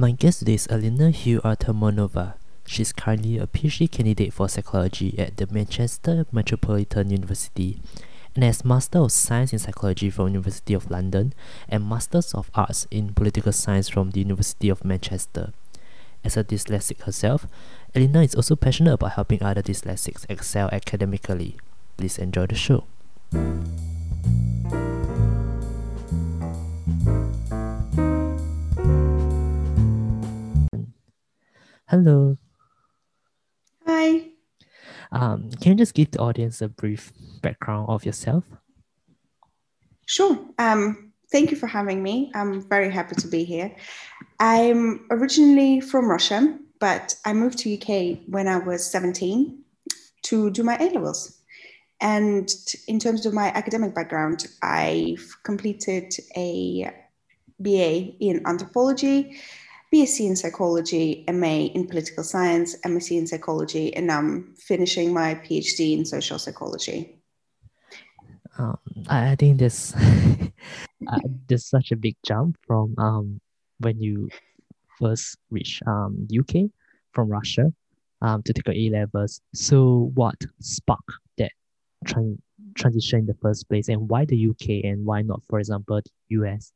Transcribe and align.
My 0.00 0.12
guest 0.12 0.38
today 0.38 0.54
is 0.54 0.66
Elena 0.70 1.10
Hill 1.10 1.42
Artamonova. 1.42 2.32
She's 2.66 2.90
currently 2.90 3.36
a 3.36 3.46
PhD 3.46 3.90
candidate 3.90 4.32
for 4.32 4.48
psychology 4.48 5.14
at 5.18 5.36
the 5.36 5.46
Manchester 5.52 6.24
Metropolitan 6.32 7.10
University 7.10 7.78
and 8.34 8.42
has 8.42 8.64
Master 8.64 9.00
of 9.00 9.12
Science 9.12 9.52
in 9.52 9.58
Psychology 9.58 10.08
from 10.08 10.28
University 10.28 10.72
of 10.72 10.90
London 10.90 11.34
and 11.68 11.86
Masters 11.86 12.32
of 12.32 12.50
Arts 12.54 12.86
in 12.90 13.12
Political 13.12 13.52
Science 13.52 13.90
from 13.90 14.12
the 14.12 14.20
University 14.20 14.70
of 14.70 14.86
Manchester. 14.86 15.52
As 16.24 16.34
a 16.34 16.44
dyslexic 16.44 17.02
herself, 17.02 17.46
Elena 17.94 18.22
is 18.22 18.34
also 18.34 18.56
passionate 18.56 18.94
about 18.94 19.12
helping 19.12 19.42
other 19.42 19.60
dyslexics 19.60 20.24
excel 20.30 20.70
academically. 20.72 21.58
Please 21.98 22.18
enjoy 22.18 22.46
the 22.46 22.54
show. 22.54 22.84
Hello. 31.90 32.38
Hi. 33.84 34.28
Um, 35.10 35.50
can 35.60 35.72
you 35.72 35.74
just 35.74 35.92
give 35.92 36.12
the 36.12 36.20
audience 36.20 36.62
a 36.62 36.68
brief 36.68 37.12
background 37.42 37.88
of 37.88 38.06
yourself? 38.06 38.44
Sure. 40.06 40.38
Um, 40.56 41.10
thank 41.32 41.50
you 41.50 41.56
for 41.56 41.66
having 41.66 42.00
me. 42.00 42.30
I'm 42.32 42.62
very 42.68 42.92
happy 42.92 43.16
to 43.16 43.26
be 43.26 43.42
here. 43.42 43.74
I'm 44.38 45.04
originally 45.10 45.80
from 45.80 46.08
Russia, 46.08 46.56
but 46.78 47.16
I 47.24 47.32
moved 47.32 47.58
to 47.58 47.74
UK 47.74 48.20
when 48.28 48.46
I 48.46 48.58
was 48.58 48.88
17 48.88 49.58
to 50.26 50.50
do 50.52 50.62
my 50.62 50.76
A 50.76 50.90
levels. 50.90 51.40
And 52.00 52.48
in 52.86 53.00
terms 53.00 53.26
of 53.26 53.34
my 53.34 53.48
academic 53.48 53.96
background, 53.96 54.46
I've 54.62 55.28
completed 55.42 56.14
a 56.36 56.92
BA 57.58 58.14
in 58.20 58.46
anthropology 58.46 59.40
BSc 59.92 60.20
in 60.20 60.36
psychology, 60.36 61.24
MA 61.28 61.66
in 61.74 61.86
political 61.88 62.22
science, 62.22 62.76
MSc 62.82 63.16
in 63.16 63.26
psychology, 63.26 63.94
and 63.94 64.10
I'm 64.10 64.54
finishing 64.56 65.12
my 65.12 65.34
PhD 65.34 65.98
in 65.98 66.04
social 66.04 66.38
psychology. 66.38 67.20
Um, 68.56 68.78
I, 69.08 69.34
think 69.36 69.58
there's 69.58 69.94
uh, 71.08 71.18
such 71.56 71.90
a 71.90 71.96
big 71.96 72.16
jump 72.24 72.56
from 72.66 72.94
um, 72.98 73.40
when 73.78 74.00
you 74.00 74.28
first 74.98 75.38
reach 75.50 75.80
um, 75.86 76.28
UK 76.38 76.70
from 77.12 77.28
Russia 77.28 77.72
um, 78.22 78.42
to 78.42 78.52
take 78.52 78.66
your 78.66 78.76
A 78.76 79.00
levels. 79.00 79.40
So 79.54 80.12
what 80.14 80.36
sparked 80.60 81.10
that 81.38 81.52
tran- 82.06 82.38
transition 82.74 83.20
in 83.20 83.26
the 83.26 83.36
first 83.42 83.68
place, 83.68 83.88
and 83.88 84.08
why 84.08 84.24
the 84.24 84.50
UK 84.50 84.84
and 84.84 85.04
why 85.04 85.22
not, 85.22 85.42
for 85.48 85.58
example, 85.58 86.00
the 86.04 86.10
US? 86.42 86.72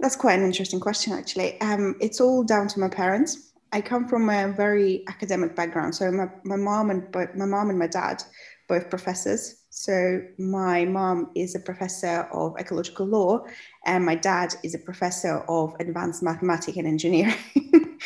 That's 0.00 0.16
quite 0.16 0.38
an 0.38 0.44
interesting 0.44 0.80
question, 0.80 1.12
actually. 1.12 1.60
Um, 1.60 1.96
it's 2.00 2.20
all 2.20 2.44
down 2.44 2.68
to 2.68 2.80
my 2.80 2.88
parents. 2.88 3.52
I 3.72 3.80
come 3.80 4.08
from 4.08 4.30
a 4.30 4.52
very 4.52 5.04
academic 5.08 5.54
background. 5.54 5.94
So 5.94 6.10
my, 6.10 6.28
my 6.44 6.56
mom 6.56 6.90
and 6.90 7.06
my 7.34 7.44
mom 7.44 7.70
and 7.70 7.78
my 7.78 7.88
dad, 7.88 8.22
both 8.68 8.88
professors. 8.88 9.64
So 9.70 10.22
my 10.38 10.84
mom 10.84 11.30
is 11.34 11.54
a 11.54 11.60
professor 11.60 12.28
of 12.32 12.56
ecological 12.58 13.06
law, 13.06 13.44
and 13.84 14.04
my 14.04 14.14
dad 14.14 14.54
is 14.62 14.74
a 14.74 14.78
professor 14.78 15.38
of 15.48 15.74
advanced 15.80 16.22
mathematics 16.22 16.76
and 16.78 16.86
engineering. 16.86 17.34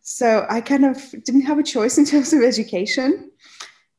so 0.00 0.46
I 0.50 0.60
kind 0.60 0.84
of 0.84 0.98
didn't 1.24 1.42
have 1.42 1.58
a 1.58 1.62
choice 1.62 1.98
in 1.98 2.04
terms 2.04 2.32
of 2.32 2.42
education. 2.42 3.30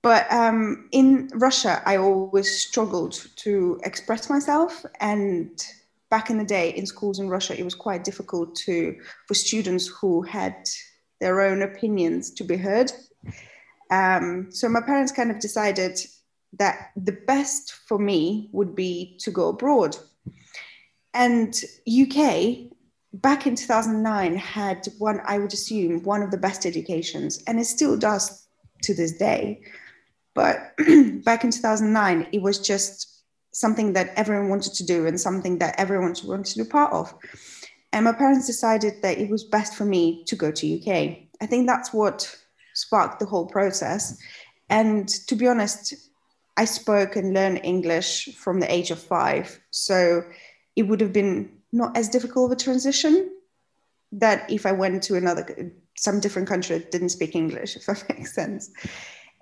But 0.01 0.31
um, 0.31 0.88
in 0.91 1.29
Russia, 1.33 1.81
I 1.85 1.97
always 1.97 2.59
struggled 2.59 3.27
to 3.38 3.79
express 3.83 4.29
myself 4.29 4.85
and 4.99 5.49
back 6.09 6.30
in 6.30 6.38
the 6.38 6.45
day 6.45 6.70
in 6.70 6.86
schools 6.86 7.20
in 7.20 7.30
Russia, 7.30 7.58
it 7.58 7.64
was 7.64 7.75
quite 7.75 8.03
difficult 8.03 8.56
to 8.56 8.95
for 9.28 9.34
students 9.34 9.88
who 9.88 10.22
had 10.22 10.56
their 11.20 11.42
own 11.42 11.62
opinions 11.62 12.31
to 12.31 12.44
be 12.44 12.58
heard. 12.58 12.92
Um, 13.92 14.47
so 14.52 14.67
my 14.70 14.81
parents 14.81 15.12
kind 15.12 15.31
of 15.31 15.39
decided 15.39 16.00
that 16.58 16.91
the 16.96 17.18
best 17.28 17.74
for 17.88 17.97
me 17.97 18.50
would 18.52 18.75
be 18.75 19.18
to 19.22 19.31
go 19.31 19.50
abroad. 19.50 19.97
And 21.13 21.56
UK 21.88 22.72
back 23.22 23.47
in 23.47 23.56
2009 23.56 24.35
had 24.35 24.88
one, 24.97 25.22
I 25.25 25.40
would 25.40 25.53
assume, 25.53 26.03
one 26.03 26.22
of 26.22 26.31
the 26.31 26.38
best 26.38 26.66
educations, 26.66 27.41
and 27.47 27.59
it 27.59 27.66
still 27.66 27.97
does 27.97 28.47
to 28.84 28.94
this 28.94 29.13
day. 29.13 29.62
But 30.34 30.74
back 31.24 31.44
in 31.44 31.52
2009, 31.52 32.28
it 32.31 32.41
was 32.41 32.59
just 32.59 33.15
something 33.55 33.93
that 33.93 34.11
everyone 34.17 34.49
wanted 34.49 34.73
to 34.73 34.85
do 34.85 35.07
and 35.07 35.17
something 35.19 35.59
that 35.59 35.73
everyone 35.77 36.13
wanted 36.25 36.45
to 36.45 36.61
be 36.61 36.69
part 36.69 36.91
of. 36.91 37.16
And 37.93 38.03
my 38.03 38.11
parents 38.11 38.45
decided 38.45 39.01
that 39.01 39.17
it 39.17 39.29
was 39.29 39.45
best 39.45 39.75
for 39.75 39.85
me 39.85 40.25
to 40.25 40.35
go 40.35 40.51
to 40.51 40.75
UK. 40.75 41.19
I 41.39 41.45
think 41.45 41.66
that's 41.66 41.93
what 41.93 42.35
sparked 42.73 43.21
the 43.21 43.25
whole 43.25 43.45
process. 43.45 44.19
And 44.69 45.07
to 45.29 45.38
be 45.38 45.47
honest, 45.47 45.93
I 46.57 46.66
spoke 46.66 47.16
and 47.16 47.33
learned 47.33 47.61
English 47.63 48.35
from 48.35 48.59
the 48.59 48.69
age 48.69 48.91
of 48.91 48.99
five. 48.99 49.57
So 49.72 50.23
it 50.75 50.83
would 50.83 50.99
have 50.99 51.13
been 51.13 51.49
not 51.72 51.95
as 51.95 52.09
difficult 52.09 52.51
of 52.51 52.57
a 52.57 52.61
transition 52.61 53.31
that 54.11 54.51
if 54.51 54.66
I 54.66 54.73
went 54.73 55.01
to 55.03 55.16
another, 55.16 55.72
some 55.95 56.19
different 56.19 56.49
country 56.49 56.79
that 56.79 56.91
didn't 56.91 57.09
speak 57.09 57.35
English, 57.35 57.75
if 57.77 57.85
that 57.85 58.03
makes 58.09 58.35
sense. 58.35 58.69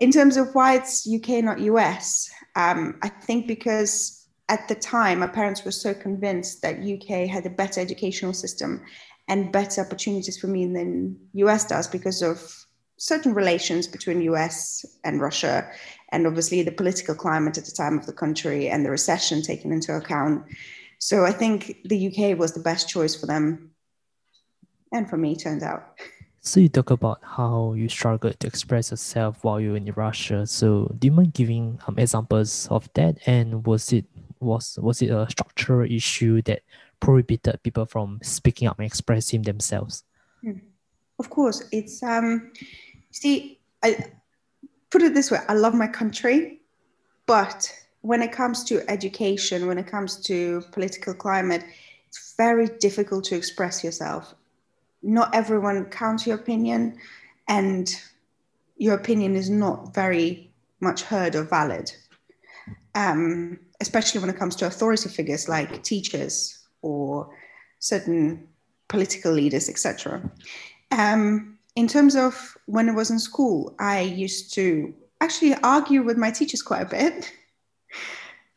In 0.03 0.12
terms 0.12 0.36
of 0.36 0.53
why 0.53 0.75
it's 0.75 1.08
UK, 1.08 1.41
not 1.41 1.62
US, 1.62 2.30
um, 2.58 3.00
I 3.02 3.08
think 3.08 3.47
because 3.47 4.28
at 4.50 4.68
the 4.68 4.75
time, 4.75 5.19
my 5.19 5.28
parents 5.28 5.64
were 5.64 5.72
so 5.72 5.94
convinced 5.94 6.62
that 6.62 6.84
UK 6.84 7.30
had 7.30 7.46
a 7.46 7.50
better 7.50 7.80
educational 7.80 8.34
system 8.34 8.81
and 9.30 9.53
better 9.53 9.80
opportunities 9.80 10.38
for 10.38 10.47
me 10.47 10.66
than 10.66 11.18
US 11.36 11.63
does 11.66 11.88
because 11.88 12.22
of 12.22 12.66
certain 12.97 13.34
relations 13.34 13.88
between 13.88 14.22
US 14.24 14.86
and 15.06 15.22
Russia, 15.22 15.72
and 16.12 16.28
obviously 16.28 16.63
the 16.63 16.74
political 16.74 17.16
climate 17.16 17.58
at 17.58 17.63
the 17.63 17.72
time 17.72 17.97
of 17.97 18.06
the 18.06 18.12
country 18.12 18.68
and 18.68 18.86
the 18.86 18.92
recession 18.92 19.42
taken 19.42 19.72
into 19.72 19.96
account. 19.96 20.44
So 21.00 21.24
I 21.24 21.31
think 21.31 21.78
the 21.86 22.08
UK 22.09 22.38
was 22.38 22.52
the 22.52 22.59
best 22.59 22.90
choice 22.90 23.16
for 23.16 23.28
them, 23.28 23.72
and 24.92 25.09
for 25.09 25.16
me, 25.16 25.38
turned 25.38 25.63
out. 25.63 25.97
So 26.46 26.59
you 26.59 26.68
talk 26.68 26.92
about 26.92 27.22
how 27.24 27.72
you 27.72 27.88
struggled 27.88 28.38
to 28.42 28.48
express 28.48 28.92
yourself 28.92 29.46
while 29.46 29.62
you 29.62 29.72
were 29.72 29.78
in 29.78 29.90
Russia. 29.96 30.46
So 30.46 30.94
do 31.00 31.08
you 31.08 31.14
mind 31.14 31.34
giving 31.34 31.80
um, 31.88 31.98
examples 31.98 32.68
of 32.70 32.90
that? 32.96 33.18
And 33.26 33.66
was 33.66 33.94
it 33.94 34.04
was 34.42 34.78
was 34.81 35.02
it 35.02 35.09
a 35.09 35.26
structural 35.30 35.90
issue 35.90 36.42
that 36.42 36.64
prohibited 37.00 37.64
people 37.64 37.86
from 37.86 38.20
speaking 38.22 38.68
up 38.68 38.78
and 38.78 38.86
expressing 38.86 39.44
themselves? 39.44 40.04
Hmm. 40.42 40.59
Of 41.18 41.30
course, 41.30 41.64
it's 41.72 42.04
um. 42.04 42.52
See, 43.12 43.60
I 43.81 44.12
put 44.90 45.02
it 45.02 45.14
this 45.14 45.31
way: 45.31 45.40
I 45.48 45.54
love 45.54 45.74
my 45.74 45.88
country, 45.88 46.60
but 47.25 47.74
when 48.02 48.22
it 48.22 48.34
comes 48.34 48.66
to 48.66 48.84
education, 48.92 49.66
when 49.66 49.78
it 49.78 49.88
comes 49.88 50.18
to 50.25 50.62
political 50.74 51.14
climate, 51.14 51.64
it's 52.10 52.36
very 52.36 52.68
difficult 52.80 53.24
to 53.25 53.36
express 53.38 53.81
yourself 53.81 54.36
not 55.03 55.34
everyone 55.36 55.86
counts 55.86 56.25
your 56.25 56.36
opinion 56.36 56.97
and 57.47 58.02
your 58.78 58.96
opinion 58.96 59.36
is 59.36 59.50
not 59.50 59.94
very 59.94 60.52
much 60.80 61.03
heard 61.03 61.36
or 61.36 61.44
valid. 61.44 61.91
Um, 62.96 63.59
especially 63.81 64.22
when 64.22 64.30
it 64.30 64.38
comes 64.38 64.56
to 64.58 64.66
authority 64.66 65.09
figures 65.09 65.50
like 65.50 65.84
teachers 65.84 66.66
or 66.81 67.30
certain 67.80 68.47
political 68.88 69.31
leaders 69.34 69.68
etc 69.68 70.22
um, 70.92 71.58
in 71.75 71.88
terms 71.88 72.16
of 72.16 72.56
when 72.68 72.88
i 72.88 72.94
was 72.94 73.09
in 73.12 73.19
school 73.19 73.75
i 73.80 74.00
used 74.00 74.53
to 74.53 74.94
actually 75.24 75.56
argue 75.63 76.02
with 76.03 76.18
my 76.18 76.31
teachers 76.31 76.62
quite 76.62 76.81
a 76.81 76.86
bit. 76.97 77.31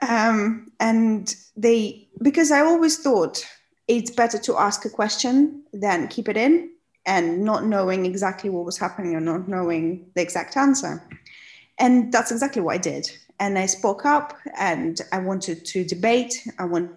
Um, 0.03 0.71
and 0.79 1.35
they 1.57 2.07
because 2.21 2.51
i 2.51 2.61
always 2.61 2.99
thought 2.99 3.43
it's 3.89 4.11
better 4.11 4.39
to 4.39 4.57
ask 4.57 4.85
a 4.85 4.91
question 4.91 5.63
than 5.73 6.09
keep 6.09 6.29
it 6.29 6.37
in 6.37 6.71
and 7.05 7.45
not 7.45 7.65
knowing 7.65 8.05
exactly 8.05 8.51
what 8.51 8.65
was 8.65 8.79
happening 8.79 9.15
or 9.15 9.21
not 9.21 9.49
knowing 9.49 10.11
the 10.15 10.23
exact 10.23 10.57
answer. 10.57 11.09
And 11.79 12.13
that's 12.13 12.33
exactly 12.33 12.63
what 12.63 12.75
I 12.75 12.79
did. 12.79 13.09
And 13.39 13.59
I 13.59 13.67
spoke 13.67 14.05
up 14.05 14.37
and 14.59 15.01
I 15.13 15.19
wanted 15.19 15.65
to 15.67 15.85
debate. 15.85 16.35
I 16.59 16.65
want. 16.65 16.91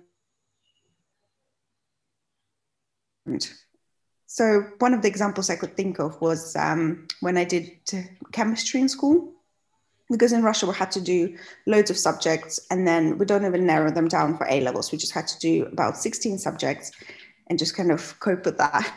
So 4.25 4.63
one 4.79 4.93
of 4.93 5.01
the 5.01 5.07
examples 5.07 5.49
I 5.49 5.55
could 5.55 5.75
think 5.75 5.99
of 5.99 6.19
was 6.21 6.55
um, 6.55 7.07
when 7.19 7.37
I 7.37 7.43
did 7.43 7.69
chemistry 8.31 8.81
in 8.81 8.89
school 8.89 9.33
because 10.09 10.33
in 10.33 10.43
Russia 10.43 10.65
we 10.65 10.73
had 10.73 10.91
to 10.91 11.01
do 11.01 11.37
loads 11.65 11.89
of 11.89 11.97
subjects 11.97 12.59
and 12.71 12.87
then 12.87 13.17
we 13.17 13.25
don't 13.25 13.45
even 13.45 13.65
narrow 13.65 13.91
them 13.91 14.07
down 14.07 14.37
for 14.37 14.47
A 14.49 14.61
levels. 14.61 14.91
We 14.91 14.97
just 14.97 15.13
had 15.13 15.27
to 15.27 15.39
do 15.39 15.65
about 15.65 15.97
16 15.97 16.37
subjects 16.39 16.91
and 17.47 17.59
just 17.59 17.75
kind 17.75 17.91
of 17.91 18.19
cope 18.19 18.45
with 18.45 18.57
that. 18.57 18.91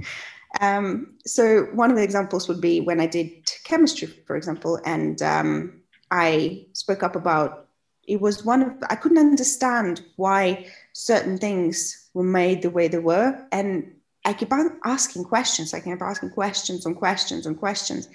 um, 0.60 1.14
so 1.24 1.64
one 1.72 1.90
of 1.90 1.96
the 1.96 2.02
examples 2.02 2.48
would 2.48 2.60
be 2.60 2.80
when 2.80 3.00
I 3.00 3.06
did 3.06 3.50
chemistry, 3.64 4.08
for 4.26 4.36
example, 4.36 4.80
and 4.84 5.20
um, 5.22 5.82
I 6.10 6.66
spoke 6.72 7.02
up 7.02 7.16
about 7.16 7.68
it 8.04 8.20
was 8.20 8.44
one 8.44 8.62
of 8.62 8.72
I 8.90 8.96
couldn't 8.96 9.18
understand 9.18 10.02
why 10.16 10.66
certain 10.92 11.38
things 11.38 12.08
were 12.14 12.24
made 12.24 12.62
the 12.62 12.70
way 12.70 12.88
they 12.88 12.98
were, 12.98 13.46
and 13.52 13.94
I 14.24 14.32
keep 14.32 14.52
asking 14.84 15.24
questions. 15.24 15.72
I 15.72 15.80
kept 15.80 16.02
asking 16.02 16.30
questions 16.30 16.84
on 16.84 16.94
questions 16.94 17.46
on 17.46 17.54
questions. 17.54 18.08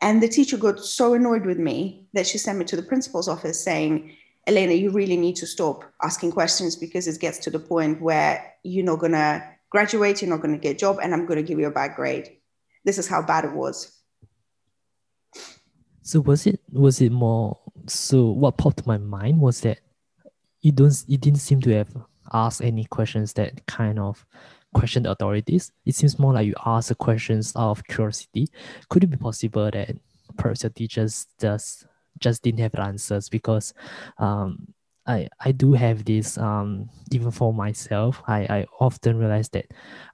And 0.00 0.22
the 0.22 0.28
teacher 0.28 0.56
got 0.56 0.78
so 0.84 1.14
annoyed 1.14 1.44
with 1.44 1.58
me 1.58 2.06
that 2.12 2.26
she 2.26 2.38
sent 2.38 2.58
me 2.58 2.64
to 2.66 2.76
the 2.76 2.82
principal's 2.82 3.28
office 3.28 3.62
saying, 3.62 4.16
Elena, 4.46 4.72
you 4.72 4.90
really 4.90 5.16
need 5.16 5.36
to 5.36 5.46
stop 5.46 5.84
asking 6.02 6.32
questions 6.32 6.76
because 6.76 7.06
it 7.08 7.20
gets 7.20 7.38
to 7.38 7.50
the 7.50 7.58
point 7.58 8.00
where 8.00 8.54
you're 8.62 8.84
not 8.84 9.00
going 9.00 9.12
to 9.12 9.44
graduate, 9.70 10.22
you're 10.22 10.30
not 10.30 10.40
going 10.40 10.54
to 10.54 10.60
get 10.60 10.76
a 10.76 10.78
job, 10.78 10.98
and 11.02 11.12
I'm 11.12 11.26
going 11.26 11.36
to 11.36 11.42
give 11.42 11.58
you 11.58 11.66
a 11.66 11.70
bad 11.70 11.96
grade. 11.96 12.36
This 12.84 12.98
is 12.98 13.08
how 13.08 13.22
bad 13.22 13.44
it 13.44 13.52
was. 13.52 13.92
So 16.02 16.20
was 16.20 16.46
it 16.46 16.60
was 16.72 17.02
it 17.02 17.12
more 17.12 17.58
so 17.86 18.30
what 18.30 18.56
popped 18.56 18.86
my 18.86 18.96
mind 18.96 19.40
was 19.40 19.60
that 19.60 19.80
you 20.62 20.72
don't 20.72 21.04
you 21.06 21.18
didn't 21.18 21.40
seem 21.40 21.60
to 21.60 21.70
have 21.70 21.94
asked 22.32 22.62
any 22.62 22.86
questions 22.86 23.34
that 23.34 23.66
kind 23.66 23.98
of 23.98 24.24
question 24.78 25.02
the 25.02 25.10
authorities. 25.10 25.72
It 25.84 25.94
seems 25.94 26.18
more 26.18 26.32
like 26.32 26.46
you 26.46 26.54
ask 26.64 26.88
the 26.88 26.94
questions 26.94 27.52
out 27.56 27.70
of 27.70 27.84
curiosity. 27.84 28.48
Could 28.88 29.04
it 29.04 29.08
be 29.08 29.16
possible 29.16 29.70
that 29.70 29.96
perhaps 30.36 30.62
your 30.62 30.70
teachers 30.70 31.26
just 31.40 31.86
just 32.20 32.42
didn't 32.42 32.60
have 32.60 32.74
answers 32.74 33.28
because 33.28 33.74
um, 34.18 34.74
I 35.06 35.28
I 35.40 35.52
do 35.52 35.72
have 35.72 36.04
this 36.04 36.36
um 36.36 36.90
even 37.12 37.30
for 37.30 37.54
myself 37.54 38.22
I 38.26 38.40
I 38.42 38.66
often 38.80 39.18
realize 39.18 39.48
that 39.50 39.66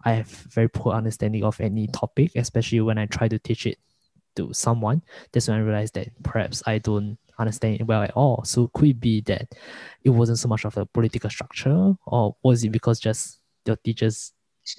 I 0.05 0.13
have 0.13 0.29
very 0.29 0.69
poor 0.69 0.93
understanding 0.93 1.45
of 1.45 1.61
any 1.61 1.89
topic 1.89 2.33
especially 2.37 2.81
when 2.81 2.99
I 2.99 3.07
try 3.07 3.29
to 3.29 3.39
teach 3.39 3.67
it 3.67 3.79
to 4.37 4.53
someone 4.53 5.03
that's 5.33 5.49
when 5.49 5.57
I 5.59 5.61
realized 5.61 5.95
that 5.95 6.09
perhaps 6.23 6.63
I 6.67 6.79
don't 6.79 7.19
understand 7.39 7.81
it 7.81 7.87
well 7.87 8.03
at 8.03 8.13
all 8.13 8.45
so 8.45 8.69
could 8.75 8.91
it 8.91 9.01
be 9.01 9.21
that 9.23 9.49
it 10.05 10.11
wasn't 10.11 10.39
so 10.39 10.49
much 10.49 10.65
of 10.65 10.77
a 10.77 10.87
political 10.87 11.31
structure 11.31 11.95
or 12.07 12.37
was 12.45 12.63
it 12.65 12.71
because 12.71 13.01
just 13.01 13.41
your 13.67 13.77
teachers 13.77 14.34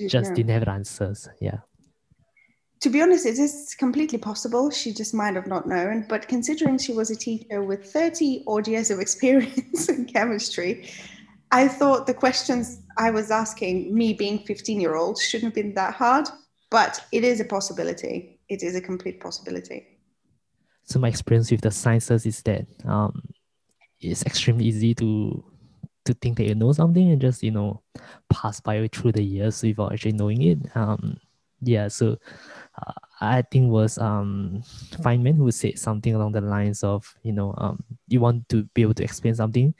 just 0.10 0.34
didn't 0.34 0.50
have 0.50 0.68
answers 0.68 1.30
yeah 1.40 1.60
to 2.86 2.90
be 2.92 3.02
honest, 3.02 3.26
it 3.26 3.40
is 3.40 3.76
completely 3.80 4.20
possible. 4.20 4.70
She 4.70 4.94
just 4.94 5.14
might 5.14 5.34
have 5.36 5.48
not 5.48 5.68
known. 5.68 6.06
But 6.08 6.28
considering 6.28 6.78
she 6.78 6.94
was 6.94 7.10
a 7.10 7.16
teacher 7.16 7.64
with 7.64 7.84
30 7.92 8.44
odd 8.46 8.68
years 8.68 8.92
of 8.92 9.00
experience 9.06 9.90
in 9.90 10.06
chemistry, 10.06 10.88
I 11.52 11.68
thought 11.68 12.06
the 12.06 12.14
questions 12.14 12.82
I 12.98 13.10
was 13.10 13.32
asking, 13.32 13.96
me 13.96 14.14
being 14.14 14.38
15 14.38 14.80
year 14.80 14.96
old, 14.96 15.18
shouldn't 15.18 15.46
have 15.46 15.56
been 15.56 15.74
that 15.74 15.96
hard. 15.96 16.28
But 16.70 17.04
it 17.12 17.24
is 17.24 17.40
a 17.40 17.46
possibility. 17.46 18.40
It 18.50 18.62
is 18.62 18.76
a 18.76 18.82
complete 18.82 19.20
possibility. 19.20 19.88
So 20.84 21.00
my 21.00 21.08
experience 21.08 21.50
with 21.50 21.62
the 21.62 21.72
sciences 21.72 22.28
is 22.28 22.44
that 22.44 22.68
um, 22.86 23.24
it's 24.00 24.24
extremely 24.28 24.66
easy 24.66 24.94
to 24.94 25.44
to 26.06 26.14
think 26.14 26.38
that 26.38 26.46
you 26.46 26.56
know 26.56 26.72
something 26.72 27.12
and 27.12 27.22
just 27.22 27.44
you 27.44 27.52
know 27.52 27.82
pass 28.30 28.60
by 28.60 28.88
through 28.88 29.12
the 29.12 29.24
years 29.24 29.62
without 29.64 29.94
actually 29.94 30.14
knowing 30.14 30.42
it. 30.42 30.60
Um, 30.76 31.18
yeah, 31.62 31.88
so 31.88 32.18
uh, 32.78 32.94
I 33.22 33.42
think 33.42 33.72
was 33.72 33.98
um 33.98 34.64
Feynman 35.02 35.38
who 35.38 35.50
said 35.52 35.80
something 35.80 36.14
along 36.16 36.34
the 36.34 36.42
lines 36.42 36.84
of 36.84 37.16
you 37.24 37.34
know 37.34 37.54
um 37.58 37.84
you 38.08 38.20
want 38.20 38.48
to 38.50 38.64
be 38.74 38.82
able 38.82 38.94
to 38.96 39.04
explain 39.04 39.36
something 39.36 39.74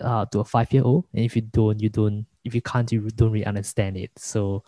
uh, 0.00 0.26
to 0.26 0.40
a 0.40 0.44
five 0.44 0.72
year 0.72 0.82
old 0.84 1.06
and 1.14 1.24
if 1.24 1.34
you 1.36 1.42
don't 1.42 1.80
you 1.80 1.88
don't 1.88 2.26
if 2.44 2.54
you 2.54 2.60
can't 2.62 2.92
you 2.92 3.08
don't 3.16 3.32
really 3.32 3.46
understand 3.46 3.96
it 3.96 4.10
so 4.16 4.62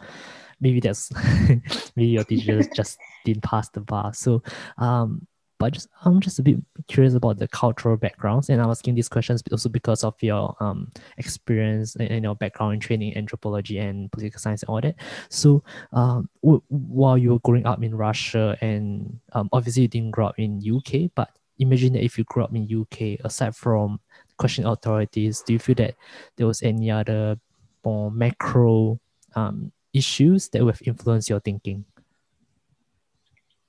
maybe 0.60 0.80
that's 0.80 1.10
maybe 1.96 2.08
your 2.08 2.24
teachers 2.24 2.68
just 2.74 2.98
didn't 3.24 3.42
pass 3.42 3.68
the 3.70 3.80
bar 3.80 4.12
so 4.14 4.42
um 4.78 5.26
but 5.62 5.74
just, 5.74 5.88
I'm 6.04 6.18
just 6.18 6.40
a 6.40 6.42
bit 6.42 6.56
curious 6.88 7.14
about 7.14 7.38
the 7.38 7.46
cultural 7.46 7.96
backgrounds, 7.96 8.48
and 8.48 8.60
I'm 8.60 8.68
asking 8.68 8.96
these 8.96 9.08
questions 9.08 9.44
also 9.52 9.68
because 9.68 10.02
of 10.02 10.20
your 10.20 10.56
um 10.58 10.90
experience 11.18 11.94
and, 11.94 12.24
your 12.24 12.34
background 12.34 12.74
in 12.74 12.80
training 12.80 13.16
anthropology 13.16 13.78
and 13.78 14.10
political 14.10 14.40
science 14.40 14.64
and 14.64 14.70
all 14.70 14.80
that. 14.80 14.96
So, 15.28 15.62
um, 15.92 16.28
w- 16.42 16.62
while 16.68 17.16
you 17.16 17.30
were 17.30 17.38
growing 17.38 17.64
up 17.64 17.80
in 17.80 17.94
Russia, 17.94 18.58
and 18.60 19.20
um, 19.34 19.48
obviously 19.52 19.82
you 19.82 19.88
didn't 19.88 20.10
grow 20.10 20.26
up 20.26 20.38
in 20.40 20.60
UK, 20.60 21.12
but 21.14 21.30
imagine 21.60 21.92
that 21.92 22.04
if 22.04 22.18
you 22.18 22.24
grew 22.24 22.42
up 22.42 22.52
in 22.52 22.66
UK, 22.66 23.24
aside 23.24 23.54
from 23.54 24.00
question 24.38 24.66
authorities, 24.66 25.42
do 25.42 25.52
you 25.52 25.60
feel 25.60 25.76
that 25.76 25.94
there 26.36 26.48
was 26.48 26.60
any 26.64 26.90
other 26.90 27.38
more 27.84 28.10
macro 28.10 28.98
um, 29.36 29.70
issues 29.92 30.48
that 30.48 30.64
would 30.64 30.74
have 30.74 30.82
influenced 30.88 31.30
your 31.30 31.38
thinking? 31.38 31.84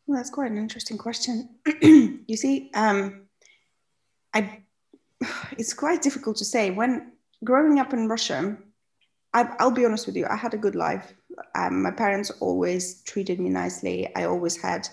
Well, 0.06 0.18
that's 0.18 0.30
quite 0.30 0.52
an 0.52 0.58
interesting 0.58 0.98
question. 0.98 1.50
you 1.82 2.36
see, 2.36 2.70
um, 2.74 3.24
I 4.34 4.64
it's 5.58 5.74
quite 5.74 6.02
difficult 6.02 6.38
to 6.38 6.46
say. 6.46 6.72
When 6.72 7.14
growing 7.44 7.80
up 7.80 7.94
in 7.94 8.08
Russia, 8.08 8.58
I, 9.34 9.50
will 9.60 9.72
be 9.72 9.86
honest 9.86 10.06
with 10.06 10.16
you, 10.16 10.28
I 10.30 10.36
had 10.36 10.54
a 10.54 10.58
good 10.58 10.76
life. 10.76 11.14
Um, 11.56 11.82
my 11.82 11.92
parents 11.92 12.32
always 12.40 13.02
treated 13.04 13.40
me 13.40 13.50
nicely. 13.50 14.14
I 14.16 14.26
always 14.26 14.62
had 14.62 14.88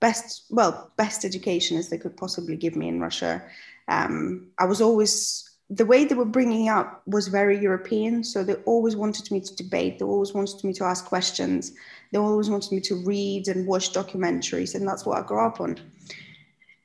best, 0.00 0.44
well, 0.50 0.90
best 0.96 1.24
education 1.24 1.76
as 1.76 1.88
they 1.88 1.98
could 1.98 2.16
possibly 2.16 2.56
give 2.56 2.74
me 2.74 2.88
in 2.88 3.00
Russia. 3.00 3.42
Um, 3.86 4.48
I 4.58 4.64
was 4.64 4.80
always 4.80 5.47
the 5.70 5.84
way 5.84 6.04
they 6.04 6.14
were 6.14 6.24
bringing 6.24 6.68
up 6.68 7.02
was 7.06 7.28
very 7.28 7.58
European. 7.58 8.24
So 8.24 8.42
they 8.42 8.54
always 8.64 8.96
wanted 8.96 9.30
me 9.30 9.40
to 9.40 9.54
debate. 9.54 9.98
They 9.98 10.04
always 10.04 10.32
wanted 10.32 10.64
me 10.64 10.72
to 10.74 10.84
ask 10.84 11.04
questions. 11.04 11.72
They 12.10 12.18
always 12.18 12.48
wanted 12.48 12.72
me 12.72 12.80
to 12.82 12.94
read 13.04 13.48
and 13.48 13.66
watch 13.66 13.92
documentaries. 13.92 14.74
And 14.74 14.88
that's 14.88 15.04
what 15.04 15.18
I 15.18 15.26
grew 15.26 15.40
up 15.40 15.60
on. 15.60 15.78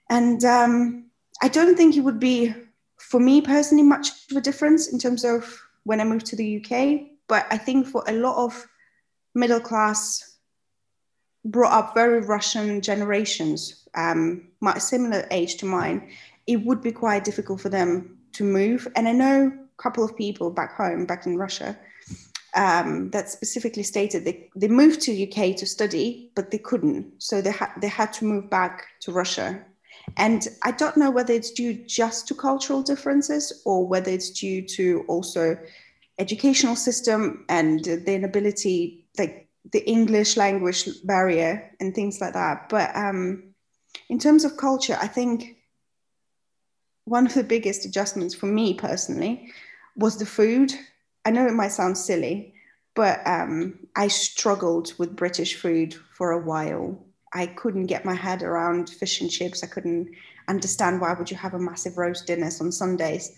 And 0.09 0.43
um, 0.43 1.05
I 1.41 1.47
don't 1.47 1.77
think 1.77 1.95
it 1.95 2.01
would 2.01 2.19
be, 2.19 2.53
for 2.97 3.21
me 3.21 3.39
personally, 3.39 3.83
much 3.83 4.09
of 4.29 4.37
a 4.37 4.41
difference 4.41 4.91
in 4.91 4.99
terms 4.99 5.23
of 5.23 5.61
when 5.85 6.01
I 6.01 6.03
moved 6.03 6.25
to 6.27 6.35
the 6.35 6.57
UK. 6.57 7.07
But 7.29 7.47
I 7.51 7.57
think 7.57 7.87
for 7.87 8.03
a 8.07 8.13
lot 8.13 8.43
of 8.43 8.67
middle 9.33 9.61
class, 9.61 10.35
brought 11.45 11.71
up 11.71 11.93
very 11.93 12.19
Russian 12.19 12.81
generations, 12.81 13.87
um, 13.95 14.49
similar 14.77 15.25
age 15.31 15.55
to 15.57 15.65
mine, 15.65 16.09
it 16.47 16.57
would 16.65 16.81
be 16.81 16.91
quite 16.91 17.23
difficult 17.23 17.61
for 17.61 17.69
them 17.69 18.12
to 18.33 18.43
move. 18.43 18.87
And 18.95 19.07
I 19.07 19.11
know 19.11 19.51
a 19.51 19.81
couple 19.81 20.03
of 20.03 20.15
people 20.15 20.49
back 20.49 20.75
home, 20.75 21.05
back 21.05 21.25
in 21.25 21.37
Russia, 21.37 21.77
um, 22.55 23.09
that 23.11 23.29
specifically 23.29 23.83
stated 23.83 24.25
they, 24.25 24.49
they 24.55 24.67
moved 24.67 25.01
to 25.01 25.23
UK 25.23 25.55
to 25.57 25.65
study, 25.65 26.31
but 26.35 26.51
they 26.51 26.57
couldn't. 26.57 27.11
So 27.17 27.41
they, 27.41 27.51
had 27.51 27.71
they 27.81 27.87
had 27.87 28.13
to 28.13 28.25
move 28.25 28.49
back 28.49 28.85
to 29.01 29.11
Russia. 29.11 29.63
And 30.17 30.47
I 30.63 30.71
don't 30.71 30.97
know 30.97 31.11
whether 31.11 31.33
it's 31.33 31.51
due 31.51 31.73
just 31.73 32.27
to 32.27 32.35
cultural 32.35 32.83
differences 32.83 33.61
or 33.65 33.87
whether 33.87 34.11
it's 34.11 34.31
due 34.31 34.61
to 34.67 35.05
also 35.07 35.57
educational 36.19 36.75
system 36.75 37.45
and 37.49 37.83
the 37.83 38.13
inability, 38.13 39.05
like 39.17 39.47
the 39.71 39.87
English 39.89 40.37
language 40.37 40.89
barrier 41.03 41.71
and 41.79 41.95
things 41.95 42.19
like 42.19 42.33
that. 42.33 42.69
But 42.69 42.95
um, 42.95 43.53
in 44.09 44.19
terms 44.19 44.43
of 44.43 44.57
culture, 44.57 44.97
I 45.01 45.07
think 45.07 45.57
one 47.05 47.25
of 47.25 47.33
the 47.33 47.43
biggest 47.43 47.85
adjustments 47.85 48.33
for 48.33 48.45
me 48.45 48.73
personally 48.73 49.51
was 49.95 50.17
the 50.17 50.25
food. 50.25 50.73
I 51.25 51.31
know 51.31 51.45
it 51.45 51.53
might 51.53 51.71
sound 51.71 51.97
silly, 51.97 52.53
but 52.95 53.21
um, 53.25 53.79
I 53.95 54.07
struggled 54.07 54.93
with 54.97 55.15
British 55.15 55.55
food 55.55 55.95
for 56.13 56.31
a 56.31 56.39
while. 56.39 57.03
I 57.33 57.47
couldn't 57.47 57.87
get 57.87 58.05
my 58.05 58.13
head 58.13 58.43
around 58.43 58.89
fish 58.89 59.21
and 59.21 59.29
chips. 59.29 59.63
I 59.63 59.67
couldn't 59.67 60.11
understand 60.47 61.01
why 61.01 61.13
would 61.13 61.31
you 61.31 61.37
have 61.37 61.53
a 61.53 61.59
massive 61.59 61.97
roast 61.97 62.27
dinners 62.27 62.61
on 62.61 62.71
Sundays. 62.71 63.35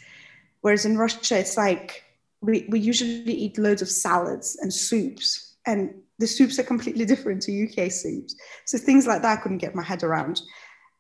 Whereas 0.61 0.85
in 0.85 0.97
Russia, 0.97 1.39
it's 1.39 1.57
like 1.57 2.03
we, 2.41 2.65
we 2.69 2.79
usually 2.79 3.33
eat 3.33 3.57
loads 3.57 3.81
of 3.81 3.89
salads 3.89 4.57
and 4.61 4.73
soups, 4.73 5.55
and 5.65 5.93
the 6.19 6.27
soups 6.27 6.59
are 6.59 6.63
completely 6.63 7.05
different 7.11 7.41
to 7.43 7.67
UK 7.67 7.91
soups. 7.91 8.35
So 8.65 8.77
things 8.77 9.07
like 9.07 9.21
that 9.21 9.39
I 9.39 9.41
couldn't 9.41 9.59
get 9.59 9.75
my 9.75 9.83
head 9.83 10.03
around. 10.03 10.41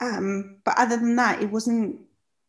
Um, 0.01 0.57
but 0.63 0.75
other 0.77 0.97
than 0.97 1.15
that, 1.15 1.41
it 1.41 1.51
wasn't 1.51 1.99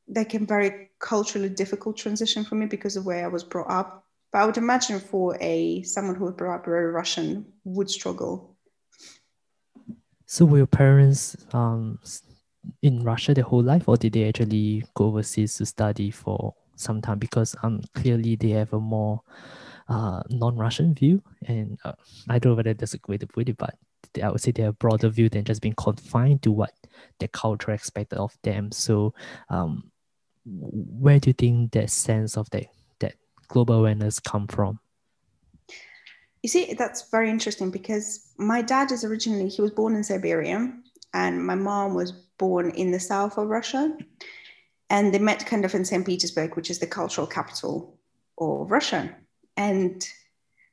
like 0.09 0.35
a 0.35 0.39
very 0.39 0.91
culturally 0.99 1.49
difficult 1.49 1.97
transition 1.97 2.45
for 2.45 2.55
me 2.55 2.67
because 2.67 2.97
of 2.97 3.07
way 3.07 3.23
I 3.23 3.29
was 3.29 3.45
brought 3.45 3.71
up. 3.71 4.05
But 4.33 4.41
I 4.41 4.47
would 4.47 4.57
imagine 4.57 5.01
for 5.01 5.37
a 5.41 5.83
someone 5.83 6.17
who 6.17 6.25
was 6.25 6.35
brought 6.35 6.57
up 6.57 6.65
very 6.65 6.91
Russian 6.91 7.47
would 7.65 7.91
struggle. 7.91 8.57
So 10.27 10.45
were 10.45 10.59
your 10.59 10.67
parents 10.67 11.37
um, 11.53 12.01
in 12.83 13.03
Russia 13.05 13.33
their 13.35 13.45
whole 13.45 13.63
life, 13.63 13.89
or 13.89 13.97
did 13.97 14.13
they 14.13 14.29
actually 14.29 14.85
go 14.95 15.07
overseas 15.07 15.57
to 15.57 15.67
study 15.67 16.11
for 16.11 16.55
some 16.75 17.01
time? 17.01 17.19
Because 17.19 17.55
um, 17.63 17.81
clearly 17.95 18.35
they 18.35 18.51
have 18.51 18.73
a 18.73 18.81
more 18.81 19.21
uh, 19.89 20.23
non-Russian 20.31 20.95
view, 20.95 21.23
and 21.47 21.79
uh, 21.85 21.93
I 22.29 22.39
don't 22.39 22.53
know 22.53 22.57
whether 22.57 22.75
that's 22.75 22.95
a 22.95 22.99
way 23.07 23.19
to 23.19 23.27
put 23.27 23.49
it, 23.49 23.57
but 23.57 23.77
I 24.23 24.31
would 24.31 24.41
say 24.41 24.51
they 24.51 24.63
have 24.63 24.71
a 24.71 24.77
broader 24.77 25.09
view 25.09 25.29
than 25.29 25.45
just 25.45 25.63
being 25.63 25.75
confined 25.75 26.43
to 26.43 26.51
what 26.51 26.73
the 27.21 27.29
culture 27.29 27.71
expected 27.71 28.19
of 28.19 28.37
them. 28.43 28.73
So, 28.73 29.15
um, 29.49 29.91
where 30.47 31.19
do 31.19 31.31
you 31.31 31.35
think 31.35 31.73
that 31.73 31.91
sense 31.91 32.37
of 32.37 32.49
that 32.51 32.67
that 33.01 33.15
global 33.49 33.75
awareness 33.75 34.21
come 34.21 34.47
from? 34.47 34.79
You 36.43 36.49
see, 36.49 36.75
that's 36.75 37.11
very 37.11 37.29
interesting 37.29 37.71
because 37.71 38.33
my 38.39 38.63
dad 38.63 38.93
is 38.93 39.05
originally 39.05 39.49
he 39.49 39.63
was 39.63 39.73
born 39.73 39.97
in 39.97 40.05
Siberia, 40.05 40.73
and 41.13 41.45
my 41.45 41.57
mom 41.57 41.95
was 41.95 42.13
born 42.39 42.71
in 42.71 42.93
the 42.93 43.01
south 43.01 43.39
of 43.39 43.49
Russia, 43.49 43.97
and 44.89 45.13
they 45.13 45.19
met 45.19 45.47
kind 45.47 45.65
of 45.65 45.75
in 45.75 45.85
St. 45.85 46.07
Petersburg, 46.07 46.55
which 46.55 46.71
is 46.71 46.79
the 46.79 46.87
cultural 46.87 47.27
capital 47.27 47.99
of 48.39 48.71
Russia, 48.71 49.15
and 49.57 50.09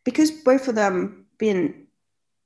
because 0.03 0.29
both 0.29 0.67
of 0.67 0.75
them 0.75 1.25
been 1.39 1.87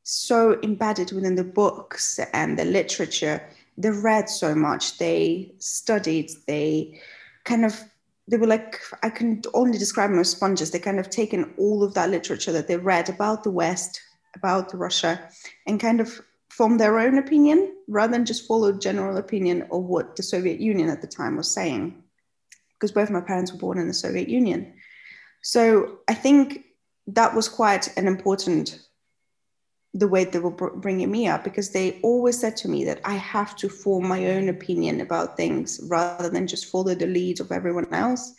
so 0.03 0.57
embedded 0.63 1.11
within 1.11 1.35
the 1.35 1.43
books 1.43 2.17
and 2.31 2.57
the 2.57 2.63
literature. 2.63 3.45
They 3.77 3.89
read 3.89 4.29
so 4.29 4.55
much, 4.55 4.97
they 4.97 5.51
studied, 5.59 6.31
they 6.47 7.01
kind 7.47 7.65
of 7.65 7.81
they 8.29 8.37
were 8.37 8.47
like 8.47 8.81
I 9.01 9.09
can 9.09 9.41
only 9.53 9.77
describe 9.77 10.11
them 10.11 10.19
as 10.19 10.29
sponges. 10.29 10.69
They 10.69 10.79
kind 10.79 10.99
of 10.99 11.09
taken 11.09 11.53
all 11.57 11.81
of 11.83 11.93
that 11.93 12.09
literature 12.09 12.51
that 12.51 12.67
they 12.67 12.77
read 12.77 13.09
about 13.09 13.43
the 13.43 13.51
West, 13.51 14.01
about 14.35 14.73
Russia, 14.73 15.29
and 15.65 15.79
kind 15.79 16.01
of 16.01 16.21
formed 16.49 16.79
their 16.79 16.99
own 16.99 17.17
opinion 17.17 17.73
rather 17.87 18.11
than 18.11 18.25
just 18.25 18.47
follow 18.47 18.73
general 18.73 19.17
opinion 19.17 19.61
of 19.71 19.83
what 19.83 20.15
the 20.15 20.23
Soviet 20.23 20.59
Union 20.59 20.89
at 20.89 21.01
the 21.01 21.07
time 21.07 21.37
was 21.37 21.49
saying. 21.49 22.03
Because 22.73 22.91
both 22.91 23.09
my 23.09 23.21
parents 23.21 23.51
were 23.53 23.59
born 23.59 23.77
in 23.79 23.87
the 23.87 23.93
Soviet 23.93 24.27
Union. 24.27 24.73
So 25.41 25.99
I 26.07 26.13
think 26.13 26.65
that 27.07 27.33
was 27.33 27.47
quite 27.47 27.95
an 27.97 28.07
important 28.07 28.86
the 29.93 30.07
way 30.07 30.25
they 30.25 30.39
were 30.39 30.51
bringing 30.51 31.09
me 31.09 31.27
up 31.27 31.43
because 31.43 31.71
they 31.71 31.99
always 32.01 32.39
said 32.39 32.55
to 32.57 32.67
me 32.67 32.83
that 32.85 33.01
I 33.03 33.15
have 33.15 33.55
to 33.57 33.69
form 33.69 34.07
my 34.07 34.27
own 34.27 34.49
opinion 34.49 35.01
about 35.01 35.37
things 35.37 35.79
rather 35.89 36.29
than 36.29 36.47
just 36.47 36.67
follow 36.67 36.93
the 36.93 37.07
lead 37.07 37.39
of 37.39 37.51
everyone 37.51 37.91
else. 37.93 38.33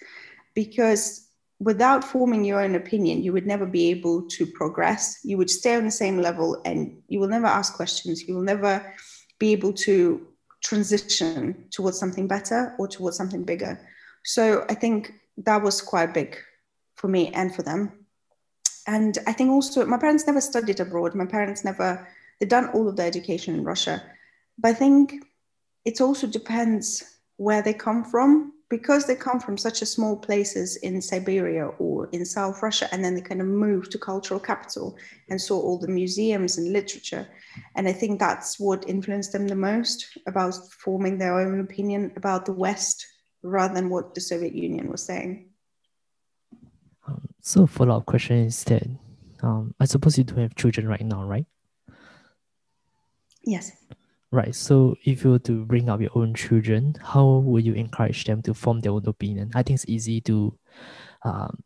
Because 0.55 1.29
without 1.59 2.05
forming 2.05 2.45
your 2.45 2.61
own 2.61 2.75
opinion, 2.75 3.23
you 3.23 3.33
would 3.33 3.47
never 3.47 3.67
be 3.67 3.91
able 3.91 4.29
to 4.29 4.47
progress. 4.47 5.19
You 5.25 5.39
would 5.39 5.51
stay 5.51 5.75
on 5.75 5.85
the 5.85 5.91
same 5.91 6.19
level 6.19 6.61
and 6.65 7.03
you 7.09 7.19
will 7.19 7.29
never 7.29 7.47
ask 7.47 7.75
questions. 7.75 8.23
You 8.23 8.35
will 8.35 8.43
never 8.43 8.95
be 9.39 9.53
able 9.53 9.73
to 9.73 10.27
transition 10.63 11.67
towards 11.71 11.99
something 11.99 12.29
better 12.29 12.75
or 12.79 12.87
towards 12.87 13.17
something 13.17 13.45
bigger. 13.45 13.81
So 14.25 14.65
I 14.69 14.75
think 14.75 15.13
that 15.39 15.63
was 15.63 15.81
quite 15.81 16.13
big 16.15 16.37
for 16.97 17.09
me 17.09 17.29
and 17.29 17.55
for 17.55 17.63
them 17.63 17.98
and 18.89 19.19
I 19.27 19.33
think 19.35 19.51
also 19.51 19.85
my 19.85 19.99
parents 19.99 20.27
never 20.27 20.41
studied 20.41 20.81
abroad. 20.81 21.15
My 21.15 21.27
parents 21.27 21.63
never 21.63 22.09
they've 22.41 22.49
done 22.49 22.71
all 22.71 22.89
of 22.89 22.97
their 22.97 23.07
education 23.07 23.55
in 23.55 23.63
Russia. 23.63 24.03
But 24.59 24.71
I 24.71 24.75
think 24.75 25.15
it 25.85 26.01
also 26.01 26.27
depends 26.27 27.19
where 27.37 27.63
they 27.63 27.75
come 27.75 28.03
from 28.03 28.55
because 28.71 29.07
they 29.07 29.15
come 29.15 29.41
from 29.41 29.59
such 29.59 29.83
a 29.83 29.87
small 29.87 30.17
places 30.17 30.77
in 30.77 31.03
Siberia 31.03 31.67
or 31.79 32.09
in 32.13 32.25
South 32.25 32.63
Russia, 32.63 32.89
and 32.91 33.05
then 33.05 33.15
they 33.15 33.21
kind 33.21 33.41
of 33.41 33.47
moved 33.47 33.93
to 33.93 33.99
cultural 33.99 34.41
capital 34.41 34.97
and 35.29 35.41
saw 35.41 35.59
all 35.61 35.79
the 35.79 35.89
museums 35.89 36.59
and 36.59 36.73
literature. 36.73 37.27
And 37.77 37.89
I 37.89 37.93
think 37.93 38.19
that's 38.19 38.59
what 38.59 38.89
influenced 38.89 39.33
them 39.33 39.49
the 39.49 39.55
most 39.55 40.19
about 40.27 40.55
forming 40.71 41.19
their 41.19 41.39
own 41.39 41.61
opinion 41.61 42.13
about 42.17 42.47
the 42.47 42.53
West 42.53 43.07
rather 43.43 43.75
than 43.75 43.91
what 43.91 44.15
the 44.15 44.21
Soviet 44.21 44.55
Union 44.55 44.91
was 44.91 45.03
saying. 45.03 45.49
So 47.49 47.67
follow 47.67 47.97
up 47.97 48.05
question 48.05 48.45
is 48.45 48.63
that 48.65 48.83
um, 49.43 49.75
I 49.81 49.87
suppose 49.87 50.19
you 50.19 50.25
do 50.25 50.35
have 50.35 50.55
children 50.55 50.87
right 50.87 51.01
now, 51.01 51.25
right? 51.25 51.47
Yes. 53.43 53.73
Right. 54.31 54.55
So 54.55 54.97
if 55.07 55.25
you 55.25 55.31
were 55.31 55.39
to 55.49 55.65
bring 55.65 55.89
up 55.89 56.03
your 56.03 56.11
own 56.15 56.35
children, 56.35 56.95
how 57.03 57.39
would 57.39 57.65
you 57.65 57.73
encourage 57.73 58.25
them 58.27 58.43
to 58.43 58.53
form 58.53 58.81
their 58.81 58.93
own 58.93 59.07
opinion? 59.07 59.51
I 59.55 59.63
think 59.63 59.77
it's 59.77 59.89
easy 59.89 60.21
to 60.29 60.59
um 61.25 61.63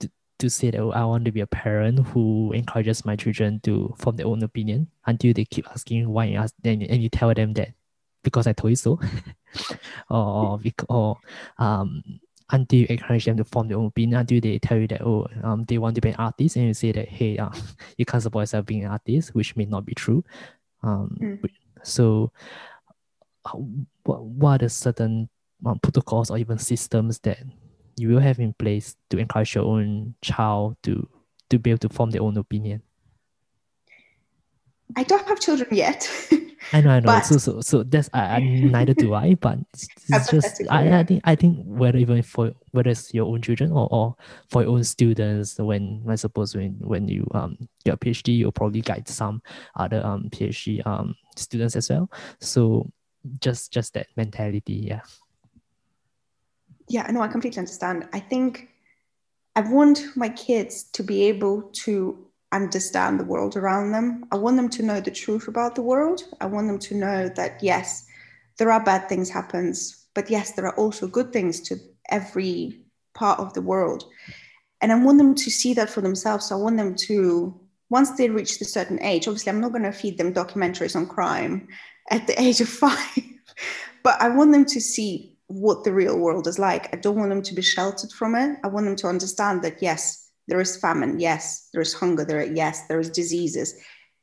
to, 0.00 0.10
to 0.40 0.50
say 0.50 0.70
that 0.70 0.80
oh, 0.80 0.90
I 0.90 1.06
want 1.06 1.24
to 1.24 1.32
be 1.32 1.40
a 1.40 1.46
parent 1.46 2.08
who 2.08 2.52
encourages 2.52 3.02
my 3.06 3.16
children 3.16 3.60
to 3.60 3.94
form 3.96 4.16
their 4.16 4.26
own 4.26 4.42
opinion 4.42 4.88
until 5.06 5.32
they 5.32 5.46
keep 5.46 5.66
asking 5.70 6.06
why 6.06 6.26
and, 6.26 6.36
ask, 6.36 6.54
and, 6.64 6.82
and 6.82 7.02
you 7.02 7.08
tell 7.08 7.32
them 7.32 7.54
that 7.54 7.72
because 8.22 8.46
I 8.46 8.52
told 8.52 8.72
you 8.72 8.76
so. 8.76 9.00
or, 10.10 10.60
or, 10.60 10.60
or 10.90 11.18
um 11.56 12.02
until 12.52 12.80
you 12.80 12.86
encourage 12.90 13.24
them 13.24 13.38
to 13.38 13.44
form 13.44 13.68
their 13.68 13.78
own 13.78 13.86
opinion, 13.86 14.20
until 14.20 14.40
they 14.40 14.58
tell 14.58 14.78
you 14.78 14.86
that, 14.86 15.00
oh, 15.00 15.26
um, 15.42 15.64
they 15.64 15.78
want 15.78 15.94
to 15.94 16.00
be 16.00 16.10
an 16.10 16.16
artist, 16.16 16.56
and 16.56 16.66
you 16.66 16.74
say 16.74 16.92
that, 16.92 17.08
hey, 17.08 17.38
uh, 17.38 17.50
you 17.96 18.04
can't 18.04 18.22
support 18.22 18.42
yourself 18.42 18.66
being 18.66 18.84
an 18.84 18.90
artist, 18.90 19.34
which 19.34 19.56
may 19.56 19.64
not 19.64 19.84
be 19.84 19.94
true. 19.94 20.22
Um, 20.82 21.16
mm. 21.20 21.50
So, 21.82 22.30
uh, 23.46 23.58
what, 24.04 24.22
what 24.22 24.50
are 24.50 24.58
the 24.66 24.68
certain 24.68 25.28
um, 25.64 25.78
protocols 25.78 26.30
or 26.30 26.38
even 26.38 26.58
systems 26.58 27.18
that 27.20 27.38
you 27.96 28.08
will 28.08 28.20
have 28.20 28.38
in 28.38 28.52
place 28.52 28.96
to 29.10 29.18
encourage 29.18 29.54
your 29.54 29.64
own 29.64 30.14
child 30.22 30.76
to, 30.82 31.08
to 31.50 31.58
be 31.58 31.70
able 31.70 31.78
to 31.78 31.88
form 31.88 32.10
their 32.10 32.22
own 32.22 32.36
opinion? 32.36 32.82
I 34.94 35.04
don't 35.04 35.26
have 35.26 35.40
children 35.40 35.70
yet. 35.72 36.08
I 36.72 36.80
know, 36.80 36.90
I 36.90 37.00
know. 37.00 37.06
But, 37.06 37.26
so, 37.26 37.36
so, 37.38 37.60
so 37.60 37.82
that's 37.82 38.08
I, 38.12 38.36
I 38.36 38.40
neither 38.40 38.94
do 38.94 39.14
I. 39.14 39.34
But 39.34 39.58
it's, 39.72 39.88
it's 40.08 40.30
just 40.30 40.62
I, 40.70 41.00
I 41.00 41.04
think 41.04 41.20
I 41.24 41.34
think 41.34 41.58
whether 41.66 41.98
even 41.98 42.22
for 42.22 42.52
whether 42.70 42.90
it's 42.90 43.12
your 43.12 43.26
own 43.26 43.42
children 43.42 43.72
or, 43.72 43.88
or 43.90 44.16
for 44.48 44.62
your 44.62 44.72
own 44.72 44.84
students, 44.84 45.58
when 45.58 46.02
I 46.08 46.14
suppose 46.14 46.54
when 46.54 46.76
when 46.80 47.08
you 47.08 47.26
um 47.34 47.56
get 47.84 47.94
a 47.94 47.96
PhD, 47.96 48.36
you'll 48.36 48.52
probably 48.52 48.80
guide 48.80 49.08
some 49.08 49.42
other 49.76 50.04
um 50.04 50.28
PhD 50.30 50.86
um 50.86 51.14
students 51.36 51.76
as 51.76 51.90
well. 51.90 52.10
So 52.40 52.90
just 53.40 53.72
just 53.72 53.94
that 53.94 54.06
mentality, 54.16 54.74
yeah. 54.74 55.00
Yeah, 56.88 57.06
no, 57.10 57.22
I 57.22 57.28
completely 57.28 57.58
understand. 57.58 58.08
I 58.12 58.20
think 58.20 58.68
I 59.54 59.60
want 59.60 60.02
my 60.16 60.28
kids 60.28 60.84
to 60.92 61.02
be 61.02 61.24
able 61.24 61.62
to 61.84 62.26
understand 62.52 63.18
the 63.18 63.24
world 63.24 63.56
around 63.56 63.92
them. 63.92 64.24
I 64.30 64.36
want 64.36 64.56
them 64.56 64.68
to 64.70 64.82
know 64.82 65.00
the 65.00 65.10
truth 65.10 65.48
about 65.48 65.74
the 65.74 65.82
world. 65.82 66.22
I 66.40 66.46
want 66.46 66.66
them 66.66 66.78
to 66.78 66.94
know 66.94 67.28
that 67.30 67.62
yes, 67.62 68.06
there 68.58 68.70
are 68.70 68.84
bad 68.84 69.08
things 69.08 69.30
happens, 69.30 70.06
but 70.14 70.30
yes, 70.30 70.52
there 70.52 70.66
are 70.66 70.76
also 70.76 71.06
good 71.06 71.32
things 71.32 71.60
to 71.62 71.76
every 72.10 72.82
part 73.14 73.40
of 73.40 73.54
the 73.54 73.62
world. 73.62 74.04
And 74.80 74.92
I 74.92 75.02
want 75.02 75.18
them 75.18 75.34
to 75.34 75.50
see 75.50 75.74
that 75.74 75.90
for 75.90 76.00
themselves. 76.00 76.46
So 76.46 76.58
I 76.58 76.60
want 76.60 76.76
them 76.76 76.94
to 77.06 77.58
once 77.92 78.12
they 78.12 78.30
reach 78.30 78.58
a 78.58 78.64
certain 78.64 78.98
age, 79.02 79.28
obviously 79.28 79.50
I'm 79.50 79.60
not 79.60 79.72
going 79.72 79.82
to 79.82 79.92
feed 79.92 80.16
them 80.16 80.32
documentaries 80.32 80.96
on 80.96 81.06
crime 81.06 81.68
at 82.10 82.26
the 82.26 82.40
age 82.40 82.62
of 82.62 82.68
5, 82.70 82.98
but 84.02 84.20
I 84.20 84.30
want 84.30 84.52
them 84.52 84.64
to 84.64 84.80
see 84.80 85.36
what 85.48 85.84
the 85.84 85.92
real 85.92 86.18
world 86.18 86.46
is 86.46 86.58
like. 86.58 86.92
I 86.94 86.96
don't 86.98 87.18
want 87.18 87.28
them 87.28 87.42
to 87.42 87.54
be 87.54 87.60
sheltered 87.60 88.10
from 88.10 88.34
it. 88.34 88.58
I 88.64 88.68
want 88.68 88.86
them 88.86 88.96
to 88.96 89.08
understand 89.08 89.62
that 89.62 89.82
yes, 89.82 90.21
there 90.52 90.60
is 90.60 90.76
famine, 90.76 91.18
yes. 91.18 91.70
There 91.72 91.80
is 91.80 91.94
hunger, 91.94 92.26
there, 92.26 92.44
yes. 92.44 92.86
There 92.86 93.00
is 93.00 93.08
diseases, 93.08 93.74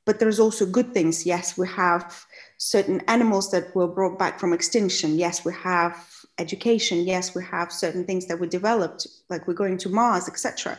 but 0.05 0.19
there's 0.19 0.39
also 0.39 0.63
good 0.63 0.93
things. 0.93 1.25
Yes, 1.25 1.57
we 1.57 1.67
have 1.69 2.23
certain 2.57 3.01
animals 3.07 3.49
that 3.49 3.75
were 3.75 3.87
brought 3.87 4.19
back 4.19 4.39
from 4.39 4.53
extinction. 4.53 5.17
Yes, 5.17 5.43
we 5.43 5.53
have 5.53 6.07
education. 6.37 6.99
Yes, 6.99 7.33
we 7.33 7.43
have 7.45 7.71
certain 7.71 8.05
things 8.05 8.27
that 8.27 8.39
were 8.39 8.45
developed, 8.59 9.07
like 9.31 9.47
we're 9.47 9.55
going 9.55 9.79
to 9.79 9.89
Mars, 9.89 10.27
etc. 10.27 10.77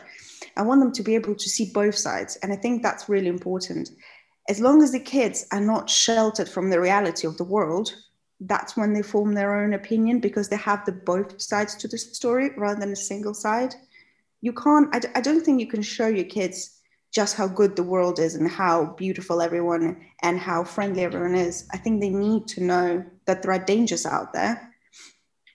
I 0.55 0.61
want 0.61 0.79
them 0.79 0.93
to 0.93 1.03
be 1.03 1.15
able 1.15 1.35
to 1.35 1.49
see 1.49 1.69
both 1.73 1.95
sides, 1.95 2.37
and 2.37 2.53
I 2.53 2.55
think 2.55 2.81
that's 2.81 3.09
really 3.09 3.27
important. 3.27 3.89
As 4.47 4.61
long 4.61 4.81
as 4.81 4.93
the 4.93 5.01
kids 5.01 5.47
are 5.51 5.59
not 5.73 5.89
sheltered 5.89 6.47
from 6.47 6.69
the 6.69 6.79
reality 6.79 7.27
of 7.27 7.35
the 7.35 7.51
world, 7.55 7.93
that's 8.39 8.77
when 8.77 8.93
they 8.93 9.01
form 9.01 9.33
their 9.33 9.61
own 9.61 9.73
opinion 9.73 10.21
because 10.21 10.47
they 10.47 10.55
have 10.55 10.85
the 10.85 10.93
both 10.93 11.41
sides 11.41 11.75
to 11.75 11.89
the 11.89 11.97
story 11.97 12.51
rather 12.55 12.79
than 12.79 12.93
a 12.93 13.07
single 13.11 13.33
side 13.33 13.75
you 14.41 14.53
can't 14.53 14.93
I, 15.15 15.21
don't 15.21 15.45
think 15.45 15.59
you 15.59 15.67
can 15.67 15.81
show 15.81 16.07
your 16.07 16.25
kids 16.25 16.79
just 17.13 17.35
how 17.35 17.47
good 17.47 17.75
the 17.75 17.83
world 17.83 18.19
is 18.19 18.35
and 18.35 18.49
how 18.49 18.85
beautiful 18.97 19.41
everyone 19.41 20.05
and 20.23 20.39
how 20.39 20.63
friendly 20.63 21.03
everyone 21.03 21.35
is. 21.35 21.67
I 21.73 21.77
think 21.77 21.99
they 21.99 22.09
need 22.09 22.47
to 22.49 22.63
know 22.63 23.05
that 23.25 23.41
there 23.41 23.51
are 23.51 23.59
dangers 23.59 24.05
out 24.05 24.31
there. 24.31 24.73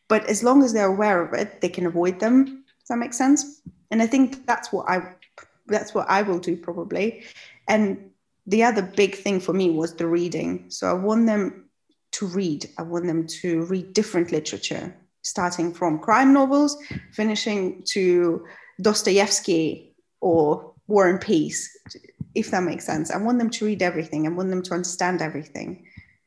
But 0.08 0.26
as 0.26 0.42
long 0.42 0.62
as 0.62 0.72
they're 0.72 0.92
aware 0.92 1.22
of 1.22 1.32
it 1.34 1.60
they 1.60 1.68
can 1.68 1.86
avoid 1.86 2.20
them. 2.20 2.44
Does 2.44 2.88
that 2.88 2.98
make 2.98 3.14
sense? 3.14 3.62
And 3.90 4.02
i 4.02 4.06
think 4.06 4.46
that's 4.46 4.72
what 4.72 4.88
i 4.88 5.14
that's 5.66 5.94
what 5.94 6.08
i 6.08 6.22
will 6.22 6.38
do 6.38 6.56
probably. 6.56 7.24
And 7.68 8.10
the 8.46 8.62
other 8.62 8.82
big 8.82 9.16
thing 9.16 9.40
for 9.40 9.52
me 9.52 9.70
was 9.70 9.94
the 9.94 10.06
reading. 10.06 10.66
So 10.68 10.88
i 10.88 10.92
want 10.92 11.26
them 11.26 11.64
to 12.12 12.26
read. 12.26 12.70
I 12.78 12.82
want 12.82 13.06
them 13.06 13.26
to 13.26 13.64
read 13.64 13.92
different 13.92 14.30
literature 14.30 14.94
starting 15.22 15.74
from 15.74 15.98
crime 15.98 16.32
novels 16.32 16.76
finishing 17.12 17.82
to 17.84 18.46
Dostoevsky 18.80 19.94
or 20.20 20.74
War 20.86 21.08
and 21.08 21.20
Peace, 21.20 21.70
if 22.34 22.50
that 22.50 22.62
makes 22.62 22.84
sense. 22.84 23.10
I 23.10 23.16
want 23.16 23.38
them 23.38 23.50
to 23.50 23.64
read 23.64 23.82
everything. 23.82 24.26
I 24.26 24.30
want 24.30 24.50
them 24.50 24.62
to 24.62 24.74
understand 24.74 25.22
everything. 25.22 25.86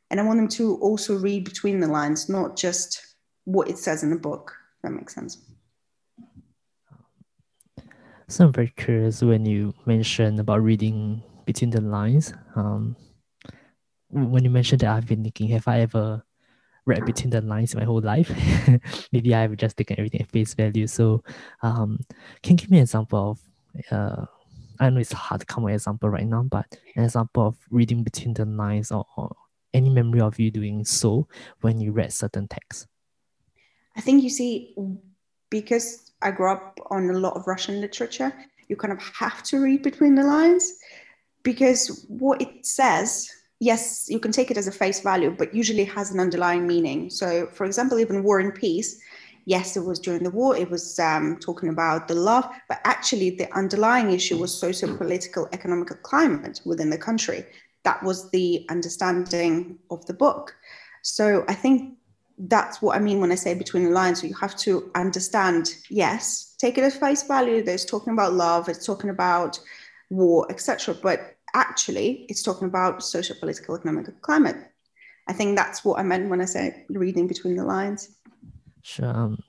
And 0.09 0.19
I 0.19 0.23
want 0.23 0.39
them 0.39 0.47
to 0.49 0.75
also 0.77 1.17
read 1.17 1.45
between 1.45 1.79
the 1.79 1.87
lines, 1.87 2.29
not 2.29 2.57
just 2.57 3.15
what 3.45 3.69
it 3.69 3.77
says 3.77 4.03
in 4.03 4.09
the 4.09 4.17
book. 4.17 4.53
that 4.83 4.91
makes 4.91 5.13
sense. 5.13 5.37
So 8.27 8.45
I'm 8.45 8.53
very 8.53 8.73
curious 8.75 9.21
when 9.21 9.45
you 9.45 9.73
mentioned 9.85 10.39
about 10.39 10.61
reading 10.61 11.23
between 11.45 11.71
the 11.71 11.81
lines. 11.81 12.33
Um, 12.55 12.95
when 14.09 14.43
you 14.43 14.49
mentioned 14.49 14.81
that, 14.81 14.95
I've 14.95 15.07
been 15.07 15.23
thinking, 15.23 15.49
have 15.49 15.67
I 15.67 15.81
ever 15.81 16.23
read 16.85 17.05
between 17.05 17.29
the 17.29 17.41
lines 17.41 17.75
my 17.75 17.83
whole 17.83 18.01
life. 18.01 18.31
Maybe 19.11 19.33
I've 19.33 19.55
just 19.57 19.77
taken 19.77 19.99
everything 19.99 20.21
at 20.21 20.31
face 20.31 20.53
value. 20.53 20.87
So, 20.87 21.23
um, 21.61 21.99
can 22.43 22.53
you 22.53 22.57
give 22.57 22.71
me 22.71 22.77
an 22.77 22.83
example 22.83 23.31
of, 23.31 23.91
uh, 23.91 24.25
I 24.79 24.89
know 24.89 24.99
it's 24.99 25.11
hard 25.11 25.41
to 25.41 25.45
come 25.45 25.63
with 25.63 25.71
an 25.71 25.75
example 25.75 26.09
right 26.09 26.25
now, 26.25 26.43
but 26.43 26.65
an 26.95 27.03
example 27.03 27.47
of 27.47 27.57
reading 27.69 28.03
between 28.03 28.33
the 28.33 28.45
lines 28.45 28.91
or, 28.91 29.05
or 29.17 29.35
any 29.73 29.89
memory 29.89 30.21
of 30.21 30.39
you 30.39 30.51
doing 30.51 30.83
so 30.85 31.27
when 31.61 31.79
you 31.79 31.91
read 31.91 32.11
certain 32.13 32.47
texts? 32.47 32.87
I 33.95 34.01
think 34.01 34.23
you 34.23 34.29
see, 34.29 34.75
because 35.49 36.11
I 36.21 36.31
grew 36.31 36.51
up 36.51 36.79
on 36.89 37.09
a 37.09 37.13
lot 37.13 37.35
of 37.35 37.47
Russian 37.47 37.81
literature, 37.81 38.33
you 38.67 38.75
kind 38.75 38.93
of 38.93 39.01
have 39.01 39.43
to 39.43 39.59
read 39.59 39.83
between 39.83 40.15
the 40.15 40.23
lines. 40.23 40.73
because 41.43 42.05
what 42.07 42.41
it 42.41 42.65
says 42.65 43.29
yes, 43.59 44.07
you 44.09 44.19
can 44.19 44.31
take 44.31 44.51
it 44.51 44.57
as 44.57 44.67
a 44.67 44.71
face 44.71 45.01
value, 45.01 45.31
but 45.37 45.53
usually 45.53 45.83
has 45.85 46.11
an 46.11 46.19
underlying 46.19 46.65
meaning. 46.65 47.09
So, 47.09 47.47
for 47.47 47.65
example, 47.65 47.99
even 47.99 48.23
War 48.23 48.39
and 48.39 48.55
Peace, 48.55 48.99
yes, 49.45 49.75
it 49.75 49.83
was 49.83 49.99
during 49.99 50.23
the 50.23 50.29
war, 50.29 50.55
it 50.55 50.69
was 50.69 50.97
um, 50.99 51.37
talking 51.39 51.69
about 51.69 52.07
the 52.07 52.15
love, 52.15 52.47
but 52.67 52.79
actually 52.85 53.31
the 53.31 53.53
underlying 53.55 54.11
issue 54.11 54.37
was 54.37 54.57
socio 54.57 54.95
political, 54.95 55.47
economical 55.51 55.97
climate 55.97 56.61
within 56.65 56.89
the 56.89 56.97
country. 56.97 57.45
That 57.83 58.01
was 58.03 58.29
the 58.31 58.65
understanding 58.69 59.77
of 59.89 60.05
the 60.05 60.13
book. 60.13 60.55
So, 61.01 61.45
I 61.47 61.53
think 61.53 61.95
that's 62.39 62.81
what 62.81 62.95
I 62.95 62.99
mean 62.99 63.19
when 63.19 63.33
I 63.33 63.35
say 63.35 63.53
between 63.53 63.83
the 63.83 63.89
lines. 63.89 64.21
So 64.21 64.27
you 64.27 64.35
have 64.35 64.55
to 64.59 64.89
understand, 64.95 65.75
yes, 65.89 66.55
take 66.57 66.77
it 66.77 66.83
as 66.85 66.95
face 66.95 67.23
value. 67.23 67.61
There's 67.61 67.83
talking 67.83 68.13
about 68.13 68.33
love, 68.33 68.69
it's 68.69 68.85
talking 68.85 69.09
about 69.09 69.59
war, 70.09 70.47
etc. 70.49 70.95
But 71.01 71.35
actually 71.53 72.25
it's 72.29 72.43
talking 72.43 72.67
about 72.67 73.03
social, 73.03 73.35
political, 73.39 73.75
economic 73.75 74.21
climate. 74.21 74.57
I 75.27 75.33
think 75.33 75.57
that's 75.57 75.85
what 75.85 75.99
I 75.99 76.03
meant 76.03 76.29
when 76.29 76.41
I 76.41 76.45
said 76.45 76.85
reading 76.89 77.27
between 77.27 77.55
the 77.55 77.63
lines. 77.63 78.09
Sure. 78.81 79.09
Um, 79.09 79.43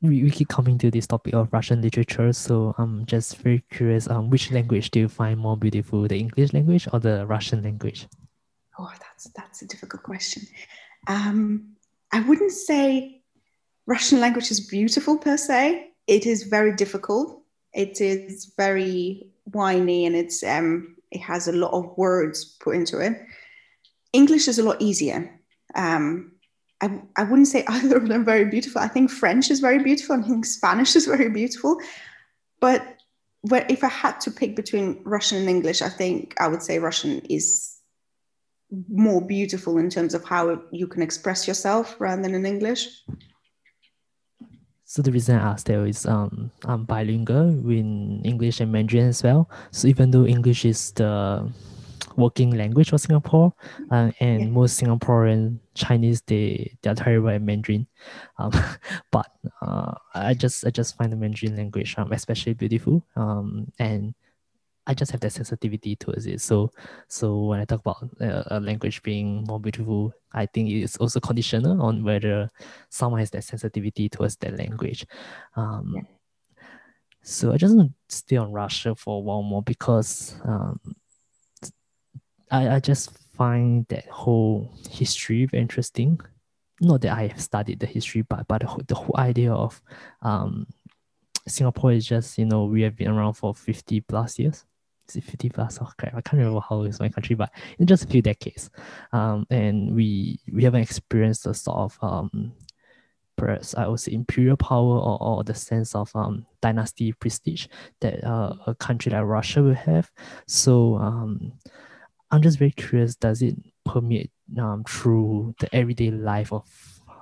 we, 0.00 0.24
we 0.24 0.30
keep 0.30 0.48
coming 0.48 0.78
to 0.78 0.90
this 0.90 1.06
topic 1.06 1.34
of 1.34 1.52
Russian 1.52 1.80
literature, 1.80 2.32
so 2.32 2.74
I'm 2.78 3.06
just 3.06 3.36
very 3.36 3.62
curious. 3.70 4.08
Um, 4.10 4.30
which 4.30 4.50
language 4.50 4.90
do 4.90 5.00
you 5.00 5.08
find 5.08 5.38
more 5.38 5.56
beautiful, 5.56 6.08
the 6.08 6.18
English 6.18 6.52
language 6.52 6.88
or 6.92 6.98
the 6.98 7.24
Russian 7.26 7.62
language? 7.62 8.08
Oh, 8.78 8.90
that's 9.00 9.30
that's 9.36 9.62
a 9.62 9.66
difficult 9.66 10.02
question. 10.02 10.42
Um, 11.06 11.76
I 12.12 12.20
wouldn't 12.20 12.52
say 12.52 13.22
Russian 13.86 14.20
language 14.20 14.50
is 14.50 14.60
beautiful 14.60 15.18
per 15.18 15.36
se. 15.36 15.90
It 16.06 16.26
is 16.26 16.44
very 16.44 16.74
difficult. 16.74 17.42
It 17.72 18.00
is 18.00 18.52
very 18.56 19.31
whiny 19.52 20.06
and 20.06 20.16
it's 20.16 20.42
um, 20.42 20.96
it 21.10 21.20
has 21.20 21.48
a 21.48 21.52
lot 21.52 21.72
of 21.72 21.96
words 21.96 22.56
put 22.60 22.74
into 22.74 22.98
it. 22.98 23.20
English 24.12 24.48
is 24.48 24.58
a 24.58 24.62
lot 24.62 24.80
easier. 24.80 25.40
Um, 25.74 26.32
I, 26.80 27.00
I 27.16 27.24
wouldn't 27.24 27.48
say 27.48 27.64
either 27.68 27.96
of 27.96 28.08
them 28.08 28.24
very 28.24 28.46
beautiful. 28.46 28.80
I 28.80 28.88
think 28.88 29.10
French 29.10 29.50
is 29.50 29.60
very 29.60 29.82
beautiful. 29.82 30.16
I 30.16 30.22
think 30.22 30.44
Spanish 30.44 30.96
is 31.00 31.06
very 31.06 31.30
beautiful. 31.30 31.78
But 32.60 32.82
where, 33.42 33.66
if 33.68 33.82
I 33.82 33.88
had 33.88 34.20
to 34.20 34.30
pick 34.30 34.54
between 34.56 35.02
Russian 35.04 35.38
and 35.38 35.48
English, 35.48 35.82
I 35.82 35.88
think 35.88 36.34
I 36.38 36.48
would 36.48 36.62
say 36.62 36.78
Russian 36.78 37.20
is 37.28 37.78
more 38.88 39.20
beautiful 39.20 39.78
in 39.78 39.90
terms 39.90 40.14
of 40.14 40.24
how 40.24 40.62
you 40.70 40.86
can 40.86 41.02
express 41.02 41.46
yourself 41.46 41.96
rather 41.98 42.22
than 42.22 42.34
in 42.34 42.46
English. 42.46 42.88
So 44.92 45.00
the 45.00 45.10
reason 45.10 45.40
I 45.40 45.52
asked 45.52 45.72
that 45.72 45.80
is 45.88 46.04
um, 46.04 46.50
I'm 46.66 46.84
bilingual 46.84 47.48
in 47.70 48.20
English 48.26 48.60
and 48.60 48.70
Mandarin 48.70 49.08
as 49.08 49.22
well. 49.22 49.48
So 49.70 49.88
even 49.88 50.10
though 50.10 50.26
English 50.26 50.66
is 50.66 50.92
the 50.92 51.50
working 52.18 52.50
language 52.50 52.90
for 52.90 52.98
Singapore, 52.98 53.54
uh, 53.90 54.12
and 54.20 54.40
yeah. 54.42 54.48
most 54.48 54.78
Singaporean 54.78 55.60
Chinese 55.72 56.20
they 56.28 56.76
they 56.82 56.90
are 56.90 56.94
terrible 56.94 57.30
at 57.30 57.40
Mandarin, 57.40 57.86
um, 58.36 58.52
but 59.10 59.32
uh, 59.62 59.94
I 60.12 60.34
just 60.34 60.66
I 60.66 60.68
just 60.68 60.94
find 60.98 61.10
the 61.10 61.16
Mandarin 61.16 61.56
language 61.56 61.94
um, 61.96 62.12
especially 62.12 62.52
beautiful 62.52 63.02
um, 63.16 63.72
and 63.78 64.12
I 64.86 64.94
just 64.94 65.12
have 65.12 65.20
that 65.20 65.32
sensitivity 65.32 65.94
towards 65.96 66.26
it. 66.26 66.40
So, 66.40 66.70
so 67.08 67.44
when 67.44 67.60
I 67.60 67.64
talk 67.64 67.80
about 67.80 68.08
uh, 68.20 68.42
a 68.46 68.60
language 68.60 69.02
being 69.02 69.44
more 69.46 69.60
beautiful, 69.60 70.12
I 70.32 70.46
think 70.46 70.70
it's 70.70 70.96
also 70.96 71.20
conditional 71.20 71.80
on 71.80 72.02
whether 72.02 72.50
someone 72.90 73.20
has 73.20 73.30
that 73.30 73.44
sensitivity 73.44 74.08
towards 74.08 74.36
that 74.36 74.58
language. 74.58 75.06
Um, 75.54 75.94
yeah. 75.96 76.02
So 77.22 77.52
I 77.52 77.56
just 77.56 77.76
want 77.76 77.92
to 78.08 78.16
stay 78.16 78.36
on 78.36 78.50
Russia 78.50 78.94
for 78.96 79.18
a 79.18 79.20
while 79.20 79.42
more 79.42 79.62
because 79.62 80.34
um, 80.44 80.80
I, 82.50 82.76
I 82.76 82.80
just 82.80 83.16
find 83.36 83.86
that 83.88 84.06
whole 84.06 84.74
history 84.90 85.46
very 85.46 85.62
interesting. 85.62 86.20
Not 86.80 87.02
that 87.02 87.16
I 87.16 87.28
have 87.28 87.40
studied 87.40 87.78
the 87.78 87.86
history, 87.86 88.22
but 88.22 88.48
but 88.48 88.62
the 88.62 88.66
whole, 88.66 88.82
the 88.88 88.94
whole 88.96 89.14
idea 89.16 89.52
of 89.52 89.80
um, 90.22 90.66
Singapore 91.46 91.92
is 91.92 92.04
just 92.04 92.38
you 92.38 92.44
know 92.44 92.64
we 92.64 92.82
have 92.82 92.96
been 92.96 93.08
around 93.08 93.34
for 93.34 93.54
fifty 93.54 94.00
plus 94.00 94.40
years, 94.40 94.64
is 95.16 95.24
it 95.24 95.30
50 95.30 95.48
plus? 95.50 95.78
Oh, 95.80 95.88
crap. 95.98 96.14
I 96.14 96.20
can't 96.20 96.38
remember 96.38 96.60
how 96.60 96.82
is 96.82 97.00
my 97.00 97.08
country, 97.08 97.34
but 97.34 97.50
in 97.78 97.86
just 97.86 98.04
a 98.04 98.08
few 98.08 98.22
decades. 98.22 98.70
Um, 99.12 99.46
and 99.50 99.94
we 99.94 100.40
we 100.52 100.64
haven't 100.64 100.82
experienced 100.82 101.44
the 101.44 101.54
sort 101.54 101.78
of 101.78 101.98
um, 102.02 102.52
perhaps 103.36 103.74
I 103.74 103.86
would 103.86 104.00
say 104.00 104.12
imperial 104.12 104.56
power 104.56 104.98
or, 104.98 105.22
or 105.22 105.44
the 105.44 105.54
sense 105.54 105.94
of 105.94 106.10
um, 106.14 106.46
dynasty 106.60 107.12
prestige 107.12 107.66
that 108.00 108.24
uh, 108.24 108.54
a 108.66 108.74
country 108.74 109.12
like 109.12 109.24
Russia 109.24 109.62
will 109.62 109.74
have. 109.74 110.10
So 110.46 110.96
um, 110.96 111.52
I'm 112.30 112.42
just 112.42 112.58
very 112.58 112.70
curious, 112.70 113.14
does 113.14 113.42
it 113.42 113.56
permeate 113.84 114.30
um, 114.58 114.84
through 114.84 115.54
the 115.60 115.74
everyday 115.74 116.10
life 116.10 116.52
of 116.52 116.64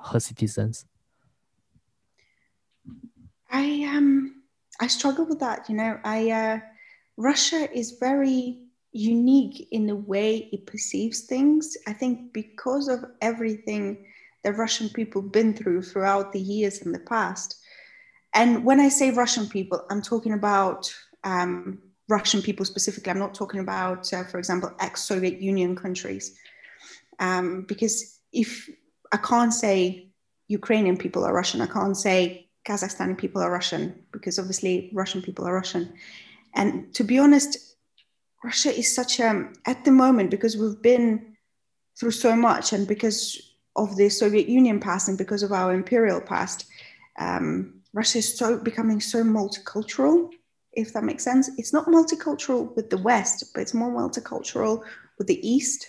her 0.05 0.20
citizens? 0.20 0.87
I 3.50 3.85
um 3.85 4.42
I 4.81 4.87
struggle 4.87 5.26
with 5.26 5.40
that, 5.40 5.68
you 5.68 5.76
know. 5.76 5.98
I 6.05 6.31
uh 6.31 6.59
Russia 7.16 7.68
is 7.73 7.99
very 8.01 8.59
unique 8.92 9.68
in 9.70 9.87
the 9.87 9.96
way 9.96 10.49
it 10.53 10.66
perceives 10.66 11.20
things. 11.23 11.77
I 11.87 11.92
think 11.92 12.33
because 12.33 12.88
of 12.88 13.05
everything 13.20 14.07
the 14.42 14.53
Russian 14.53 14.88
people 14.88 15.23
have 15.23 15.33
been 15.33 15.55
through 15.55 15.83
throughout 15.83 16.33
the 16.33 16.40
years 16.40 16.83
in 16.83 16.92
the 16.92 16.99
past. 16.99 17.57
And 18.35 18.64
when 18.64 18.81
I 18.81 18.88
say 18.88 19.11
Russian 19.11 19.49
people, 19.49 19.85
I'm 19.90 20.03
talking 20.03 20.33
about 20.33 20.92
um, 21.25 21.81
Russian 22.09 22.42
people 22.42 22.64
specifically. 22.64 23.11
I'm 23.11 23.18
not 23.18 23.35
talking 23.35 23.61
about, 23.61 24.12
uh, 24.12 24.25
for 24.25 24.38
example, 24.38 24.73
ex-Soviet 24.81 25.40
Union 25.40 25.77
countries, 25.77 26.37
um, 27.18 27.62
because 27.68 28.18
if 28.33 28.68
I 29.12 29.18
can't 29.18 29.53
say 29.53 30.09
Ukrainian 30.49 30.96
people 30.96 31.25
are 31.25 31.35
Russian, 31.35 31.61
I 31.61 31.66
can't 31.66 31.96
say 31.96 32.49
Kazakhstani 32.66 33.16
people 33.16 33.42
are 33.42 33.51
Russian 33.51 34.05
because 34.12 34.38
obviously 34.38 34.90
Russian 34.94 35.23
people 35.23 35.46
are 35.46 35.55
Russian. 35.55 35.92
And 36.54 36.92
to 36.94 37.04
be 37.04 37.18
honest, 37.18 37.76
Russia 38.42 38.76
is 38.76 38.94
such 38.94 39.20
a, 39.20 39.48
at 39.66 39.84
the 39.84 39.90
moment, 39.90 40.30
because 40.30 40.56
we've 40.56 40.80
been 40.82 41.36
through 41.98 42.12
so 42.12 42.34
much 42.34 42.72
and 42.72 42.88
because 42.88 43.54
of 43.76 43.96
the 43.96 44.08
Soviet 44.08 44.48
Union 44.48 44.80
past 44.80 45.08
and 45.08 45.18
because 45.18 45.42
of 45.42 45.52
our 45.52 45.72
imperial 45.74 46.20
past, 46.20 46.66
um, 47.18 47.80
Russia 47.92 48.18
is 48.18 48.38
so 48.38 48.58
becoming 48.58 49.00
so 49.00 49.22
multicultural, 49.22 50.30
if 50.72 50.92
that 50.92 51.04
makes 51.04 51.24
sense. 51.24 51.50
It's 51.58 51.72
not 51.72 51.86
multicultural 51.86 52.74
with 52.76 52.88
the 52.90 52.98
West, 52.98 53.52
but 53.52 53.60
it's 53.60 53.74
more 53.74 53.90
multicultural 53.90 54.82
with 55.18 55.26
the 55.26 55.46
East. 55.46 55.86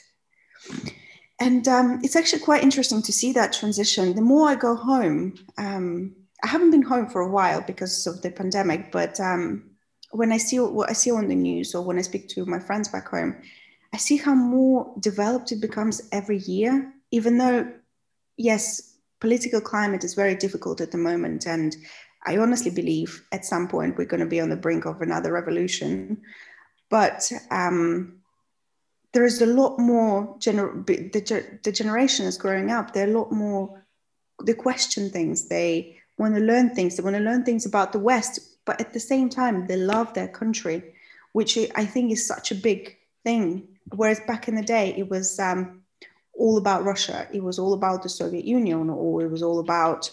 And 1.39 1.67
um, 1.67 1.99
it's 2.03 2.15
actually 2.15 2.41
quite 2.41 2.63
interesting 2.63 3.01
to 3.01 3.13
see 3.13 3.31
that 3.33 3.53
transition. 3.53 4.15
The 4.15 4.21
more 4.21 4.47
I 4.47 4.55
go 4.55 4.75
home, 4.75 5.33
um, 5.57 6.15
I 6.43 6.47
haven't 6.47 6.71
been 6.71 6.81
home 6.81 7.07
for 7.07 7.21
a 7.21 7.29
while 7.29 7.61
because 7.61 8.05
of 8.05 8.21
the 8.21 8.31
pandemic, 8.31 8.91
but 8.91 9.19
um, 9.19 9.70
when 10.11 10.31
I 10.31 10.37
see 10.37 10.59
what 10.59 10.89
I 10.89 10.93
see 10.93 11.11
on 11.11 11.27
the 11.27 11.35
news 11.35 11.73
or 11.73 11.81
when 11.81 11.97
I 11.97 12.01
speak 12.01 12.27
to 12.29 12.45
my 12.45 12.59
friends 12.59 12.89
back 12.89 13.09
home, 13.09 13.35
I 13.93 13.97
see 13.97 14.17
how 14.17 14.33
more 14.33 14.93
developed 14.99 15.51
it 15.51 15.61
becomes 15.61 16.01
every 16.11 16.37
year, 16.39 16.93
even 17.11 17.37
though, 17.37 17.71
yes, 18.37 18.95
political 19.19 19.61
climate 19.61 20.03
is 20.03 20.13
very 20.13 20.35
difficult 20.35 20.81
at 20.81 20.91
the 20.91 20.97
moment. 20.97 21.45
And 21.45 21.75
I 22.25 22.37
honestly 22.37 22.71
believe 22.71 23.25
at 23.31 23.45
some 23.45 23.67
point 23.67 23.97
we're 23.97 24.05
going 24.05 24.21
to 24.21 24.25
be 24.25 24.41
on 24.41 24.49
the 24.49 24.55
brink 24.55 24.85
of 24.85 25.01
another 25.01 25.31
revolution. 25.31 26.21
But 26.89 27.31
um, 27.49 28.21
there 29.13 29.25
is 29.25 29.41
a 29.41 29.45
lot 29.45 29.79
more, 29.79 30.37
gener- 30.39 30.85
the, 30.85 31.59
the 31.63 31.71
generation 31.71 32.25
is 32.25 32.37
growing 32.37 32.71
up, 32.71 32.93
they're 32.93 33.09
a 33.09 33.17
lot 33.17 33.31
more, 33.31 33.83
they 34.43 34.53
question 34.53 35.09
things, 35.09 35.47
they 35.47 35.97
want 36.17 36.35
to 36.35 36.41
learn 36.41 36.75
things, 36.75 36.95
they 36.95 37.03
want 37.03 37.15
to 37.15 37.21
learn 37.21 37.43
things 37.43 37.65
about 37.65 37.91
the 37.91 37.99
West 37.99 38.39
but 38.65 38.79
at 38.79 38.93
the 38.93 38.99
same 38.99 39.29
time, 39.29 39.67
they 39.67 39.77
love 39.77 40.13
their 40.13 40.27
country, 40.27 40.93
which 41.33 41.57
I 41.75 41.85
think 41.85 42.11
is 42.11 42.27
such 42.27 42.51
a 42.51 42.55
big 42.55 42.97
thing. 43.23 43.67
Whereas 43.95 44.19
back 44.21 44.47
in 44.47 44.55
the 44.55 44.61
day, 44.61 44.93
it 44.97 45.09
was 45.09 45.39
um, 45.39 45.81
all 46.33 46.57
about 46.57 46.83
Russia, 46.83 47.27
it 47.33 47.43
was 47.43 47.59
all 47.59 47.73
about 47.73 48.03
the 48.03 48.09
Soviet 48.09 48.45
Union, 48.45 48.89
or 48.89 49.23
it 49.23 49.31
was 49.31 49.43
all 49.43 49.59
about 49.59 50.11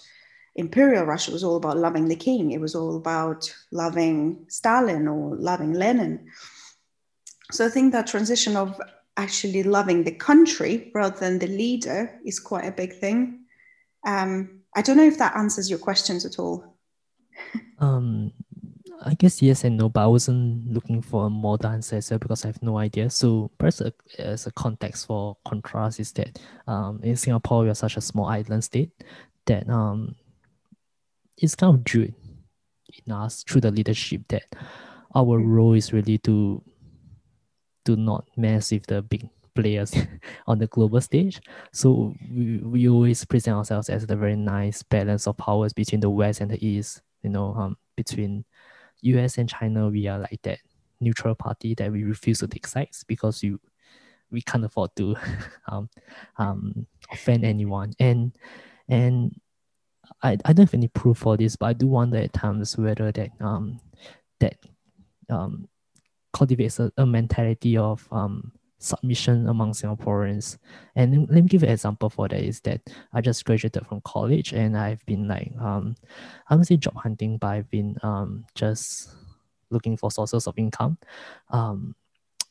imperial 0.57 1.05
Russia, 1.05 1.31
it 1.31 1.35
was 1.35 1.45
all 1.45 1.57
about 1.57 1.77
loving 1.77 2.09
the 2.09 2.17
king, 2.17 2.51
it 2.51 2.61
was 2.61 2.75
all 2.75 2.97
about 2.97 3.55
loving 3.71 4.45
Stalin 4.49 5.07
or 5.07 5.37
loving 5.37 5.73
Lenin. 5.73 6.27
So 7.53 7.67
I 7.67 7.71
think 7.71 7.93
that 7.93 8.07
transition 8.07 8.57
of 8.57 8.81
actually 9.17 9.63
loving 9.63 10.05
the 10.05 10.13
country 10.13 10.91
rather 10.95 11.19
than 11.19 11.39
the 11.39 11.47
leader 11.47 12.21
is 12.25 12.39
quite 12.39 12.65
a 12.65 12.73
big 12.73 12.93
thing. 12.95 13.45
Um, 14.07 14.61
I 14.77 14.83
don't 14.83 14.97
know 14.97 15.05
if 15.05 15.19
that 15.19 15.37
answers 15.37 15.71
your 15.71 15.79
questions 15.79 16.25
at 16.25 16.39
all. 16.39 16.77
Um, 17.79 18.33
I 19.05 19.15
guess 19.15 19.41
yes 19.41 19.65
and 19.65 19.77
no, 19.77 19.89
but 19.89 20.03
I 20.03 20.07
wasn't 20.07 20.73
looking 20.73 21.03
for 21.03 21.27
a 21.27 21.31
modern 21.31 21.75
answer 21.75 22.19
because 22.19 22.45
I 22.45 22.49
have 22.49 22.63
no 22.63 22.79
idea. 22.79 23.11
So 23.11 23.51
perhaps 23.59 23.81
a, 23.81 23.93
as 24.19 24.47
a 24.47 24.51
context 24.53 25.07
for 25.07 25.37
contrast 25.47 26.01
is 26.01 26.13
that 26.13 26.39
um, 26.67 27.01
in 27.03 27.17
Singapore 27.17 27.63
we 27.63 27.71
are 27.71 27.75
such 27.75 27.97
a 27.97 28.01
small 28.01 28.27
island 28.27 28.65
state 28.65 28.91
that 29.47 29.69
um, 29.69 30.17
it's 31.37 31.55
kind 31.55 31.75
of 31.75 31.85
drilled 31.85 32.15
in 33.07 33.13
us 33.13 33.45
through 33.45 33.61
the 33.61 33.71
leadership 33.71 34.23
that 34.29 34.45
our 35.15 35.39
role 35.39 35.75
is 35.75 35.93
really 35.93 36.19
to 36.19 36.63
do 37.85 37.97
not 37.97 38.27
mess 38.37 38.73
with 38.73 38.87
the 38.87 39.03
big 39.03 39.29
players 39.55 39.95
on 40.47 40.59
the 40.59 40.67
global 40.67 41.01
stage. 41.01 41.41
So 41.73 42.15
we, 42.31 42.59
we 42.59 42.89
always 42.89 43.25
present 43.25 43.57
ourselves 43.57 43.89
as 43.89 44.07
the 44.07 44.17
very 44.17 44.37
nice 44.37 44.83
balance 44.83 45.27
of 45.27 45.37
powers 45.37 45.73
between 45.73 46.01
the 46.01 46.11
West 46.11 46.41
and 46.41 46.51
the 46.51 46.65
East. 46.65 47.01
You 47.23 47.31
know, 47.31 47.55
um, 47.55 47.77
between 47.97 48.45
US 49.03 49.39
and 49.39 49.49
China, 49.49 49.89
we 49.89 50.07
are 50.07 50.19
like 50.19 50.41
that 50.43 50.59
neutral 51.01 51.35
party 51.35 51.75
that 51.75 51.93
we 51.93 52.05
refuse 52.05 52.41
to 52.41 52.49
take 52.49 52.67
sides 52.67 53.05
because 53.07 53.43
you 53.43 53.61
we 54.31 54.43
can't 54.43 54.65
afford 54.65 54.91
to 54.97 55.17
um, 55.69 55.89
um, 56.37 56.87
offend 57.11 57.45
anyone. 57.45 57.93
And 57.99 58.33
and 58.89 59.41
I, 60.23 60.39
I 60.45 60.53
don't 60.53 60.67
have 60.67 60.75
any 60.75 60.89
proof 60.89 61.19
for 61.19 61.37
this, 61.37 61.57
but 61.57 61.67
I 61.67 61.73
do 61.73 61.87
wonder 61.87 62.19
at 62.19 62.33
times 62.33 62.77
whether 62.77 63.13
that 63.13 63.31
um 63.41 63.81
that 64.41 64.57
um 65.31 65.69
cultivates 66.33 66.79
a, 66.79 66.93
a 66.97 67.07
mentality 67.07 67.77
of 67.77 68.07
um 68.13 68.53
submission 68.79 69.49
among 69.49 69.73
Singaporeans. 69.73 70.59
And 70.95 71.29
let 71.29 71.43
me 71.43 71.49
give 71.49 71.63
an 71.63 71.71
example 71.71 72.11
for 72.11 72.29
that 72.29 72.41
is 72.41 72.61
that 72.61 72.81
I 73.13 73.21
just 73.21 73.45
graduated 73.45 73.87
from 73.87 74.01
college 74.03 74.53
and 74.53 74.77
I've 74.77 75.05
been 75.07 75.29
like 75.29 75.53
um 75.61 75.97
I 76.49 76.55
don't 76.55 76.65
say 76.65 76.77
job 76.77 76.97
hunting, 76.97 77.39
but 77.39 77.49
I've 77.49 77.71
been 77.71 77.97
um 78.03 78.45
just 78.55 79.11
looking 79.71 79.97
for 79.97 80.11
sources 80.11 80.47
of 80.47 80.55
income. 80.57 80.99
Um 81.51 81.95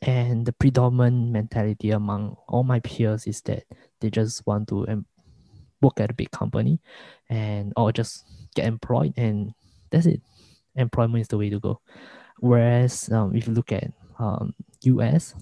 and 0.01 0.45
the 0.45 0.53
predominant 0.53 1.31
mentality 1.31 1.91
among 1.91 2.37
all 2.47 2.63
my 2.63 2.79
peers 2.81 3.25
is 3.25 3.41
that 3.41 3.63
they 3.99 4.09
just 4.09 4.45
want 4.45 4.67
to 4.69 4.87
um, 4.87 5.05
work 5.81 5.99
at 5.99 6.11
a 6.11 6.13
big 6.13 6.29
company 6.31 6.79
and 7.29 7.73
or 7.75 7.91
just 7.91 8.23
get 8.55 8.65
employed 8.65 9.13
and 9.17 9.53
that's 9.89 10.05
it 10.05 10.21
employment 10.75 11.21
is 11.21 11.27
the 11.27 11.37
way 11.37 11.49
to 11.49 11.59
go 11.59 11.79
whereas 12.39 13.09
um, 13.11 13.35
if 13.35 13.47
you 13.47 13.53
look 13.53 13.71
at 13.71 13.91
um, 14.19 14.53
us 14.85 15.33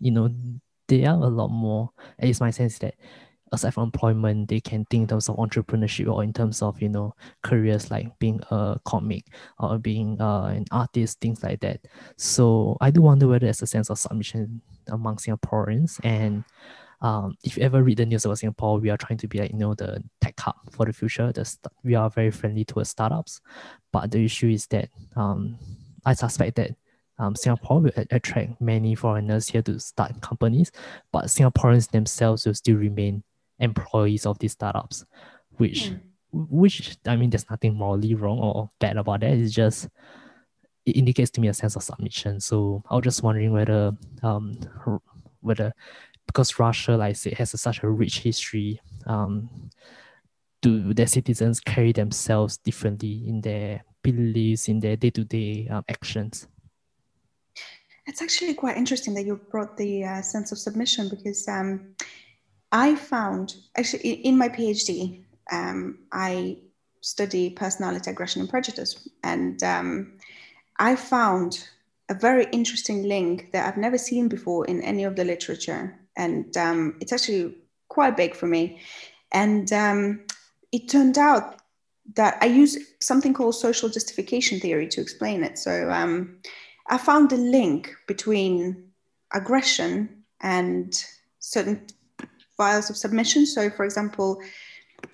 you 0.00 0.10
know 0.10 0.28
they 0.88 1.04
are 1.04 1.14
a 1.14 1.28
lot 1.28 1.48
more 1.48 1.90
least 2.22 2.40
my 2.40 2.50
sense 2.50 2.78
that 2.78 2.94
aside 3.52 3.72
from 3.74 3.84
employment 3.84 4.48
they 4.48 4.60
can 4.60 4.84
think 4.86 5.02
in 5.02 5.08
terms 5.08 5.28
of 5.28 5.36
entrepreneurship 5.36 6.10
or 6.12 6.22
in 6.22 6.32
terms 6.32 6.62
of 6.62 6.80
you 6.82 6.88
know 6.88 7.14
careers 7.42 7.90
like 7.90 8.06
being 8.18 8.40
a 8.50 8.78
comic 8.84 9.26
or 9.58 9.78
being 9.78 10.20
uh, 10.20 10.46
an 10.46 10.64
artist 10.72 11.20
things 11.20 11.42
like 11.42 11.60
that. 11.60 11.80
So 12.16 12.76
i 12.80 12.90
do 12.90 13.02
wonder 13.02 13.28
whether 13.28 13.46
there's 13.46 13.62
a 13.62 13.66
sense 13.66 13.90
of 13.90 13.98
submission 13.98 14.60
among 14.88 15.16
singaporeans. 15.16 16.00
And 16.04 16.44
um, 17.00 17.36
if 17.44 17.56
you 17.56 17.62
ever 17.62 17.82
read 17.82 17.98
the 17.98 18.06
news 18.06 18.24
about 18.24 18.38
Singapore, 18.38 18.78
we 18.78 18.90
are 18.90 18.96
trying 18.96 19.18
to 19.18 19.28
be 19.28 19.38
like 19.38 19.52
you 19.52 19.58
know 19.58 19.74
the 19.74 20.02
tech 20.20 20.38
hub 20.40 20.56
for 20.72 20.86
the 20.86 20.92
future. 20.92 21.32
The 21.32 21.44
st- 21.44 21.72
we 21.84 21.94
are 21.94 22.10
very 22.10 22.30
friendly 22.30 22.64
towards 22.64 22.90
startups, 22.90 23.40
but 23.92 24.10
the 24.10 24.24
issue 24.24 24.48
is 24.48 24.66
that 24.68 24.88
um, 25.14 25.58
I 26.04 26.14
suspect 26.14 26.56
that 26.56 26.70
um, 27.18 27.34
Singapore 27.34 27.80
will 27.80 27.92
attract 27.96 28.60
many 28.60 28.94
foreigners 28.94 29.48
here 29.48 29.62
to 29.62 29.80
start 29.80 30.20
companies, 30.20 30.70
but 31.12 31.26
Singaporeans 31.26 31.90
themselves 31.90 32.46
will 32.46 32.54
still 32.54 32.76
remain 32.76 33.22
employees 33.58 34.26
of 34.26 34.38
these 34.38 34.52
startups, 34.52 35.04
which 35.56 35.90
mm. 35.90 36.00
which 36.32 36.98
I 37.06 37.16
mean 37.16 37.30
there's 37.30 37.48
nothing 37.48 37.74
morally 37.74 38.14
wrong 38.14 38.38
or 38.38 38.70
bad 38.78 38.96
about 38.98 39.20
that. 39.20 39.32
It's 39.32 39.54
just 39.54 39.88
it 40.84 40.96
indicates 40.96 41.30
to 41.32 41.40
me 41.40 41.48
a 41.48 41.54
sense 41.54 41.74
of 41.74 41.82
submission. 41.82 42.40
So 42.40 42.82
I 42.90 42.96
was 42.96 43.04
just 43.04 43.22
wondering 43.22 43.52
whether 43.52 43.92
um 44.22 44.58
whether 45.40 45.72
because 46.26 46.58
Russia, 46.58 46.96
like 46.96 47.10
I 47.10 47.12
said, 47.12 47.34
has 47.34 47.54
a, 47.54 47.58
such 47.58 47.82
a 47.82 47.88
rich 47.88 48.20
history. 48.20 48.80
Um, 49.06 49.70
do 50.60 50.92
their 50.92 51.06
citizens 51.06 51.60
carry 51.60 51.92
themselves 51.92 52.56
differently 52.56 53.28
in 53.28 53.40
their 53.40 53.84
beliefs, 54.02 54.68
in 54.68 54.80
their 54.80 54.96
day-to-day 54.96 55.68
um, 55.70 55.84
actions? 55.88 56.48
It's 58.06 58.22
actually 58.22 58.54
quite 58.54 58.76
interesting 58.76 59.14
that 59.14 59.26
you 59.26 59.40
brought 59.50 59.76
the 59.76 60.04
uh, 60.04 60.22
sense 60.22 60.52
of 60.52 60.58
submission 60.58 61.08
because 61.08 61.46
um, 61.48 61.94
I 62.72 62.94
found 62.94 63.56
actually 63.76 64.12
in 64.12 64.38
my 64.38 64.48
PhD, 64.48 65.22
um, 65.50 65.98
I 66.12 66.58
study 67.00 67.50
personality, 67.50 68.10
aggression, 68.10 68.40
and 68.40 68.50
prejudice, 68.50 69.08
and 69.22 69.62
um, 69.62 70.12
I 70.78 70.96
found 70.96 71.68
a 72.08 72.14
very 72.14 72.46
interesting 72.52 73.08
link 73.08 73.50
that 73.52 73.66
I've 73.66 73.76
never 73.76 73.98
seen 73.98 74.28
before 74.28 74.64
in 74.66 74.82
any 74.82 75.04
of 75.04 75.16
the 75.16 75.24
literature 75.24 75.98
and 76.16 76.56
um, 76.56 76.96
it's 77.00 77.12
actually 77.12 77.54
quite 77.88 78.16
big 78.16 78.34
for 78.34 78.46
me. 78.46 78.80
And 79.32 79.72
um, 79.72 80.24
it 80.72 80.88
turned 80.88 81.18
out 81.18 81.56
that 82.14 82.38
I 82.40 82.46
use 82.46 82.78
something 83.00 83.34
called 83.34 83.54
social 83.54 83.88
justification 83.88 84.60
theory 84.60 84.88
to 84.88 85.00
explain 85.00 85.42
it. 85.42 85.58
So 85.58 85.90
um, 85.90 86.38
I 86.88 86.98
found 86.98 87.32
a 87.32 87.36
link 87.36 87.94
between 88.06 88.90
aggression 89.32 90.22
and 90.40 90.94
certain 91.38 91.86
files 92.56 92.90
of 92.90 92.96
submission. 92.96 93.46
So, 93.46 93.70
for 93.70 93.84
example, 93.84 94.40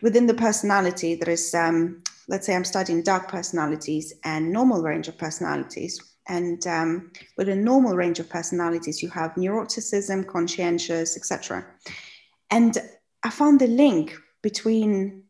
within 0.01 0.27
the 0.27 0.35
personality, 0.35 1.15
there 1.15 1.33
is, 1.33 1.55
um, 1.55 2.03
let's 2.29 2.47
say, 2.47 2.55
I'm 2.55 2.65
studying 2.65 3.03
dark 3.03 3.29
personalities 3.29 4.13
and 4.25 4.53
normal 4.53 4.83
range 4.83 5.09
of 5.09 5.19
personalities. 5.19 6.01
And 6.29 6.65
um, 6.67 7.11
with 7.37 7.49
a 7.49 7.57
normal 7.57 7.97
range 7.97 8.21
of 8.21 8.29
personalities, 8.29 9.03
you 9.03 9.09
have 9.11 9.35
neuroticism, 9.35 10.27
conscientious, 10.27 11.17
etc. 11.17 11.67
And 12.51 12.79
I 13.25 13.31
found 13.31 13.61
the 13.61 13.67
link 13.67 14.15
between 14.43 15.25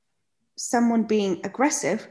someone 0.56 1.04
being 1.04 1.40
aggressive 1.44 2.08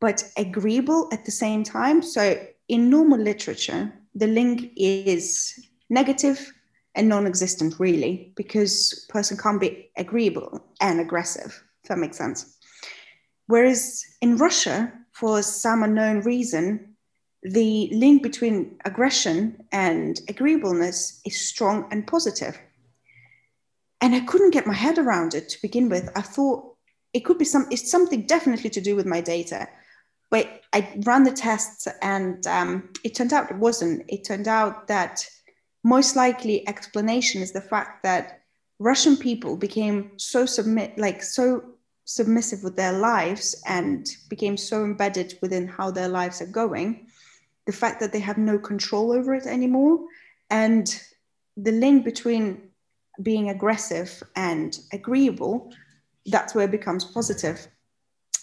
but 0.00 0.22
agreeable 0.36 1.08
at 1.12 1.24
the 1.24 1.30
same 1.30 1.64
time. 1.64 2.02
So 2.02 2.38
in 2.68 2.90
normal 2.90 3.18
literature, 3.18 3.92
the 4.14 4.26
link 4.26 4.72
is 4.76 5.58
negative 5.90 6.52
and 6.94 7.08
non-existent 7.08 7.74
really 7.78 8.32
because 8.36 9.06
person 9.08 9.36
can't 9.36 9.60
be 9.60 9.90
agreeable 9.96 10.62
and 10.80 11.00
aggressive 11.00 11.62
if 11.82 11.88
that 11.88 11.98
makes 11.98 12.18
sense 12.18 12.58
whereas 13.46 14.04
in 14.20 14.36
russia 14.36 14.92
for 15.12 15.42
some 15.42 15.82
unknown 15.82 16.20
reason 16.22 16.96
the 17.42 17.88
link 17.92 18.22
between 18.22 18.78
aggression 18.84 19.62
and 19.72 20.20
agreeableness 20.28 21.20
is 21.24 21.40
strong 21.40 21.86
and 21.90 22.06
positive. 22.06 22.58
And 24.00 24.14
I 24.14 24.20
couldn't 24.20 24.52
get 24.52 24.66
my 24.66 24.74
head 24.74 24.98
around 24.98 25.34
it 25.34 25.48
to 25.50 25.62
begin 25.62 25.88
with. 25.88 26.10
I 26.16 26.22
thought 26.22 26.74
it 27.12 27.24
could 27.24 27.38
be 27.38 27.44
some, 27.44 27.66
it's 27.70 27.90
something 27.90 28.26
definitely 28.26 28.70
to 28.70 28.80
do 28.80 28.96
with 28.96 29.06
my 29.06 29.20
data. 29.20 29.68
But 30.30 30.57
I 30.72 30.92
ran 31.04 31.24
the 31.24 31.32
tests 31.32 31.88
and 32.02 32.46
um, 32.46 32.90
it 33.04 33.14
turned 33.14 33.32
out 33.32 33.50
it 33.50 33.56
wasn't. 33.56 34.04
It 34.08 34.24
turned 34.24 34.48
out 34.48 34.86
that 34.88 35.26
most 35.84 36.16
likely 36.16 36.66
explanation 36.68 37.40
is 37.40 37.52
the 37.52 37.60
fact 37.60 38.02
that 38.02 38.42
Russian 38.78 39.16
people 39.16 39.56
became 39.56 40.12
so 40.16 40.46
submit, 40.46 40.98
like 40.98 41.22
so 41.22 41.64
submissive 42.04 42.62
with 42.62 42.76
their 42.76 42.92
lives 42.92 43.62
and 43.66 44.06
became 44.28 44.56
so 44.56 44.84
embedded 44.84 45.38
within 45.42 45.66
how 45.66 45.90
their 45.90 46.08
lives 46.08 46.40
are 46.40 46.46
going 46.46 47.06
the 47.68 47.72
fact 47.72 48.00
that 48.00 48.12
they 48.12 48.18
have 48.18 48.38
no 48.38 48.58
control 48.58 49.12
over 49.12 49.34
it 49.34 49.44
anymore, 49.44 50.00
and 50.48 51.02
the 51.58 51.70
link 51.70 52.02
between 52.02 52.62
being 53.20 53.50
aggressive 53.50 54.22
and 54.36 54.78
agreeable, 54.94 55.70
that's 56.24 56.54
where 56.54 56.64
it 56.64 56.70
becomes 56.70 57.04
positive. 57.04 57.68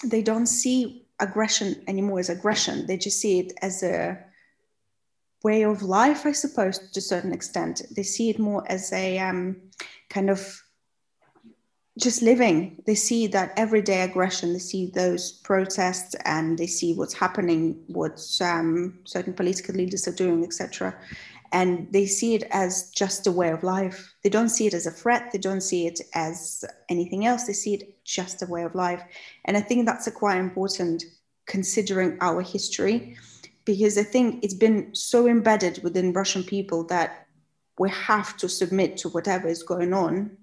They 0.04 0.22
don't 0.22 0.46
see 0.46 1.05
aggression 1.20 1.84
anymore 1.88 2.20
as 2.20 2.30
aggression, 2.30 2.86
they 2.86 2.98
just 2.98 3.20
see 3.20 3.40
it 3.40 3.54
as 3.62 3.84
a 3.84 4.18
way 5.44 5.64
of 5.64 5.84
life, 5.84 6.26
I 6.26 6.32
suppose, 6.32 6.80
to 6.80 7.00
a 7.00 7.02
certain 7.02 7.34
extent. 7.34 7.84
They 7.96 8.04
see 8.04 8.30
it 8.30 8.40
more 8.40 8.64
as 8.70 8.92
a 8.92 9.20
um, 9.20 9.62
kind 10.10 10.30
of 10.30 10.62
just 12.00 12.22
living. 12.22 12.82
They 12.86 12.96
see 12.96 13.28
that 13.28 13.54
everyday 13.56 14.02
aggression. 14.02 14.54
They 14.54 14.60
see 14.60 14.88
those 14.88 15.32
protests, 15.32 16.16
and 16.26 16.58
they 16.58 16.68
see 16.68 16.94
what's 16.94 17.14
happening, 17.14 17.84
what 17.88 18.20
um, 18.42 19.00
certain 19.06 19.34
political 19.34 19.76
leaders 19.76 20.08
are 20.08 20.16
doing, 20.16 20.44
etc. 20.44 20.96
And 21.56 21.88
they 21.94 22.06
see 22.06 22.36
it 22.36 22.44
as 22.52 22.90
just 22.90 23.28
a 23.28 23.32
way 23.32 23.50
of 23.50 23.64
life. 23.64 24.14
They 24.24 24.30
don't 24.30 24.50
see 24.50 24.68
it 24.68 24.74
as 24.74 24.86
a 24.86 24.92
threat. 24.92 25.32
They 25.32 25.40
don't 25.40 25.62
see 25.62 25.88
it 25.88 26.02
as 26.14 26.66
anything 26.90 27.26
else. 27.26 27.46
They 27.46 27.54
see 27.54 27.76
it 27.76 28.04
just 28.04 28.44
a 28.44 28.46
way 28.46 28.64
of 28.64 28.76
life. 28.76 29.02
And 29.46 29.56
I 29.56 29.62
think 29.62 29.86
that's 29.86 30.06
a 30.06 30.12
quite 30.12 30.38
important 30.38 31.06
considering 31.46 32.18
our 32.20 32.42
history, 32.42 33.16
because 33.64 33.98
I 33.98 34.04
think 34.04 34.44
it's 34.44 34.60
been 34.66 34.94
so 34.94 35.28
embedded 35.28 35.82
within 35.82 36.12
Russian 36.12 36.44
people 36.44 36.84
that 36.88 37.26
we 37.80 37.90
have 37.90 38.36
to 38.38 38.50
submit 38.50 38.98
to 38.98 39.10
whatever 39.10 39.48
is 39.48 39.64
going 39.64 39.94
on 39.94 40.36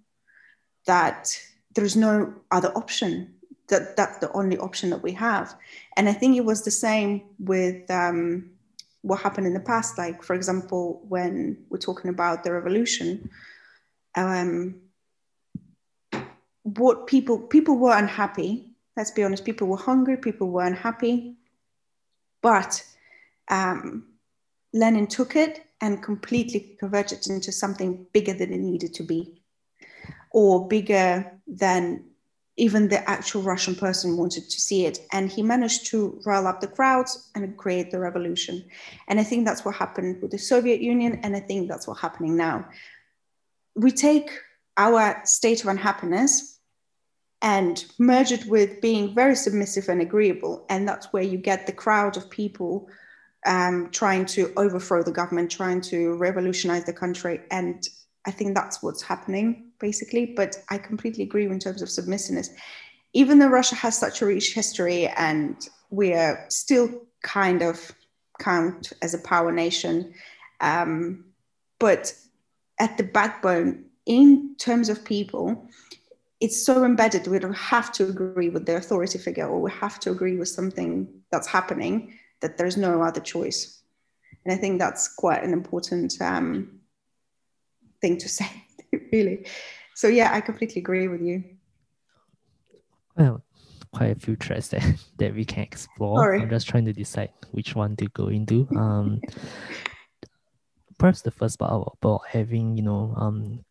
that 0.86 1.38
there's 1.74 1.94
no 1.94 2.32
other 2.50 2.72
option 2.74 3.34
that 3.68 3.96
that's 3.96 4.18
the 4.18 4.32
only 4.32 4.56
option 4.58 4.90
that 4.90 5.02
we 5.02 5.12
have 5.12 5.54
and 5.96 6.08
i 6.08 6.12
think 6.12 6.36
it 6.36 6.44
was 6.44 6.62
the 6.62 6.70
same 6.70 7.22
with 7.38 7.88
um, 7.90 8.50
what 9.02 9.20
happened 9.20 9.46
in 9.46 9.54
the 9.54 9.60
past 9.60 9.98
like 9.98 10.22
for 10.22 10.34
example 10.34 11.04
when 11.08 11.58
we're 11.68 11.78
talking 11.78 12.10
about 12.10 12.44
the 12.44 12.52
revolution 12.52 13.28
um, 14.14 14.80
what 16.62 17.06
people 17.06 17.38
people 17.38 17.76
were 17.76 17.96
unhappy. 17.96 18.68
Let's 18.96 19.10
be 19.10 19.24
honest 19.24 19.44
people 19.44 19.68
were 19.68 19.76
hungry 19.76 20.16
people 20.16 20.50
were 20.50 20.64
unhappy. 20.64 21.36
But 22.40 22.84
um, 23.48 24.06
Lenin 24.72 25.06
took 25.06 25.36
it 25.36 25.64
and 25.80 26.02
completely 26.02 26.76
converted 26.78 27.18
it 27.18 27.26
into 27.28 27.52
something 27.52 28.06
bigger 28.12 28.32
than 28.32 28.52
it 28.52 28.58
needed 28.58 28.94
to 28.94 29.02
be, 29.02 29.42
or 30.30 30.68
bigger 30.68 31.32
than 31.46 32.04
even 32.56 32.88
the 32.88 33.08
actual 33.08 33.42
Russian 33.42 33.74
person 33.74 34.16
wanted 34.16 34.50
to 34.50 34.60
see 34.60 34.84
it. 34.84 34.98
And 35.12 35.30
he 35.30 35.42
managed 35.42 35.86
to 35.86 36.20
rile 36.26 36.46
up 36.46 36.60
the 36.60 36.66
crowds 36.66 37.30
and 37.34 37.56
create 37.56 37.90
the 37.90 37.98
revolution. 37.98 38.64
And 39.08 39.18
I 39.18 39.24
think 39.24 39.46
that's 39.46 39.64
what 39.64 39.74
happened 39.74 40.20
with 40.20 40.30
the 40.30 40.38
Soviet 40.38 40.80
Union. 40.80 41.20
And 41.22 41.34
I 41.34 41.40
think 41.40 41.68
that's 41.68 41.86
what's 41.86 42.00
happening 42.00 42.36
now. 42.36 42.68
We 43.74 43.90
take 43.90 44.30
our 44.76 45.22
state 45.24 45.62
of 45.62 45.68
unhappiness 45.68 46.58
and 47.40 47.84
merge 47.98 48.32
it 48.32 48.46
with 48.46 48.80
being 48.80 49.14
very 49.14 49.34
submissive 49.34 49.88
and 49.88 50.02
agreeable. 50.02 50.66
And 50.68 50.86
that's 50.86 51.12
where 51.12 51.22
you 51.22 51.38
get 51.38 51.66
the 51.66 51.72
crowd 51.72 52.16
of 52.16 52.30
people 52.30 52.88
um, 53.46 53.88
trying 53.90 54.26
to 54.26 54.52
overthrow 54.56 55.02
the 55.02 55.10
government, 55.10 55.50
trying 55.50 55.80
to 55.82 56.14
revolutionize 56.14 56.84
the 56.84 56.92
country. 56.92 57.40
And 57.50 57.82
I 58.26 58.30
think 58.30 58.54
that's 58.54 58.82
what's 58.82 59.02
happening 59.02 59.71
basically. 59.82 60.24
But 60.24 60.56
I 60.70 60.78
completely 60.78 61.24
agree 61.24 61.44
in 61.44 61.58
terms 61.58 61.82
of 61.82 61.90
submissiveness. 61.90 62.48
Even 63.12 63.38
though 63.38 63.48
Russia 63.48 63.74
has 63.74 63.98
such 63.98 64.22
a 64.22 64.26
rich 64.26 64.54
history 64.54 65.08
and 65.08 65.68
we 65.90 66.14
are 66.14 66.46
still 66.48 66.88
kind 67.22 67.60
of 67.60 67.92
count 68.38 68.94
as 69.02 69.12
a 69.12 69.18
power 69.18 69.52
nation, 69.52 70.14
um, 70.60 71.26
but 71.78 72.14
at 72.78 72.96
the 72.96 73.04
backbone, 73.04 73.84
in 74.06 74.56
terms 74.58 74.88
of 74.88 75.04
people, 75.04 75.68
it's 76.42 76.66
so 76.66 76.84
embedded 76.84 77.28
we 77.28 77.38
don't 77.38 77.54
have 77.54 77.92
to 77.92 78.04
agree 78.04 78.48
with 78.48 78.66
the 78.66 78.74
authority 78.76 79.16
figure 79.16 79.46
or 79.46 79.60
we 79.60 79.70
have 79.70 80.00
to 80.00 80.10
agree 80.10 80.36
with 80.36 80.48
something 80.48 81.08
that's 81.30 81.46
happening 81.46 82.18
that 82.40 82.58
there's 82.58 82.76
no 82.76 83.00
other 83.00 83.20
choice 83.20 83.80
and 84.44 84.52
i 84.52 84.56
think 84.56 84.80
that's 84.80 85.14
quite 85.14 85.44
an 85.44 85.52
important 85.52 86.20
um, 86.20 86.80
thing 88.00 88.18
to 88.18 88.28
say 88.28 88.50
really 89.12 89.46
so 89.94 90.08
yeah 90.08 90.30
i 90.32 90.40
completely 90.40 90.80
agree 90.80 91.08
with 91.08 91.20
you 91.20 91.42
well 93.16 93.42
quite 93.92 94.16
a 94.16 94.18
few 94.18 94.36
threads 94.36 94.68
that, 94.68 94.82
that 95.18 95.34
we 95.34 95.44
can 95.44 95.62
explore 95.62 96.18
Sorry. 96.18 96.40
i'm 96.40 96.50
just 96.50 96.68
trying 96.68 96.84
to 96.86 96.92
decide 96.92 97.30
which 97.50 97.74
one 97.74 97.96
to 97.96 98.06
go 98.08 98.28
into 98.28 98.68
um 98.76 99.20
perhaps 100.98 101.22
the 101.22 101.30
first 101.30 101.58
part 101.58 101.72
about 102.00 102.22
having 102.28 102.76
you 102.76 102.82
know 102.82 103.14
um 103.16 103.64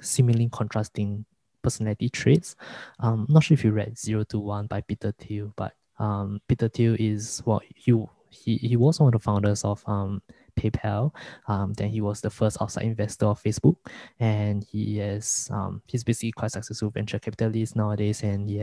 seemingly 0.00 0.48
contrasting 0.50 1.24
personality 1.62 2.08
traits. 2.08 2.56
Um, 3.00 3.26
not 3.28 3.44
sure 3.44 3.54
if 3.54 3.64
you 3.64 3.72
read 3.72 3.98
Zero 3.98 4.24
to 4.24 4.38
One 4.38 4.66
by 4.66 4.80
Peter 4.80 5.12
Thiel, 5.12 5.52
but 5.56 5.74
um, 5.98 6.40
Peter 6.48 6.68
Thiel 6.68 6.96
is 6.98 7.42
what 7.44 7.62
well, 7.62 7.70
you 7.84 8.10
he, 8.30 8.56
he 8.56 8.76
was 8.76 9.00
one 9.00 9.08
of 9.08 9.20
the 9.20 9.24
founders 9.24 9.64
of 9.64 9.82
um, 9.86 10.22
PayPal. 10.58 11.14
Um, 11.46 11.72
then 11.74 11.88
he 11.88 12.00
was 12.00 12.20
the 12.20 12.30
first 12.30 12.58
outside 12.60 12.84
investor 12.84 13.26
of 13.26 13.42
Facebook, 13.42 13.76
and 14.18 14.64
he 14.64 14.98
has 14.98 15.48
um, 15.52 15.82
he's 15.86 16.04
basically 16.04 16.32
quite 16.32 16.50
successful 16.50 16.90
venture 16.90 17.18
capitalist 17.18 17.76
nowadays, 17.76 18.22
and 18.22 18.48
he 18.48 18.58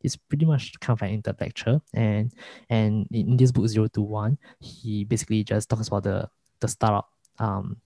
he's 0.00 0.16
pretty 0.16 0.46
much 0.46 0.78
kind 0.80 0.96
of 0.96 1.02
an 1.02 1.14
intellectual. 1.14 1.82
And 1.94 2.32
and 2.70 3.06
in 3.12 3.36
this 3.36 3.52
book 3.52 3.68
Zero 3.68 3.86
to 3.88 4.00
One, 4.00 4.38
he 4.60 5.04
basically 5.04 5.44
just 5.44 5.68
talks 5.68 5.88
about 5.88 6.04
the 6.04 6.28
the 6.60 6.68
startup 6.68 7.10
um 7.38 7.76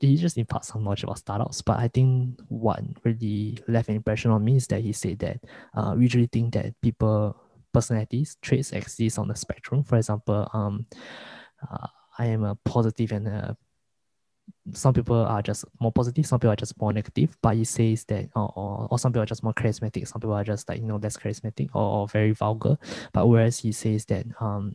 he 0.00 0.16
just 0.16 0.38
imparts 0.38 0.68
some 0.68 0.84
knowledge 0.84 1.02
about 1.02 1.18
startups. 1.18 1.62
But 1.62 1.78
I 1.78 1.88
think 1.88 2.40
what 2.48 2.80
really 3.04 3.58
left 3.68 3.88
an 3.88 3.96
impression 3.96 4.30
on 4.30 4.44
me 4.44 4.56
is 4.56 4.66
that 4.68 4.80
he 4.80 4.92
said 4.92 5.18
that 5.18 5.40
uh, 5.74 5.94
we 5.96 6.04
usually 6.04 6.26
think 6.26 6.54
that 6.54 6.80
people 6.80 7.36
personalities 7.72 8.36
traits 8.40 8.72
exist 8.72 9.18
on 9.18 9.28
the 9.28 9.34
spectrum. 9.34 9.82
For 9.82 9.96
example, 9.96 10.48
um, 10.52 10.86
uh, 11.70 11.88
I 12.18 12.26
am 12.26 12.44
a 12.44 12.54
positive 12.54 13.12
and 13.12 13.28
a 13.28 13.56
some 14.72 14.94
people 14.94 15.16
are 15.16 15.42
just 15.42 15.64
more 15.80 15.92
positive, 15.92 16.26
some 16.26 16.38
people 16.38 16.52
are 16.52 16.56
just 16.56 16.78
more 16.80 16.92
negative. 16.92 17.36
But 17.42 17.56
he 17.56 17.64
says 17.64 18.04
that, 18.04 18.28
or, 18.34 18.52
or, 18.56 18.88
or 18.90 18.98
some 18.98 19.12
people 19.12 19.22
are 19.22 19.26
just 19.26 19.42
more 19.42 19.54
charismatic, 19.54 20.06
some 20.08 20.20
people 20.20 20.34
are 20.34 20.44
just 20.44 20.68
like 20.68 20.80
you 20.80 20.86
know 20.86 20.96
less 20.96 21.16
charismatic 21.16 21.68
or, 21.74 21.82
or 21.82 22.08
very 22.08 22.32
vulgar. 22.32 22.76
But 23.12 23.26
whereas 23.26 23.58
he 23.58 23.72
says 23.72 24.04
that 24.06 24.26
um, 24.40 24.74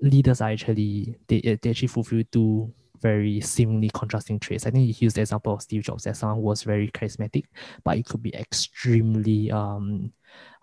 leaders 0.00 0.40
are 0.40 0.50
actually 0.50 1.16
they, 1.28 1.58
they 1.62 1.70
actually 1.70 1.88
fulfill 1.88 2.22
two 2.30 2.72
very 3.00 3.40
seemingly 3.40 3.90
contrasting 3.90 4.38
traits. 4.38 4.66
I 4.66 4.70
think 4.70 4.94
he 4.94 5.04
used 5.04 5.16
the 5.16 5.22
example 5.22 5.54
of 5.54 5.62
Steve 5.62 5.82
Jobs 5.82 6.06
as 6.06 6.18
someone 6.18 6.36
who 6.38 6.44
was 6.44 6.62
very 6.62 6.88
charismatic, 6.88 7.46
but 7.84 7.98
it 7.98 8.06
could 8.06 8.22
be 8.22 8.34
extremely 8.34 9.50
um, 9.50 10.12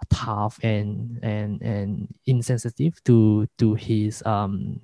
tough 0.09 0.57
and 0.63 1.19
and 1.21 1.61
and 1.61 2.15
insensitive 2.25 3.03
to 3.03 3.47
to 3.57 3.73
his 3.75 4.23
um, 4.25 4.79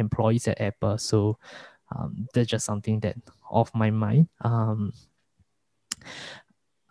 employees 0.00 0.48
at 0.48 0.60
Apple. 0.60 0.98
So 0.98 1.38
um, 1.94 2.26
that's 2.34 2.48
just 2.48 2.66
something 2.66 3.00
that 3.00 3.16
off 3.50 3.74
my 3.74 3.90
mind. 3.90 4.28
Um, 4.40 4.92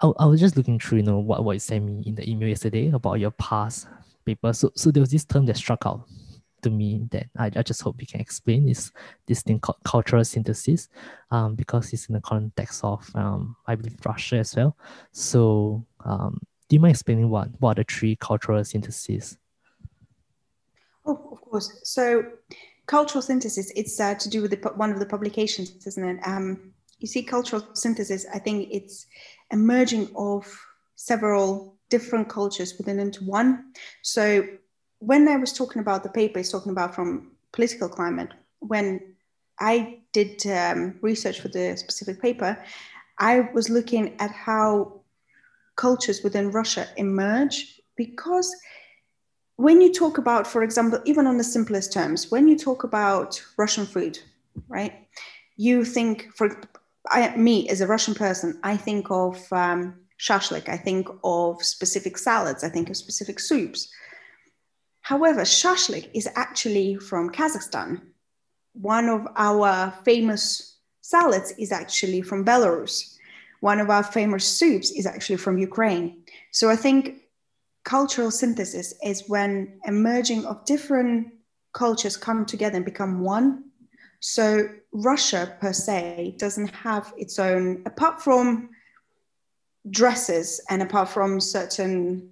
I, 0.01 0.07
I 0.19 0.25
was 0.25 0.39
just 0.39 0.55
looking 0.55 0.79
through, 0.79 0.99
you 0.99 1.03
know, 1.03 1.19
what, 1.19 1.43
what 1.43 1.53
you 1.53 1.59
sent 1.59 1.85
me 1.85 2.03
in 2.05 2.15
the 2.15 2.29
email 2.29 2.49
yesterday 2.49 2.89
about 2.89 3.19
your 3.19 3.31
past 3.31 3.87
paper. 4.25 4.53
So, 4.53 4.71
so 4.75 4.91
there 4.91 5.01
was 5.01 5.11
this 5.11 5.25
term 5.25 5.45
that 5.47 5.57
struck 5.57 5.85
out 5.85 6.07
to 6.61 6.69
me 6.69 7.07
that 7.11 7.27
I, 7.37 7.45
I 7.55 7.63
just 7.63 7.81
hope 7.81 8.01
you 8.01 8.07
can 8.07 8.19
explain 8.19 8.67
is 8.67 8.91
this 9.27 9.41
thing 9.41 9.59
called 9.59 9.77
cultural 9.85 10.23
synthesis 10.25 10.89
um, 11.31 11.55
because 11.55 11.93
it's 11.93 12.07
in 12.07 12.15
the 12.15 12.21
context 12.21 12.83
of 12.83 13.09
um, 13.15 13.55
I 13.65 13.75
believe 13.75 13.97
Russia 14.05 14.37
as 14.37 14.55
well. 14.55 14.75
So 15.11 15.85
um, 16.03 16.39
do 16.67 16.75
you 16.75 16.79
mind 16.79 16.91
explaining 16.91 17.29
what, 17.29 17.49
what 17.59 17.79
are 17.79 17.83
the 17.83 17.91
three 17.91 18.15
cultural 18.15 18.63
syntheses? 18.63 19.37
Oh, 21.05 21.29
of 21.31 21.41
course. 21.41 21.79
So 21.83 22.23
cultural 22.89 23.21
synthesis, 23.21 23.71
it's 23.75 23.99
uh, 23.99 24.15
to 24.15 24.27
do 24.27 24.41
with 24.41 24.49
the, 24.49 24.69
one 24.69 24.91
of 24.91 24.99
the 24.99 25.05
publications, 25.05 25.85
isn't 25.85 26.03
it? 26.03 26.19
Um, 26.25 26.73
you 26.97 27.07
see 27.07 27.21
cultural 27.21 27.63
synthesis, 27.73 28.25
I 28.33 28.39
think 28.39 28.67
it's 28.71 29.05
a 29.51 29.55
merging 29.55 30.09
of 30.15 30.43
several 30.95 31.77
different 31.89 32.29
cultures 32.29 32.73
within 32.79 32.99
into 32.99 33.23
one. 33.23 33.73
So 34.01 34.43
when 34.97 35.27
I 35.27 35.37
was 35.37 35.53
talking 35.53 35.81
about 35.81 36.01
the 36.01 36.09
paper, 36.09 36.39
it's 36.39 36.51
talking 36.51 36.71
about 36.71 36.95
from 36.95 37.33
political 37.51 37.89
climate. 37.89 38.31
When 38.57 39.15
I 39.59 39.99
did 40.11 40.45
um, 40.47 40.97
research 41.01 41.41
for 41.41 41.49
the 41.49 41.77
specific 41.77 42.19
paper, 42.19 42.57
I 43.19 43.49
was 43.53 43.69
looking 43.69 44.19
at 44.19 44.31
how 44.31 45.01
cultures 45.75 46.23
within 46.23 46.49
Russia 46.49 46.87
emerge 46.97 47.81
because 47.95 48.51
when 49.59 49.81
you 49.81 49.91
talk 49.91 50.17
about, 50.17 50.47
for 50.47 50.63
example, 50.63 51.01
even 51.03 51.27
on 51.27 51.37
the 51.37 51.43
simplest 51.43 51.91
terms, 51.91 52.31
when 52.31 52.47
you 52.47 52.57
talk 52.57 52.85
about 52.85 53.43
Russian 53.57 53.85
food, 53.85 54.17
right, 54.69 54.93
you 55.57 55.83
think 55.83 56.29
for 56.33 56.61
I, 57.09 57.35
me 57.35 57.67
as 57.67 57.81
a 57.81 57.87
Russian 57.87 58.15
person, 58.15 58.57
I 58.63 58.77
think 58.77 59.11
of 59.11 59.35
um, 59.51 59.95
shashlik, 60.17 60.69
I 60.69 60.77
think 60.77 61.09
of 61.25 61.61
specific 61.61 62.17
salads, 62.17 62.63
I 62.63 62.69
think 62.69 62.89
of 62.89 62.95
specific 62.95 63.37
soups. 63.37 63.91
However, 65.01 65.41
shashlik 65.41 66.09
is 66.13 66.29
actually 66.37 66.95
from 66.95 67.29
Kazakhstan. 67.29 67.99
One 68.71 69.09
of 69.09 69.27
our 69.35 69.91
famous 70.05 70.77
salads 71.01 71.51
is 71.59 71.73
actually 71.73 72.21
from 72.21 72.45
Belarus. 72.45 73.17
One 73.59 73.81
of 73.81 73.89
our 73.89 74.03
famous 74.03 74.45
soups 74.45 74.91
is 74.91 75.05
actually 75.05 75.35
from 75.35 75.57
Ukraine. 75.57 76.23
So 76.51 76.69
I 76.69 76.77
think 76.77 77.23
cultural 77.83 78.31
synthesis 78.31 78.93
is 79.03 79.23
when 79.27 79.79
a 79.85 79.91
merging 79.91 80.45
of 80.45 80.65
different 80.65 81.33
cultures 81.73 82.17
come 82.17 82.45
together 82.45 82.77
and 82.77 82.85
become 82.85 83.21
one. 83.21 83.65
So 84.19 84.69
Russia 84.91 85.55
per 85.61 85.73
se 85.73 86.35
doesn't 86.37 86.69
have 86.69 87.13
its 87.17 87.39
own, 87.39 87.83
apart 87.85 88.21
from 88.21 88.69
dresses 89.89 90.61
and 90.69 90.81
apart 90.81 91.09
from 91.09 91.39
certain 91.39 92.29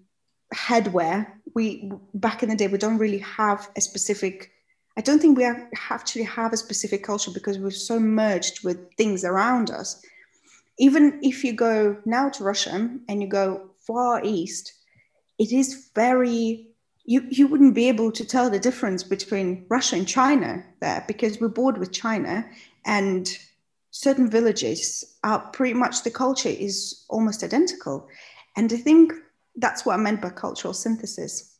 headwear 0.53 1.27
we 1.53 1.91
back 2.13 2.43
in 2.43 2.49
the 2.49 2.55
day 2.55 2.67
we 2.67 2.77
don't 2.77 2.97
really 2.97 3.17
have 3.19 3.69
a 3.75 3.81
specific 3.81 4.51
i 4.97 5.01
don't 5.01 5.19
think 5.19 5.37
we 5.37 5.45
actually 5.89 6.23
have 6.23 6.53
a 6.53 6.57
specific 6.57 7.03
culture 7.03 7.31
because 7.31 7.57
we're 7.59 7.71
so 7.71 7.99
merged 7.99 8.63
with 8.63 8.77
things 8.95 9.23
around 9.25 9.69
us 9.69 10.01
even 10.79 11.19
if 11.21 11.43
you 11.43 11.53
go 11.53 11.97
now 12.05 12.29
to 12.29 12.43
russia 12.43 12.89
and 13.09 13.21
you 13.21 13.27
go 13.27 13.69
far 13.79 14.21
east 14.23 14.73
it 15.37 15.51
is 15.51 15.89
very 15.95 16.67
you, 17.09 17.25
you 17.29 17.47
wouldn't 17.47 17.73
be 17.73 17.87
able 17.87 18.11
to 18.11 18.25
tell 18.25 18.49
the 18.49 18.59
difference 18.59 19.03
between 19.03 19.65
russia 19.69 19.95
and 19.95 20.07
china 20.07 20.63
there 20.81 21.03
because 21.07 21.39
we're 21.39 21.47
bored 21.47 21.77
with 21.77 21.91
china 21.91 22.45
and 22.85 23.37
certain 23.91 24.29
villages 24.29 25.17
are 25.23 25.39
pretty 25.51 25.73
much 25.73 26.03
the 26.03 26.11
culture 26.11 26.49
is 26.49 27.05
almost 27.09 27.43
identical 27.43 28.07
and 28.55 28.71
i 28.73 28.77
think 28.77 29.13
that's 29.57 29.85
what 29.85 29.95
I 29.95 29.97
meant 29.97 30.21
by 30.21 30.29
cultural 30.29 30.73
synthesis. 30.73 31.57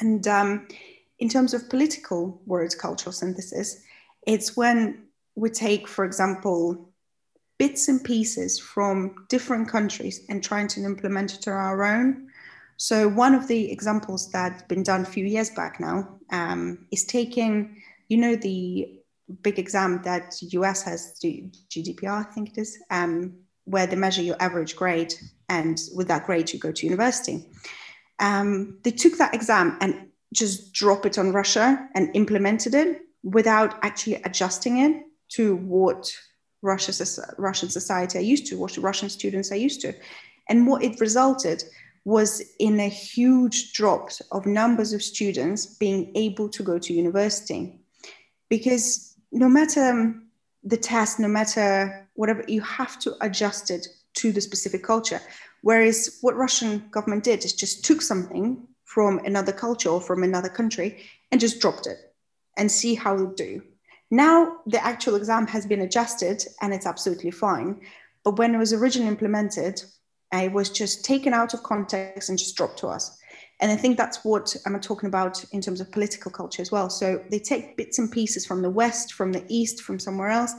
And 0.00 0.26
um, 0.26 0.66
in 1.18 1.28
terms 1.28 1.54
of 1.54 1.68
political 1.68 2.40
words, 2.46 2.74
cultural 2.74 3.12
synthesis, 3.12 3.82
it's 4.26 4.56
when 4.56 5.04
we 5.36 5.50
take, 5.50 5.86
for 5.86 6.04
example, 6.04 6.88
bits 7.58 7.88
and 7.88 8.02
pieces 8.02 8.58
from 8.58 9.26
different 9.28 9.68
countries 9.68 10.24
and 10.28 10.42
trying 10.42 10.68
to 10.68 10.82
implement 10.82 11.34
it 11.34 11.42
to 11.42 11.50
our 11.50 11.84
own. 11.84 12.28
So 12.82 13.06
one 13.06 13.32
of 13.32 13.46
the 13.46 13.70
examples 13.70 14.28
that's 14.32 14.64
been 14.64 14.82
done 14.82 15.02
a 15.02 15.04
few 15.04 15.24
years 15.24 15.50
back 15.50 15.78
now 15.78 16.18
um, 16.32 16.84
is 16.90 17.04
taking 17.04 17.80
you 18.08 18.16
know 18.16 18.34
the 18.34 18.98
big 19.42 19.60
exam 19.60 20.02
that 20.02 20.34
US 20.42 20.82
has, 20.82 21.16
GDPR, 21.22 22.26
I 22.26 22.32
think 22.32 22.48
it 22.48 22.60
is, 22.60 22.76
um, 22.90 23.34
where 23.66 23.86
they 23.86 23.94
measure 23.94 24.22
your 24.22 24.34
average 24.40 24.74
grade, 24.74 25.14
and 25.48 25.80
with 25.94 26.08
that 26.08 26.26
grade 26.26 26.52
you 26.52 26.58
go 26.58 26.72
to 26.72 26.84
university. 26.84 27.46
Um, 28.18 28.78
they 28.82 28.90
took 28.90 29.16
that 29.16 29.32
exam 29.32 29.78
and 29.80 30.08
just 30.34 30.72
drop 30.72 31.06
it 31.06 31.18
on 31.18 31.30
Russia 31.30 31.88
and 31.94 32.10
implemented 32.16 32.74
it 32.74 33.02
without 33.22 33.78
actually 33.84 34.16
adjusting 34.24 34.78
it 34.78 35.04
to 35.34 35.54
what 35.54 36.12
Russia, 36.62 36.92
Russian 37.38 37.68
society 37.68 38.18
are 38.18 38.28
used 38.32 38.46
to, 38.46 38.58
what 38.58 38.76
Russian 38.76 39.08
students 39.08 39.52
are 39.52 39.62
used 39.68 39.82
to. 39.82 39.94
And 40.48 40.66
what 40.66 40.82
it 40.82 41.00
resulted 41.00 41.62
was 42.04 42.42
in 42.58 42.80
a 42.80 42.88
huge 42.88 43.72
drop 43.72 44.10
of 44.32 44.44
numbers 44.46 44.92
of 44.92 45.02
students 45.02 45.66
being 45.66 46.10
able 46.16 46.48
to 46.48 46.62
go 46.62 46.78
to 46.78 46.92
university. 46.92 47.78
Because 48.48 49.16
no 49.30 49.48
matter 49.48 49.90
um, 49.90 50.26
the 50.64 50.76
test, 50.76 51.20
no 51.20 51.28
matter 51.28 52.08
whatever, 52.14 52.44
you 52.48 52.60
have 52.60 52.98
to 53.00 53.14
adjust 53.20 53.70
it 53.70 53.86
to 54.14 54.32
the 54.32 54.40
specific 54.40 54.82
culture. 54.82 55.20
Whereas 55.62 56.18
what 56.20 56.36
Russian 56.36 56.88
government 56.90 57.24
did 57.24 57.44
is 57.44 57.54
just 57.54 57.84
took 57.84 58.02
something 58.02 58.66
from 58.84 59.20
another 59.20 59.52
culture 59.52 59.88
or 59.88 60.00
from 60.00 60.22
another 60.22 60.48
country 60.48 61.04
and 61.30 61.40
just 61.40 61.60
dropped 61.60 61.86
it 61.86 61.98
and 62.56 62.70
see 62.70 62.94
how 62.94 63.16
it 63.16 63.36
do. 63.36 63.62
Now 64.10 64.58
the 64.66 64.84
actual 64.84 65.14
exam 65.14 65.46
has 65.46 65.64
been 65.64 65.80
adjusted 65.80 66.44
and 66.60 66.74
it's 66.74 66.84
absolutely 66.84 67.30
fine. 67.30 67.80
But 68.24 68.36
when 68.38 68.54
it 68.54 68.58
was 68.58 68.72
originally 68.72 69.08
implemented, 69.08 69.82
it 70.32 70.52
was 70.52 70.70
just 70.70 71.04
taken 71.04 71.34
out 71.34 71.54
of 71.54 71.62
context 71.62 72.28
and 72.28 72.38
just 72.38 72.56
dropped 72.56 72.78
to 72.78 72.88
us. 72.88 73.18
And 73.60 73.70
I 73.70 73.76
think 73.76 73.96
that's 73.96 74.24
what 74.24 74.56
I'm 74.66 74.78
talking 74.80 75.06
about 75.06 75.44
in 75.52 75.60
terms 75.60 75.80
of 75.80 75.92
political 75.92 76.30
culture 76.30 76.62
as 76.62 76.72
well. 76.72 76.90
So 76.90 77.22
they 77.30 77.38
take 77.38 77.76
bits 77.76 77.98
and 77.98 78.10
pieces 78.10 78.44
from 78.44 78.62
the 78.62 78.70
West, 78.70 79.12
from 79.12 79.32
the 79.32 79.44
East, 79.48 79.82
from 79.82 80.00
somewhere 80.00 80.30
else, 80.30 80.52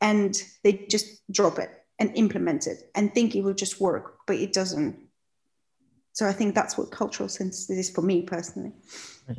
and 0.00 0.42
they 0.64 0.86
just 0.90 1.22
drop 1.30 1.58
it 1.58 1.70
and 2.00 2.10
implement 2.16 2.66
it 2.66 2.90
and 2.94 3.14
think 3.14 3.36
it 3.36 3.42
will 3.42 3.54
just 3.54 3.80
work, 3.80 4.16
but 4.26 4.36
it 4.36 4.52
doesn't. 4.52 4.98
So 6.12 6.26
I 6.26 6.32
think 6.32 6.54
that's 6.54 6.76
what 6.76 6.90
cultural 6.90 7.28
synthesis 7.28 7.70
is 7.70 7.90
for 7.90 8.02
me 8.02 8.22
personally. 8.22 8.72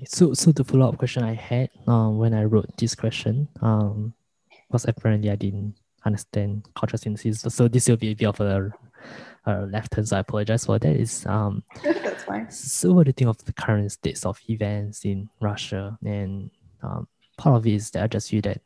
So, 0.05 0.33
so 0.33 0.51
the 0.51 0.63
follow 0.63 0.87
up 0.87 0.97
question 0.97 1.23
I 1.23 1.33
had 1.33 1.69
um, 1.87 2.17
when 2.17 2.33
I 2.33 2.45
wrote 2.45 2.77
this 2.77 2.95
question 2.95 3.49
um, 3.61 4.13
was 4.69 4.85
apparently 4.87 5.29
I 5.29 5.35
didn't 5.35 5.75
understand 6.05 6.65
cultural 6.75 6.99
synthesis. 6.99 7.53
So 7.53 7.67
this 7.67 7.89
will 7.89 7.97
be 7.97 8.11
a 8.11 8.15
bit 8.15 8.27
of 8.27 8.39
a, 8.39 8.71
a 9.45 9.61
left 9.65 9.93
turn. 9.93 10.05
So 10.05 10.17
I 10.17 10.19
apologize 10.19 10.65
for 10.65 10.79
that. 10.79 10.95
Is 10.95 11.25
um, 11.25 11.63
that's 11.83 12.23
fine. 12.23 12.49
So, 12.51 12.93
what 12.93 13.05
do 13.05 13.09
you 13.09 13.13
think 13.13 13.29
of 13.29 13.43
the 13.45 13.53
current 13.53 13.91
states 13.91 14.25
of 14.25 14.39
events 14.49 15.05
in 15.05 15.29
Russia? 15.39 15.97
And 16.05 16.51
um, 16.81 17.07
part 17.37 17.57
of 17.57 17.67
it 17.67 17.73
is 17.73 17.91
that 17.91 18.03
I 18.03 18.07
just 18.07 18.29
feel 18.29 18.41
that 18.41 18.61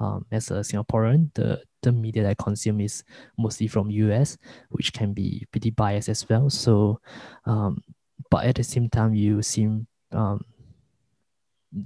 um, 0.00 0.26
as 0.30 0.50
a 0.50 0.54
Singaporean, 0.54 1.32
the 1.34 1.62
the 1.82 1.92
media 1.92 2.22
that 2.22 2.30
I 2.30 2.42
consume 2.42 2.80
is 2.80 3.04
mostly 3.36 3.68
from 3.68 3.90
US, 3.90 4.36
which 4.70 4.92
can 4.92 5.12
be 5.12 5.46
pretty 5.52 5.70
biased 5.70 6.08
as 6.08 6.28
well. 6.28 6.50
So, 6.50 7.00
um, 7.44 7.82
but 8.30 8.44
at 8.44 8.56
the 8.56 8.64
same 8.64 8.88
time, 8.88 9.14
you 9.14 9.42
seem 9.42 9.86
um, 10.12 10.44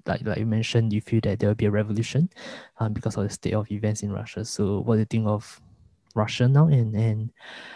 like 0.06 0.24
like 0.24 0.38
you 0.38 0.46
mentioned, 0.46 0.92
you 0.92 1.00
feel 1.00 1.20
that 1.22 1.38
there 1.38 1.48
will 1.48 1.54
be 1.54 1.66
a 1.66 1.70
revolution 1.70 2.30
um, 2.78 2.92
because 2.92 3.16
of 3.16 3.24
the 3.24 3.30
state 3.30 3.54
of 3.54 3.70
events 3.70 4.02
in 4.02 4.12
Russia. 4.12 4.44
So 4.44 4.80
what 4.80 4.94
do 4.94 5.00
you 5.00 5.06
think 5.06 5.26
of 5.26 5.60
Russia 6.14 6.48
now, 6.48 6.66
and 6.68 6.94
and 6.94 7.30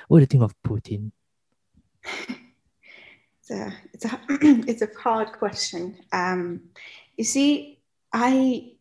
what 0.08 0.18
do 0.18 0.22
you 0.22 0.26
think 0.26 0.42
of 0.42 0.54
Putin? 0.62 1.12
It's 3.48 3.52
a 3.52 3.72
it's 3.92 4.04
a 4.04 4.20
it's 4.70 4.82
a 4.82 4.88
hard 4.98 5.30
question. 5.30 5.96
Um, 6.10 6.62
you 7.16 7.22
see, 7.22 7.78
I 8.12 8.72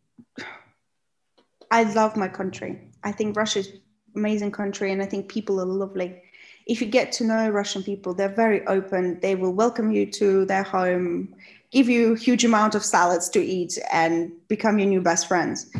I 1.70 1.84
love 1.84 2.16
my 2.16 2.26
country. 2.26 2.90
I 3.04 3.12
think 3.12 3.36
Russia 3.36 3.60
is 3.60 3.72
amazing 4.16 4.50
country, 4.50 4.90
and 4.90 5.00
I 5.00 5.06
think 5.06 5.28
people 5.28 5.60
are 5.60 5.64
lovely 5.64 6.20
if 6.66 6.80
you 6.80 6.86
get 6.88 7.12
to 7.12 7.24
know 7.24 7.48
Russian 7.48 7.82
people, 7.82 8.12
they're 8.12 8.28
very 8.28 8.66
open. 8.66 9.20
They 9.20 9.36
will 9.36 9.52
welcome 9.52 9.92
you 9.92 10.10
to 10.12 10.44
their 10.46 10.64
home, 10.64 11.34
give 11.70 11.88
you 11.88 12.14
a 12.14 12.18
huge 12.18 12.44
amount 12.44 12.74
of 12.74 12.84
salads 12.84 13.28
to 13.30 13.40
eat, 13.40 13.78
and 13.92 14.32
become 14.48 14.78
your 14.78 14.88
new 14.88 15.00
best 15.00 15.28
friends. 15.28 15.70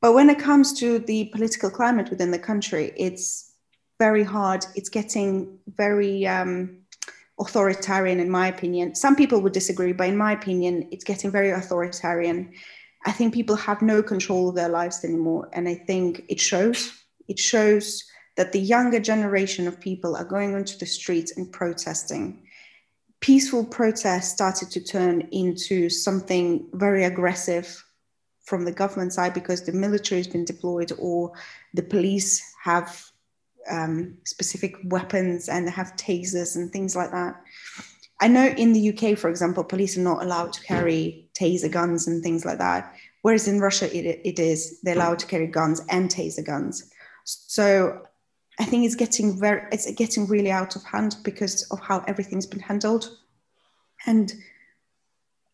But 0.00 0.14
when 0.14 0.30
it 0.30 0.38
comes 0.38 0.72
to 0.74 0.98
the 1.00 1.26
political 1.26 1.70
climate 1.70 2.10
within 2.10 2.30
the 2.30 2.38
country, 2.38 2.92
it's 2.96 3.52
very 3.98 4.22
hard. 4.22 4.64
It's 4.76 4.88
getting 4.88 5.58
very 5.66 6.26
um, 6.26 6.78
authoritarian, 7.40 8.20
in 8.20 8.30
my 8.30 8.48
opinion. 8.48 8.94
Some 8.94 9.16
people 9.16 9.40
would 9.40 9.52
disagree, 9.52 9.92
but 9.92 10.08
in 10.08 10.16
my 10.16 10.32
opinion, 10.32 10.88
it's 10.92 11.04
getting 11.04 11.30
very 11.30 11.50
authoritarian. 11.50 12.52
I 13.06 13.12
think 13.12 13.34
people 13.34 13.56
have 13.56 13.82
no 13.82 14.02
control 14.02 14.48
of 14.48 14.54
their 14.54 14.68
lives 14.68 15.04
anymore. 15.04 15.48
And 15.52 15.68
I 15.68 15.74
think 15.74 16.24
it 16.28 16.40
shows. 16.40 16.92
It 17.26 17.38
shows 17.38 18.04
that 18.36 18.52
the 18.52 18.60
younger 18.60 19.00
generation 19.00 19.66
of 19.66 19.80
people 19.80 20.14
are 20.14 20.24
going 20.24 20.54
onto 20.54 20.78
the 20.78 20.86
streets 20.86 21.36
and 21.36 21.50
protesting. 21.50 22.44
Peaceful 23.20 23.64
protests 23.64 24.32
started 24.32 24.70
to 24.70 24.80
turn 24.80 25.28
into 25.32 25.88
something 25.88 26.68
very 26.72 27.02
aggressive 27.04 27.84
from 28.48 28.64
the 28.64 28.72
government 28.72 29.12
side 29.12 29.34
because 29.34 29.62
the 29.62 29.72
military 29.72 30.18
has 30.18 30.26
been 30.26 30.44
deployed 30.44 30.90
or 30.98 31.32
the 31.74 31.82
police 31.82 32.42
have 32.62 33.10
um, 33.70 34.16
specific 34.24 34.74
weapons 34.84 35.48
and 35.48 35.66
they 35.66 35.70
have 35.70 35.94
tasers 35.96 36.56
and 36.56 36.72
things 36.72 36.96
like 36.96 37.10
that. 37.10 37.40
I 38.20 38.28
know 38.28 38.46
in 38.46 38.72
the 38.72 38.88
UK, 38.88 39.18
for 39.18 39.28
example, 39.28 39.62
police 39.62 39.96
are 39.98 40.02
not 40.02 40.22
allowed 40.22 40.52
to 40.54 40.62
carry 40.62 41.28
taser 41.38 41.70
guns 41.70 42.08
and 42.08 42.22
things 42.22 42.44
like 42.44 42.58
that. 42.58 42.94
Whereas 43.22 43.46
in 43.46 43.60
Russia, 43.60 43.86
it, 43.96 44.20
it 44.24 44.38
is, 44.38 44.80
they're 44.82 44.96
allowed 44.96 45.18
to 45.20 45.26
carry 45.26 45.46
guns 45.46 45.82
and 45.90 46.10
taser 46.10 46.44
guns. 46.44 46.90
So 47.24 48.02
I 48.58 48.64
think 48.64 48.86
it's 48.86 48.96
getting 48.96 49.38
very 49.38 49.62
it's 49.70 49.90
getting 49.92 50.26
really 50.26 50.50
out 50.50 50.74
of 50.74 50.82
hand 50.82 51.16
because 51.22 51.62
of 51.70 51.78
how 51.80 52.02
everything's 52.08 52.46
been 52.46 52.60
handled. 52.60 53.08
And 54.06 54.32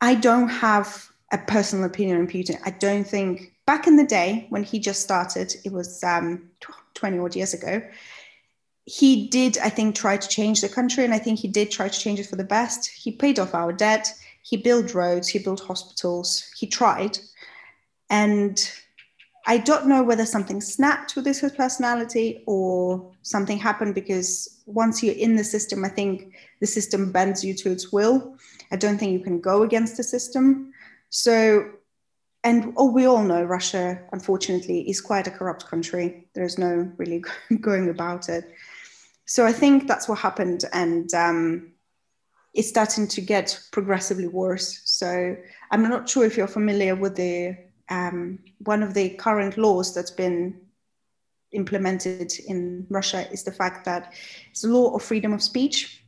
I 0.00 0.14
don't 0.14 0.48
have 0.48 1.11
a 1.35 1.38
personal 1.38 1.85
opinion 1.85 2.18
on 2.18 2.29
Putin. 2.29 2.61
I 2.64 2.70
don't 2.70 3.07
think 3.07 3.53
back 3.66 3.88
in 3.88 3.97
the 3.97 4.07
day 4.07 4.47
when 4.51 4.62
he 4.62 4.79
just 4.79 5.03
started, 5.03 5.53
it 5.64 5.73
was 5.73 6.03
um, 6.05 6.49
20 6.94 7.18
odd 7.18 7.35
years 7.35 7.53
ago, 7.53 7.83
he 8.87 9.29
did, 9.29 9.59
I 9.59 9.68
think, 9.68 9.97
try 9.97 10.16
to 10.16 10.29
change 10.29 10.61
the 10.61 10.68
country. 10.68 11.05
And 11.05 11.12
I 11.12 11.18
think 11.18 11.40
he 11.40 11.49
did 11.49 11.73
try 11.73 11.88
to 11.88 11.99
change 11.99 12.20
it 12.20 12.27
for 12.27 12.37
the 12.37 12.44
best. 12.44 12.87
He 12.87 13.11
paid 13.11 13.40
off 13.40 13.55
our 13.55 13.73
debt, 13.73 14.14
he 14.42 14.57
built 14.57 14.94
roads, 14.94 15.27
he 15.27 15.40
built 15.40 15.61
hospitals, 15.61 16.49
he 16.57 16.68
tried. 16.68 17.18
And 18.11 18.57
I 19.47 19.59
don't 19.59 19.88
know 19.88 20.05
whether 20.05 20.25
something 20.25 20.61
snapped 20.61 21.16
with 21.16 21.27
his 21.27 21.40
personality 21.57 22.44
or 22.47 23.11
something 23.23 23.59
happened 23.59 23.97
because 23.97 24.62
once 24.66 25.03
you're 25.03 25.16
in 25.16 25.35
the 25.35 25.44
system, 25.44 25.85
I 25.85 25.88
think 25.88 26.33
the 26.61 26.66
system 26.66 27.11
bends 27.11 27.44
you 27.44 27.55
to 27.55 27.73
its 27.73 27.90
will. 27.90 28.37
I 28.70 28.77
don't 28.77 28.99
think 28.99 29.12
you 29.12 29.20
can 29.20 29.40
go 29.40 29.62
against 29.62 29.97
the 29.97 30.05
system. 30.05 30.73
So, 31.14 31.70
and 32.42 32.74
oh, 32.77 32.90
we 32.90 33.07
all 33.07 33.22
know 33.22 33.44
Russia, 33.44 34.03
unfortunately, 34.11 34.81
is 34.90 35.00
quite 35.00 35.29
a 35.29 35.31
corrupt 35.31 35.64
country. 35.64 36.27
There's 36.35 36.59
no 36.59 36.90
really 36.96 37.22
going 37.61 37.88
about 37.88 38.29
it. 38.29 38.53
So 39.24 39.46
I 39.46 39.53
think 39.53 39.87
that's 39.87 40.09
what 40.09 40.18
happened. 40.18 40.64
And 40.72 41.14
um, 41.14 41.72
it's 42.53 42.68
starting 42.68 43.07
to 43.07 43.20
get 43.20 43.61
progressively 43.70 44.27
worse. 44.27 44.81
So 44.85 45.37
I'm 45.70 45.88
not 45.88 46.09
sure 46.09 46.24
if 46.24 46.37
you're 46.37 46.48
familiar 46.48 46.96
with 46.96 47.14
the 47.14 47.59
um, 47.90 48.40
one 48.59 48.83
of 48.83 48.92
the 48.92 49.11
current 49.11 49.57
laws 49.57 49.94
that's 49.94 50.11
been 50.11 50.61
implemented 51.53 52.33
in 52.48 52.88
Russia 52.90 53.31
is 53.31 53.44
the 53.44 53.53
fact 53.53 53.85
that 53.85 54.14
it's 54.50 54.64
a 54.64 54.68
law 54.68 54.96
of 54.96 55.03
freedom 55.05 55.33
of 55.33 55.42
speech. 55.44 56.03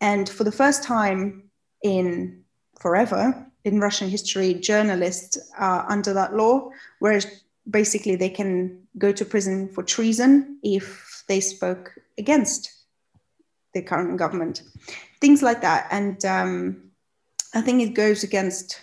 And 0.00 0.28
for 0.28 0.42
the 0.42 0.50
first 0.50 0.82
time 0.82 1.44
in 1.84 2.42
forever 2.80 3.47
in 3.64 3.80
Russian 3.80 4.08
history, 4.08 4.54
journalists 4.54 5.38
are 5.58 5.90
under 5.90 6.12
that 6.14 6.34
law, 6.34 6.70
whereas 7.00 7.26
basically 7.68 8.16
they 8.16 8.30
can 8.30 8.80
go 8.96 9.12
to 9.12 9.24
prison 9.24 9.68
for 9.68 9.82
treason 9.82 10.58
if 10.62 11.24
they 11.28 11.40
spoke 11.40 11.92
against 12.16 12.72
the 13.74 13.82
current 13.82 14.18
government. 14.18 14.62
Things 15.20 15.42
like 15.42 15.60
that. 15.60 15.88
And 15.90 16.24
um, 16.24 16.90
I 17.54 17.60
think 17.60 17.82
it 17.82 17.94
goes 17.94 18.22
against 18.22 18.80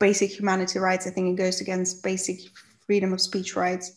basic 0.00 0.30
humanity 0.30 0.78
rights. 0.78 1.06
I 1.06 1.10
think 1.10 1.28
it 1.28 1.42
goes 1.42 1.60
against 1.60 2.02
basic 2.02 2.40
freedom 2.86 3.12
of 3.12 3.20
speech 3.20 3.54
rights. 3.54 3.92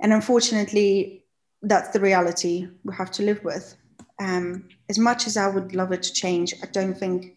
And 0.00 0.12
unfortunately, 0.12 1.24
that's 1.62 1.90
the 1.90 2.00
reality 2.00 2.68
we 2.84 2.94
have 2.94 3.10
to 3.12 3.22
live 3.22 3.42
with. 3.44 3.76
Um, 4.18 4.68
as 4.90 4.98
much 4.98 5.26
as 5.26 5.36
I 5.36 5.48
would 5.48 5.74
love 5.74 5.92
it 5.92 6.02
to 6.02 6.12
change, 6.12 6.54
I 6.62 6.66
don't 6.66 6.94
think, 6.94 7.36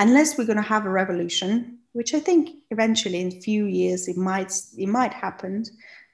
unless 0.00 0.36
we're 0.36 0.46
going 0.46 0.56
to 0.56 0.62
have 0.62 0.86
a 0.86 0.90
revolution, 0.90 1.78
which 1.92 2.14
I 2.14 2.20
think 2.20 2.50
eventually 2.70 3.20
in 3.20 3.28
a 3.28 3.40
few 3.40 3.66
years 3.66 4.08
it 4.08 4.16
might 4.16 4.52
it 4.76 4.88
might 4.88 5.12
happen 5.12 5.64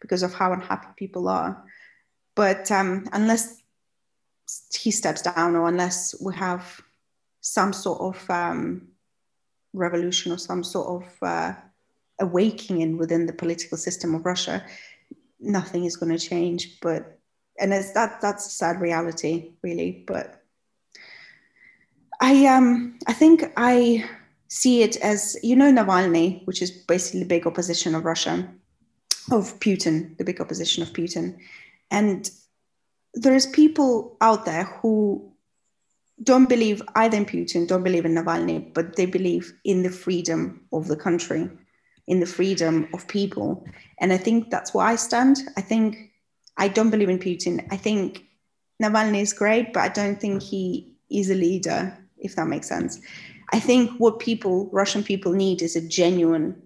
because 0.00 0.22
of 0.22 0.34
how 0.34 0.52
unhappy 0.52 0.88
people 0.96 1.28
are. 1.28 1.64
But 2.34 2.70
um, 2.70 3.06
unless 3.12 3.62
he 4.74 4.90
steps 4.90 5.22
down 5.22 5.56
or 5.56 5.68
unless 5.68 6.20
we 6.20 6.34
have 6.34 6.82
some 7.40 7.72
sort 7.72 8.00
of 8.00 8.30
um, 8.30 8.88
revolution 9.72 10.32
or 10.32 10.38
some 10.38 10.64
sort 10.64 10.88
of 10.96 11.22
uh, 11.22 11.54
awakening 12.20 12.98
within 12.98 13.26
the 13.26 13.32
political 13.32 13.78
system 13.78 14.14
of 14.14 14.26
Russia, 14.26 14.64
nothing 15.38 15.84
is 15.84 15.96
going 15.96 16.16
to 16.16 16.28
change. 16.28 16.80
But 16.80 17.18
and 17.58 17.72
it's 17.72 17.92
that 17.92 18.20
that's 18.20 18.46
a 18.46 18.50
sad 18.50 18.80
reality, 18.80 19.52
really. 19.62 20.04
But 20.06 20.35
I 22.20 22.46
um 22.46 22.98
I 23.06 23.12
think 23.12 23.44
I 23.56 24.08
see 24.48 24.82
it 24.82 24.96
as 24.96 25.36
you 25.42 25.56
know 25.56 25.72
Navalny, 25.72 26.46
which 26.46 26.62
is 26.62 26.70
basically 26.70 27.20
the 27.20 27.26
big 27.26 27.46
opposition 27.46 27.94
of 27.94 28.04
Russia, 28.04 28.48
of 29.30 29.58
Putin, 29.60 30.16
the 30.18 30.24
big 30.24 30.40
opposition 30.40 30.82
of 30.82 30.92
Putin, 30.92 31.36
and 31.90 32.30
there's 33.14 33.46
people 33.46 34.16
out 34.20 34.44
there 34.44 34.64
who 34.64 35.32
don't 36.22 36.48
believe 36.48 36.82
either 36.94 37.16
in 37.16 37.26
Putin, 37.26 37.66
don't 37.66 37.82
believe 37.82 38.04
in 38.04 38.14
Navalny, 38.14 38.72
but 38.72 38.96
they 38.96 39.06
believe 39.06 39.52
in 39.64 39.82
the 39.82 39.90
freedom 39.90 40.66
of 40.72 40.88
the 40.88 40.96
country, 40.96 41.50
in 42.06 42.20
the 42.20 42.26
freedom 42.26 42.88
of 42.94 43.06
people. 43.08 43.64
And 43.98 44.12
I 44.12 44.16
think 44.16 44.50
that's 44.50 44.72
where 44.72 44.86
I 44.86 44.96
stand. 44.96 45.38
I 45.56 45.60
think 45.60 46.12
I 46.56 46.68
don't 46.68 46.90
believe 46.90 47.10
in 47.10 47.18
Putin. 47.18 47.66
I 47.70 47.76
think 47.76 48.24
Navalny 48.82 49.20
is 49.20 49.32
great, 49.32 49.72
but 49.72 49.82
I 49.82 49.88
don't 49.88 50.20
think 50.20 50.42
he 50.42 50.94
is 51.10 51.30
a 51.30 51.34
leader, 51.34 51.96
if 52.26 52.36
that 52.36 52.46
makes 52.46 52.68
sense. 52.68 53.00
I 53.52 53.60
think 53.60 53.90
what 53.98 54.18
people, 54.18 54.68
Russian 54.72 55.02
people, 55.02 55.32
need 55.32 55.62
is 55.62 55.76
a 55.76 55.80
genuine, 55.80 56.60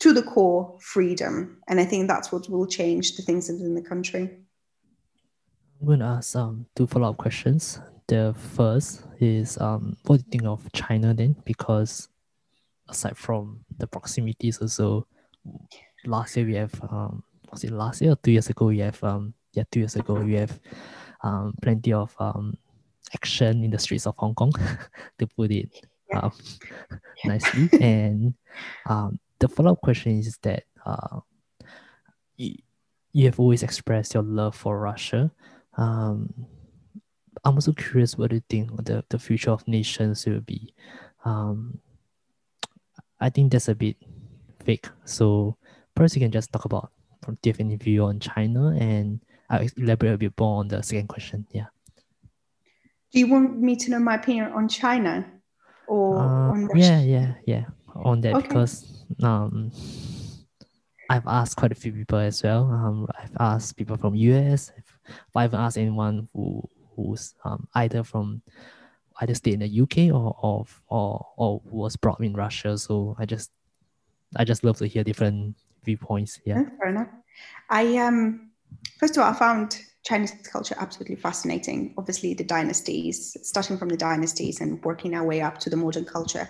to 0.00 0.12
the 0.12 0.22
core 0.22 0.76
freedom. 0.80 1.58
And 1.68 1.80
I 1.80 1.84
think 1.84 2.08
that's 2.08 2.30
what 2.30 2.48
will 2.48 2.66
change 2.66 3.16
the 3.16 3.22
things 3.22 3.48
in 3.48 3.74
the 3.74 3.82
country. 3.82 4.30
I'm 5.80 5.86
going 5.86 6.00
to 6.00 6.06
ask 6.06 6.36
um, 6.36 6.66
two 6.76 6.86
follow 6.86 7.10
up 7.10 7.16
questions. 7.16 7.80
The 8.08 8.34
first 8.56 9.04
is 9.20 9.58
um, 9.58 9.96
what 10.06 10.18
do 10.18 10.24
you 10.26 10.30
think 10.30 10.44
of 10.44 10.72
China 10.72 11.14
then? 11.14 11.36
Because 11.44 12.08
aside 12.88 13.16
from 13.16 13.60
the 13.76 13.86
proximities, 13.86 14.58
also 14.58 15.06
last 16.04 16.36
year 16.36 16.46
we 16.46 16.54
have 16.54 16.72
um, 16.90 17.22
was 17.50 17.64
it 17.64 17.70
last 17.70 18.00
year 18.00 18.12
or 18.12 18.16
two 18.16 18.32
years 18.32 18.48
ago 18.48 18.66
we 18.66 18.78
have 18.78 19.02
um 19.02 19.34
yeah 19.52 19.64
two 19.70 19.80
years 19.80 19.96
ago 19.96 20.14
we 20.14 20.34
have 20.34 20.58
um 21.22 21.54
plenty 21.62 21.92
of 21.92 22.14
um 22.18 22.56
action 23.14 23.64
in 23.64 23.70
the 23.70 23.78
streets 23.78 24.06
of 24.06 24.14
Hong 24.18 24.34
Kong 24.34 24.52
to 25.18 25.26
put 25.26 25.50
it 25.50 25.70
um, 26.14 26.32
nicely 27.24 27.68
and 27.80 28.34
um 28.86 29.18
the 29.38 29.48
follow 29.48 29.72
up 29.72 29.80
question 29.80 30.18
is 30.18 30.38
that 30.42 30.64
uh 30.84 31.20
you, 32.36 32.54
you 33.12 33.24
have 33.26 33.38
always 33.38 33.62
expressed 33.62 34.14
your 34.14 34.22
love 34.22 34.54
for 34.54 34.78
Russia 34.78 35.30
um, 35.78 36.34
I'm 37.44 37.54
also 37.54 37.72
curious 37.72 38.18
what 38.18 38.30
do 38.30 38.36
you 38.36 38.42
think 38.50 38.84
the, 38.84 39.04
the 39.08 39.18
future 39.18 39.50
of 39.50 39.66
nations 39.66 40.26
will 40.26 40.40
be. 40.40 40.74
Um, 41.24 41.78
I 43.20 43.30
think 43.30 43.52
that's 43.52 43.68
a 43.68 43.74
bit 43.74 43.96
fake. 44.64 44.88
So 45.04 45.56
perhaps 45.94 46.14
you 46.14 46.20
can 46.20 46.32
just 46.32 46.52
talk 46.52 46.64
about 46.64 46.90
from 47.22 47.38
do 47.40 47.48
you 47.48 47.52
have 47.52 47.60
any 47.60 47.76
view 47.76 48.04
on 48.04 48.20
China 48.20 48.76
and 48.78 49.20
I'll 49.48 49.66
elaborate 49.76 50.14
a 50.14 50.18
bit 50.18 50.32
more 50.38 50.58
on 50.60 50.68
the 50.68 50.82
second 50.82 51.08
question. 51.08 51.46
Yeah. 51.52 51.66
Do 53.12 53.18
you 53.18 53.26
want 53.28 53.58
me 53.58 53.76
to 53.76 53.90
know 53.90 53.98
my 53.98 54.16
opinion 54.16 54.52
on 54.52 54.68
China 54.68 55.26
or 55.86 56.18
uh, 56.18 56.52
on 56.52 56.66
Russia? 56.66 56.80
Yeah, 56.80 57.00
yeah, 57.00 57.34
yeah. 57.46 57.64
On 57.94 58.20
that 58.20 58.34
okay. 58.34 58.48
because 58.48 59.04
um 59.22 59.72
I've 61.10 61.26
asked 61.26 61.56
quite 61.56 61.72
a 61.72 61.74
few 61.74 61.92
people 61.92 62.18
as 62.18 62.42
well. 62.42 62.64
Um, 62.64 63.08
I've 63.18 63.36
asked 63.40 63.76
people 63.76 63.96
from 63.96 64.14
US. 64.14 64.70
I 65.34 65.42
haven't 65.42 65.60
asked 65.60 65.78
anyone 65.78 66.28
who 66.34 66.68
who's 66.94 67.34
um, 67.44 67.66
either 67.74 68.04
from 68.04 68.42
either 69.20 69.34
stay 69.34 69.52
in 69.52 69.60
the 69.60 69.80
UK 69.82 70.14
or 70.14 70.36
or 70.42 70.66
or 70.88 71.26
or 71.36 71.62
was 71.64 71.96
brought 71.96 72.20
in 72.20 72.34
Russia. 72.34 72.76
So 72.76 73.16
I 73.18 73.24
just 73.24 73.50
I 74.36 74.44
just 74.44 74.64
love 74.64 74.76
to 74.78 74.86
hear 74.86 75.02
different 75.02 75.56
viewpoints. 75.82 76.40
Yeah, 76.44 76.62
fair 76.78 76.90
enough. 76.90 77.08
I 77.70 77.96
um 77.96 78.50
first 78.98 79.16
of 79.16 79.22
all 79.22 79.30
I 79.30 79.34
found 79.34 79.80
Chinese 80.08 80.32
culture 80.50 80.74
absolutely 80.78 81.16
fascinating. 81.16 81.92
Obviously, 81.98 82.32
the 82.32 82.44
dynasties, 82.44 83.36
starting 83.42 83.76
from 83.76 83.90
the 83.90 83.96
dynasties 83.96 84.60
and 84.60 84.82
working 84.82 85.14
our 85.14 85.24
way 85.24 85.42
up 85.42 85.58
to 85.58 85.68
the 85.68 85.76
modern 85.76 86.06
culture, 86.06 86.48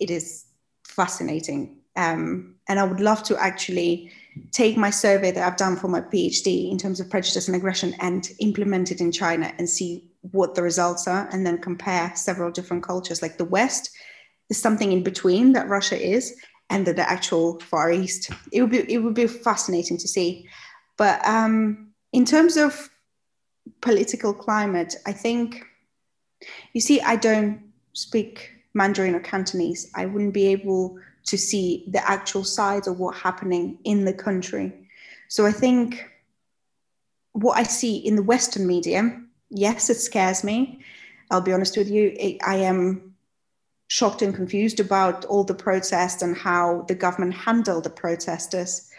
it 0.00 0.10
is 0.10 0.46
fascinating. 0.86 1.76
Um, 1.96 2.54
and 2.66 2.80
I 2.80 2.84
would 2.84 3.00
love 3.00 3.22
to 3.24 3.36
actually 3.36 4.10
take 4.52 4.78
my 4.78 4.90
survey 4.90 5.30
that 5.32 5.46
I've 5.46 5.58
done 5.58 5.76
for 5.76 5.88
my 5.88 6.00
PhD 6.00 6.70
in 6.70 6.78
terms 6.78 6.98
of 6.98 7.10
prejudice 7.10 7.46
and 7.46 7.54
aggression 7.54 7.94
and 8.00 8.26
implement 8.38 8.90
it 8.90 9.00
in 9.00 9.12
China 9.12 9.52
and 9.58 9.68
see 9.68 10.10
what 10.32 10.54
the 10.54 10.62
results 10.62 11.06
are, 11.06 11.28
and 11.30 11.46
then 11.46 11.58
compare 11.58 12.10
several 12.16 12.50
different 12.50 12.82
cultures. 12.82 13.20
Like 13.20 13.36
the 13.36 13.44
West 13.44 13.90
is 14.48 14.56
something 14.56 14.92
in 14.92 15.02
between 15.02 15.52
that 15.52 15.68
Russia 15.68 16.00
is, 16.00 16.34
and 16.70 16.86
the, 16.86 16.94
the 16.94 17.08
actual 17.08 17.60
Far 17.60 17.92
East. 17.92 18.30
It 18.50 18.62
would 18.62 18.70
be 18.70 18.90
it 18.90 18.98
would 18.98 19.14
be 19.14 19.26
fascinating 19.26 19.98
to 19.98 20.08
see. 20.08 20.48
But 20.96 21.20
um, 21.26 21.92
in 22.12 22.24
terms 22.24 22.56
of 22.56 22.88
political 23.80 24.32
climate, 24.32 24.96
I 25.06 25.12
think 25.12 25.64
you 26.72 26.80
see, 26.80 27.00
I 27.00 27.16
don't 27.16 27.60
speak 27.92 28.50
Mandarin 28.74 29.14
or 29.14 29.20
Cantonese. 29.20 29.90
I 29.94 30.06
wouldn't 30.06 30.34
be 30.34 30.48
able 30.48 30.98
to 31.26 31.38
see 31.38 31.84
the 31.88 32.06
actual 32.08 32.44
sides 32.44 32.86
of 32.86 32.98
what's 32.98 33.20
happening 33.20 33.78
in 33.84 34.04
the 34.04 34.12
country. 34.12 34.72
So 35.28 35.46
I 35.46 35.52
think 35.52 36.04
what 37.32 37.58
I 37.58 37.62
see 37.62 37.96
in 37.96 38.16
the 38.16 38.22
Western 38.22 38.66
media, 38.66 39.20
yes, 39.48 39.88
it 39.90 39.96
scares 39.96 40.44
me. 40.44 40.80
I'll 41.30 41.40
be 41.40 41.52
honest 41.52 41.76
with 41.76 41.88
you. 41.88 42.14
It, 42.18 42.38
I 42.44 42.56
am 42.56 43.14
shocked 43.88 44.22
and 44.22 44.34
confused 44.34 44.80
about 44.80 45.24
all 45.24 45.44
the 45.44 45.54
protests 45.54 46.22
and 46.22 46.36
how 46.36 46.84
the 46.88 46.94
government 46.94 47.34
handled 47.34 47.84
the 47.84 47.90
protesters 47.90 48.90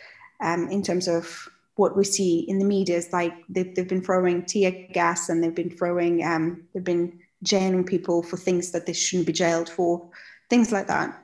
um, 0.42 0.68
in 0.70 0.82
terms 0.82 1.08
of 1.08 1.50
what 1.76 1.96
we 1.96 2.04
see 2.04 2.40
in 2.40 2.60
the 2.60 2.66
media. 2.66 2.98
Is 2.98 3.12
like 3.14 3.34
they've, 3.50 3.74
they've 3.76 3.88
been 3.88 4.04
throwing 4.04 4.46
tear 4.46 4.72
gas 4.94 5.30
and 5.30 5.44
they've 5.44 5.56
been 5.56 5.76
throwing, 5.76 6.24
um, 6.24 6.64
they've 6.74 6.84
been 6.84 7.20
jailing 7.44 7.84
people 7.84 8.24
for 8.24 8.38
things 8.38 8.72
that 8.72 8.86
they 8.86 8.94
shouldn't 8.94 9.28
be 9.28 9.34
jailed 9.34 9.70
for, 9.70 10.10
things 10.50 10.72
like 10.72 10.88
that. 10.88 11.22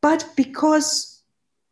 But 0.00 0.26
because 0.36 1.22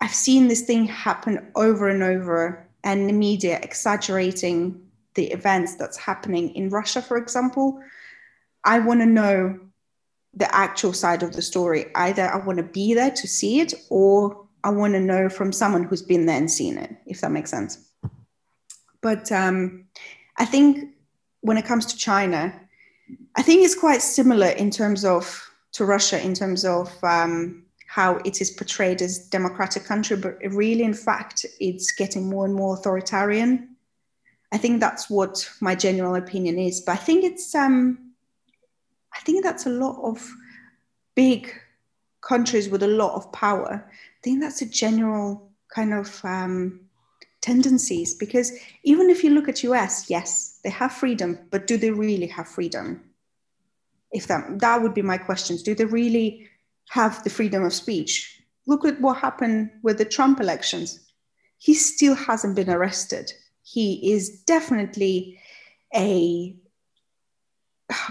I've 0.01 0.15
seen 0.15 0.49
this 0.49 0.63
thing 0.63 0.87
happen 0.87 1.51
over 1.55 1.89
and 1.89 2.03
over, 2.03 2.65
and 2.85 3.09
the 3.09 3.13
media 3.13 3.59
exaggerating 3.63 4.81
the 5.15 5.27
events 5.33 5.75
that's 5.75 5.97
happening 5.97 6.55
in 6.55 6.69
Russia, 6.71 7.03
for 7.03 7.17
example, 7.17 7.81
I 8.65 8.79
want 8.79 9.01
to 9.01 9.07
know 9.07 9.59
the 10.35 10.55
actual 10.55 10.93
side 10.93 11.23
of 11.23 11.33
the 11.33 11.43
story. 11.43 11.87
Either 11.95 12.29
I 12.29 12.37
want 12.37 12.59
to 12.59 12.63
be 12.63 12.95
there 12.95 13.11
to 13.11 13.27
see 13.27 13.61
it, 13.61 13.75
or 13.91 14.47
I 14.63 14.71
want 14.71 14.93
to 14.95 15.01
know 15.01 15.29
from 15.29 15.53
someone 15.53 15.85
who's 15.85 16.03
been 16.03 16.27
there 16.27 16.37
and 16.37 16.51
seen 16.51 16.79
it, 16.79 16.95
if 17.07 17.21
that 17.21 17.33
makes 17.33 17.51
sense. 17.51 17.88
But 19.01 19.31
um, 19.33 19.87
I 20.37 20.45
think 20.45 20.95
when 21.41 21.57
it 21.57 21.65
comes 21.65 21.87
to 21.87 21.97
China, 21.97 22.59
I 23.37 23.43
think 23.43 23.65
it's 23.65 23.79
quite 23.79 24.03
similar 24.03 24.49
in 24.49 24.71
terms 24.71 25.05
of 25.05 25.45
to 25.73 25.85
Russia 25.85 26.23
in 26.23 26.35
terms 26.35 26.65
of 26.65 26.93
um, 27.05 27.65
how 27.87 28.17
it 28.25 28.41
is 28.41 28.51
portrayed 28.51 29.01
as 29.01 29.27
a 29.27 29.31
democratic 29.31 29.85
country, 29.85 30.17
but 30.17 30.39
really, 30.51 30.83
in 30.83 30.95
fact, 30.95 31.47
it's 31.61 31.93
getting 31.93 32.29
more 32.29 32.45
and 32.45 32.55
more 32.55 32.75
authoritarian. 32.75 33.77
I 34.53 34.59
think 34.59 34.81
that's 34.81 35.11
what 35.11 35.49
my 35.61 35.75
general 35.75 36.15
opinion 36.15 36.59
is. 36.59 36.81
But 36.81 36.93
I 36.93 36.97
think 36.97 37.25
it's 37.25 37.55
um, 37.55 38.13
I 39.15 39.21
think 39.21 39.45
that's 39.45 39.67
a 39.67 39.71
lot 39.71 39.99
of 40.03 40.27
big 41.15 41.53
countries 42.21 42.69
with 42.69 42.83
a 42.83 42.89
lot 42.89 43.15
of 43.15 43.33
power. 43.33 43.85
I 43.91 44.21
think 44.23 44.41
that's 44.41 44.63
a 44.63 44.67
general 44.67 45.51
kind 45.75 45.95
of 45.95 46.21
um, 46.25 46.88
tendencies 47.41 48.15
because 48.15 48.53
even 48.83 49.11
if 49.11 49.23
you 49.23 49.31
look 49.31 49.49
at 49.49 49.63
US, 49.65 50.11
yes, 50.11 50.61
they 50.65 50.71
have 50.71 50.93
freedom, 50.93 51.39
but 51.51 51.67
do 51.67 51.77
they 51.77 51.91
really 51.91 52.27
have 52.27 52.49
freedom? 52.49 53.03
If 54.11 54.27
that 54.27 54.61
that 54.61 54.83
would 54.83 54.95
be 54.95 55.03
my 55.03 55.19
questions. 55.19 55.63
Do 55.63 55.75
they 55.75 55.85
really 55.85 56.49
have 56.91 57.23
the 57.25 57.31
freedom 57.31 57.65
of 57.65 57.73
speech. 57.73 58.43
Look 58.67 58.85
at 58.85 59.01
what 59.01 59.19
happened 59.19 59.71
with 59.83 59.99
the 59.99 60.05
Trump 60.05 60.41
elections. 60.41 61.01
He 61.59 61.75
still 61.75 62.15
hasn't 62.15 62.57
been 62.57 62.71
arrested. 62.71 63.33
He 63.63 64.13
is 64.13 64.43
definitely 64.43 65.39
a 65.95 66.55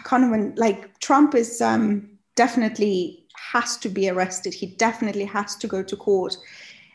kind 0.04 0.24
of 0.24 0.58
like 0.58 1.00
Trump 1.00 1.36
is 1.36 1.62
um, 1.62 2.10
definitely 2.36 3.26
has 3.52 3.78
to 3.78 3.90
be 3.90 4.10
arrested. 4.10 4.54
He 4.54 4.68
definitely 4.68 5.26
has 5.26 5.56
to 5.58 5.68
go 5.68 5.84
to 5.84 5.96
court 5.96 6.38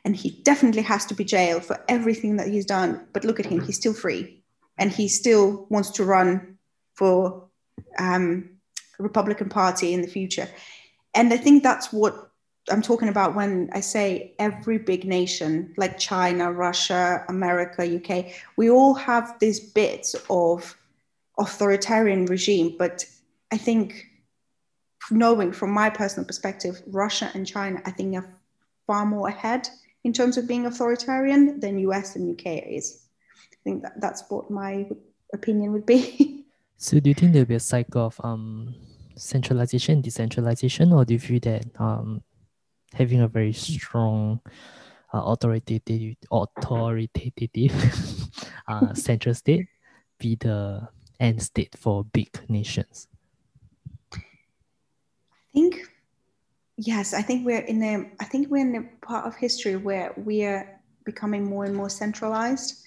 and 0.04 0.16
he 0.16 0.30
definitely 0.42 0.82
has 0.82 1.06
to 1.06 1.14
be 1.14 1.24
jailed 1.24 1.64
for 1.64 1.82
everything 1.88 2.36
that 2.36 2.48
he's 2.48 2.66
done. 2.66 3.06
But 3.12 3.24
look 3.24 3.38
at 3.40 3.46
him, 3.46 3.60
he's 3.60 3.76
still 3.76 3.94
free 3.94 4.42
and 4.78 4.90
he 4.90 5.08
still 5.08 5.66
wants 5.68 5.90
to 5.90 6.04
run 6.04 6.58
for 6.94 7.48
um, 7.98 8.50
Republican 8.98 9.48
Party 9.48 9.92
in 9.92 10.02
the 10.02 10.08
future 10.08 10.48
and 11.14 11.32
I 11.32 11.36
think 11.36 11.62
that's 11.62 11.92
what 11.92 12.30
I'm 12.70 12.82
talking 12.82 13.08
about 13.08 13.34
when 13.34 13.70
I 13.72 13.80
say 13.80 14.34
every 14.38 14.78
big 14.78 15.04
nation 15.04 15.74
like 15.76 15.98
China, 15.98 16.52
Russia, 16.52 17.24
America, 17.28 17.82
UK, 17.82 18.32
we 18.56 18.70
all 18.70 18.94
have 18.94 19.38
these 19.40 19.58
bits 19.58 20.14
of 20.30 20.76
authoritarian 21.38 22.26
regime. 22.26 22.76
But 22.78 23.04
I 23.50 23.56
think 23.56 24.06
knowing 25.10 25.52
from 25.52 25.70
my 25.72 25.90
personal 25.90 26.24
perspective, 26.24 26.82
Russia 26.86 27.30
and 27.34 27.46
China, 27.46 27.82
I 27.84 27.90
think 27.90 28.14
are 28.14 28.32
far 28.86 29.04
more 29.04 29.28
ahead 29.28 29.68
in 30.04 30.12
terms 30.12 30.36
of 30.36 30.48
being 30.48 30.66
authoritarian 30.66 31.60
than 31.60 31.78
US 31.78 32.16
and 32.16 32.38
UK 32.38 32.66
is. 32.66 33.06
I 33.52 33.56
think 33.64 33.82
that, 33.82 34.00
that's 34.00 34.24
what 34.28 34.50
my 34.50 34.88
opinion 35.32 35.72
would 35.72 35.86
be. 35.86 36.44
so 36.76 36.98
do 36.98 37.10
you 37.10 37.14
think 37.14 37.32
there'll 37.32 37.46
be 37.46 37.54
a 37.54 37.60
cycle 37.60 38.06
of 38.06 38.20
um, 38.24 38.74
centralization, 39.16 40.00
decentralization, 40.00 40.92
or 40.92 41.04
do 41.04 41.14
you 41.14 41.20
feel 41.20 41.40
that 41.40 41.64
um, 41.78 42.22
having 42.94 43.20
a 43.20 43.28
very 43.28 43.52
strong 43.52 44.40
uh, 45.14 45.22
authoritative, 45.22 46.16
authoritative 46.30 47.72
uh, 48.68 48.94
central 48.94 49.34
state 49.34 49.68
be 50.18 50.36
the 50.36 50.88
end 51.20 51.42
state 51.42 51.76
for 51.78 52.04
big 52.04 52.28
nations? 52.48 53.08
I 54.14 54.18
think 55.52 55.91
yes. 56.86 57.14
I 57.14 57.22
think 57.22 57.46
we're 57.46 57.60
in 57.60 57.82
a. 57.82 58.10
I 58.20 58.24
think 58.24 58.48
we're 58.50 58.66
in 58.68 58.76
a 58.76 59.06
part 59.06 59.26
of 59.26 59.34
history 59.36 59.76
where 59.76 60.12
we 60.16 60.44
are 60.44 60.80
becoming 61.04 61.44
more 61.44 61.64
and 61.64 61.74
more 61.74 61.90
centralized. 61.90 62.84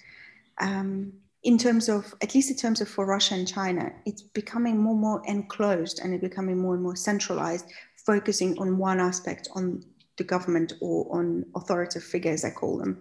Um, 0.58 1.12
in 1.42 1.58
terms 1.58 1.88
of, 1.88 2.12
at 2.22 2.34
least 2.34 2.50
in 2.50 2.56
terms 2.56 2.80
of 2.80 2.88
for 2.88 3.06
Russia 3.06 3.34
and 3.34 3.46
China, 3.46 3.92
it's 4.04 4.22
becoming 4.22 4.78
more 4.78 4.94
and 4.94 5.00
more 5.00 5.22
enclosed 5.26 6.00
and 6.00 6.12
it's 6.12 6.22
becoming 6.22 6.58
more 6.58 6.74
and 6.74 6.82
more 6.82 6.96
centralized, 6.96 7.66
focusing 8.04 8.58
on 8.58 8.78
one 8.78 8.98
aspect, 8.98 9.48
on 9.54 9.84
the 10.16 10.24
government 10.24 10.72
or 10.80 11.06
on 11.16 11.44
authoritative 11.54 12.02
figures, 12.02 12.44
I 12.44 12.50
call 12.50 12.78
them. 12.78 13.00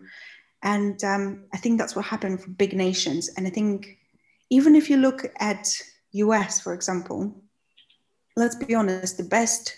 And 0.61 1.03
um, 1.03 1.45
I 1.53 1.57
think 1.57 1.79
that's 1.79 1.95
what 1.95 2.05
happened 2.05 2.41
for 2.41 2.49
big 2.51 2.73
nations. 2.73 3.31
And 3.35 3.47
I 3.47 3.49
think 3.49 3.97
even 4.51 4.75
if 4.75 4.91
you 4.91 4.97
look 4.97 5.25
at 5.39 5.67
US, 6.11 6.61
for 6.61 6.73
example, 6.73 7.41
let's 8.35 8.55
be 8.55 8.75
honest, 8.75 9.17
the 9.17 9.23
best 9.23 9.75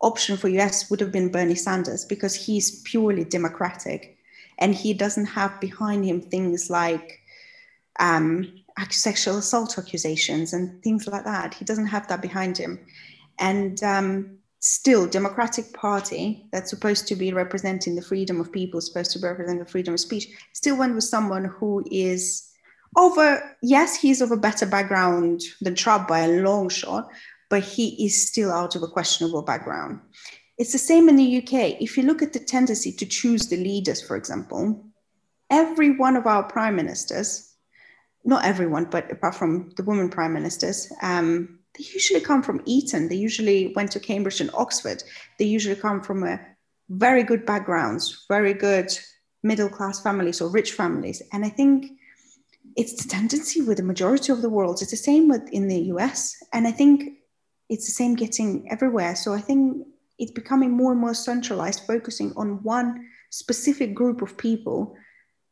option 0.00 0.36
for 0.36 0.48
US 0.48 0.90
would 0.90 1.00
have 1.00 1.12
been 1.12 1.30
Bernie 1.30 1.54
Sanders 1.54 2.04
because 2.04 2.34
he's 2.34 2.82
purely 2.82 3.24
democratic 3.24 4.16
and 4.58 4.74
he 4.74 4.94
doesn't 4.94 5.26
have 5.26 5.60
behind 5.60 6.04
him 6.04 6.20
things 6.20 6.70
like 6.70 7.20
um, 7.98 8.52
sexual 8.90 9.38
assault 9.38 9.78
accusations 9.78 10.52
and 10.52 10.82
things 10.82 11.06
like 11.06 11.24
that. 11.24 11.54
He 11.54 11.64
doesn't 11.64 11.86
have 11.86 12.08
that 12.08 12.22
behind 12.22 12.56
him. 12.56 12.78
And 13.38 13.82
um, 13.82 14.38
still 14.60 15.06
democratic 15.06 15.72
party 15.72 16.46
that's 16.52 16.70
supposed 16.70 17.08
to 17.08 17.16
be 17.16 17.32
representing 17.32 17.94
the 17.94 18.02
freedom 18.02 18.40
of 18.40 18.52
people 18.52 18.80
supposed 18.80 19.10
to 19.10 19.18
represent 19.18 19.58
the 19.58 19.64
freedom 19.64 19.94
of 19.94 20.00
speech 20.00 20.28
still 20.52 20.76
went 20.76 20.94
with 20.94 21.02
someone 21.02 21.46
who 21.46 21.82
is 21.90 22.50
over 22.96 23.56
yes 23.62 23.96
he's 23.96 24.20
of 24.20 24.30
a 24.30 24.36
better 24.36 24.66
background 24.66 25.40
than 25.62 25.74
trump 25.74 26.06
by 26.06 26.20
a 26.20 26.42
long 26.42 26.68
shot 26.68 27.08
but 27.50 27.62
he 27.62 28.06
is 28.06 28.26
still 28.26 28.50
out 28.50 28.74
of 28.74 28.82
a 28.82 28.88
questionable 28.88 29.42
background 29.42 30.00
it's 30.56 30.72
the 30.72 30.78
same 30.78 31.08
in 31.08 31.16
the 31.16 31.38
uk 31.38 31.52
if 31.52 31.96
you 31.96 32.02
look 32.02 32.22
at 32.22 32.32
the 32.32 32.40
tendency 32.40 32.90
to 32.90 33.04
choose 33.04 33.48
the 33.48 33.56
leaders 33.56 34.00
for 34.00 34.16
example 34.16 34.86
every 35.50 35.90
one 35.96 36.16
of 36.16 36.26
our 36.26 36.42
prime 36.44 36.76
ministers 36.76 37.54
not 38.24 38.44
everyone 38.44 38.86
but 38.86 39.10
apart 39.12 39.34
from 39.34 39.70
the 39.76 39.84
women 39.84 40.08
prime 40.08 40.32
ministers 40.32 40.90
um, 41.02 41.60
they 41.78 41.84
usually 41.92 42.20
come 42.20 42.42
from 42.42 42.62
Eton. 42.64 43.08
They 43.08 43.16
usually 43.16 43.72
went 43.74 43.92
to 43.92 44.00
Cambridge 44.00 44.40
and 44.40 44.50
Oxford. 44.54 45.02
They 45.38 45.44
usually 45.44 45.76
come 45.76 46.02
from 46.02 46.24
a 46.24 46.40
very 46.88 47.22
good 47.22 47.46
backgrounds, 47.46 48.26
very 48.28 48.54
good 48.54 48.90
middle 49.42 49.68
class 49.68 50.02
families 50.02 50.40
or 50.40 50.50
rich 50.50 50.72
families. 50.72 51.22
And 51.32 51.44
I 51.44 51.48
think 51.48 51.92
it's 52.76 53.02
the 53.02 53.08
tendency 53.08 53.62
with 53.62 53.76
the 53.76 53.82
majority 53.82 54.32
of 54.32 54.42
the 54.42 54.50
world. 54.50 54.82
It's 54.82 54.90
the 54.90 54.96
same 54.96 55.28
with 55.28 55.48
in 55.52 55.68
the 55.68 55.80
US. 55.94 56.36
And 56.52 56.66
I 56.66 56.72
think 56.72 57.19
it's 57.70 57.86
the 57.86 57.92
same 57.92 58.14
getting 58.16 58.70
everywhere. 58.70 59.14
So 59.16 59.32
I 59.32 59.40
think 59.40 59.86
it's 60.18 60.32
becoming 60.32 60.72
more 60.72 60.92
and 60.92 61.00
more 61.00 61.14
centralized, 61.14 61.86
focusing 61.86 62.34
on 62.36 62.62
one 62.62 63.08
specific 63.30 63.94
group 63.94 64.20
of 64.20 64.36
people 64.36 64.94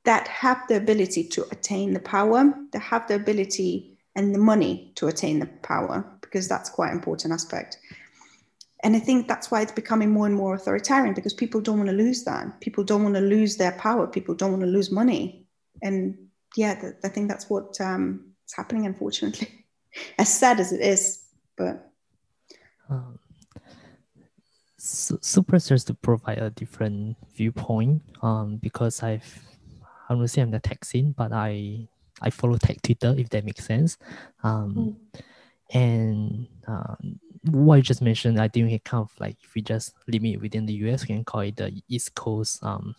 that 0.04 0.26
have 0.28 0.60
the 0.68 0.76
ability 0.76 1.24
to 1.28 1.46
attain 1.50 1.94
the 1.94 2.00
power, 2.00 2.52
that 2.72 2.80
have 2.80 3.06
the 3.06 3.14
ability 3.14 3.98
and 4.16 4.34
the 4.34 4.38
money 4.38 4.92
to 4.96 5.06
attain 5.06 5.38
the 5.38 5.46
power, 5.62 6.04
because 6.20 6.48
that's 6.48 6.68
quite 6.68 6.88
an 6.90 6.96
important 6.96 7.32
aspect. 7.32 7.78
And 8.82 8.96
I 8.96 8.98
think 8.98 9.28
that's 9.28 9.50
why 9.50 9.62
it's 9.62 9.72
becoming 9.72 10.10
more 10.10 10.26
and 10.26 10.34
more 10.34 10.54
authoritarian 10.54 11.14
because 11.14 11.34
people 11.34 11.60
don't 11.60 11.78
want 11.78 11.90
to 11.90 11.96
lose 11.96 12.24
that. 12.24 12.60
People 12.60 12.84
don't 12.84 13.02
want 13.02 13.16
to 13.16 13.20
lose 13.20 13.56
their 13.56 13.72
power. 13.72 14.06
People 14.06 14.34
don't 14.34 14.52
want 14.52 14.62
to 14.62 14.68
lose 14.68 14.90
money. 14.90 15.46
And 15.82 16.16
yeah, 16.56 16.92
I 17.04 17.08
think 17.08 17.28
that's 17.28 17.48
what 17.50 17.80
um, 17.80 18.32
is 18.46 18.54
happening, 18.54 18.86
unfortunately. 18.86 19.64
as 20.18 20.32
sad 20.32 20.60
as 20.60 20.72
it 20.72 20.80
is, 20.80 21.24
but. 21.56 21.87
Um, 22.88 23.18
super 24.78 25.58
serves 25.58 25.84
to 25.84 25.94
provide 25.94 26.38
a 26.38 26.50
different 26.50 27.16
viewpoint 27.34 28.02
um, 28.22 28.56
because 28.56 29.02
I've, 29.02 29.42
I 30.08 30.14
don't 30.14 30.28
say 30.28 30.42
I'm 30.42 30.50
the 30.50 30.60
tech 30.60 30.84
scene, 30.84 31.12
but 31.16 31.32
I 31.32 31.88
I 32.20 32.30
follow 32.30 32.56
tech 32.56 32.82
Twitter, 32.82 33.14
if 33.16 33.28
that 33.30 33.44
makes 33.44 33.64
sense. 33.64 33.96
Um, 34.42 34.96
mm. 35.14 35.22
And 35.70 36.46
um, 36.66 37.20
what 37.50 37.76
you 37.76 37.82
just 37.82 38.02
mentioned, 38.02 38.40
I 38.40 38.48
think 38.48 38.70
can 38.70 38.78
kind 38.80 39.02
of 39.02 39.10
like, 39.20 39.36
if 39.42 39.54
we 39.54 39.62
just 39.62 39.94
limit 40.06 40.40
within 40.40 40.66
the 40.66 40.72
US, 40.88 41.02
we 41.02 41.08
can 41.08 41.24
call 41.24 41.40
it 41.40 41.56
the 41.56 41.80
East 41.88 42.14
Coast 42.14 42.62
um, 42.62 42.94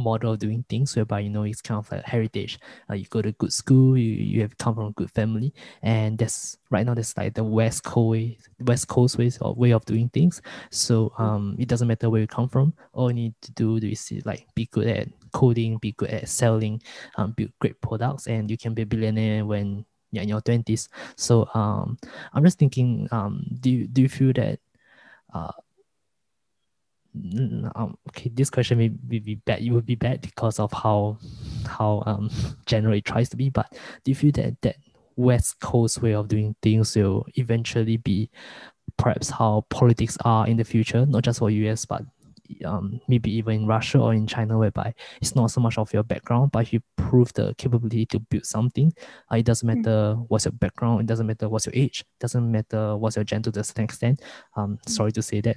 model 0.00 0.32
of 0.32 0.38
doing 0.38 0.64
things 0.68 0.96
whereby 0.96 1.20
you 1.20 1.30
know 1.30 1.44
it's 1.44 1.62
kind 1.62 1.78
of 1.78 1.90
like 1.90 2.04
heritage. 2.04 2.58
Uh, 2.88 2.94
you 2.94 3.06
go 3.06 3.22
to 3.22 3.32
good 3.32 3.52
school 3.52 3.96
you, 3.96 4.12
you 4.12 4.40
have 4.40 4.56
come 4.58 4.74
from 4.74 4.86
a 4.86 4.92
good 4.92 5.10
family. 5.10 5.52
And 5.82 6.18
that's 6.18 6.58
right 6.70 6.84
now 6.86 6.94
that's 6.94 7.16
like 7.16 7.34
the 7.34 7.44
west 7.44 7.84
coast 7.84 8.10
way 8.10 8.38
west 8.60 8.88
coast 8.88 9.18
ways 9.18 9.38
or 9.40 9.54
way 9.54 9.72
of 9.72 9.84
doing 9.84 10.08
things. 10.08 10.42
So 10.70 11.12
um 11.18 11.56
it 11.58 11.68
doesn't 11.68 11.88
matter 11.88 12.10
where 12.10 12.20
you 12.20 12.26
come 12.26 12.48
from. 12.48 12.74
All 12.92 13.10
you 13.10 13.14
need 13.14 13.34
to 13.42 13.52
do 13.52 13.76
is 13.76 14.12
like 14.24 14.46
be 14.54 14.66
good 14.72 14.86
at 14.88 15.08
coding 15.32 15.78
be 15.78 15.92
good 15.92 16.10
at 16.10 16.28
selling 16.28 16.82
um, 17.16 17.32
build 17.32 17.50
great 17.60 17.80
products 17.80 18.26
and 18.26 18.50
you 18.50 18.58
can 18.58 18.74
be 18.74 18.82
a 18.82 18.86
billionaire 18.86 19.44
when 19.44 19.84
you're 20.12 20.22
in 20.22 20.28
your 20.28 20.40
20s 20.40 20.88
so 21.16 21.48
um 21.54 21.96
i'm 22.32 22.44
just 22.44 22.58
thinking 22.58 23.08
um 23.12 23.46
do 23.60 23.70
you, 23.70 23.86
do 23.86 24.02
you 24.02 24.08
feel 24.08 24.32
that 24.32 24.58
uh 25.34 25.52
um, 27.14 27.96
okay, 28.08 28.30
this 28.32 28.50
question 28.50 28.78
may 28.78 28.88
be 28.88 29.34
bad. 29.34 29.62
It 29.62 29.70
would 29.70 29.86
be 29.86 29.96
bad 29.96 30.20
because 30.20 30.58
of 30.58 30.72
how 30.72 31.18
how 31.66 32.02
um 32.06 32.30
general 32.66 32.94
it 32.94 33.04
tries 33.04 33.28
to 33.30 33.36
be. 33.36 33.50
But 33.50 33.72
do 34.04 34.10
you 34.10 34.14
feel 34.14 34.32
that 34.32 34.60
that 34.62 34.76
West 35.16 35.60
Coast 35.60 36.02
way 36.02 36.14
of 36.14 36.28
doing 36.28 36.54
things 36.62 36.96
will 36.96 37.26
eventually 37.34 37.96
be 37.96 38.30
perhaps 38.96 39.30
how 39.30 39.64
politics 39.70 40.16
are 40.24 40.46
in 40.46 40.56
the 40.56 40.64
future, 40.64 41.04
not 41.06 41.24
just 41.24 41.40
for 41.40 41.50
US 41.50 41.84
but 41.84 42.02
um, 42.64 43.00
maybe 43.08 43.30
even 43.32 43.62
in 43.62 43.66
Russia 43.66 43.98
or 43.98 44.14
in 44.14 44.26
China, 44.26 44.58
whereby 44.58 44.94
it's 45.20 45.34
not 45.34 45.50
so 45.50 45.60
much 45.60 45.78
of 45.78 45.92
your 45.92 46.02
background, 46.02 46.52
but 46.52 46.62
if 46.62 46.72
you 46.72 46.80
prove 46.96 47.32
the 47.34 47.54
capability 47.56 48.06
to 48.06 48.18
build 48.18 48.46
something, 48.46 48.92
uh, 49.30 49.36
it 49.36 49.44
doesn't 49.44 49.66
matter 49.66 50.14
what's 50.28 50.44
your 50.44 50.52
background, 50.52 51.00
it 51.00 51.06
doesn't 51.06 51.26
matter 51.26 51.48
what's 51.48 51.66
your 51.66 51.74
age, 51.74 52.00
it 52.00 52.20
doesn't 52.20 52.50
matter 52.50 52.96
what's 52.96 53.16
your 53.16 53.24
gender 53.24 53.50
to 53.50 53.60
a 53.60 53.64
certain 53.64 53.84
extent. 53.84 54.22
Um, 54.56 54.78
hmm. 54.84 54.90
sorry 54.90 55.12
to 55.12 55.22
say 55.22 55.40
that 55.40 55.56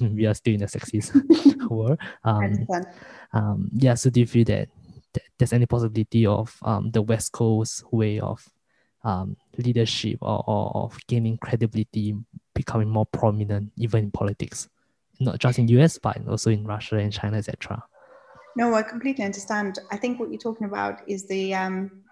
we 0.00 0.26
are 0.26 0.34
still 0.34 0.54
in 0.54 0.62
a 0.62 0.66
sexist 0.66 1.68
world. 1.70 1.98
Um, 2.24 2.66
um, 3.32 3.70
yeah, 3.74 3.94
so 3.94 4.10
do 4.10 4.20
you 4.20 4.26
feel 4.26 4.44
that, 4.44 4.68
that 5.14 5.22
there's 5.38 5.52
any 5.52 5.66
possibility 5.66 6.26
of 6.26 6.56
um, 6.62 6.90
the 6.90 7.02
West 7.02 7.32
Coast 7.32 7.84
way 7.92 8.20
of 8.20 8.46
um, 9.02 9.36
leadership 9.56 10.18
or, 10.20 10.44
or 10.46 10.84
of 10.84 10.98
gaining 11.06 11.38
credibility 11.38 12.14
becoming 12.54 12.88
more 12.88 13.06
prominent 13.06 13.72
even 13.76 14.04
in 14.04 14.10
politics? 14.10 14.68
Not 15.20 15.38
just 15.38 15.58
in 15.58 15.68
US, 15.68 15.98
but 15.98 16.16
also 16.28 16.50
in 16.50 16.64
Russia 16.64 16.96
and 16.96 17.12
China, 17.12 17.36
etc. 17.36 17.82
No, 18.56 18.74
I 18.74 18.82
completely 18.82 19.24
understand. 19.24 19.78
I 19.90 19.96
think 19.96 20.18
what 20.18 20.30
you're 20.30 20.38
talking 20.38 20.66
about 20.66 21.00
is 21.06 21.28
the 21.28 21.54
um, 21.54 22.02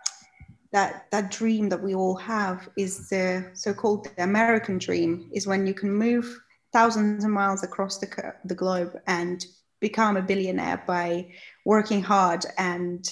that 0.73 1.07
that 1.11 1.31
dream 1.31 1.69
that 1.71 1.83
we 1.83 1.95
all 1.95 2.17
have 2.17 2.69
is 2.77 3.09
the 3.09 3.51
so-called 3.55 4.09
the 4.17 4.23
American 4.23 4.79
dream. 4.79 5.31
Is 5.33 5.47
when 5.47 5.67
you 5.67 5.75
can 5.75 5.93
move 5.93 6.39
thousands 6.73 7.25
of 7.25 7.31
miles 7.31 7.65
across 7.65 7.99
the 7.99 8.35
the 8.45 8.55
globe 8.55 8.97
and 9.07 9.45
become 9.81 10.17
a 10.17 10.23
billionaire 10.23 10.83
by 10.87 11.33
working 11.65 12.03
hard 12.03 12.45
and 12.57 13.09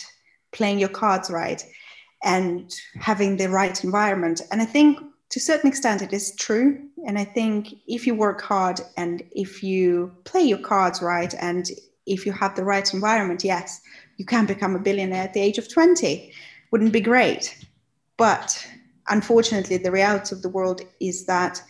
playing 0.53 0.79
your 0.79 0.89
cards 0.89 1.31
right 1.31 1.65
and 2.25 2.75
having 2.99 3.37
the 3.37 3.49
right 3.49 3.85
environment. 3.85 4.41
And 4.51 4.61
I 4.61 4.65
think 4.65 4.99
to 5.31 5.39
a 5.39 5.43
certain 5.43 5.69
extent 5.69 6.03
it 6.03 6.13
is 6.13 6.35
true. 6.37 6.89
And 7.07 7.19
i 7.19 7.25
think 7.25 7.75
if 7.87 8.07
you 8.07 8.15
work 8.15 8.41
hard 8.41 8.81
and 8.97 9.23
if 9.33 9.63
you 9.63 10.13
play 10.25 10.43
your 10.43 10.59
cards 10.59 11.03
right 11.03 11.35
and 11.41 11.69
if 12.07 12.25
you 12.25 12.33
have 12.33 12.55
the 12.55 12.65
right 12.65 12.95
environment 12.95 13.45
yes 13.45 13.81
you 14.17 14.25
can 14.25 14.47
become 14.47 14.75
a 14.75 14.79
billionaire 14.79 15.25
at 15.25 15.35
the 15.35 15.41
age 15.41 15.59
of 15.59 15.69
20 15.69 16.33
wouldn't 16.71 16.93
be 16.93 17.01
great. 17.01 17.65
But 18.17 18.67
unfortunately 19.09 19.77
the 19.77 19.93
reality 19.93 20.35
of 20.35 20.43
the 20.43 20.49
world 20.49 20.81
is 21.01 21.27
that 21.27 21.63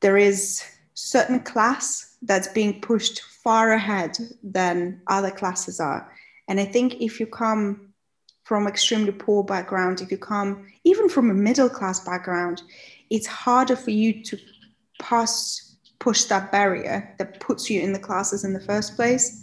there 0.00 0.16
is 0.16 0.62
certain 0.94 1.40
class 1.40 2.16
that's 2.22 2.48
being 2.48 2.80
pushed 2.80 3.20
far 3.20 3.72
ahead 3.72 4.16
than 4.42 5.00
other 5.08 5.30
classes 5.30 5.80
are. 5.80 6.10
And 6.48 6.60
i 6.60 6.64
think 6.64 6.94
if 7.00 7.20
you 7.20 7.26
come 7.26 7.85
from 8.46 8.68
extremely 8.68 9.10
poor 9.10 9.42
background, 9.42 10.00
if 10.00 10.10
you 10.10 10.18
come 10.18 10.66
even 10.84 11.08
from 11.08 11.30
a 11.30 11.34
middle 11.34 11.68
class 11.68 11.98
background, 12.04 12.62
it's 13.10 13.26
harder 13.26 13.74
for 13.74 13.90
you 13.90 14.22
to 14.22 14.38
pass 15.00 15.76
push 15.98 16.24
that 16.24 16.52
barrier 16.52 17.12
that 17.18 17.40
puts 17.40 17.68
you 17.68 17.80
in 17.80 17.92
the 17.92 17.98
classes 17.98 18.44
in 18.44 18.52
the 18.52 18.60
first 18.60 18.94
place. 18.94 19.42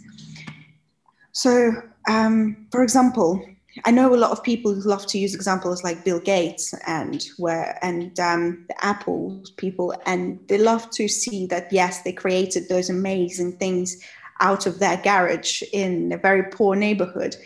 So, 1.32 1.72
um, 2.08 2.66
for 2.70 2.82
example, 2.82 3.44
I 3.84 3.90
know 3.90 4.14
a 4.14 4.16
lot 4.16 4.30
of 4.30 4.42
people 4.42 4.72
love 4.86 5.04
to 5.08 5.18
use 5.18 5.34
examples 5.34 5.84
like 5.84 6.04
Bill 6.04 6.20
Gates 6.20 6.72
and 6.86 7.26
where 7.36 7.78
and 7.82 8.18
um, 8.20 8.64
the 8.68 8.86
Apple 8.86 9.42
people, 9.58 9.94
and 10.06 10.38
they 10.48 10.56
love 10.58 10.88
to 10.92 11.08
see 11.08 11.46
that 11.48 11.70
yes, 11.70 12.02
they 12.02 12.12
created 12.12 12.68
those 12.68 12.88
amazing 12.88 13.58
things 13.58 14.02
out 14.40 14.66
of 14.66 14.78
their 14.78 14.96
garage 14.96 15.62
in 15.72 16.12
a 16.12 16.16
very 16.16 16.44
poor 16.44 16.74
neighborhood. 16.74 17.36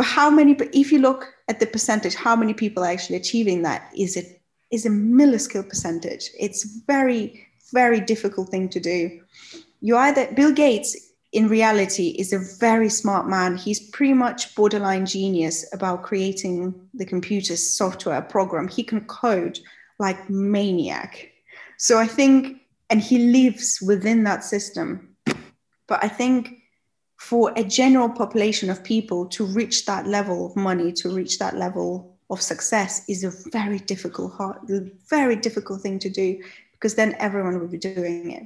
But 0.00 0.06
how 0.06 0.30
many? 0.30 0.56
If 0.72 0.92
you 0.92 0.98
look 0.98 1.30
at 1.46 1.60
the 1.60 1.66
percentage, 1.66 2.14
how 2.14 2.34
many 2.34 2.54
people 2.54 2.82
are 2.82 2.90
actually 2.90 3.16
achieving 3.16 3.60
that? 3.64 3.92
Is 3.94 4.16
it 4.16 4.40
is 4.70 4.86
a 4.86 4.88
minuscule 4.88 5.62
percentage? 5.62 6.30
It's 6.38 6.64
very 6.86 7.46
very 7.74 8.00
difficult 8.00 8.48
thing 8.48 8.70
to 8.70 8.80
do. 8.80 9.20
You 9.82 9.98
either 9.98 10.32
Bill 10.32 10.52
Gates 10.52 10.96
in 11.32 11.48
reality 11.48 12.16
is 12.18 12.32
a 12.32 12.38
very 12.38 12.88
smart 12.88 13.28
man. 13.28 13.58
He's 13.58 13.90
pretty 13.90 14.14
much 14.14 14.54
borderline 14.54 15.04
genius 15.04 15.70
about 15.74 16.02
creating 16.02 16.74
the 16.94 17.04
computer 17.04 17.54
software 17.58 18.22
program. 18.22 18.68
He 18.68 18.82
can 18.82 19.02
code 19.02 19.58
like 19.98 20.30
maniac. 20.30 21.30
So 21.76 21.98
I 21.98 22.06
think, 22.06 22.62
and 22.88 23.02
he 23.02 23.18
lives 23.18 23.82
within 23.86 24.24
that 24.24 24.44
system. 24.44 25.14
But 25.86 26.02
I 26.02 26.08
think 26.08 26.59
for 27.20 27.52
a 27.54 27.62
general 27.62 28.08
population 28.08 28.70
of 28.70 28.82
people 28.82 29.26
to 29.26 29.44
reach 29.44 29.84
that 29.84 30.06
level 30.06 30.46
of 30.46 30.56
money, 30.56 30.90
to 30.90 31.14
reach 31.14 31.38
that 31.38 31.54
level 31.54 32.16
of 32.30 32.40
success 32.40 33.02
is 33.10 33.22
a 33.22 33.50
very 33.50 33.78
difficult, 33.78 34.32
hard, 34.32 34.56
very 35.10 35.36
difficult 35.36 35.82
thing 35.82 35.98
to 35.98 36.08
do 36.08 36.42
because 36.72 36.94
then 36.94 37.14
everyone 37.18 37.60
will 37.60 37.68
be 37.68 37.76
doing 37.76 38.30
it. 38.30 38.44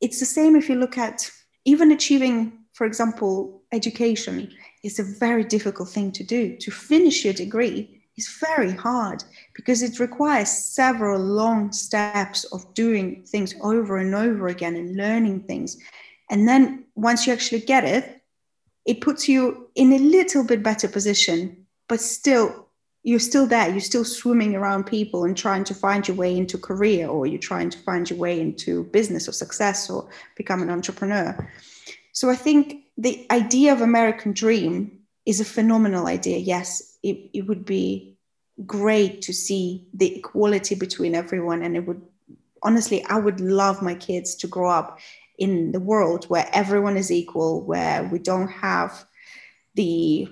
It's 0.00 0.18
the 0.18 0.24
same 0.24 0.56
if 0.56 0.70
you 0.70 0.76
look 0.76 0.96
at 0.96 1.30
even 1.66 1.92
achieving, 1.92 2.52
for 2.72 2.86
example, 2.86 3.62
education 3.70 4.50
is 4.82 4.98
a 4.98 5.18
very 5.18 5.44
difficult 5.44 5.90
thing 5.90 6.10
to 6.12 6.24
do. 6.24 6.56
To 6.56 6.70
finish 6.70 7.22
your 7.22 7.34
degree 7.34 8.00
is 8.16 8.34
very 8.40 8.72
hard 8.72 9.22
because 9.54 9.82
it 9.82 10.00
requires 10.00 10.48
several 10.48 11.20
long 11.20 11.70
steps 11.70 12.44
of 12.44 12.72
doing 12.72 13.24
things 13.26 13.54
over 13.60 13.98
and 13.98 14.14
over 14.14 14.48
again 14.48 14.74
and 14.74 14.96
learning 14.96 15.40
things. 15.40 15.76
And 16.30 16.48
then 16.48 16.84
once 16.94 17.26
you 17.26 17.32
actually 17.32 17.60
get 17.60 17.84
it, 17.84 18.22
it 18.86 19.00
puts 19.00 19.28
you 19.28 19.68
in 19.74 19.92
a 19.92 19.98
little 19.98 20.44
bit 20.44 20.62
better 20.62 20.88
position, 20.88 21.66
but 21.88 22.00
still 22.00 22.64
you're 23.04 23.20
still 23.20 23.46
there. 23.46 23.68
You're 23.68 23.80
still 23.80 24.04
swimming 24.04 24.54
around 24.54 24.84
people 24.84 25.24
and 25.24 25.36
trying 25.36 25.64
to 25.64 25.74
find 25.74 26.08
your 26.08 26.16
way 26.16 26.36
into 26.36 26.56
career 26.56 27.06
or 27.06 27.26
you're 27.26 27.38
trying 27.38 27.68
to 27.70 27.78
find 27.78 28.08
your 28.08 28.18
way 28.18 28.40
into 28.40 28.84
business 28.84 29.28
or 29.28 29.32
success 29.32 29.90
or 29.90 30.08
become 30.36 30.62
an 30.62 30.70
entrepreneur. 30.70 31.36
So 32.12 32.30
i 32.30 32.36
think 32.36 32.84
the 32.96 33.26
idea 33.30 33.72
of 33.72 33.80
american 33.80 34.32
dream 34.32 35.00
is 35.26 35.40
a 35.40 35.44
phenomenal 35.44 36.06
idea. 36.06 36.38
Yes 36.38 36.96
it, 37.02 37.30
it 37.34 37.42
would 37.42 37.64
be 37.64 38.16
great 38.66 39.20
to 39.22 39.32
see 39.32 39.86
the 39.92 40.16
equality 40.16 40.74
between 40.74 41.14
everyone 41.14 41.62
and 41.62 41.76
it 41.76 41.86
would 41.86 42.00
honestly 42.62 43.04
i 43.06 43.18
would 43.18 43.40
love 43.40 43.82
my 43.82 43.94
kids 43.94 44.36
to 44.36 44.46
grow 44.46 44.70
up 44.70 44.98
in 45.38 45.72
the 45.72 45.80
world 45.80 46.24
where 46.26 46.48
everyone 46.52 46.96
is 46.96 47.10
equal 47.10 47.64
where 47.64 48.04
we 48.04 48.18
don't 48.18 48.48
have 48.48 49.04
the 49.74 50.28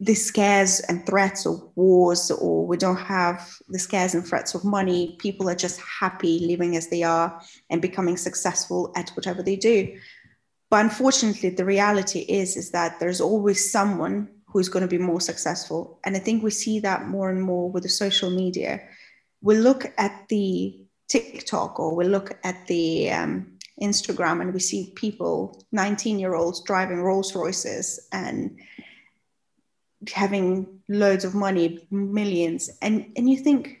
the 0.00 0.14
scares 0.14 0.80
and 0.80 1.06
threats 1.06 1.46
of 1.46 1.62
wars, 1.76 2.30
or 2.30 2.66
we 2.66 2.76
don't 2.76 2.96
have 2.96 3.48
the 3.68 3.78
scares 3.78 4.14
and 4.14 4.26
threats 4.26 4.54
of 4.54 4.64
money. 4.64 5.16
People 5.20 5.48
are 5.48 5.54
just 5.54 5.80
happy 5.80 6.40
living 6.40 6.76
as 6.76 6.88
they 6.88 7.04
are 7.04 7.40
and 7.70 7.80
becoming 7.80 8.16
successful 8.16 8.92
at 8.96 9.10
whatever 9.10 9.42
they 9.42 9.54
do. 9.54 9.96
But 10.68 10.84
unfortunately, 10.84 11.50
the 11.50 11.64
reality 11.64 12.20
is 12.20 12.56
is 12.56 12.72
that 12.72 12.98
there's 12.98 13.20
always 13.20 13.70
someone 13.70 14.28
who's 14.46 14.68
going 14.68 14.82
to 14.82 14.88
be 14.88 14.98
more 14.98 15.20
successful, 15.20 16.00
and 16.04 16.16
I 16.16 16.18
think 16.18 16.42
we 16.42 16.50
see 16.50 16.80
that 16.80 17.06
more 17.06 17.30
and 17.30 17.42
more 17.42 17.70
with 17.70 17.84
the 17.84 17.88
social 17.88 18.30
media. 18.30 18.80
We 19.42 19.56
look 19.56 19.92
at 19.96 20.28
the 20.28 20.80
TikTok 21.08 21.78
or 21.78 21.94
we 21.94 22.04
look 22.06 22.38
at 22.42 22.66
the 22.66 23.10
um, 23.12 23.53
Instagram, 23.80 24.40
and 24.40 24.54
we 24.54 24.60
see 24.60 24.92
people, 24.94 25.62
19 25.72 26.18
year 26.18 26.34
olds, 26.34 26.62
driving 26.62 27.00
Rolls 27.00 27.34
Royces 27.34 28.08
and 28.12 28.58
having 30.12 30.80
loads 30.88 31.24
of 31.24 31.34
money, 31.34 31.86
millions, 31.90 32.70
and 32.82 33.10
and 33.16 33.28
you 33.28 33.36
think, 33.36 33.80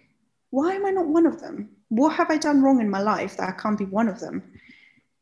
why 0.50 0.74
am 0.74 0.86
I 0.86 0.90
not 0.90 1.06
one 1.06 1.26
of 1.26 1.40
them? 1.40 1.70
What 1.88 2.16
have 2.16 2.30
I 2.30 2.38
done 2.38 2.62
wrong 2.62 2.80
in 2.80 2.90
my 2.90 3.00
life 3.00 3.36
that 3.36 3.48
I 3.48 3.52
can't 3.52 3.78
be 3.78 3.84
one 3.84 4.08
of 4.08 4.20
them? 4.20 4.42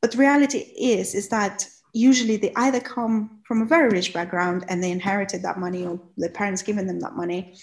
But 0.01 0.13
the 0.13 0.19
reality 0.19 0.59
is, 0.59 1.15
is 1.15 1.29
that 1.29 1.69
usually 1.93 2.37
they 2.37 2.53
either 2.57 2.81
come 2.81 3.41
from 3.45 3.63
a 3.63 3.67
very 3.67 3.89
rich 3.89 4.15
background 4.15 4.65
and 4.69 4.83
they 4.83 4.91
inherited 4.91 5.43
that 5.43 5.59
money, 5.59 5.87
or 5.87 6.01
their 6.17 6.31
parents 6.31 6.63
given 6.63 6.87
them 6.87 7.01
that 7.01 7.15
money, 7.15 7.59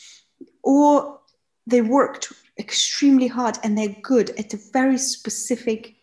or 0.63 1.19
they 1.65 1.81
worked 1.81 2.31
extremely 2.59 3.27
hard 3.27 3.57
and 3.63 3.77
they're 3.77 3.95
good 4.03 4.31
at 4.31 4.53
a 4.53 4.59
very 4.73 4.97
specific 4.97 5.95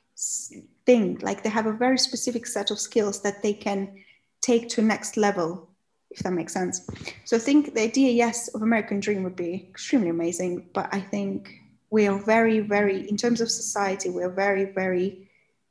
thing. 0.87 1.19
Like 1.21 1.43
they 1.43 1.51
have 1.51 1.67
a 1.67 1.73
very 1.73 1.99
specific 1.99 2.47
set 2.47 2.71
of 2.71 2.79
skills 2.79 3.23
that 3.23 3.43
they 3.43 3.53
can 3.53 4.03
take 4.41 4.69
to 4.71 4.83
next 4.83 5.17
level 5.17 5.69
if 6.11 6.23
that 6.23 6.33
makes 6.33 6.53
sense. 6.53 6.87
So 7.25 7.37
I 7.37 7.41
think 7.41 7.75
the 7.75 7.83
idea, 7.83 8.13
yes, 8.13 8.49
of 8.49 8.63
American 8.63 9.01
Dream 9.01 9.23
would 9.25 9.37
be 9.37 9.67
extremely 9.69 10.09
amazing, 10.09 10.69
but 10.73 10.89
I 10.93 11.01
think 11.01 11.53
we 11.91 12.07
are 12.07 12.19
very, 12.19 12.61
very, 12.61 13.09
in 13.09 13.17
terms 13.17 13.41
of 13.41 13.51
society, 13.51 14.11
we 14.11 14.23
are 14.23 14.31
very, 14.31 14.73
very 14.73 15.29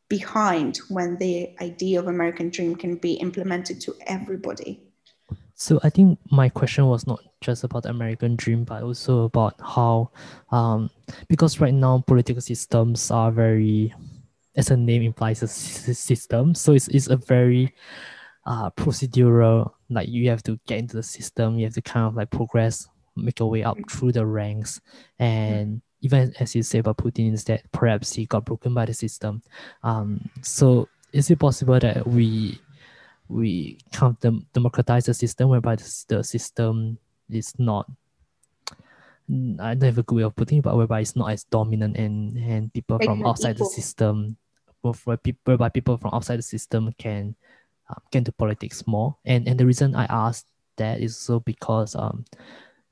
behind 0.07 0.77
when 0.89 1.17
the 1.17 1.55
idea 1.61 1.99
of 1.99 2.07
American 2.07 2.49
Dream 2.49 2.75
can 2.75 2.95
be 2.95 3.13
implemented 3.13 3.81
to 3.81 3.95
everybody. 4.05 4.81
So 5.55 5.79
I 5.83 5.89
think 5.89 6.19
my 6.31 6.49
question 6.49 6.85
was 6.85 7.07
not 7.07 7.21
just 7.41 7.63
about 7.63 7.85
American 7.85 8.35
dream, 8.35 8.65
but 8.65 8.83
also 8.83 9.23
about 9.23 9.55
how, 9.61 10.11
um, 10.51 10.89
because 11.27 11.61
right 11.61 11.73
now 11.73 12.03
political 12.05 12.41
systems 12.41 13.09
are 13.09 13.31
very, 13.31 13.93
as 14.55 14.71
a 14.71 14.77
name 14.77 15.03
implies, 15.03 15.43
a 15.43 15.47
system. 15.47 16.55
So 16.55 16.73
it's, 16.73 16.87
it's 16.87 17.07
a 17.07 17.17
very 17.17 17.73
uh, 18.45 18.69
procedural 18.71 19.71
like 19.89 20.07
you 20.07 20.29
have 20.29 20.43
to 20.43 20.59
get 20.67 20.77
into 20.77 20.95
the 20.95 21.03
system 21.03 21.57
you 21.57 21.65
have 21.65 21.73
to 21.73 21.81
kind 21.81 22.05
of 22.05 22.15
like 22.15 22.29
progress 22.29 22.87
make 23.15 23.39
your 23.39 23.49
way 23.49 23.63
up 23.63 23.77
through 23.89 24.11
the 24.11 24.25
ranks. 24.25 24.79
And 25.19 25.81
even 26.01 26.33
as 26.39 26.55
you 26.55 26.61
say 26.61 26.79
about 26.79 26.97
putin 26.97 27.33
is 27.33 27.43
that 27.45 27.63
perhaps 27.71 28.13
he 28.13 28.25
got 28.25 28.45
broken 28.45 28.73
by 28.73 28.85
the 28.85 28.93
system. 28.93 29.41
Um, 29.83 30.29
so 30.41 30.87
is 31.11 31.31
it 31.31 31.39
possible 31.39 31.79
that 31.79 32.05
we 32.05 32.59
we 33.27 33.79
kind 33.91 34.15
of 34.23 34.53
democratize 34.53 35.05
the 35.05 35.13
system 35.13 35.49
whereby 35.49 35.75
the, 35.75 36.03
the 36.09 36.23
system 36.23 36.99
is 37.29 37.53
not 37.57 37.89
I 39.27 39.73
don't 39.73 39.81
have 39.81 39.97
a 39.97 40.03
good 40.03 40.17
way 40.17 40.23
of 40.23 40.35
putting 40.35 40.59
it, 40.59 40.63
but 40.63 40.77
whereby 40.77 40.99
it's 40.99 41.15
not 41.15 41.31
as 41.31 41.45
dominant 41.45 41.97
and 41.97 42.37
and 42.37 42.71
people 42.71 42.99
from 42.99 43.25
outside 43.25 43.57
the 43.57 43.65
system, 43.65 44.37
whereby 44.93 45.69
people 45.69 45.97
from 45.97 46.11
outside 46.13 46.37
the 46.37 46.43
system 46.43 46.93
can 46.97 47.35
um, 47.89 48.01
get 48.11 48.19
into 48.19 48.31
politics 48.31 48.85
more. 48.87 49.15
And 49.25 49.47
and 49.47 49.59
the 49.59 49.65
reason 49.65 49.95
I 49.95 50.05
asked 50.05 50.47
that 50.77 50.99
is 50.99 51.17
so 51.17 51.39
because 51.39 51.95
um, 51.95 52.25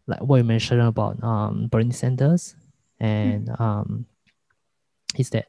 like 0.08 0.22
what 0.22 0.38
you 0.38 0.44
mentioned 0.44 0.82
about 0.82 1.22
um 1.24 1.68
Bernie 1.68 1.92
Sanders 1.92 2.56
and 3.00 3.48
mm. 3.48 3.62
um, 3.62 4.06
is 5.18 5.30
that 5.32 5.48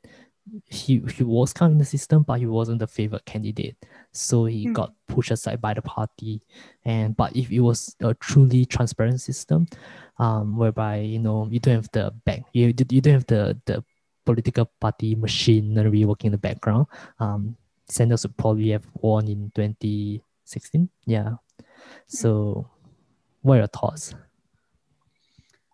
he 0.66 1.03
he 1.14 1.24
was 1.24 1.53
kind 1.53 1.70
of 1.70 1.74
in 1.74 1.78
the 1.78 1.84
system, 1.84 2.22
but 2.22 2.38
he 2.38 2.47
wasn't 2.47 2.78
the 2.78 2.86
favorite 2.86 3.24
candidate, 3.24 3.76
so 4.12 4.45
he 4.45 4.66
mm. 4.66 4.72
got 4.74 4.92
pushed 5.09 5.30
aside 5.30 5.61
by 5.61 5.72
the 5.72 5.82
party. 5.82 6.42
And 6.84 7.16
but 7.16 7.34
if 7.34 7.51
it 7.51 7.61
was 7.61 7.97
a 8.01 8.12
truly 8.14 8.66
transparent 8.66 9.20
system, 9.20 9.66
um, 10.18 10.57
whereby 10.57 10.99
you 10.99 11.18
know 11.18 11.49
you 11.51 11.61
don't 11.61 11.76
have 11.76 11.90
the 11.92 12.12
back, 12.24 12.42
you 12.53 12.66
you 12.66 13.01
don't 13.01 13.14
have 13.14 13.26
the 13.26 13.59
the 13.64 13.84
political 14.25 14.70
party 14.81 15.14
machinery 15.14 16.05
working 16.05 16.29
in 16.29 16.33
the 16.33 16.39
background, 16.39 16.87
um, 17.18 17.57
Sanders 17.89 18.25
would 18.25 18.37
probably 18.37 18.70
have 18.70 18.87
won 18.95 19.29
in 19.29 19.53
2016. 19.55 20.89
Yeah. 21.07 21.35
So, 22.07 22.68
what 23.43 23.55
are 23.55 23.59
your 23.59 23.66
thoughts? 23.66 24.14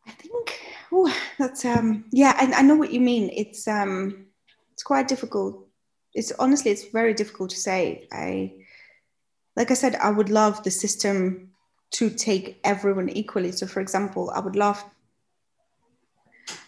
I 0.07 0.11
think, 0.11 0.61
oh, 0.93 1.15
that's 1.39 1.65
um, 1.65 2.05
yeah, 2.11 2.35
I, 2.37 2.61
I 2.61 2.63
know 2.63 2.75
what 2.75 2.93
you 2.93 3.01
mean. 3.01 3.31
It's 3.33 3.69
um, 3.69 4.27
it's 4.73 4.83
quite 4.83 5.07
difficult. 5.07 5.67
It's 6.15 6.33
honestly, 6.33 6.73
it's 6.73 6.87
very 6.89 7.15
difficult 7.15 7.51
to 7.51 7.57
say. 7.57 8.09
I, 8.13 8.55
like 9.57 9.71
I 9.71 9.75
said, 9.75 9.95
I 9.97 10.11
would 10.11 10.31
love 10.31 10.63
the 10.65 10.71
system 10.71 11.51
to 11.93 12.11
take 12.11 12.61
everyone 12.65 13.09
equally. 13.09 13.53
So, 13.53 13.67
for 13.67 13.81
example, 13.81 14.31
I 14.35 14.41
would 14.41 14.57
love 14.57 14.83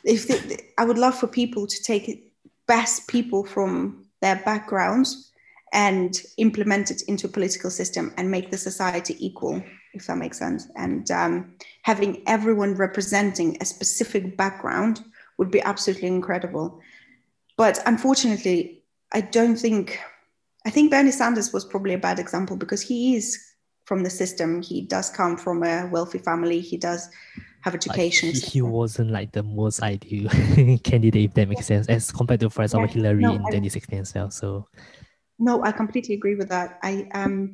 if 0.04 0.28
the, 0.28 0.60
I 0.78 0.84
would 0.84 0.98
love 0.98 1.16
for 1.16 1.26
people 1.26 1.66
to 1.66 1.82
take 1.82 2.32
best 2.66 3.08
people 3.08 3.44
from 3.44 4.06
their 4.20 4.36
backgrounds 4.44 5.30
and 5.72 6.22
implement 6.36 6.90
it 6.90 7.02
into 7.08 7.26
a 7.26 7.30
political 7.30 7.70
system 7.70 8.12
and 8.16 8.30
make 8.30 8.50
the 8.50 8.58
society 8.58 9.16
equal, 9.18 9.62
if 9.94 10.06
that 10.06 10.18
makes 10.18 10.38
sense. 10.38 10.68
And 10.76 11.10
um, 11.10 11.54
having 11.82 12.22
everyone 12.26 12.74
representing 12.74 13.56
a 13.60 13.64
specific 13.64 14.36
background 14.36 15.02
would 15.38 15.50
be 15.50 15.62
absolutely 15.62 16.08
incredible. 16.08 16.80
But 17.56 17.82
unfortunately, 17.86 18.82
I 19.12 19.22
don't 19.22 19.56
think 19.56 19.98
I 20.64 20.70
think 20.70 20.90
Bernie 20.90 21.10
Sanders 21.10 21.52
was 21.52 21.64
probably 21.64 21.94
a 21.94 21.98
bad 21.98 22.18
example 22.20 22.56
because 22.56 22.82
he 22.82 23.16
is 23.16 23.38
from 23.84 24.04
the 24.04 24.10
system. 24.10 24.62
He 24.62 24.82
does 24.82 25.10
come 25.10 25.36
from 25.36 25.64
a 25.64 25.88
wealthy 25.90 26.18
family. 26.18 26.60
He 26.60 26.76
does 26.76 27.10
have 27.62 27.74
education. 27.74 28.30
He, 28.30 28.40
he, 28.40 28.62
wasn't 28.62 29.10
like 29.10 29.32
the 29.32 29.42
most 29.42 29.82
ideal 29.82 30.28
candidate, 30.84 31.30
if 31.30 31.34
that 31.34 31.48
makes 31.48 31.66
sense, 31.66 31.88
as 31.88 32.12
compared 32.12 32.40
to, 32.40 32.50
for 32.50 32.62
example, 32.62 32.88
yeah, 32.88 32.94
Hillary 32.94 33.22
no, 33.22 33.34
in 33.34 33.38
2016 33.38 33.98
as 34.00 34.14
well. 34.14 34.30
So, 34.30 34.68
no, 35.38 35.62
I 35.64 35.72
completely 35.72 36.14
agree 36.14 36.34
with 36.34 36.48
that. 36.50 36.78
I 36.82 37.08
um, 37.14 37.52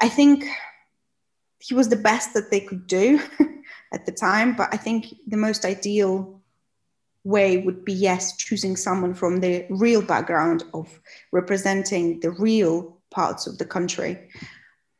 I 0.00 0.08
think 0.08 0.44
he 1.58 1.74
was 1.74 1.88
the 1.88 1.96
best 1.96 2.34
that 2.34 2.50
they 2.50 2.60
could 2.60 2.86
do 2.86 3.20
at 3.92 4.04
the 4.06 4.12
time, 4.12 4.56
but 4.56 4.68
I 4.72 4.76
think 4.76 5.14
the 5.26 5.36
most 5.36 5.64
ideal 5.64 6.40
way 7.24 7.58
would 7.58 7.84
be 7.84 7.92
yes, 7.92 8.36
choosing 8.36 8.76
someone 8.76 9.14
from 9.14 9.40
the 9.40 9.64
real 9.70 10.02
background 10.02 10.64
of 10.74 11.00
representing 11.30 12.20
the 12.20 12.30
real 12.32 12.98
parts 13.10 13.46
of 13.46 13.58
the 13.58 13.64
country. 13.64 14.18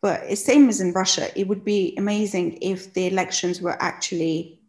But 0.02 0.36
same 0.36 0.68
as 0.68 0.80
in 0.80 0.92
Russia, 0.92 1.28
it 1.38 1.48
would 1.48 1.64
be 1.64 1.94
amazing 1.96 2.58
if 2.60 2.92
the 2.92 3.06
elections 3.06 3.62
were 3.62 3.80
actually 3.80 4.60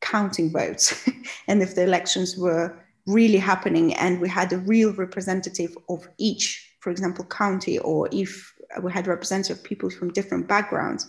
counting 0.00 0.50
votes 0.50 1.08
and 1.48 1.62
if 1.62 1.74
the 1.74 1.84
elections 1.84 2.36
were 2.36 2.76
really 3.06 3.38
happening 3.38 3.94
and 3.94 4.20
we 4.20 4.28
had 4.28 4.52
a 4.52 4.58
real 4.58 4.92
representative 4.94 5.76
of 5.88 6.08
each, 6.18 6.74
for 6.80 6.90
example, 6.90 7.24
county, 7.26 7.78
or 7.78 8.08
if 8.10 8.52
we 8.82 8.90
had 8.90 9.06
representative 9.06 9.62
people 9.62 9.90
from 9.90 10.12
different 10.12 10.48
backgrounds. 10.48 11.08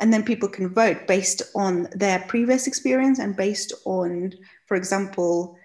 And 0.00 0.12
then 0.12 0.22
people 0.24 0.48
can 0.48 0.72
vote 0.72 1.06
based 1.06 1.42
on 1.54 1.88
their 1.92 2.20
previous 2.28 2.66
experience 2.66 3.18
and 3.18 3.36
based 3.36 3.72
on 3.84 4.32
for 4.66 4.76
example, 4.76 5.56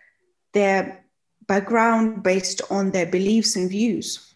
their 0.54 1.04
background 1.48 2.24
based 2.24 2.62
on 2.70 2.92
their 2.92 3.06
beliefs 3.06 3.56
and 3.56 3.70
views. 3.70 4.29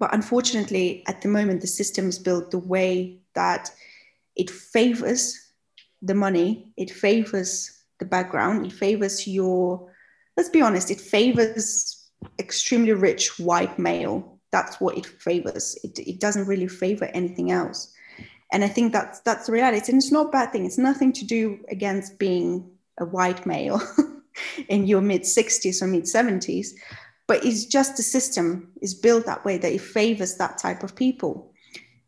But 0.00 0.14
unfortunately, 0.14 1.04
at 1.06 1.20
the 1.20 1.28
moment, 1.28 1.60
the 1.60 1.66
system 1.66 2.08
is 2.08 2.18
built 2.18 2.50
the 2.50 2.58
way 2.58 3.18
that 3.34 3.70
it 4.34 4.50
favors 4.50 5.38
the 6.00 6.14
money, 6.14 6.72
it 6.78 6.90
favors 6.90 7.70
the 7.98 8.06
background, 8.06 8.64
it 8.64 8.72
favors 8.72 9.26
your, 9.26 9.92
let's 10.38 10.48
be 10.48 10.62
honest, 10.62 10.90
it 10.90 11.00
favors 11.00 12.10
extremely 12.38 12.92
rich 12.92 13.38
white 13.38 13.78
male. 13.78 14.38
That's 14.50 14.80
what 14.80 14.96
it 14.96 15.04
favors. 15.04 15.78
It, 15.84 15.98
it 15.98 16.18
doesn't 16.18 16.46
really 16.46 16.66
favor 16.66 17.04
anything 17.12 17.50
else. 17.50 17.92
And 18.52 18.64
I 18.64 18.68
think 18.68 18.92
that's 18.92 19.20
that's 19.20 19.46
the 19.46 19.52
reality. 19.52 19.92
And 19.92 20.02
it's 20.02 20.10
not 20.10 20.26
a 20.26 20.30
bad 20.30 20.50
thing. 20.50 20.66
It's 20.66 20.78
nothing 20.78 21.12
to 21.12 21.24
do 21.24 21.60
against 21.68 22.18
being 22.18 22.68
a 22.98 23.04
white 23.04 23.46
male 23.46 23.80
in 24.68 24.86
your 24.86 25.02
mid 25.02 25.22
60s 25.22 25.82
or 25.82 25.86
mid 25.86 26.04
70s 26.04 26.70
but 27.30 27.44
it's 27.44 27.64
just 27.64 27.96
the 27.96 28.02
system 28.02 28.72
is 28.82 28.92
built 28.92 29.24
that 29.24 29.44
way 29.44 29.56
that 29.56 29.72
it 29.72 29.80
favors 29.80 30.34
that 30.34 30.58
type 30.58 30.82
of 30.82 30.96
people. 30.96 31.52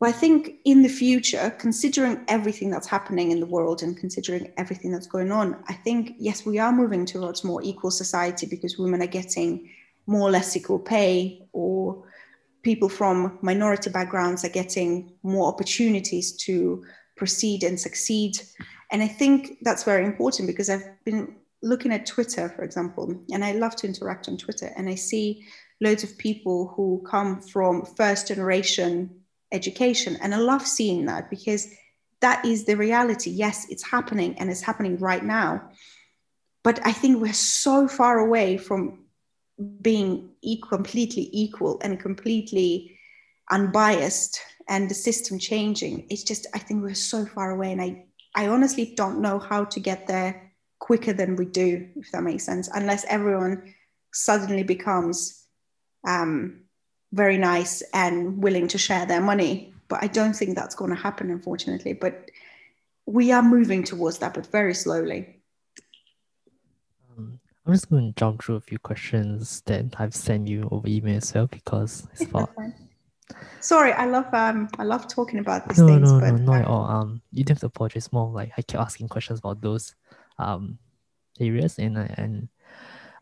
But 0.01 0.09
i 0.09 0.13
think 0.23 0.57
in 0.65 0.83
the 0.83 0.89
future 0.89 1.55
considering 1.67 2.25
everything 2.27 2.71
that's 2.71 2.89
happening 2.89 3.31
in 3.31 3.39
the 3.39 3.53
world 3.55 3.85
and 3.85 3.97
considering 3.97 4.53
everything 4.57 4.91
that's 4.91 5.07
going 5.07 5.31
on 5.31 5.63
i 5.69 5.75
think 5.85 6.17
yes 6.19 6.45
we 6.45 6.59
are 6.59 6.73
moving 6.73 7.07
towards 7.07 7.45
more 7.45 7.63
equal 7.63 7.93
society 7.93 8.47
because 8.55 8.77
women 8.77 9.01
are 9.01 9.15
getting 9.21 9.71
more 10.07 10.27
or 10.29 10.33
less 10.33 10.57
equal 10.57 10.81
pay 10.81 11.47
or 11.53 12.03
people 12.63 12.89
from 12.89 13.39
minority 13.43 13.91
backgrounds 13.91 14.45
are 14.45 14.57
getting 14.61 15.13
more 15.23 15.47
opportunities 15.53 16.33
to 16.47 16.85
proceed 17.17 17.63
and 17.63 17.79
succeed. 17.79 18.33
And 18.91 19.03
I 19.03 19.09
think 19.09 19.59
that's 19.63 19.85
very 19.85 20.05
important 20.05 20.49
because 20.49 20.69
I've 20.71 20.89
been 21.05 21.37
looking 21.63 21.93
at 21.93 22.07
Twitter, 22.07 22.49
for 22.49 22.63
example, 22.63 23.23
and 23.33 23.45
I 23.45 23.53
love 23.53 23.77
to 23.77 23.87
interact 23.87 24.29
on 24.29 24.37
Twitter, 24.37 24.73
and 24.77 24.89
I 24.89 24.95
see 24.95 25.45
loads 25.81 26.05
of 26.05 26.17
people 26.19 26.73
who 26.77 27.05
come 27.09 27.41
from 27.41 27.85
first 27.85 28.29
generation 28.29 29.23
education. 29.53 30.17
And 30.23 30.35
I 30.35 30.39
love 30.39 30.67
seeing 30.67 31.07
that 31.07 31.29
because 31.29 31.69
that 32.21 32.45
is 32.45 32.65
the 32.65 32.77
reality. 32.77 33.31
Yes, 33.31 33.67
it's 33.69 33.83
happening 33.83 34.39
and 34.39 34.51
it's 34.51 34.63
happening 34.63 34.97
right 34.99 35.25
now. 35.25 35.71
But 36.63 36.85
I 36.87 36.93
think 36.93 37.21
we're 37.21 37.33
so 37.33 37.89
far 37.89 38.21
away 38.21 38.57
from 38.57 39.05
being 39.81 40.31
completely 40.69 41.29
equal 41.33 41.81
and 41.83 42.01
completely 42.01 42.97
unbiased 43.51 44.41
and 44.69 44.89
the 44.89 44.95
system 44.95 45.39
changing. 45.39 46.07
It's 46.09 46.23
just, 46.23 46.47
I 46.55 46.59
think 46.59 46.83
we're 46.83 46.95
so 46.95 47.27
far 47.27 47.51
away. 47.51 47.73
And 47.73 47.83
I 47.83 48.05
I 48.35 48.49
honestly 48.49 48.95
don't 48.97 49.21
know 49.21 49.39
how 49.39 49.65
to 49.65 49.81
get 49.81 50.07
there 50.07 50.52
quicker 50.93 51.15
than 51.15 51.37
we 51.37 51.47
do, 51.47 51.89
if 51.97 52.13
that 52.13 52.23
makes 52.23 52.45
sense, 52.45 52.69
unless 52.75 53.07
everyone 53.07 53.75
suddenly 54.13 54.63
becomes 54.63 55.47
um, 56.07 56.65
very 57.13 57.39
nice 57.39 57.83
and 57.95 58.43
willing 58.43 58.69
to 58.69 58.77
share 58.77 59.07
their 59.07 59.23
money. 59.23 59.73
But 59.89 60.03
I 60.03 60.09
don't 60.09 60.37
think 60.37 60.55
that's 60.55 60.75
going 60.75 60.91
to 60.91 61.03
happen, 61.09 61.31
unfortunately. 61.31 61.95
But 61.95 62.31
we 63.07 63.33
are 63.33 63.43
moving 63.43 63.85
towards 63.85 64.19
that, 64.19 64.35
but 64.35 64.47
very 64.49 64.75
slowly. 64.75 65.41
Um, 67.17 67.41
I'm 67.65 67.73
just 67.73 67.89
going 67.89 68.13
to 68.13 68.21
jump 68.21 68.45
through 68.45 68.57
a 68.57 68.61
few 68.61 68.79
questions 68.79 69.63
that 69.63 69.87
I've 69.99 70.15
sent 70.15 70.47
you 70.47 70.69
over 70.71 70.87
email 70.87 71.17
as 71.17 71.33
well 71.33 71.47
because 71.47 72.07
it's 72.13 72.25
about 72.25 72.51
Sorry, 73.61 73.93
I 73.95 74.05
love 74.05 74.27
um 74.35 74.69
I 74.79 74.85
love 74.85 75.09
talking 75.09 75.39
about 75.39 75.67
these 75.69 75.79
no, 75.79 75.87
things. 75.87 76.13
No, 76.13 76.21
but, 76.21 76.33
no, 76.33 76.53
not 76.53 76.61
at 76.61 76.67
all. 76.67 76.85
Um, 76.85 77.23
you 77.31 77.45
don't 77.45 77.55
have 77.55 77.61
to 77.61 77.67
apologize. 77.67 78.13
More 78.13 78.29
like 78.31 78.53
I 78.59 78.63
keep 78.63 78.79
asking 78.79 79.09
questions 79.09 79.39
about 79.39 79.63
those 79.63 79.95
um 80.43 80.79
areas, 81.41 81.79
and 81.79 81.97
and 81.97 82.49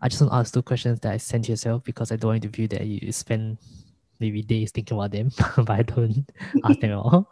I 0.00 0.08
just 0.08 0.20
want 0.22 0.32
to 0.32 0.36
ask 0.36 0.54
two 0.54 0.62
questions 0.62 1.00
that 1.00 1.12
I 1.12 1.16
sent 1.18 1.48
yourself 1.48 1.84
because 1.84 2.12
I 2.12 2.16
don't 2.16 2.30
want 2.30 2.42
to 2.42 2.48
view 2.48 2.68
that 2.68 2.86
you 2.86 3.12
spend 3.12 3.58
maybe 4.18 4.42
days 4.42 4.70
thinking 4.70 4.96
about 4.96 5.12
them, 5.12 5.30
but 5.56 5.70
I 5.70 5.82
don't 5.82 6.30
ask 6.64 6.80
them 6.80 6.92
at 6.92 6.96
all. 6.96 7.30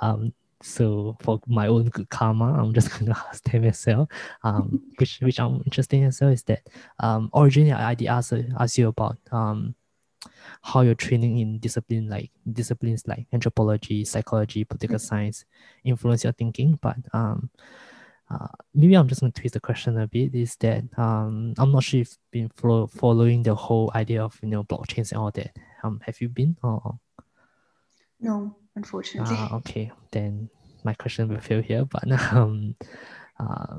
Um, 0.00 0.32
so 0.62 1.16
for 1.20 1.40
my 1.46 1.68
own 1.68 1.84
good 1.90 2.08
karma, 2.08 2.54
I'm 2.54 2.72
just 2.72 2.90
gonna 2.98 3.16
ask 3.28 3.42
them 3.44 3.70
well. 3.86 4.08
Um, 4.42 4.82
which 4.98 5.18
which 5.20 5.38
I'm 5.38 5.62
interested 5.64 5.96
in 5.96 6.04
as 6.04 6.20
well 6.20 6.30
is 6.30 6.42
that 6.44 6.66
um 7.00 7.30
originally 7.34 7.72
I 7.72 7.94
did 7.94 8.08
ask 8.08 8.32
ask 8.58 8.78
you 8.78 8.88
about 8.88 9.18
um 9.32 9.74
how 10.62 10.80
your 10.80 10.94
training 10.94 11.38
in 11.38 11.58
discipline 11.58 12.08
like 12.08 12.30
disciplines 12.52 13.06
like 13.06 13.26
anthropology, 13.32 14.04
psychology, 14.04 14.64
political 14.64 14.98
science 14.98 15.44
influence 15.84 16.24
your 16.24 16.32
thinking. 16.32 16.78
But 16.82 16.96
um, 17.12 17.50
uh, 18.28 18.48
maybe 18.74 18.94
I'm 18.96 19.06
just 19.06 19.20
going 19.20 19.32
to 19.32 19.40
twist 19.40 19.54
the 19.54 19.60
question 19.60 19.98
a 19.98 20.06
bit. 20.06 20.34
Is 20.34 20.56
that 20.56 20.84
um, 20.98 21.54
I'm 21.58 21.70
not 21.70 21.84
sure 21.84 22.00
if 22.00 22.08
you've 22.08 22.30
been 22.32 22.48
follow, 22.56 22.86
following 22.86 23.42
the 23.42 23.54
whole 23.54 23.92
idea 23.94 24.24
of 24.24 24.38
you 24.42 24.48
know 24.48 24.64
blockchains 24.64 25.12
and 25.12 25.20
all 25.20 25.30
that. 25.32 25.56
Um, 25.82 26.00
have 26.04 26.20
you 26.20 26.28
been 26.28 26.56
or? 26.62 26.98
No, 28.20 28.56
unfortunately. 28.74 29.36
Uh, 29.36 29.56
okay, 29.56 29.92
then 30.10 30.50
my 30.82 30.94
question 30.94 31.28
will 31.28 31.40
fail 31.40 31.62
here. 31.62 31.84
But 31.84 32.10
um, 32.32 32.74
uh, 33.38 33.78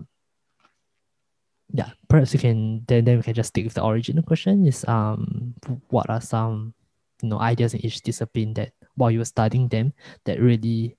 yeah, 1.73 1.89
perhaps 2.07 2.33
you 2.33 2.39
can 2.39 2.85
then 2.87 3.03
then 3.03 3.17
we 3.17 3.23
can 3.23 3.33
just 3.33 3.49
stick 3.49 3.65
with 3.65 3.73
the 3.73 3.85
original 3.85 4.23
question. 4.23 4.65
Is 4.65 4.85
um 4.87 5.55
what 5.89 6.09
are 6.09 6.21
some 6.21 6.73
you 7.21 7.29
know 7.29 7.39
ideas 7.39 7.73
in 7.73 7.85
each 7.85 8.01
discipline 8.01 8.53
that 8.53 8.71
while 8.95 9.11
you 9.11 9.19
were 9.19 9.25
studying 9.25 9.67
them 9.67 9.91
that 10.23 10.39
really 10.39 10.95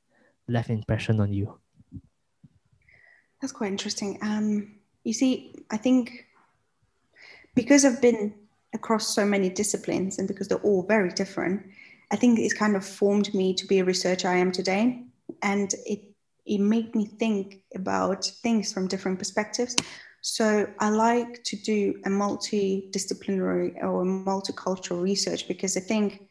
left 0.49 0.69
impression 0.69 1.21
on 1.21 1.33
you? 1.33 1.59
That's 3.41 3.53
quite 3.53 3.71
interesting. 3.71 4.19
Um, 4.23 4.75
you 5.05 5.13
see, 5.13 5.55
I 5.71 5.77
think 5.77 6.27
because 7.55 7.85
I've 7.85 8.03
been 8.03 8.35
across 8.75 9.15
so 9.15 9.25
many 9.25 9.49
disciplines 9.49 10.19
and 10.19 10.29
because 10.29 10.49
they're 10.49 10.59
all 10.59 10.83
very 10.83 11.11
different, 11.11 11.67
I 12.11 12.17
think 12.17 12.39
it's 12.39 12.55
kind 12.55 12.77
of 12.77 12.85
formed 12.85 13.33
me 13.35 13.55
to 13.55 13.67
be 13.67 13.79
a 13.79 13.85
researcher 13.85 14.29
I 14.29 14.37
am 14.37 14.53
today, 14.53 15.05
and 15.43 15.73
it 15.87 16.03
it 16.47 16.59
made 16.59 16.95
me 16.95 17.05
think 17.05 17.61
about 17.75 18.25
things 18.25 18.73
from 18.73 18.89
different 18.89 19.19
perspectives. 19.19 19.77
So 20.23 20.67
I 20.81 20.89
like 20.89 21.45
to 21.45 21.57
do 21.57 22.01
a 22.07 22.09
multidisciplinary 22.09 23.83
or 23.83 24.05
multicultural 24.05 25.03
research 25.03 25.47
because 25.47 25.77
I 25.77 25.81
think 25.81 26.23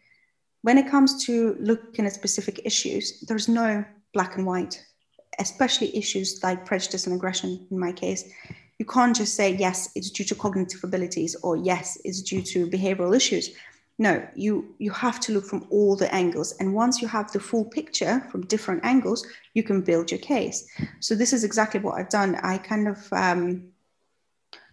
when 0.63 0.77
it 0.77 0.89
comes 0.89 1.23
to 1.25 1.55
looking 1.59 2.05
at 2.05 2.13
specific 2.13 2.61
issues, 2.65 3.21
there's 3.21 3.47
no 3.47 3.85
black 4.13 4.37
and 4.37 4.45
white, 4.45 4.83
especially 5.39 5.95
issues 5.95 6.41
like 6.43 6.65
prejudice 6.65 7.05
and 7.05 7.15
aggression 7.15 7.67
in 7.69 7.79
my 7.79 7.91
case. 7.91 8.23
You 8.79 8.85
can't 8.85 9.15
just 9.15 9.35
say, 9.35 9.55
yes, 9.55 9.89
it's 9.95 10.11
due 10.11 10.23
to 10.25 10.35
cognitive 10.35 10.83
abilities 10.83 11.35
or 11.43 11.57
yes, 11.57 11.97
it's 12.03 12.21
due 12.21 12.41
to 12.43 12.67
behavioral 12.67 13.15
issues. 13.15 13.49
No, 13.99 14.27
you, 14.35 14.75
you 14.77 14.91
have 14.91 15.19
to 15.21 15.33
look 15.33 15.45
from 15.45 15.65
all 15.71 15.95
the 15.95 16.13
angles. 16.13 16.55
And 16.59 16.75
once 16.75 17.01
you 17.01 17.07
have 17.07 17.31
the 17.31 17.39
full 17.39 17.65
picture 17.65 18.23
from 18.31 18.45
different 18.45 18.85
angles, 18.85 19.25
you 19.55 19.63
can 19.63 19.81
build 19.81 20.11
your 20.11 20.19
case. 20.19 20.69
So 20.99 21.15
this 21.15 21.33
is 21.33 21.43
exactly 21.43 21.79
what 21.79 21.95
I've 21.95 22.09
done. 22.09 22.35
I 22.35 22.59
kind 22.59 22.87
of 22.87 23.11
um, 23.11 23.69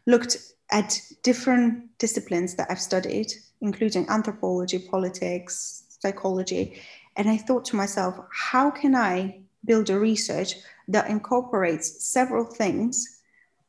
looked 0.07 0.37
at 0.71 1.01
different 1.23 1.97
disciplines 1.99 2.55
that 2.57 2.67
I've 2.71 2.81
studied, 2.81 3.33
including 3.63 4.07
anthropology, 4.11 4.79
politics, 4.79 5.85
psychology. 6.01 6.83
And 7.17 7.29
I 7.31 7.39
thought 7.39 7.65
to 7.67 7.77
myself, 7.77 8.19
how 8.31 8.71
can 8.71 8.95
I 8.95 9.44
build 9.65 9.91
a 9.91 9.99
research 9.99 10.55
that 10.89 11.09
incorporates 11.09 12.05
several 12.05 12.45
things 12.45 13.21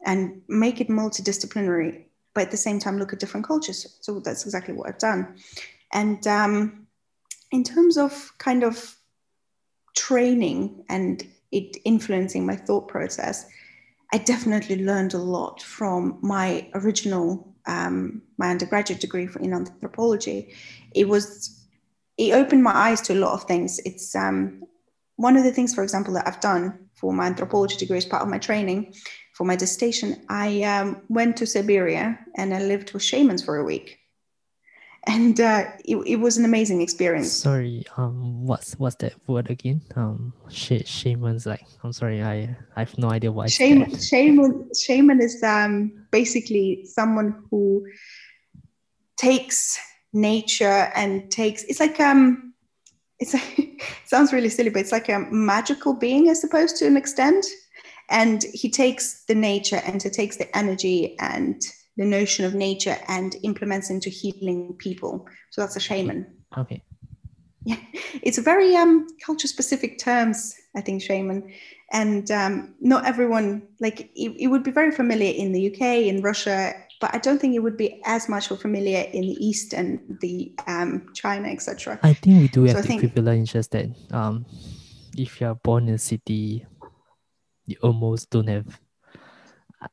and 0.05 0.41
make 0.47 0.81
it 0.81 0.89
multidisciplinary, 0.89 2.05
but 2.33 2.45
at 2.45 2.51
the 2.51 2.57
same 2.57 2.79
time 2.79 2.99
look 2.99 3.13
at 3.13 3.19
different 3.19 3.45
cultures? 3.45 3.97
So 4.01 4.19
that's 4.19 4.45
exactly 4.45 4.73
what 4.73 4.89
I've 4.89 4.99
done. 4.99 5.37
And 5.93 6.25
um, 6.27 6.87
in 7.51 7.63
terms 7.63 7.97
of 7.97 8.31
kind 8.37 8.63
of 8.63 8.95
training 9.95 10.83
and 10.89 11.25
it 11.51 11.77
influencing 11.85 12.45
my 12.45 12.55
thought 12.55 12.87
process, 12.87 13.45
I 14.11 14.17
definitely 14.19 14.83
learned 14.83 15.13
a 15.13 15.17
lot 15.19 15.61
from 15.61 16.19
my 16.21 16.69
original, 16.73 17.55
um, 17.65 18.21
my 18.37 18.51
undergraduate 18.51 19.01
degree 19.01 19.27
in 19.39 19.53
anthropology. 19.53 20.53
It 20.93 21.07
was, 21.07 21.65
it 22.17 22.33
opened 22.33 22.63
my 22.63 22.75
eyes 22.75 23.01
to 23.01 23.13
a 23.13 23.19
lot 23.19 23.33
of 23.33 23.43
things. 23.45 23.79
It's 23.79 24.15
um, 24.15 24.63
one 25.16 25.38
of 25.38 25.43
the 25.43 25.51
things, 25.51 25.74
for 25.74 25.84
example, 25.84 26.13
that 26.16 26.28
I've 26.28 26.39
done 26.39 26.88
for 26.95 27.13
my 27.13 27.26
anthropology 27.26 27.78
degree 27.78 27.97
as 27.97 28.05
part 28.05 28.24
of 28.24 28.30
my 28.30 28.38
training 28.38 28.93
for 29.34 29.43
my 29.43 29.55
dissertation. 29.55 30.26
I 30.30 30.63
um, 30.63 31.01
went 31.09 31.38
to 31.38 31.45
Siberia 31.45 32.20
and 32.38 32.53
I 32.53 32.61
lived 32.61 32.93
with 32.93 33.03
shamans 33.03 33.43
for 33.43 33.57
a 33.57 33.63
week 33.63 33.99
and 35.07 35.39
uh, 35.39 35.66
it, 35.84 35.97
it 36.05 36.16
was 36.18 36.38
an 36.38 36.45
amazing 36.45 36.82
experience. 36.82 37.32
Sorry, 37.32 37.86
um, 37.97 38.45
what's 38.45 38.74
what's 38.74 38.95
that 38.97 39.13
word 39.28 39.49
again? 39.49 39.82
Um, 39.95 40.34
sh- 40.49 40.86
shaman's 40.86 41.45
like. 41.45 41.66
I'm 41.84 41.93
sorry, 41.93 42.24
I 42.24 42.55
I 42.76 42.80
have 42.80 42.97
no 42.97 43.09
idea 43.09 43.32
what. 43.32 43.51
Shaman, 43.51 43.97
shaman, 43.99 44.70
shaman 44.76 45.22
is 45.22 45.41
um 45.43 46.07
basically 46.11 46.86
someone 46.86 47.43
who 47.51 47.86
takes 49.18 49.80
nature 50.13 50.91
and 50.95 51.30
takes. 51.32 51.63
It's 51.66 51.80
like 51.80 51.99
um, 51.99 52.44
it's 53.20 53.34
like, 53.34 53.59
it 53.59 53.82
sounds 54.05 54.34
really 54.34 54.49
silly, 54.49 54.70
but 54.70 54.80
it's 54.80 54.91
like 54.91 55.09
a 55.09 55.20
magical 55.32 55.93
being, 55.93 56.30
I 56.30 56.34
suppose, 56.34 56.74
to 56.74 56.88
an 56.88 56.97
extent. 56.97 57.45
And 58.09 58.43
he 58.53 58.70
takes 58.70 59.26
the 59.26 59.36
nature 59.36 59.82
and 59.86 60.01
he 60.01 60.09
takes 60.09 60.38
the 60.38 60.55
energy 60.55 61.18
and 61.20 61.61
the 61.97 62.05
notion 62.05 62.45
of 62.45 62.53
nature 62.53 62.97
and 63.07 63.36
implements 63.43 63.89
into 63.89 64.09
healing 64.09 64.76
people. 64.78 65.28
So 65.49 65.61
that's 65.61 65.76
a 65.76 65.80
shaman. 65.80 66.28
Okay. 66.57 66.84
Yeah, 67.63 67.78
it's 68.22 68.38
a 68.38 68.43
very 68.43 68.76
um, 68.76 69.07
culture 69.26 69.47
specific 69.47 69.97
terms, 69.97 70.55
I 70.76 70.82
think, 70.82 71.01
shaman. 71.01 71.51
And 71.91 72.30
um, 72.30 72.76
not 72.80 73.05
everyone, 73.05 73.68
like, 73.80 74.01
it, 74.16 74.36
it, 74.39 74.47
would 74.47 74.63
be 74.63 74.72
very 74.72 74.91
familiar 74.91 75.34
in 75.34 75.51
the 75.51 75.74
UK, 75.74 75.82
in 75.82 76.22
Russia, 76.22 76.74
but 77.01 77.13
I 77.13 77.17
don't 77.17 77.39
think 77.39 77.55
it 77.55 77.59
would 77.59 77.77
be 77.77 78.01
as 78.05 78.29
much 78.29 78.51
or 78.51 78.57
familiar 78.57 79.01
in 79.01 79.21
the 79.21 79.45
East 79.45 79.73
and 79.73 79.99
the 80.21 80.53
um, 80.67 81.07
China, 81.13 81.49
etc. 81.49 81.99
I 82.03 82.13
think 82.13 82.41
we 82.41 82.47
do 82.47 82.63
have 82.63 82.77
so 82.77 82.81
the 82.81 82.87
think, 82.87 83.01
privilege 83.01 83.51
just 83.51 83.71
that 83.71 83.87
um, 84.11 84.45
if 85.17 85.41
you're 85.41 85.55
born 85.55 85.87
in 85.87 85.95
a 85.95 85.97
city, 85.97 86.65
you 87.65 87.77
almost 87.81 88.29
don't 88.29 88.47
have 88.47 88.79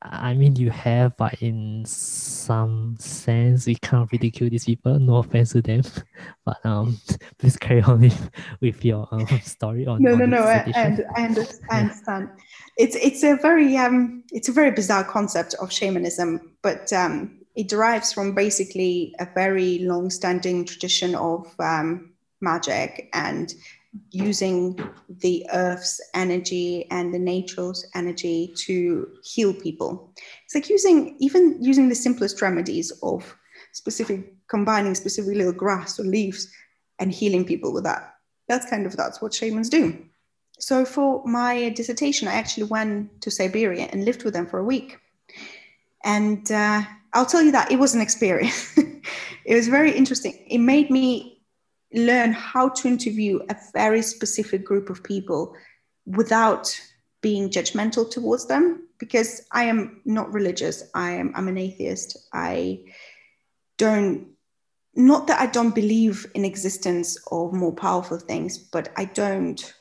I 0.00 0.34
mean, 0.34 0.56
you 0.56 0.70
have, 0.70 1.16
but 1.16 1.34
in 1.42 1.84
some 1.84 2.96
sense, 2.98 3.66
we 3.66 3.74
can't 3.74 4.10
ridicule 4.10 4.48
these 4.48 4.64
people. 4.64 4.98
No 4.98 5.16
offense 5.16 5.52
to 5.52 5.62
them, 5.62 5.82
but 6.44 6.64
um, 6.64 6.98
please 7.38 7.56
carry 7.56 7.82
on 7.82 8.00
with, 8.00 8.30
with 8.60 8.84
your 8.84 9.08
um 9.12 9.26
story 9.42 9.86
on. 9.86 10.02
No, 10.02 10.12
on 10.12 10.18
no, 10.18 10.26
no. 10.26 10.42
I, 10.42 10.72
I, 10.74 10.98
I, 11.16 11.24
understand. 11.24 11.68
I 11.70 11.80
understand. 11.80 12.30
It's 12.76 12.96
it's 12.96 13.22
a 13.22 13.36
very 13.36 13.76
um 13.76 14.24
it's 14.32 14.48
a 14.48 14.52
very 14.52 14.70
bizarre 14.70 15.04
concept 15.04 15.54
of 15.60 15.72
shamanism, 15.72 16.52
but 16.62 16.92
um 16.92 17.42
it 17.54 17.68
derives 17.68 18.12
from 18.12 18.34
basically 18.34 19.14
a 19.20 19.28
very 19.34 19.80
long-standing 19.80 20.64
tradition 20.64 21.14
of 21.14 21.54
um, 21.58 22.12
magic 22.40 23.10
and 23.12 23.54
using 24.10 24.78
the 25.08 25.46
earth's 25.52 26.00
energy 26.14 26.86
and 26.90 27.12
the 27.12 27.18
nature's 27.18 27.84
energy 27.94 28.54
to 28.56 29.08
heal 29.22 29.52
people. 29.52 30.12
It's 30.44 30.54
like 30.54 30.70
using 30.70 31.16
even 31.18 31.56
using 31.60 31.88
the 31.88 31.94
simplest 31.94 32.40
remedies 32.40 32.90
of 33.02 33.36
specific 33.72 34.34
combining 34.48 34.94
specific 34.94 35.34
little 35.36 35.52
grass 35.52 35.98
or 35.98 36.04
leaves 36.04 36.48
and 36.98 37.12
healing 37.12 37.44
people 37.44 37.72
with 37.72 37.84
that. 37.84 38.14
That's 38.48 38.68
kind 38.68 38.86
of 38.86 38.96
that's 38.96 39.20
what 39.20 39.34
shamans 39.34 39.68
do. 39.68 40.04
So 40.58 40.84
for 40.84 41.22
my 41.26 41.70
dissertation, 41.70 42.28
I 42.28 42.34
actually 42.34 42.64
went 42.64 43.20
to 43.22 43.30
Siberia 43.30 43.88
and 43.92 44.04
lived 44.04 44.24
with 44.24 44.34
them 44.34 44.46
for 44.46 44.58
a 44.58 44.64
week. 44.64 44.98
And 46.04 46.50
uh, 46.52 46.82
I'll 47.14 47.26
tell 47.26 47.42
you 47.42 47.52
that 47.52 47.72
it 47.72 47.78
was 47.78 47.94
an 47.94 48.00
experience. 48.00 48.76
it 49.44 49.54
was 49.54 49.68
very 49.68 49.92
interesting. 49.92 50.38
It 50.48 50.58
made 50.58 50.90
me 50.90 51.31
learn 51.94 52.32
how 52.32 52.68
to 52.68 52.88
interview 52.88 53.40
a 53.48 53.56
very 53.72 54.02
specific 54.02 54.64
group 54.64 54.90
of 54.90 55.02
people 55.02 55.54
without 56.06 56.78
being 57.20 57.48
judgmental 57.48 58.10
towards 58.10 58.46
them 58.46 58.88
because 58.98 59.46
I 59.52 59.64
am 59.64 60.00
not 60.04 60.32
religious. 60.32 60.84
I 60.94 61.12
am 61.12 61.32
I'm 61.34 61.48
an 61.48 61.58
atheist. 61.58 62.16
I 62.32 62.84
don't 63.78 64.28
not 64.94 65.26
that 65.26 65.40
I 65.40 65.46
don't 65.46 65.74
believe 65.74 66.26
in 66.34 66.44
existence 66.44 67.16
of 67.30 67.52
more 67.52 67.72
powerful 67.72 68.18
things, 68.18 68.58
but 68.58 68.90
I 68.96 69.06
don't 69.06 69.74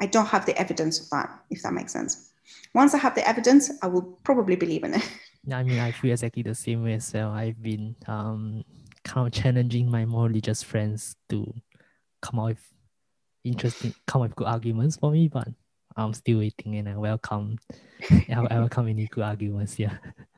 I 0.00 0.06
don't 0.06 0.26
have 0.26 0.46
the 0.46 0.58
evidence 0.58 1.00
of 1.00 1.10
that, 1.10 1.30
if 1.50 1.62
that 1.62 1.72
makes 1.72 1.92
sense. 1.92 2.30
Once 2.74 2.94
I 2.94 2.98
have 2.98 3.14
the 3.14 3.26
evidence, 3.28 3.70
I 3.82 3.86
will 3.86 4.02
probably 4.24 4.56
believe 4.56 4.84
in 4.84 4.94
it. 4.94 5.10
I 5.50 5.62
mean, 5.62 5.78
I 5.78 5.92
feel 5.92 6.12
exactly 6.12 6.42
the 6.42 6.54
same 6.54 6.82
way 6.82 6.94
as 6.94 7.12
well. 7.12 7.30
I've 7.30 7.62
been 7.62 7.94
um, 8.06 8.64
kind 9.06 9.26
of 9.26 9.32
challenging 9.32 9.90
my 9.90 10.04
more 10.04 10.26
religious 10.26 10.62
friends 10.62 11.16
to 11.28 11.54
come 12.20 12.40
up 12.40 12.46
with 12.48 12.72
interesting, 13.44 13.94
come 14.06 14.22
up 14.22 14.28
with 14.28 14.36
good 14.36 14.48
arguments 14.48 14.96
for 14.96 15.12
me, 15.12 15.28
but 15.28 15.48
I'm 15.96 16.12
still 16.12 16.38
waiting 16.38 16.76
and 16.76 16.88
I 16.88 16.96
welcome, 16.96 17.58
I 18.10 18.42
welcome 18.50 18.88
any 18.88 19.06
good 19.06 19.24
arguments. 19.24 19.78
Yeah. 19.78 19.96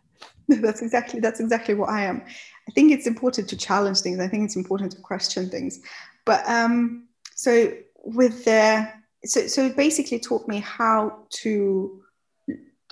that's 0.48 0.82
exactly 0.82 1.20
that's 1.20 1.40
exactly 1.40 1.74
what 1.74 1.88
I 1.88 2.04
am. 2.04 2.22
I 2.68 2.72
think 2.72 2.92
it's 2.92 3.06
important 3.06 3.48
to 3.48 3.56
challenge 3.56 4.00
things. 4.00 4.20
I 4.20 4.28
think 4.28 4.44
it's 4.44 4.56
important 4.56 4.92
to 4.92 5.00
question 5.00 5.48
things. 5.48 5.80
But 6.24 6.48
um, 6.48 7.08
so 7.34 7.72
with 7.96 8.44
the 8.44 8.88
so 9.24 9.46
so 9.46 9.66
it 9.66 9.76
basically 9.76 10.18
taught 10.20 10.46
me 10.46 10.60
how 10.60 11.24
to 11.42 12.02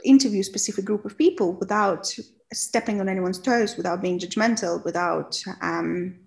interview 0.05 0.41
a 0.41 0.45
specific 0.45 0.85
group 0.85 1.05
of 1.05 1.17
people 1.17 1.55
without 1.55 2.13
stepping 2.53 3.01
on 3.01 3.09
anyone's 3.09 3.39
toes 3.39 3.77
without 3.77 4.03
being 4.03 4.19
judgmental, 4.19 4.85
without 4.85 5.41
um, 5.63 6.19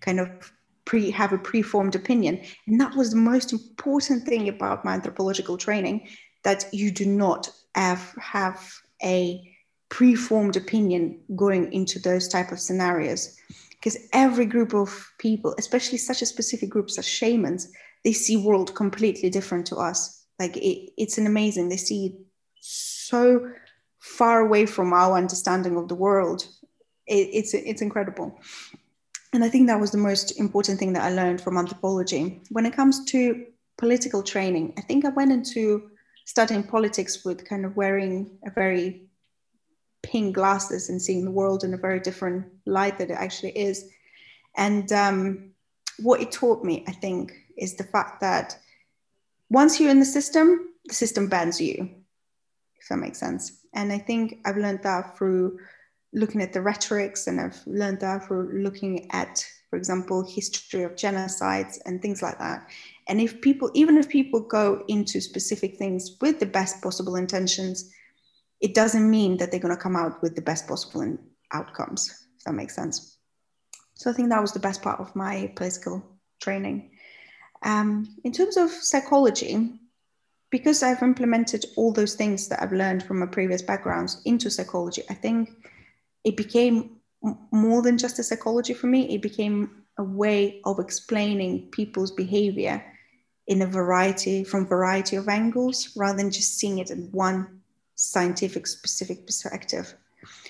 kind 0.00 0.20
of 0.20 0.52
pre 0.84 1.10
have 1.10 1.32
a 1.32 1.38
preformed 1.38 1.94
opinion. 1.94 2.40
And 2.66 2.80
that 2.80 2.94
was 2.96 3.10
the 3.10 3.16
most 3.16 3.52
important 3.52 4.24
thing 4.24 4.48
about 4.48 4.84
my 4.84 4.94
anthropological 4.94 5.56
training 5.56 6.08
that 6.44 6.66
you 6.72 6.90
do 6.90 7.06
not 7.06 7.50
have, 7.74 8.14
have 8.20 8.72
a 9.02 9.54
preformed 9.88 10.56
opinion 10.56 11.18
going 11.34 11.72
into 11.72 11.98
those 11.98 12.28
type 12.28 12.52
of 12.52 12.60
scenarios 12.60 13.36
because 13.70 13.96
every 14.12 14.44
group 14.44 14.74
of 14.74 15.10
people 15.18 15.54
especially 15.58 15.96
such 15.96 16.20
a 16.20 16.26
specific 16.26 16.68
groups 16.68 16.98
as 16.98 17.06
shamans 17.06 17.72
they 18.04 18.12
see 18.12 18.36
world 18.36 18.74
completely 18.74 19.30
different 19.30 19.66
to 19.66 19.76
us 19.76 20.26
like 20.38 20.56
it, 20.58 20.90
it's 20.98 21.16
an 21.16 21.26
amazing 21.26 21.70
they 21.70 21.76
see 21.76 22.18
so 22.60 23.50
far 24.16 24.40
away 24.40 24.66
from 24.66 24.92
our 24.92 25.16
understanding 25.16 25.76
of 25.76 25.88
the 25.88 25.94
world. 25.94 26.46
It, 27.06 27.28
it's 27.32 27.54
it's 27.54 27.82
incredible, 27.82 28.38
and 29.32 29.44
I 29.44 29.48
think 29.48 29.66
that 29.66 29.80
was 29.80 29.90
the 29.90 29.98
most 29.98 30.38
important 30.38 30.78
thing 30.78 30.92
that 30.94 31.04
I 31.04 31.10
learned 31.10 31.40
from 31.40 31.56
anthropology. 31.56 32.42
When 32.50 32.66
it 32.66 32.76
comes 32.76 33.04
to 33.06 33.46
political 33.76 34.22
training, 34.22 34.74
I 34.76 34.82
think 34.82 35.04
I 35.04 35.10
went 35.10 35.32
into 35.32 35.90
studying 36.24 36.62
politics 36.62 37.24
with 37.24 37.48
kind 37.48 37.64
of 37.64 37.76
wearing 37.76 38.38
a 38.44 38.50
very 38.50 39.08
pink 40.02 40.34
glasses 40.34 40.88
and 40.88 41.00
seeing 41.00 41.24
the 41.24 41.30
world 41.30 41.64
in 41.64 41.74
a 41.74 41.78
very 41.78 42.00
different 42.00 42.46
light 42.66 42.98
that 42.98 43.10
it 43.10 43.14
actually 43.14 43.56
is. 43.58 43.88
And 44.56 44.90
um, 44.92 45.50
what 45.98 46.20
it 46.20 46.32
taught 46.32 46.64
me, 46.64 46.84
I 46.86 46.92
think, 46.92 47.32
is 47.56 47.76
the 47.76 47.84
fact 47.84 48.20
that 48.20 48.58
once 49.50 49.80
you're 49.80 49.90
in 49.90 50.00
the 50.00 50.04
system, 50.04 50.74
the 50.86 50.94
system 50.94 51.28
bans 51.28 51.60
you, 51.60 51.88
if 52.80 52.88
that 52.88 52.98
makes 52.98 53.18
sense. 53.18 53.52
And 53.78 53.92
I 53.92 53.98
think 53.98 54.40
I've 54.44 54.56
learned 54.56 54.82
that 54.82 55.16
through 55.16 55.60
looking 56.12 56.42
at 56.42 56.52
the 56.52 56.60
rhetorics 56.60 57.28
and 57.28 57.40
I've 57.40 57.64
learned 57.64 58.00
that 58.00 58.26
through 58.26 58.60
looking 58.60 59.08
at, 59.12 59.46
for 59.70 59.76
example, 59.76 60.26
history 60.28 60.82
of 60.82 60.96
genocides 60.96 61.78
and 61.86 62.02
things 62.02 62.20
like 62.20 62.40
that. 62.40 62.66
And 63.06 63.20
if 63.20 63.40
people, 63.40 63.70
even 63.74 63.96
if 63.96 64.08
people 64.08 64.40
go 64.40 64.82
into 64.88 65.20
specific 65.20 65.76
things 65.76 66.16
with 66.20 66.40
the 66.40 66.46
best 66.46 66.82
possible 66.82 67.14
intentions, 67.14 67.88
it 68.60 68.74
doesn't 68.74 69.08
mean 69.08 69.36
that 69.36 69.52
they're 69.52 69.60
going 69.60 69.76
to 69.76 69.80
come 69.80 69.94
out 69.94 70.20
with 70.22 70.34
the 70.34 70.42
best 70.42 70.66
possible 70.66 71.16
outcomes, 71.52 72.26
if 72.36 72.42
that 72.42 72.54
makes 72.54 72.74
sense. 72.74 73.18
So 73.94 74.10
I 74.10 74.12
think 74.12 74.30
that 74.30 74.42
was 74.42 74.52
the 74.52 74.58
best 74.58 74.82
part 74.82 74.98
of 74.98 75.14
my 75.14 75.52
political 75.54 76.02
training. 76.40 76.90
Um, 77.62 78.16
in 78.24 78.32
terms 78.32 78.56
of 78.56 78.72
psychology, 78.72 79.78
because 80.50 80.82
I've 80.82 81.02
implemented 81.02 81.66
all 81.76 81.92
those 81.92 82.14
things 82.14 82.48
that 82.48 82.62
I've 82.62 82.72
learned 82.72 83.02
from 83.02 83.18
my 83.18 83.26
previous 83.26 83.62
backgrounds 83.62 84.22
into 84.24 84.50
psychology, 84.50 85.02
I 85.10 85.14
think 85.14 85.50
it 86.24 86.36
became 86.36 86.96
more 87.50 87.82
than 87.82 87.98
just 87.98 88.18
a 88.18 88.22
psychology 88.22 88.74
for 88.74 88.86
me. 88.86 89.14
It 89.14 89.22
became 89.22 89.84
a 89.98 90.04
way 90.04 90.60
of 90.64 90.78
explaining 90.78 91.68
people's 91.70 92.12
behavior 92.12 92.82
in 93.46 93.62
a 93.62 93.66
variety 93.66 94.44
from 94.44 94.66
variety 94.66 95.16
of 95.16 95.28
angles 95.28 95.92
rather 95.96 96.18
than 96.18 96.30
just 96.30 96.58
seeing 96.58 96.78
it 96.78 96.90
in 96.90 97.08
one 97.12 97.60
scientific 97.94 98.66
specific 98.66 99.26
perspective. 99.26 99.94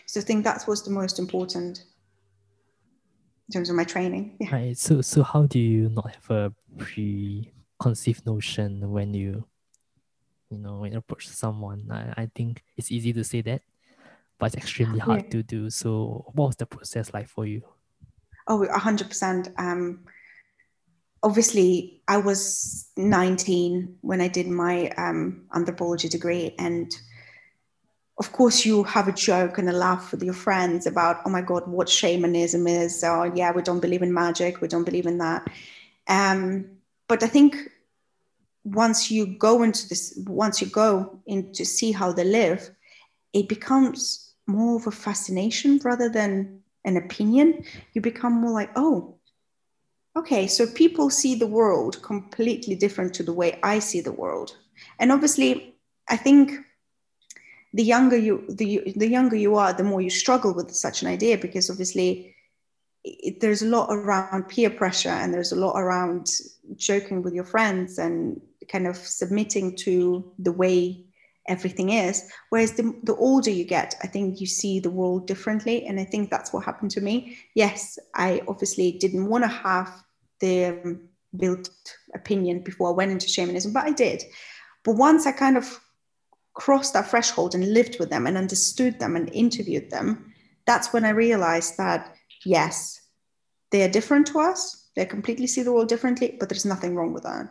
So 0.07 0.21
I 0.21 0.25
think 0.25 0.45
that 0.45 0.67
was 0.67 0.85
the 0.85 0.91
most 0.91 1.19
important. 1.19 1.85
in 3.49 3.53
terms 3.53 3.71
of 3.71 3.77
my 3.77 3.85
training. 3.85 4.37
Yeah. 4.41 4.55
Right. 4.55 4.77
So 4.77 5.01
so 5.01 5.23
how 5.23 5.47
do 5.47 5.59
you 5.59 5.89
not 5.89 6.15
have 6.15 6.31
a 6.31 6.53
preconceived 6.77 8.27
notion 8.27 8.91
when 8.91 9.15
you 9.15 9.45
you 10.51 10.59
know 10.59 10.79
when 10.79 10.93
you 10.93 10.99
approach 10.99 11.29
someone? 11.29 11.89
I, 11.91 12.23
I 12.23 12.31
think 12.35 12.63
it's 12.77 12.91
easy 12.91 13.13
to 13.13 13.25
say 13.25 13.41
that, 13.43 13.63
but 14.39 14.47
it's 14.47 14.57
extremely 14.57 14.99
hard 14.99 15.25
yeah. 15.25 15.31
to 15.31 15.43
do. 15.43 15.71
So 15.71 16.25
what 16.35 16.47
was 16.47 16.57
the 16.57 16.67
process 16.67 17.13
like 17.13 17.29
for 17.29 17.47
you? 17.47 17.63
oh 18.49 18.67
100% 18.67 19.53
Um 19.59 20.01
obviously 21.23 22.01
I 22.07 22.19
was 22.19 22.91
19 22.97 23.99
when 24.03 24.21
I 24.21 24.29
did 24.29 24.49
my 24.49 24.91
um, 24.91 25.47
anthropology 25.55 26.09
degree 26.09 26.55
and 26.59 26.91
of 28.19 28.33
course 28.33 28.65
you 28.65 28.85
have 28.85 29.09
a 29.09 29.13
joke 29.13 29.59
and 29.59 29.69
a 29.69 29.73
laugh 29.73 30.13
with 30.13 30.23
your 30.23 30.35
friends 30.35 30.87
about 30.87 31.21
oh 31.25 31.31
my 31.31 31.43
god 31.43 31.67
what 31.67 31.89
shamanism 31.89 32.67
is 32.67 33.03
or 33.03 33.27
oh, 33.27 33.33
yeah 33.35 33.53
we 33.53 33.63
don't 33.63 33.81
believe 33.81 34.03
in 34.03 34.13
magic 34.13 34.61
we 34.61 34.69
don't 34.69 34.85
believe 34.85 35.07
in 35.07 35.19
that 35.19 35.47
um, 36.09 36.67
but 37.09 37.23
i 37.23 37.27
think 37.27 37.57
once 38.75 39.11
you 39.11 39.27
go 39.27 39.63
into 39.63 39.89
this 39.89 40.19
once 40.27 40.61
you 40.61 40.67
go 40.69 41.21
in 41.27 41.53
to 41.53 41.65
see 41.65 41.93
how 41.93 42.13
they 42.13 42.25
live 42.25 42.71
it 43.33 43.49
becomes 43.49 44.35
more 44.47 44.77
of 44.77 44.87
a 44.87 44.91
fascination 44.91 45.79
rather 45.85 46.09
than 46.09 46.61
an 46.85 46.97
opinion. 46.97 47.65
You 47.93 48.01
become 48.01 48.33
more 48.33 48.53
like 48.53 48.71
oh 48.77 49.15
okay 50.17 50.47
so 50.47 50.67
people 50.67 51.11
see 51.11 51.35
the 51.35 51.47
world 51.47 52.03
completely 52.03 52.75
different 52.75 53.15
to 53.15 53.23
the 53.23 53.33
way 53.33 53.59
i 53.63 53.79
see 53.79 54.01
the 54.01 54.13
world. 54.13 54.57
And 54.99 55.13
obviously 55.13 55.75
i 56.09 56.17
think 56.17 56.53
the 57.75 57.85
younger 57.85 58.17
you 58.17 58.45
the, 58.49 58.93
the 58.97 59.09
younger 59.09 59.37
you 59.37 59.57
are 59.57 59.73
the 59.73 59.85
more 59.85 60.01
you 60.01 60.11
struggle 60.11 60.55
with 60.55 60.71
such 60.71 61.03
an 61.03 61.09
idea 61.09 61.37
because 61.37 61.71
obviously 61.71 62.35
it, 63.05 63.41
there's 63.41 63.63
a 63.63 63.67
lot 63.67 63.89
around 63.91 64.49
peer 64.49 64.71
pressure 64.71 65.11
and 65.11 65.33
there's 65.33 65.53
a 65.53 65.57
lot 65.57 65.79
around 65.79 66.31
joking 66.77 67.23
with 67.23 67.35
your 67.35 67.45
friends 67.45 67.99
and 67.99 68.41
kind 68.71 68.87
of 68.87 68.97
submitting 68.97 69.77
to 69.77 70.33
the 70.39 70.53
way 70.53 71.05
everything 71.49 71.91
is 71.91 72.31
whereas 72.51 72.73
the, 72.73 72.95
the 73.05 73.17
older 73.17 73.51
you 73.51 73.65
get 73.65 73.95
i 74.03 74.07
think 74.07 74.41
you 74.41 74.47
see 74.47 74.81
the 74.81 74.91
world 74.91 75.27
differently 75.27 75.87
and 75.87 75.99
i 75.99 76.05
think 76.05 76.31
that's 76.31 76.53
what 76.53 76.65
happened 76.65 76.91
to 76.91 77.01
me 77.01 77.39
yes 77.55 77.99
i 78.15 78.43
obviously 78.49 78.93
didn't 78.93 79.27
want 79.27 79.43
to 79.43 79.49
have 79.49 79.91
the 80.41 80.67
um, 80.67 81.01
built 81.37 81.71
opinion 82.15 82.61
before 82.61 82.91
i 82.91 82.93
went 82.93 83.11
into 83.11 83.29
shamanism 83.29 83.73
but 83.73 83.85
i 83.85 83.91
did 83.91 84.23
but 84.85 84.93
once 84.97 85.27
i 85.27 85.33
kind 85.33 85.57
of 85.57 85.81
crossed 86.59 86.93
that 86.93 87.09
threshold 87.09 87.55
and 87.55 87.73
lived 87.73 87.99
with 87.99 88.11
them 88.11 88.27
and 88.27 88.37
understood 88.37 88.99
them 88.99 89.17
and 89.17 89.33
interviewed 89.33 89.91
them, 89.91 90.35
that's 90.67 90.93
when 90.93 91.05
I 91.05 91.11
realized 91.11 91.79
that, 91.79 92.15
yes, 92.45 93.01
they 93.71 93.83
are 93.85 93.89
different 93.89 94.27
to 94.29 94.41
us. 94.41 94.89
They 94.97 95.07
completely 95.07 95.47
see 95.47 95.63
the 95.63 95.73
world 95.73 95.89
differently, 95.89 96.37
but 96.39 96.49
there's 96.49 96.67
nothing 96.67 96.97
wrong 96.97 97.13
with 97.13 97.23
that. 97.23 97.49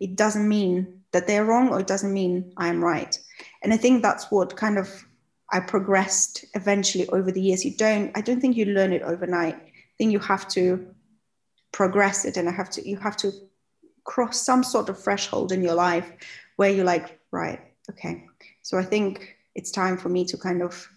It 0.00 0.16
doesn't 0.16 0.48
mean 0.48 1.02
that 1.12 1.26
they're 1.26 1.44
wrong 1.44 1.68
or 1.68 1.80
it 1.80 1.86
doesn't 1.86 2.12
mean 2.12 2.52
I'm 2.56 2.82
right. 2.82 3.18
And 3.62 3.72
I 3.72 3.76
think 3.76 4.02
that's 4.02 4.30
what 4.30 4.56
kind 4.56 4.78
of 4.78 4.88
I 5.50 5.60
progressed 5.60 6.44
eventually 6.54 7.08
over 7.10 7.30
the 7.30 7.42
years. 7.42 7.64
You 7.64 7.76
don't, 7.76 8.10
I 8.16 8.22
don't 8.22 8.40
think 8.40 8.56
you 8.56 8.64
learn 8.66 8.92
it 8.92 9.02
overnight. 9.02 9.54
I 9.54 9.72
think 9.98 10.12
you 10.12 10.18
have 10.20 10.48
to 10.48 10.86
progress 11.72 12.24
it 12.24 12.36
and 12.36 12.48
I 12.48 12.52
have 12.52 12.70
to, 12.70 12.88
you 12.88 12.96
have 12.98 13.16
to 13.18 13.32
cross 14.04 14.40
some 14.44 14.64
sort 14.64 14.88
of 14.88 14.98
threshold 14.98 15.52
in 15.52 15.62
your 15.62 15.74
life 15.74 16.10
where 16.56 16.70
you're 16.70 16.84
like, 16.84 17.20
right, 17.30 17.60
okay, 17.90 18.26
so 18.62 18.78
I 18.78 18.84
think 18.84 19.36
it's 19.54 19.70
time 19.70 19.96
for 19.96 20.08
me 20.08 20.24
to 20.26 20.36
kind 20.36 20.62
of 20.62 20.88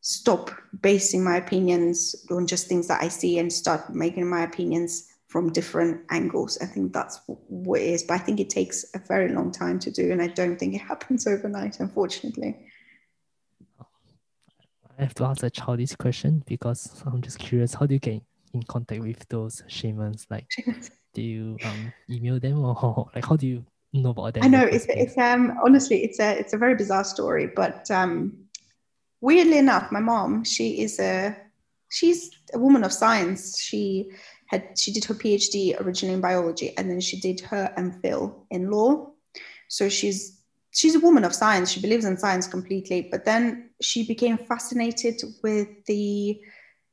stop 0.00 0.50
basing 0.80 1.22
my 1.22 1.36
opinions 1.36 2.26
on 2.30 2.46
just 2.46 2.66
things 2.66 2.88
that 2.88 3.02
I 3.02 3.08
see 3.08 3.38
and 3.38 3.52
start 3.52 3.94
making 3.94 4.28
my 4.28 4.42
opinions 4.42 5.11
from 5.32 5.50
different 5.50 6.02
angles. 6.10 6.58
I 6.60 6.66
think 6.66 6.92
that's 6.92 7.18
what 7.26 7.80
it 7.80 7.86
is. 7.86 8.02
But 8.02 8.14
I 8.14 8.18
think 8.18 8.38
it 8.38 8.50
takes 8.50 8.84
a 8.94 8.98
very 8.98 9.32
long 9.32 9.50
time 9.50 9.78
to 9.78 9.90
do. 9.90 10.12
And 10.12 10.20
I 10.20 10.26
don't 10.26 10.58
think 10.58 10.74
it 10.74 10.82
happens 10.92 11.26
overnight, 11.26 11.80
unfortunately. 11.80 12.66
I 14.98 15.02
have 15.02 15.14
to 15.14 15.24
ask 15.24 15.42
a 15.42 15.48
childish 15.48 15.96
question 15.96 16.44
because 16.46 17.02
I'm 17.06 17.22
just 17.22 17.38
curious. 17.38 17.72
How 17.72 17.86
do 17.86 17.94
you 17.94 17.98
get 17.98 18.22
in 18.52 18.62
contact 18.64 19.00
with 19.00 19.26
those 19.30 19.62
shamans? 19.68 20.26
Like, 20.28 20.46
do 21.14 21.22
you 21.22 21.56
um, 21.64 21.94
email 22.10 22.38
them 22.38 22.62
or 22.64 23.10
like 23.14 23.24
how 23.24 23.36
do 23.36 23.46
you 23.46 23.64
know 23.94 24.10
about 24.10 24.34
them? 24.34 24.44
I 24.44 24.48
know 24.48 24.64
it's, 24.64 24.84
it's 24.90 25.16
um 25.16 25.58
honestly 25.64 26.04
it's 26.04 26.20
a 26.20 26.38
it's 26.38 26.52
a 26.52 26.58
very 26.58 26.74
bizarre 26.74 27.04
story, 27.04 27.46
but 27.46 27.90
um 27.90 28.36
weirdly 29.22 29.56
enough, 29.56 29.90
my 29.90 30.00
mom 30.00 30.44
she 30.44 30.82
is 30.82 31.00
a 31.00 31.34
she's 31.90 32.30
a 32.52 32.58
woman 32.58 32.84
of 32.84 32.92
science. 32.92 33.58
She 33.58 34.10
had 34.52 34.78
she 34.78 34.92
did 34.92 35.04
her 35.06 35.14
PhD 35.14 35.80
originally 35.80 36.14
in 36.14 36.20
biology, 36.20 36.76
and 36.76 36.88
then 36.90 37.00
she 37.00 37.18
did 37.18 37.40
her 37.40 37.72
MPhil 37.76 38.44
in 38.50 38.70
law. 38.70 39.10
So 39.68 39.88
she's 39.88 40.40
she's 40.70 40.94
a 40.94 41.00
woman 41.00 41.24
of 41.24 41.34
science. 41.34 41.70
She 41.70 41.80
believes 41.80 42.04
in 42.04 42.16
science 42.16 42.46
completely, 42.46 43.08
but 43.10 43.24
then 43.24 43.70
she 43.80 44.06
became 44.06 44.38
fascinated 44.38 45.20
with 45.42 45.68
the 45.86 46.40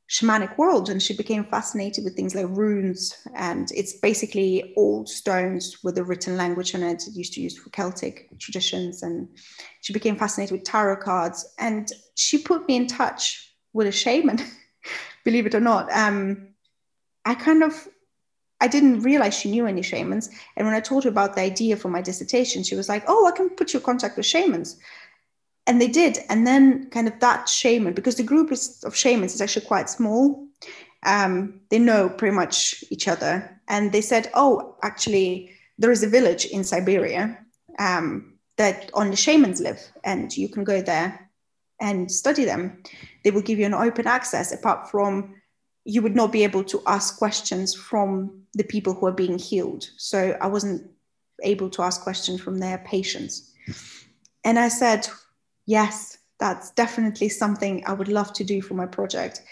shamanic 0.10 0.58
world 0.58 0.90
and 0.90 1.04
she 1.04 1.16
became 1.16 1.44
fascinated 1.46 2.04
with 2.04 2.16
things 2.16 2.34
like 2.34 2.48
runes. 2.50 3.16
And 3.36 3.70
it's 3.72 3.94
basically 4.00 4.74
old 4.76 5.08
stones 5.08 5.78
with 5.84 6.00
a 6.00 6.04
written 6.04 6.36
language 6.36 6.74
on 6.74 6.82
it 6.82 7.04
used 7.14 7.34
to 7.34 7.42
use 7.42 7.56
for 7.56 7.70
celtic 7.70 8.28
traditions. 8.40 9.04
And 9.04 9.28
she 9.82 9.94
became 9.94 10.16
fascinated 10.16 10.52
with 10.52 10.64
tarot 10.64 11.04
cards. 11.04 11.54
And 11.60 11.92
she 12.16 12.40
put 12.40 12.68
me 12.68 12.76
in 12.76 12.88
touch 12.88 13.54
with 13.72 13.86
a 13.86 13.92
shaman 13.92 14.40
believe 15.24 15.46
it 15.46 15.56
or 15.56 15.60
not. 15.60 15.92
Um, 15.92 16.49
i 17.26 17.34
kind 17.36 17.64
of 17.64 17.88
i 18.62 18.68
didn't 18.68 19.02
realize 19.02 19.34
she 19.38 19.52
knew 19.52 19.66
any 19.66 19.82
shamans. 19.82 20.30
And 20.56 20.66
when 20.66 20.76
i 20.76 20.80
told 20.80 21.04
her 21.04 21.10
about 21.10 21.36
the 21.36 21.42
idea 21.42 21.76
for 21.78 21.90
my 21.90 22.02
dissertation 22.02 22.64
she 22.64 22.76
was 22.76 22.90
like 22.90 23.04
oh 23.08 23.28
i 23.28 23.32
can 23.32 23.50
put 23.50 23.74
you 23.74 23.80
in 23.80 23.86
contact 23.86 24.18
with 24.18 24.26
shamans. 24.26 24.78
And 25.68 25.80
they 25.80 25.88
did. 25.88 26.18
And 26.30 26.48
then 26.48 26.90
kind 26.90 27.08
of 27.08 27.20
that 27.20 27.48
shaman 27.48 27.94
because 27.94 28.16
the 28.16 28.24
group 28.24 28.52
is, 28.52 28.84
of 28.84 28.96
shamans 28.96 29.36
is 29.36 29.42
actually 29.42 29.68
quite 29.68 29.90
small 29.90 30.48
um, 31.06 31.62
they 31.70 31.80
know 31.80 32.10
pretty 32.10 32.36
much 32.36 32.84
each 32.90 33.08
other. 33.08 33.62
And 33.68 33.92
they 33.92 34.02
said 34.02 34.32
oh 34.34 34.76
actually 34.84 35.52
there 35.78 35.92
is 35.92 36.04
a 36.04 36.10
village 36.10 36.46
in 36.46 36.64
siberia 36.64 37.38
um, 37.80 38.34
that 38.58 38.92
only 38.94 39.16
shamans 39.16 39.62
live 39.62 39.82
and 40.04 40.36
you 40.36 40.50
can 40.50 40.64
go 40.64 40.82
there 40.82 41.30
and 41.80 42.12
study 42.12 42.46
them. 42.46 42.84
They 43.24 43.32
will 43.32 43.42
give 43.42 43.58
you 43.58 43.66
an 43.66 43.74
open 43.74 44.06
access 44.06 44.52
apart 44.52 44.92
from 44.92 45.36
you 45.86 46.02
would 46.02 46.16
not 46.16 46.32
be 46.32 46.44
able 46.44 46.64
to 46.64 46.82
ask 46.86 47.18
questions 47.18 47.74
from 47.74 48.44
the 48.54 48.64
people 48.64 48.94
who 48.94 49.06
are 49.06 49.12
being 49.12 49.38
healed 49.38 49.90
so 49.98 50.38
i 50.42 50.48
wasn't 50.48 50.90
able 51.44 51.70
to 51.70 51.82
ask 51.82 52.02
questions 52.02 52.42
from 52.42 52.60
their 52.60 52.80
patients 52.80 53.54
and 54.44 54.60
i 54.60 54.68
said 54.68 55.08
yes, 55.70 56.18
that's 56.40 56.72
definitely 56.72 57.30
something 57.30 57.84
I 57.86 57.94
would 57.94 58.08
love 58.08 58.34
to 58.34 58.44
do 58.44 58.60
for 58.60 58.74
my 58.74 58.88
project. 58.88 59.44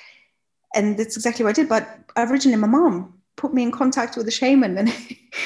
And 0.73 0.97
that's 0.97 1.15
exactly 1.15 1.45
what 1.45 1.51
I 1.51 1.61
did. 1.61 1.69
But 1.69 1.87
originally, 2.17 2.57
my 2.57 2.67
mom 2.67 3.13
put 3.35 3.53
me 3.53 3.61
in 3.61 3.71
contact 3.71 4.17
with 4.17 4.27
a 4.27 4.31
shaman. 4.31 4.79
And 4.79 4.91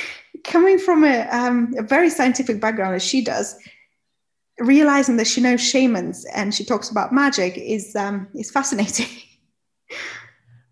coming 0.45 0.79
from 0.79 1.03
a, 1.03 1.27
um, 1.29 1.73
a 1.77 1.83
very 1.83 2.09
scientific 2.09 2.61
background 2.61 2.95
as 2.95 3.03
she 3.03 3.21
does, 3.21 3.57
realizing 4.59 5.17
that 5.17 5.27
she 5.27 5.41
knows 5.41 5.61
shamans 5.61 6.25
and 6.33 6.55
she 6.55 6.63
talks 6.63 6.89
about 6.89 7.11
magic 7.11 7.57
is 7.57 7.93
um, 7.95 8.27
is 8.33 8.49
fascinating. 8.49 9.09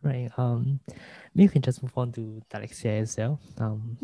right. 0.01 0.29
Um, 0.37 0.79
maybe 1.35 1.43
you 1.43 1.49
can 1.49 1.61
just 1.61 1.81
move 1.81 1.97
on 1.97 2.11
to 2.13 2.41
Dalexia 2.51 3.01
as 3.01 3.17
well. 3.17 3.39
Um, 3.57 3.97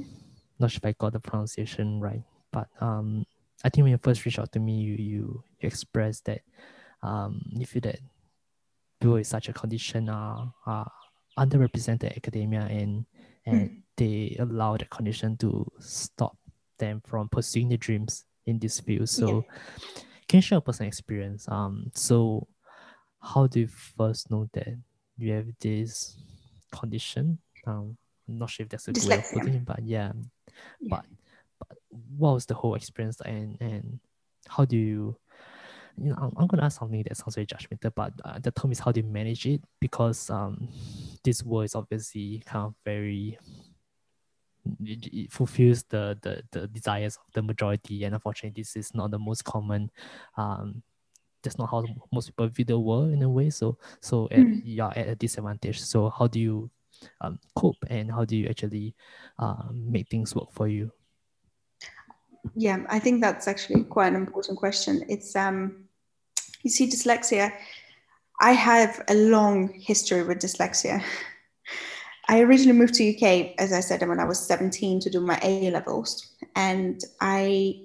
not 0.59 0.71
sure 0.71 0.79
if 0.83 0.85
I 0.85 0.93
got 0.93 1.13
the 1.13 1.19
pronunciation 1.19 1.99
right, 1.99 2.23
but 2.51 2.67
um, 2.79 3.25
I 3.63 3.69
think 3.69 3.83
when 3.83 3.91
you 3.91 3.99
first 4.01 4.25
reached 4.25 4.39
out 4.39 4.51
to 4.53 4.59
me, 4.59 4.75
you 4.77 4.93
you, 4.93 5.43
you 5.59 5.67
expressed 5.67 6.25
that 6.25 6.41
um, 7.01 7.41
you 7.51 7.65
feel 7.65 7.81
that 7.81 7.99
people 8.99 9.13
with 9.13 9.27
such 9.27 9.49
a 9.49 9.53
condition 9.53 10.09
are, 10.09 10.53
are 10.65 10.91
underrepresented 11.37 12.15
academia 12.15 12.61
and 12.61 13.05
and 13.45 13.69
mm. 13.69 13.81
they 13.97 14.35
allow 14.39 14.77
the 14.77 14.85
condition 14.85 15.37
to 15.37 15.69
stop 15.79 16.37
them 16.79 17.01
from 17.05 17.29
pursuing 17.29 17.69
their 17.69 17.77
dreams 17.77 18.25
in 18.45 18.57
this 18.59 18.79
field. 18.79 19.09
So 19.09 19.45
yeah. 19.47 20.01
can 20.27 20.37
you 20.37 20.41
share 20.41 20.57
a 20.57 20.61
personal 20.61 20.87
experience? 20.87 21.47
Um 21.47 21.91
so 21.93 22.47
how 23.21 23.47
do 23.47 23.61
you 23.61 23.67
first 23.67 24.31
know 24.31 24.49
that 24.53 24.77
you 25.17 25.33
have 25.33 25.47
this 25.59 26.17
condition? 26.71 27.39
Um 27.65 27.97
I'm 28.27 28.39
not 28.39 28.49
sure 28.49 28.63
if 28.63 28.69
that's 28.69 28.87
a 28.87 28.91
good 28.91 29.05
way 29.05 29.17
of 29.17 29.25
putting 29.31 29.53
it, 29.53 29.65
but 29.65 29.83
yeah. 29.83 30.11
yeah. 30.79 30.89
But 30.89 31.05
what 32.17 32.33
was 32.33 32.45
the 32.45 32.55
whole 32.55 32.75
experience 32.75 33.21
and 33.21 33.57
and 33.61 33.99
how 34.47 34.65
do 34.65 34.77
you 34.77 35.17
you 35.97 36.09
know, 36.09 36.15
I'm, 36.17 36.31
I'm 36.37 36.47
going 36.47 36.59
to 36.59 36.65
ask 36.65 36.79
something 36.79 37.03
that 37.03 37.17
sounds 37.17 37.35
very 37.35 37.47
judgmental, 37.47 37.91
but 37.95 38.13
uh, 38.23 38.39
the 38.39 38.51
term 38.51 38.71
is 38.71 38.79
how 38.79 38.91
do 38.91 38.99
you 38.99 39.05
manage 39.05 39.45
it? 39.45 39.61
Because 39.79 40.29
um, 40.29 40.67
this 41.23 41.43
world 41.43 41.65
is 41.65 41.75
obviously 41.75 42.43
kind 42.45 42.65
of 42.65 42.75
very, 42.83 43.37
it, 44.83 45.13
it, 45.13 45.31
fulfills 45.31 45.83
the, 45.83 46.17
the 46.21 46.43
the 46.51 46.67
desires 46.67 47.17
of 47.17 47.33
the 47.33 47.41
majority, 47.41 48.03
and 48.03 48.13
unfortunately, 48.13 48.61
this 48.61 48.75
is 48.75 48.93
not 48.93 49.11
the 49.11 49.19
most 49.19 49.45
common. 49.45 49.89
Um, 50.37 50.83
that's 51.45 51.57
not 51.57 51.69
how 51.69 51.85
most 52.11 52.27
people 52.27 52.47
view 52.49 52.65
the 52.65 52.77
world 52.77 53.13
in 53.13 53.21
a 53.23 53.29
way. 53.29 53.49
So, 53.49 53.77
so 54.01 54.27
at, 54.31 54.39
mm. 54.39 54.61
you're 54.65 54.91
at 54.97 55.07
a 55.07 55.15
disadvantage. 55.15 55.79
So, 55.81 56.09
how 56.09 56.27
do 56.27 56.39
you 56.39 56.69
um, 57.21 57.39
cope 57.55 57.83
and 57.89 58.11
how 58.11 58.25
do 58.25 58.35
you 58.35 58.47
actually 58.47 58.95
uh, 59.39 59.63
make 59.71 60.09
things 60.09 60.35
work 60.35 60.51
for 60.51 60.67
you? 60.67 60.91
Yeah, 62.55 62.85
I 62.89 62.99
think 62.99 63.21
that's 63.21 63.47
actually 63.47 63.83
quite 63.83 64.07
an 64.07 64.15
important 64.15 64.57
question. 64.57 65.03
It's 65.07 65.35
um, 65.35 65.85
you 66.63 66.69
see, 66.69 66.87
dyslexia. 66.89 67.51
I 68.41 68.51
have 68.51 69.01
a 69.07 69.15
long 69.15 69.73
history 69.79 70.23
with 70.23 70.39
dyslexia. 70.39 71.01
I 72.27 72.41
originally 72.41 72.77
moved 72.77 72.95
to 72.95 73.15
UK, 73.15 73.53
as 73.59 73.71
I 73.71 73.81
said, 73.81 74.07
when 74.07 74.19
I 74.19 74.25
was 74.25 74.39
17 74.39 74.99
to 75.01 75.09
do 75.11 75.21
my 75.21 75.39
A 75.43 75.69
levels, 75.69 76.33
and 76.55 76.99
I 77.21 77.81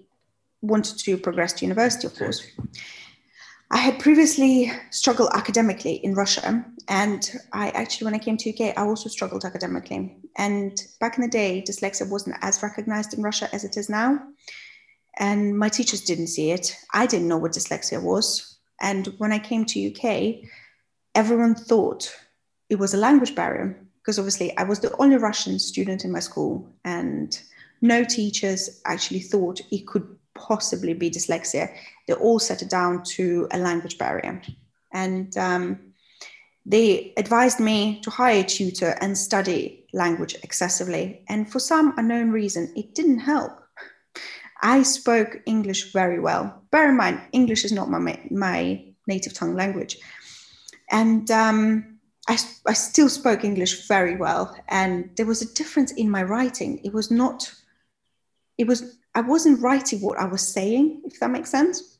wanted 0.63 0.99
to 1.01 1.19
progress 1.19 1.53
to 1.55 1.67
university, 1.67 2.07
of 2.07 2.17
course. 2.17 2.47
I 3.73 3.79
had 3.79 4.01
previously 4.01 4.73
struggled 4.91 5.31
academically 5.33 5.95
in 5.95 6.15
Russia, 6.15 6.65
and 6.89 7.31
I 7.53 7.71
actually, 7.71 8.07
when 8.07 8.15
I 8.15 8.19
came 8.19 8.37
to 8.39 8.51
UK, 8.51 8.77
I 8.77 8.83
also 8.83 9.09
struggled 9.09 9.45
academically. 9.45 10.17
And 10.37 10.77
back 10.99 11.17
in 11.17 11.23
the 11.23 11.29
day, 11.29 11.63
dyslexia 11.67 12.11
wasn't 12.11 12.37
as 12.41 12.65
recognized 12.65 13.15
in 13.15 13.23
Russia 13.23 13.49
as 13.53 13.63
it 13.63 13.77
is 13.77 13.89
now, 13.89 14.19
and 15.19 15.57
my 15.57 15.69
teachers 15.69 16.01
didn't 16.01 16.29
see 16.29 16.51
it. 16.51 16.77
I 16.93 17.07
didn't 17.07 17.29
know 17.29 17.39
what 17.39 17.53
dyslexia 17.53 18.03
was, 18.03 18.59
and 18.81 19.07
when 19.19 19.31
I 19.31 19.39
came 19.39 19.65
to 19.67 19.95
UK, 19.95 20.49
everyone 21.15 21.55
thought 21.55 22.13
it 22.69 22.77
was 22.77 22.93
a 22.93 22.97
language 22.99 23.37
barrier 23.37 23.81
because 24.01 24.19
obviously 24.19 24.57
I 24.57 24.65
was 24.65 24.81
the 24.81 24.97
only 24.97 25.17
Russian 25.17 25.61
student 25.61 26.05
in 26.05 26.11
my 26.11 26.21
school, 26.21 26.69
and 26.85 27.41
no 27.81 28.03
teachers 28.03 28.81
actually 28.85 29.21
thought 29.21 29.61
it 29.71 29.87
could 29.87 30.17
possibly 30.49 30.95
be 30.95 31.11
dyslexia. 31.11 31.69
They 32.07 32.15
all 32.15 32.39
set 32.39 32.63
it 32.63 32.71
down 32.71 33.03
to 33.17 33.49
a 33.51 33.59
language 33.59 33.99
barrier. 33.99 34.43
And 34.93 35.37
um, 35.37 35.65
they 36.67 37.13
advised 37.17 37.61
me 37.61 38.01
to 38.03 38.11
hire 38.11 38.41
a 38.41 38.47
tutor 38.47 38.97
and 39.01 39.17
study 39.17 39.87
language 39.93 40.37
excessively. 40.43 41.25
And 41.29 41.51
for 41.51 41.59
some 41.59 41.95
unknown 41.97 42.31
reason, 42.31 42.73
it 42.77 42.95
didn't 42.95 43.21
help. 43.21 43.53
I 44.63 44.83
spoke 44.83 45.41
English 45.47 45.93
very 45.93 46.21
well. 46.21 46.63
Bear 46.71 46.91
in 46.91 46.97
mind, 46.97 47.21
English 47.33 47.65
is 47.65 47.73
not 47.73 47.91
my, 47.91 48.21
my 48.31 48.85
native 49.07 49.33
tongue 49.33 49.55
language. 49.55 49.97
And 50.91 51.31
um, 51.31 51.99
I, 52.29 52.39
I 52.67 52.75
still 52.75 53.09
spoke 53.09 53.45
English 53.45 53.89
very 53.89 54.17
well. 54.17 54.55
And 54.69 55.11
there 55.17 55.27
was 55.27 55.43
a 55.43 55.55
difference 55.55 55.93
in 55.93 56.11
my 56.11 56.23
writing. 56.23 56.81
It 56.85 56.93
was 56.93 57.11
not, 57.11 57.53
it 58.59 58.67
was, 58.67 58.99
I 59.15 59.21
wasn't 59.21 59.61
writing 59.61 60.01
what 60.01 60.19
I 60.19 60.27
was 60.27 60.47
saying, 60.47 61.03
if 61.05 61.21
that 61.21 61.31
makes 61.31 61.51
sense. 61.51 61.99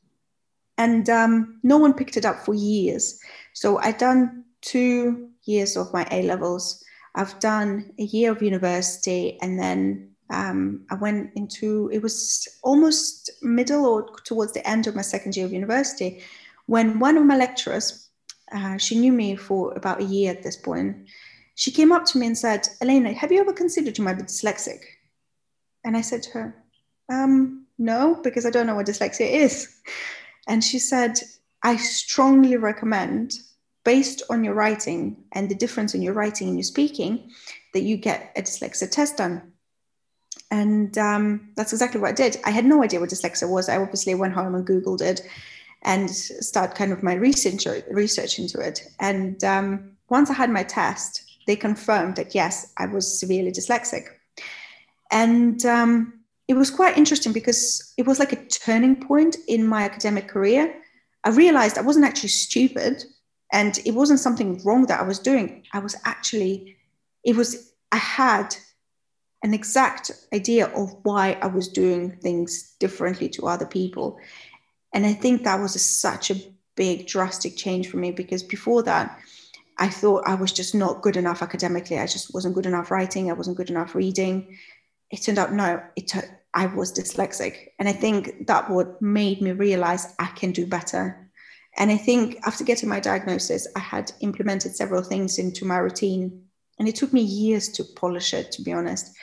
And 0.79 1.09
um, 1.11 1.61
no 1.63 1.77
one 1.77 1.95
picked 1.95 2.17
it 2.17 2.25
up 2.25 2.45
for 2.45 2.55
years. 2.55 3.21
So 3.53 3.79
I'd 3.79 3.99
done 3.99 4.45
two 4.61 5.29
years 5.45 5.77
of 5.77 5.93
my 5.93 6.07
A 6.11 6.23
levels. 6.23 6.83
I've 7.15 7.39
done 7.41 7.93
a 7.99 8.05
year 8.05 8.31
of 8.31 8.43
university 8.43 9.39
and 9.43 9.59
then 9.59 10.11
um, 10.31 10.87
I 10.91 10.95
went 10.95 11.33
into 11.35 11.91
it 11.93 12.01
was 12.01 12.47
almost 12.63 13.31
middle 13.43 13.85
or 13.85 14.17
towards 14.25 14.53
the 14.53 14.67
end 14.69 14.87
of 14.87 14.95
my 14.95 15.03
second 15.03 15.37
year 15.37 15.45
of 15.45 15.53
university 15.53 16.23
when 16.71 17.01
one 17.01 17.17
of 17.17 17.25
my 17.25 17.37
lecturers, 17.37 18.09
uh, 18.53 18.79
she 18.79 18.95
knew 18.97 19.11
me 19.13 19.35
for 19.35 19.73
about 19.73 20.01
a 20.01 20.05
year 20.05 20.31
at 20.31 20.45
this 20.45 20.57
point, 20.57 20.97
she 21.57 21.73
came 21.73 21.91
up 21.91 22.05
to 22.05 22.19
me 22.19 22.29
and 22.29 22.39
said, 22.39 22.69
Elena, 22.81 23.13
have 23.13 23.33
you 23.33 23.41
ever 23.41 23.53
considered 23.53 23.99
you 23.99 24.05
might 24.05 24.19
be 24.19 24.23
dyslexic? 24.23 24.79
And 25.83 25.97
I 25.97 26.01
said 26.01 26.23
to 26.23 26.31
her, 26.31 26.65
um, 27.11 27.67
no, 27.79 28.21
because 28.23 28.47
I 28.47 28.51
don't 28.51 28.67
know 28.67 28.75
what 28.75 28.87
dyslexia 28.87 29.31
is. 29.31 29.75
And 30.49 30.65
she 30.65 30.79
said, 30.79 31.19
I 31.63 31.77
strongly 31.77 32.57
recommend, 32.57 33.35
based 33.85 34.23
on 34.31 34.45
your 34.45 34.55
writing 34.55 35.17
and 35.33 35.51
the 35.51 35.55
difference 35.55 35.95
in 35.95 36.03
your 36.03 36.15
writing 36.15 36.49
and 36.49 36.57
your 36.57 36.65
speaking, 36.65 37.31
that 37.75 37.83
you 37.83 37.97
get 37.97 38.33
a 38.37 38.43
dyslexia 38.43 38.91
test 38.91 39.19
done 39.19 39.51
and 40.51 40.97
um, 40.99 41.51
that's 41.57 41.73
exactly 41.73 42.01
what 42.01 42.11
I 42.11 42.15
did. 42.15 42.39
I 42.45 42.51
had 42.51 42.65
no 42.65 42.83
idea 42.83 43.01
what 43.01 43.11
dyslexia 43.11 43.49
was. 43.49 43.69
I 43.69 43.77
obviously 43.77 44.15
went 44.15 44.35
home 44.35 44.55
and 44.55 44.67
Googled 44.67 45.01
it 45.01 45.23
and 45.83 46.11
started 46.11 46.77
kind 46.77 46.93
of 46.93 47.03
my 47.03 47.15
research, 47.15 47.67
research 47.91 48.39
into 48.39 48.61
it. 48.61 48.83
And 48.99 49.43
um, 49.45 49.93
once 50.09 50.29
I 50.29 50.35
had 50.35 50.51
my 50.51 50.65
test, 50.65 51.25
they 51.47 51.57
confirmed 51.57 52.17
that 52.17 52.35
yes, 52.35 52.73
I 52.77 52.87
was 52.87 53.19
severely 53.19 53.53
dyslexic. 53.53 54.07
And 55.13 55.65
um, 55.65 56.20
it 56.51 56.57
was 56.57 56.69
quite 56.69 56.99
interesting 56.99 57.33
because 57.33 57.95
it 57.97 58.09
was 58.09 58.19
like 58.19 58.33
a 58.33 58.45
turning 58.47 58.97
point 58.97 59.37
in 59.47 59.65
my 59.65 59.85
academic 59.85 60.27
career. 60.27 60.75
I 61.23 61.31
realized 61.31 61.79
I 61.79 61.83
wasn't 61.83 62.07
actually 62.07 62.31
stupid 62.31 63.05
and 63.53 63.79
it 63.87 63.93
wasn't 63.93 64.19
something 64.19 64.61
wrong 64.65 64.87
that 64.87 64.99
I 64.99 65.05
was 65.05 65.21
doing. 65.21 65.63
I 65.73 65.79
was 65.79 65.95
actually, 66.05 66.77
it 67.23 67.37
was, 67.37 67.73
I 67.93 67.99
had 67.99 68.57
an 69.45 69.55
exact 69.55 70.11
idea 70.35 70.67
of 70.75 70.93
why 71.05 71.39
I 71.41 71.47
was 71.47 71.69
doing 71.69 72.17
things 72.17 72.75
differently 72.81 73.29
to 73.29 73.47
other 73.47 73.67
people. 73.67 74.19
And 74.93 75.07
I 75.07 75.13
think 75.13 75.45
that 75.45 75.61
was 75.61 75.77
a, 75.77 75.79
such 75.79 76.33
a 76.33 76.43
big, 76.75 77.07
drastic 77.07 77.57
change 77.57 77.87
for 77.89 77.99
me 77.99 78.11
because 78.11 78.43
before 78.43 78.83
that, 78.83 79.21
I 79.79 79.89
thought 79.89 80.27
I 80.27 80.35
was 80.35 80.51
just 80.51 80.75
not 80.75 81.01
good 81.01 81.17
enough 81.17 81.43
academically. 81.43 82.01
I 82.01 82.09
just 82.09 82.35
wasn't 82.35 82.57
good 82.57 82.67
enough 82.67 82.91
writing. 82.91 83.31
I 83.31 83.35
wasn't 83.35 83.57
good 83.57 83.71
enough 83.71 83.95
reading. 83.95 84.59
It 85.13 85.23
turned 85.23 85.39
out, 85.39 85.53
no, 85.53 85.81
it 85.95 86.13
I 86.55 86.67
was 86.67 86.93
dyslexic. 86.93 87.69
And 87.79 87.89
I 87.89 87.93
think 87.93 88.47
that 88.47 88.71
what 88.71 89.01
made 89.01 89.41
me 89.41 89.53
realize 89.53 90.15
I 90.19 90.27
can 90.27 90.53
do 90.53 90.67
better. 90.67 91.31
And 91.77 91.91
I 91.91 91.97
think 91.97 92.39
after 92.45 92.65
getting 92.65 92.89
my 92.89 93.01
diagnosis, 93.01 93.69
I 93.77 93.81
had 93.81 94.13
implemented 94.21 94.75
several 94.75 95.03
things 95.03 95.39
into 95.39 95.65
my 95.65 95.79
routine 95.79 96.45
and 96.81 96.89
it 96.89 96.97
took 96.97 97.13
me 97.13 97.21
years 97.21 97.69
to 97.69 97.85
polish 97.85 98.33
it, 98.33 98.51
to 98.53 98.63
be 98.63 98.73
honest. 98.73 99.15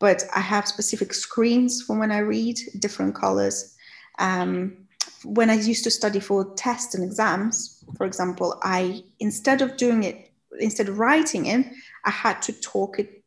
But 0.00 0.24
I 0.34 0.40
have 0.40 0.66
specific 0.66 1.12
screens 1.12 1.82
for 1.82 1.96
when 1.96 2.10
I 2.10 2.18
read, 2.18 2.58
different 2.78 3.14
colors. 3.14 3.76
Um, 4.18 4.78
when 5.22 5.50
I 5.50 5.54
used 5.54 5.84
to 5.84 5.90
study 5.90 6.20
for 6.20 6.54
tests 6.54 6.94
and 6.94 7.04
exams, 7.04 7.84
for 7.96 8.06
example, 8.06 8.58
I 8.62 9.04
instead 9.20 9.60
of 9.60 9.76
doing 9.76 10.04
it, 10.04 10.32
instead 10.58 10.88
of 10.88 10.98
writing 10.98 11.46
it, 11.46 11.66
I 12.04 12.10
had 12.10 12.40
to 12.42 12.52
talk 12.60 12.98
it 12.98 13.21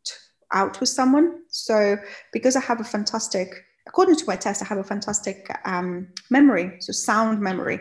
out 0.51 0.79
with 0.79 0.89
someone. 0.89 1.41
So 1.49 1.97
because 2.33 2.55
I 2.55 2.61
have 2.61 2.79
a 2.79 2.83
fantastic, 2.83 3.65
according 3.87 4.15
to 4.17 4.25
my 4.25 4.35
test, 4.35 4.61
I 4.61 4.65
have 4.65 4.77
a 4.77 4.83
fantastic 4.83 5.49
um, 5.65 6.07
memory, 6.29 6.78
so 6.79 6.91
sound 6.91 7.41
memory. 7.41 7.79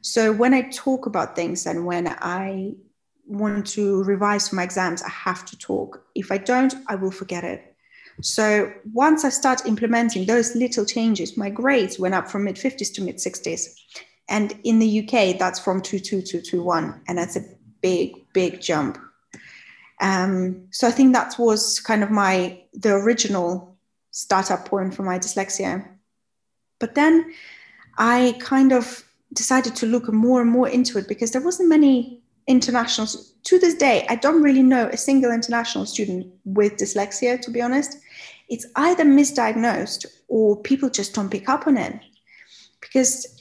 So 0.00 0.32
when 0.32 0.54
I 0.54 0.70
talk 0.70 1.06
about 1.06 1.36
things 1.36 1.66
and 1.66 1.86
when 1.86 2.08
I 2.08 2.74
want 3.26 3.66
to 3.68 4.04
revise 4.04 4.48
for 4.48 4.56
my 4.56 4.64
exams, 4.64 5.02
I 5.02 5.08
have 5.08 5.46
to 5.46 5.58
talk. 5.58 6.04
If 6.14 6.30
I 6.30 6.38
don't, 6.38 6.74
I 6.88 6.94
will 6.94 7.10
forget 7.10 7.44
it. 7.44 7.74
So 8.20 8.72
once 8.92 9.24
I 9.24 9.28
start 9.28 9.66
implementing 9.66 10.26
those 10.26 10.54
little 10.54 10.84
changes, 10.84 11.36
my 11.36 11.50
grades 11.50 11.98
went 11.98 12.14
up 12.14 12.28
from 12.28 12.44
mid 12.44 12.56
50s 12.56 12.92
to 12.94 13.02
mid 13.02 13.16
60s. 13.16 13.74
And 14.28 14.58
in 14.64 14.78
the 14.78 15.00
UK, 15.00 15.38
that's 15.38 15.58
from 15.58 15.82
2.2 15.82 16.26
to 16.28 16.38
2.1. 16.38 17.00
And 17.08 17.18
that's 17.18 17.36
a 17.36 17.44
big, 17.82 18.14
big 18.32 18.60
jump. 18.60 18.98
Um, 20.04 20.66
so 20.70 20.86
I 20.86 20.90
think 20.90 21.14
that 21.14 21.34
was 21.38 21.80
kind 21.80 22.02
of 22.04 22.10
my, 22.10 22.60
the 22.74 22.92
original 22.92 23.76
startup 24.10 24.66
point 24.66 24.94
for 24.94 25.02
my 25.02 25.18
dyslexia. 25.18 25.84
But 26.78 26.94
then 26.94 27.32
I 27.98 28.36
kind 28.38 28.72
of 28.72 29.04
decided 29.32 29.74
to 29.76 29.86
look 29.86 30.12
more 30.12 30.40
and 30.40 30.50
more 30.50 30.68
into 30.68 30.98
it 30.98 31.08
because 31.08 31.32
there 31.32 31.42
wasn't 31.42 31.68
many 31.68 32.20
internationals 32.46 33.32
to 33.42 33.58
this 33.58 33.74
day 33.74 34.04
i 34.10 34.14
don't 34.14 34.42
really 34.42 34.62
know 34.62 34.86
a 34.88 34.96
single 34.98 35.32
international 35.32 35.86
student 35.86 36.26
with 36.44 36.76
dyslexia 36.76 37.40
to 37.40 37.50
be 37.50 37.62
honest 37.62 37.96
it's 38.50 38.66
either 38.76 39.02
misdiagnosed 39.02 40.04
or 40.28 40.60
people 40.60 40.90
just 40.90 41.14
don't 41.14 41.30
pick 41.30 41.48
up 41.48 41.66
on 41.66 41.78
it 41.78 41.98
because 42.82 43.33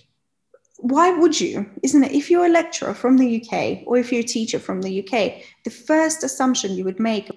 why 0.83 1.11
would 1.11 1.39
you 1.39 1.65
isn't 1.81 2.03
it 2.03 2.11
if 2.11 2.29
you're 2.29 2.45
a 2.45 2.49
lecturer 2.49 2.93
from 2.93 3.17
the 3.17 3.41
uk 3.41 3.87
or 3.87 3.97
if 3.97 4.11
you're 4.11 4.21
a 4.21 4.23
teacher 4.37 4.59
from 4.59 4.81
the 4.81 4.99
uk 4.99 5.11
the 5.63 5.69
first 5.69 6.23
assumption 6.23 6.73
you 6.73 6.83
would 6.83 6.99
make 6.99 7.29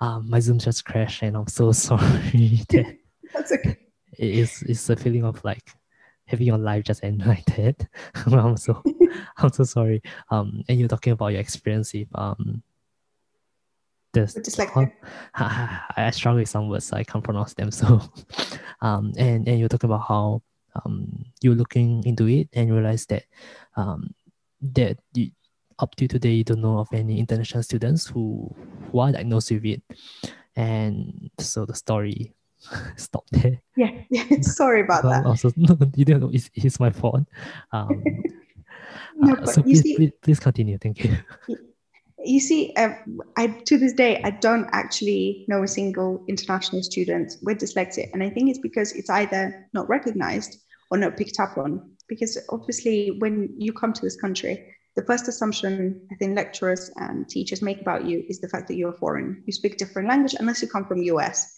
um, 0.00 0.28
my 0.28 0.38
zoom 0.38 0.58
just 0.58 0.84
crashed 0.84 1.22
and 1.22 1.36
i'm 1.36 1.48
so 1.48 1.72
sorry 1.88 2.60
that 2.68 2.96
that's 3.34 3.52
okay 3.52 3.76
it's, 4.18 4.62
it's 4.62 4.88
a 4.88 4.96
feeling 4.96 5.24
of 5.24 5.44
like 5.44 5.70
having 6.26 6.46
your 6.46 6.58
life 6.58 6.84
just 6.84 7.04
end 7.04 7.24
like 7.26 7.44
that. 7.46 7.86
I'm 8.26 8.56
so 8.56 8.82
I'm 9.36 9.52
so 9.52 9.64
sorry. 9.64 10.02
Um, 10.30 10.62
and 10.68 10.78
you're 10.78 10.88
talking 10.88 11.12
about 11.12 11.28
your 11.28 11.40
experience 11.40 11.92
with 11.92 12.08
um. 12.14 12.62
This, 14.12 14.34
dyslexia. 14.34 14.92
I, 15.34 15.80
I 15.96 16.10
struggle 16.10 16.40
with 16.40 16.48
some 16.48 16.70
words, 16.70 16.86
so 16.86 16.96
I 16.96 17.04
can't 17.04 17.22
pronounce 17.22 17.52
them. 17.52 17.70
So, 17.70 18.00
um, 18.80 19.12
and 19.18 19.46
and 19.46 19.58
you're 19.58 19.68
talking 19.68 19.90
about 19.90 20.06
how 20.08 20.42
um 20.84 21.24
you're 21.42 21.54
looking 21.54 22.04
into 22.04 22.28
it 22.28 22.48
and 22.52 22.72
realize 22.72 23.06
that 23.06 23.24
um 23.76 24.14
that 24.60 24.98
you, 25.14 25.30
up 25.78 25.94
to 25.96 26.08
today 26.08 26.32
you 26.32 26.44
don't 26.44 26.62
know 26.62 26.78
of 26.78 26.88
any 26.92 27.18
international 27.18 27.62
students 27.62 28.06
who 28.06 28.54
who 28.90 28.98
are 28.98 29.12
diagnosed 29.12 29.50
with 29.50 29.64
it, 29.64 29.82
and 30.56 31.30
so 31.38 31.64
the 31.66 31.74
story 31.74 32.34
stopped 32.96 33.32
there. 33.32 33.60
Yeah. 33.76 33.92
Sorry 34.40 34.80
about 34.80 35.04
well, 35.04 35.12
that. 35.12 35.26
Also, 35.26 35.50
no, 35.56 35.76
you 35.94 36.04
don't 36.04 36.20
know. 36.20 36.30
It's, 36.32 36.50
it's 36.54 36.80
my 36.80 36.90
fault. 36.90 37.24
Um, 37.72 38.02
No, 39.16 39.32
uh, 39.32 39.36
but 39.36 39.48
so 39.48 39.62
please, 39.62 39.82
see- 39.82 39.96
please, 39.96 40.12
please 40.22 40.40
continue. 40.40 40.78
Thank 40.78 41.04
you. 41.04 41.16
you 42.24 42.40
see, 42.40 42.74
uh, 42.76 42.94
I 43.36 43.46
to 43.46 43.78
this 43.78 43.92
day 43.92 44.20
I 44.22 44.30
don't 44.30 44.68
actually 44.72 45.44
know 45.48 45.62
a 45.62 45.68
single 45.68 46.24
international 46.28 46.82
student 46.82 47.36
with 47.42 47.58
dyslexia, 47.58 48.12
and 48.12 48.22
I 48.22 48.30
think 48.30 48.50
it's 48.50 48.58
because 48.58 48.92
it's 48.92 49.10
either 49.10 49.68
not 49.72 49.88
recognized 49.88 50.58
or 50.90 50.98
not 50.98 51.16
picked 51.16 51.40
up 51.40 51.58
on. 51.58 51.90
Because 52.08 52.38
obviously, 52.50 53.16
when 53.18 53.54
you 53.58 53.72
come 53.72 53.92
to 53.92 54.02
this 54.02 54.20
country, 54.20 54.74
the 54.96 55.04
first 55.04 55.28
assumption 55.28 56.06
I 56.10 56.14
think 56.16 56.36
lecturers 56.36 56.90
and 56.96 57.28
teachers 57.28 57.60
make 57.62 57.80
about 57.80 58.06
you 58.06 58.24
is 58.28 58.40
the 58.40 58.48
fact 58.48 58.68
that 58.68 58.76
you're 58.76 58.94
foreign. 58.94 59.42
You 59.46 59.52
speak 59.52 59.76
different 59.76 60.08
language 60.08 60.34
unless 60.38 60.62
you 60.62 60.68
come 60.68 60.86
from 60.86 61.02
US. 61.02 61.54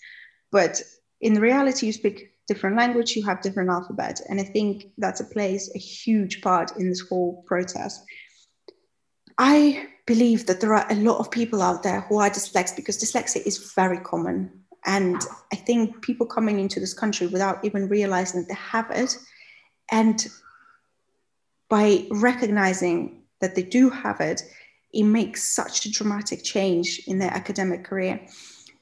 But 0.51 0.83
in 1.21 1.35
reality, 1.41 1.87
you 1.87 1.93
speak 1.93 2.33
different 2.49 2.77
language, 2.77 3.15
you 3.15 3.25
have 3.25 3.43
different 3.43 3.71
alphabet. 3.71 4.21
And 4.29 4.41
I 4.41 4.45
think 4.45 4.87
that's 4.97 5.21
a 5.21 5.25
plays 5.25 5.71
a 5.75 5.79
huge 5.79 6.41
part 6.41 6.77
in 6.79 6.89
this 6.89 7.05
whole 7.09 7.45
process. 7.47 8.03
I 9.39 9.87
believe 10.07 10.47
that 10.47 10.61
there 10.61 10.75
are 10.75 10.87
a 10.91 10.97
lot 10.97 11.19
of 11.19 11.31
people 11.31 11.63
out 11.63 11.83
there 11.83 12.01
who 12.01 12.19
are 12.19 12.31
dyslexic 12.31 12.77
because 12.77 12.99
dyslexia 12.99 13.47
is 13.47 13.73
very 13.75 14.01
common. 14.01 14.58
And 14.87 15.21
I 15.53 15.57
think 15.57 16.03
people 16.03 16.27
coming 16.27 16.59
into 16.59 16.81
this 16.81 16.95
country 16.95 17.27
without 17.27 17.65
even 17.65 17.89
realizing 17.89 18.41
that 18.41 18.49
they 18.49 18.55
have 18.55 18.91
it, 18.91 19.17
and 19.91 20.27
by 21.69 22.07
recognizing 22.11 23.23
that 23.41 23.55
they 23.55 23.63
do 23.63 23.91
have 23.91 24.21
it, 24.21 24.43
it 24.93 25.05
makes 25.05 25.55
such 25.55 25.85
a 25.85 25.91
dramatic 25.93 26.43
change 26.43 27.03
in 27.07 27.19
their 27.19 27.31
academic 27.31 27.85
career. 27.85 28.21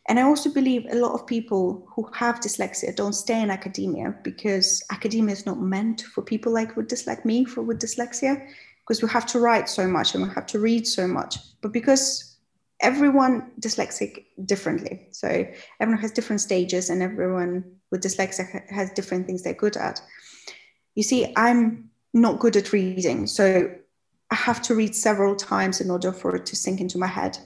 And 0.08 0.20
I 0.20 0.22
also 0.22 0.52
believe 0.52 0.86
a 0.88 0.94
lot 0.94 1.14
of 1.14 1.26
people 1.26 1.84
who 1.92 2.08
have 2.14 2.38
dyslexia 2.38 2.94
don't 2.94 3.12
stay 3.12 3.42
in 3.42 3.50
academia 3.50 4.14
because 4.22 4.84
academia 4.92 5.32
is 5.32 5.46
not 5.46 5.60
meant 5.60 6.02
for 6.02 6.22
people 6.22 6.52
like 6.52 6.76
with 6.76 7.24
me 7.24 7.44
for 7.44 7.62
with 7.62 7.80
dyslexia, 7.80 8.46
because 8.80 9.02
we 9.02 9.08
have 9.08 9.26
to 9.26 9.40
write 9.40 9.68
so 9.68 9.88
much 9.88 10.14
and 10.14 10.22
we 10.22 10.32
have 10.32 10.46
to 10.46 10.60
read 10.60 10.86
so 10.86 11.08
much. 11.08 11.38
But 11.60 11.72
because 11.72 12.25
everyone 12.80 13.50
dyslexic 13.60 14.24
differently, 14.44 15.08
so 15.10 15.46
everyone 15.80 16.00
has 16.02 16.12
different 16.12 16.40
stages, 16.40 16.90
and 16.90 17.02
everyone 17.02 17.64
with 17.90 18.02
dyslexia 18.02 18.70
has 18.70 18.90
different 18.92 19.26
things 19.26 19.42
they're 19.42 19.54
good 19.54 19.76
at. 19.76 20.00
You 20.94 21.02
see, 21.02 21.32
I'm 21.36 21.90
not 22.14 22.38
good 22.38 22.56
at 22.56 22.72
reading, 22.72 23.26
so 23.26 23.70
I 24.30 24.34
have 24.34 24.62
to 24.62 24.74
read 24.74 24.94
several 24.94 25.36
times 25.36 25.80
in 25.80 25.90
order 25.90 26.12
for 26.12 26.34
it 26.34 26.46
to 26.46 26.56
sink 26.56 26.80
into 26.80 26.98
my 26.98 27.06
head. 27.06 27.38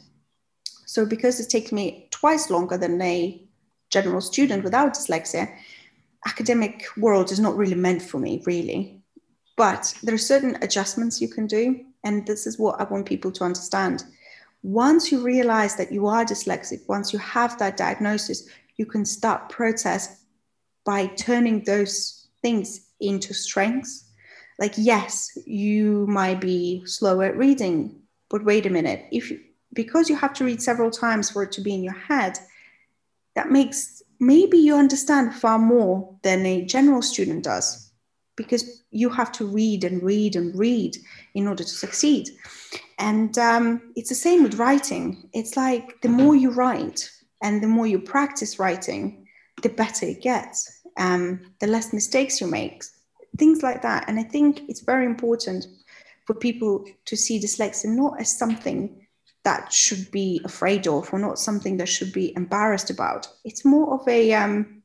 So 0.87 1.05
because 1.05 1.39
it 1.39 1.51
takes 1.51 1.73
me 1.73 2.09
twice 2.11 2.51
longer 2.51 2.77
than 2.79 3.01
a 3.03 3.43
general 3.91 4.21
student 4.21 4.65
without 4.65 4.95
dyslexia, 4.95 5.55
academic 6.27 6.87
world 6.97 7.31
is 7.31 7.41
not 7.41 7.57
really 7.57 7.75
meant 7.75 8.03
for 8.03 8.19
me, 8.19 8.43
really. 8.47 9.03
But 9.57 9.95
there 10.03 10.15
are 10.15 10.19
certain 10.19 10.57
adjustments 10.63 11.21
you 11.21 11.29
can 11.29 11.47
do. 11.47 11.85
And 12.03 12.27
this 12.27 12.47
is 12.47 12.59
what 12.59 12.81
I 12.81 12.85
want 12.85 13.07
people 13.07 13.31
to 13.33 13.45
understand. 13.45 14.05
Once 14.63 15.11
you 15.11 15.21
realize 15.21 15.77
that 15.77 15.93
you 15.93 16.07
are 16.07 16.25
dyslexic, 16.25 16.81
once 16.89 17.13
you 17.13 17.19
have 17.19 17.59
that 17.59 17.77
diagnosis, 17.77 18.49
you 18.77 18.87
can 18.87 19.05
start 19.05 19.49
process 19.49 20.25
by 20.85 21.07
turning 21.07 21.65
those 21.65 22.29
things 22.43 22.89
into 23.01 23.33
strengths. 23.33 24.05
Like 24.59 24.75
yes 24.77 25.31
you 25.47 26.07
might 26.07 26.41
be 26.41 26.83
slow 26.85 27.21
at 27.23 27.37
reading 27.37 28.01
but 28.31 28.45
wait 28.45 28.65
a 28.65 28.71
minute. 28.71 29.07
If 29.11 29.33
because 29.73 30.09
you 30.09 30.17
have 30.17 30.33
to 30.35 30.45
read 30.45 30.63
several 30.63 30.91
times 30.91 31.31
for 31.31 31.43
it 31.43 31.53
to 31.53 31.61
be 31.61 31.75
in 31.75 31.83
your 31.83 31.95
head 31.95 32.39
that 33.35 33.51
makes 33.51 34.03
maybe 34.19 34.59
you 34.59 34.77
understand 34.77 35.35
far 35.35 35.59
more 35.59 36.17
than 36.23 36.45
a 36.47 36.65
general 36.65 37.03
student 37.03 37.45
does 37.45 37.90
because 38.43 38.83
you 38.91 39.09
have 39.09 39.31
to 39.33 39.45
read 39.47 39.85
and 39.85 40.03
read 40.03 40.37
and 40.37 40.49
read 40.67 40.97
in 41.35 41.47
order 41.47 41.65
to 41.65 41.77
succeed 41.85 42.25
and 42.99 43.39
um, 43.39 43.65
it's 43.97 44.09
the 44.09 44.23
same 44.27 44.43
with 44.43 44.61
writing 44.63 45.29
it's 45.33 45.57
like 45.57 46.01
the 46.03 46.09
more 46.09 46.37
you 46.37 46.51
write 46.51 47.11
and 47.43 47.63
the 47.63 47.73
more 47.77 47.87
you 47.87 47.99
practice 47.99 48.59
writing 48.59 49.03
the 49.63 49.69
better 49.69 50.07
it 50.07 50.21
gets 50.23 50.83
um, 50.97 51.41
the 51.61 51.67
less 51.67 51.93
mistakes 51.93 52.41
you 52.41 52.47
make 52.47 52.83
things 53.39 53.63
like 53.63 53.83
that. 53.83 54.05
And 54.09 54.19
I 54.19 54.23
think 54.23 54.63
it's 54.69 54.81
very 54.81 55.07
important 55.07 55.67
for 56.27 56.35
people 56.35 56.85
to 57.07 57.17
see 57.17 57.41
dyslexia 57.41 57.87
not 57.87 58.21
as 58.21 58.37
something 58.37 59.07
that 59.43 59.73
should 59.73 60.11
be 60.11 60.41
afraid 60.45 60.87
of 60.87 61.13
or 61.13 61.19
not 61.19 61.39
something 61.39 61.79
that 61.79 61.89
should 61.89 62.13
be 62.13 62.35
embarrassed 62.37 62.91
about. 62.91 63.27
It's 63.45 63.65
more 63.65 63.95
of 63.95 64.07
a, 64.07 64.35
um, 64.35 64.83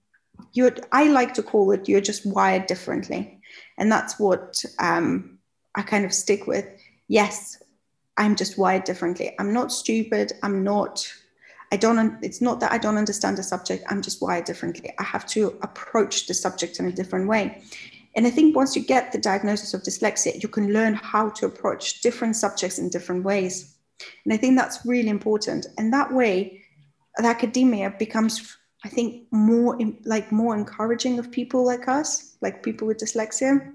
you're, 0.54 0.76
I 0.92 1.10
like 1.10 1.34
to 1.36 1.44
call 1.44 1.72
it, 1.72 1.90
you're 1.90 2.02
just 2.02 2.26
wired 2.26 2.68
differently. 2.68 3.35
And 3.78 3.92
that's 3.92 4.20
what 4.20 4.64
um, 4.80 5.40
I 5.76 5.82
kind 5.82 6.06
of 6.06 6.14
stick 6.14 6.48
with. 6.48 6.66
Yes, 7.08 7.62
I'm 8.18 8.36
just 8.36 8.58
wired 8.58 8.86
differently. 8.86 9.36
I'm 9.40 9.54
not 9.54 9.72
stupid. 9.72 10.32
I'm 10.42 10.64
not, 10.64 11.12
I 11.72 11.78
don't, 11.78 12.18
it's 12.24 12.42
not 12.42 12.60
that 12.62 12.72
I 12.72 12.78
don't 12.78 12.98
understand 12.98 13.38
the 13.38 13.44
subject. 13.44 13.84
I'm 13.90 14.02
just 14.02 14.22
wired 14.22 14.46
differently. 14.46 14.94
I 14.98 15.04
have 15.04 15.26
to 15.28 15.58
approach 15.62 16.28
the 16.28 16.34
subject 16.34 16.80
in 16.80 16.86
a 16.86 16.92
different 16.92 17.28
way. 17.28 17.62
And 18.16 18.26
I 18.26 18.30
think 18.30 18.56
once 18.56 18.76
you 18.76 18.82
get 18.82 19.12
the 19.12 19.18
diagnosis 19.18 19.74
of 19.74 19.82
dyslexia, 19.84 20.42
you 20.42 20.48
can 20.48 20.72
learn 20.72 20.94
how 20.94 21.30
to 21.32 21.46
approach 21.46 22.02
different 22.02 22.38
subjects 22.38 22.80
in 22.80 22.90
different 22.90 23.26
ways. 23.26 23.76
And 24.24 24.34
I 24.34 24.38
think 24.38 24.58
that's 24.58 24.86
really 24.86 25.10
important. 25.10 25.68
And 25.78 25.92
that 25.92 26.14
way, 26.14 26.62
academia 27.24 27.94
becomes, 27.98 28.58
I 28.86 28.88
think, 28.88 29.28
more 29.32 29.78
like 30.06 30.32
more 30.32 30.56
encouraging 30.56 31.20
of 31.20 31.32
people 31.32 31.66
like 31.66 31.88
us, 31.88 32.38
like 32.42 32.64
people 32.64 32.88
with 32.88 33.00
dyslexia. 33.00 33.74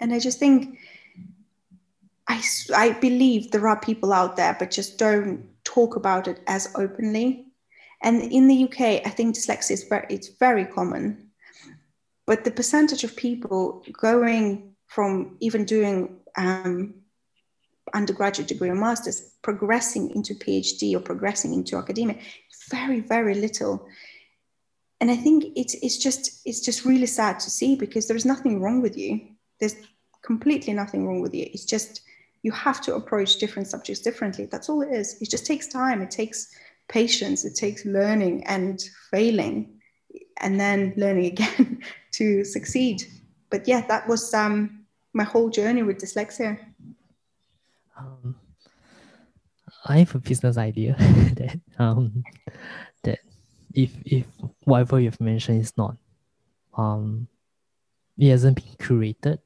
And 0.00 0.12
I 0.12 0.20
just 0.20 0.38
think, 0.38 0.78
I, 2.28 2.40
I 2.76 2.92
believe 2.92 3.50
there 3.50 3.66
are 3.66 3.80
people 3.80 4.12
out 4.12 4.36
there, 4.36 4.54
but 4.58 4.70
just 4.70 4.98
don't 4.98 5.48
talk 5.64 5.96
about 5.96 6.28
it 6.28 6.40
as 6.46 6.70
openly. 6.76 7.46
And 8.02 8.22
in 8.22 8.46
the 8.46 8.64
UK, 8.64 9.06
I 9.06 9.10
think 9.10 9.34
dyslexia 9.34 9.72
is 9.72 9.84
very, 9.84 10.06
it's 10.10 10.28
very 10.28 10.66
common 10.66 11.28
but 12.28 12.44
the 12.44 12.50
percentage 12.50 13.04
of 13.04 13.16
people 13.16 13.82
going 13.98 14.74
from 14.86 15.38
even 15.40 15.64
doing 15.64 16.20
um, 16.36 16.92
undergraduate 17.94 18.48
degree 18.48 18.68
or 18.68 18.74
master's 18.74 19.32
progressing 19.40 20.10
into 20.10 20.34
phd 20.34 20.94
or 20.94 21.00
progressing 21.00 21.54
into 21.54 21.78
academia 21.78 22.18
very 22.70 23.00
very 23.00 23.34
little 23.34 23.88
and 25.00 25.10
i 25.10 25.16
think 25.16 25.44
it's, 25.56 25.74
it's 25.74 25.98
just 25.98 26.40
it's 26.44 26.60
just 26.60 26.84
really 26.84 27.06
sad 27.06 27.38
to 27.40 27.50
see 27.50 27.76
because 27.76 28.08
there's 28.08 28.24
nothing 28.24 28.60
wrong 28.60 28.80
with 28.80 28.96
you. 28.96 29.20
There's 29.60 29.76
completely 30.22 30.72
nothing 30.72 31.06
wrong 31.06 31.20
with 31.20 31.34
you. 31.34 31.46
It's 31.52 31.64
just 31.64 32.02
you 32.42 32.52
have 32.52 32.80
to 32.82 32.94
approach 32.94 33.36
different 33.36 33.68
subjects 33.68 34.00
differently. 34.00 34.46
That's 34.46 34.68
all 34.68 34.82
it 34.82 34.92
is. 34.92 35.20
It 35.20 35.30
just 35.30 35.46
takes 35.46 35.66
time. 35.66 36.00
It 36.02 36.10
takes 36.10 36.48
patience. 36.88 37.44
It 37.44 37.54
takes 37.54 37.84
learning 37.84 38.44
and 38.44 38.82
failing 39.10 39.80
and 40.38 40.58
then 40.58 40.94
learning 40.96 41.26
again 41.26 41.82
to 42.12 42.44
succeed. 42.44 43.04
But 43.50 43.66
yeah, 43.66 43.82
that 43.88 44.08
was 44.08 44.32
um, 44.32 44.84
my 45.12 45.24
whole 45.24 45.50
journey 45.50 45.82
with 45.82 45.98
dyslexia. 45.98 46.58
Um, 47.98 48.36
I 49.86 49.98
have 49.98 50.14
a 50.14 50.18
business 50.18 50.56
idea 50.56 50.94
that 50.98 51.60
um, 51.78 52.22
if 53.78 53.96
if 54.04 54.26
whatever 54.64 54.98
you've 54.98 55.20
mentioned 55.20 55.60
is 55.60 55.76
not 55.76 55.96
um 56.76 57.28
it 58.18 58.30
hasn't 58.30 58.56
been 58.56 58.74
curated, 58.78 59.38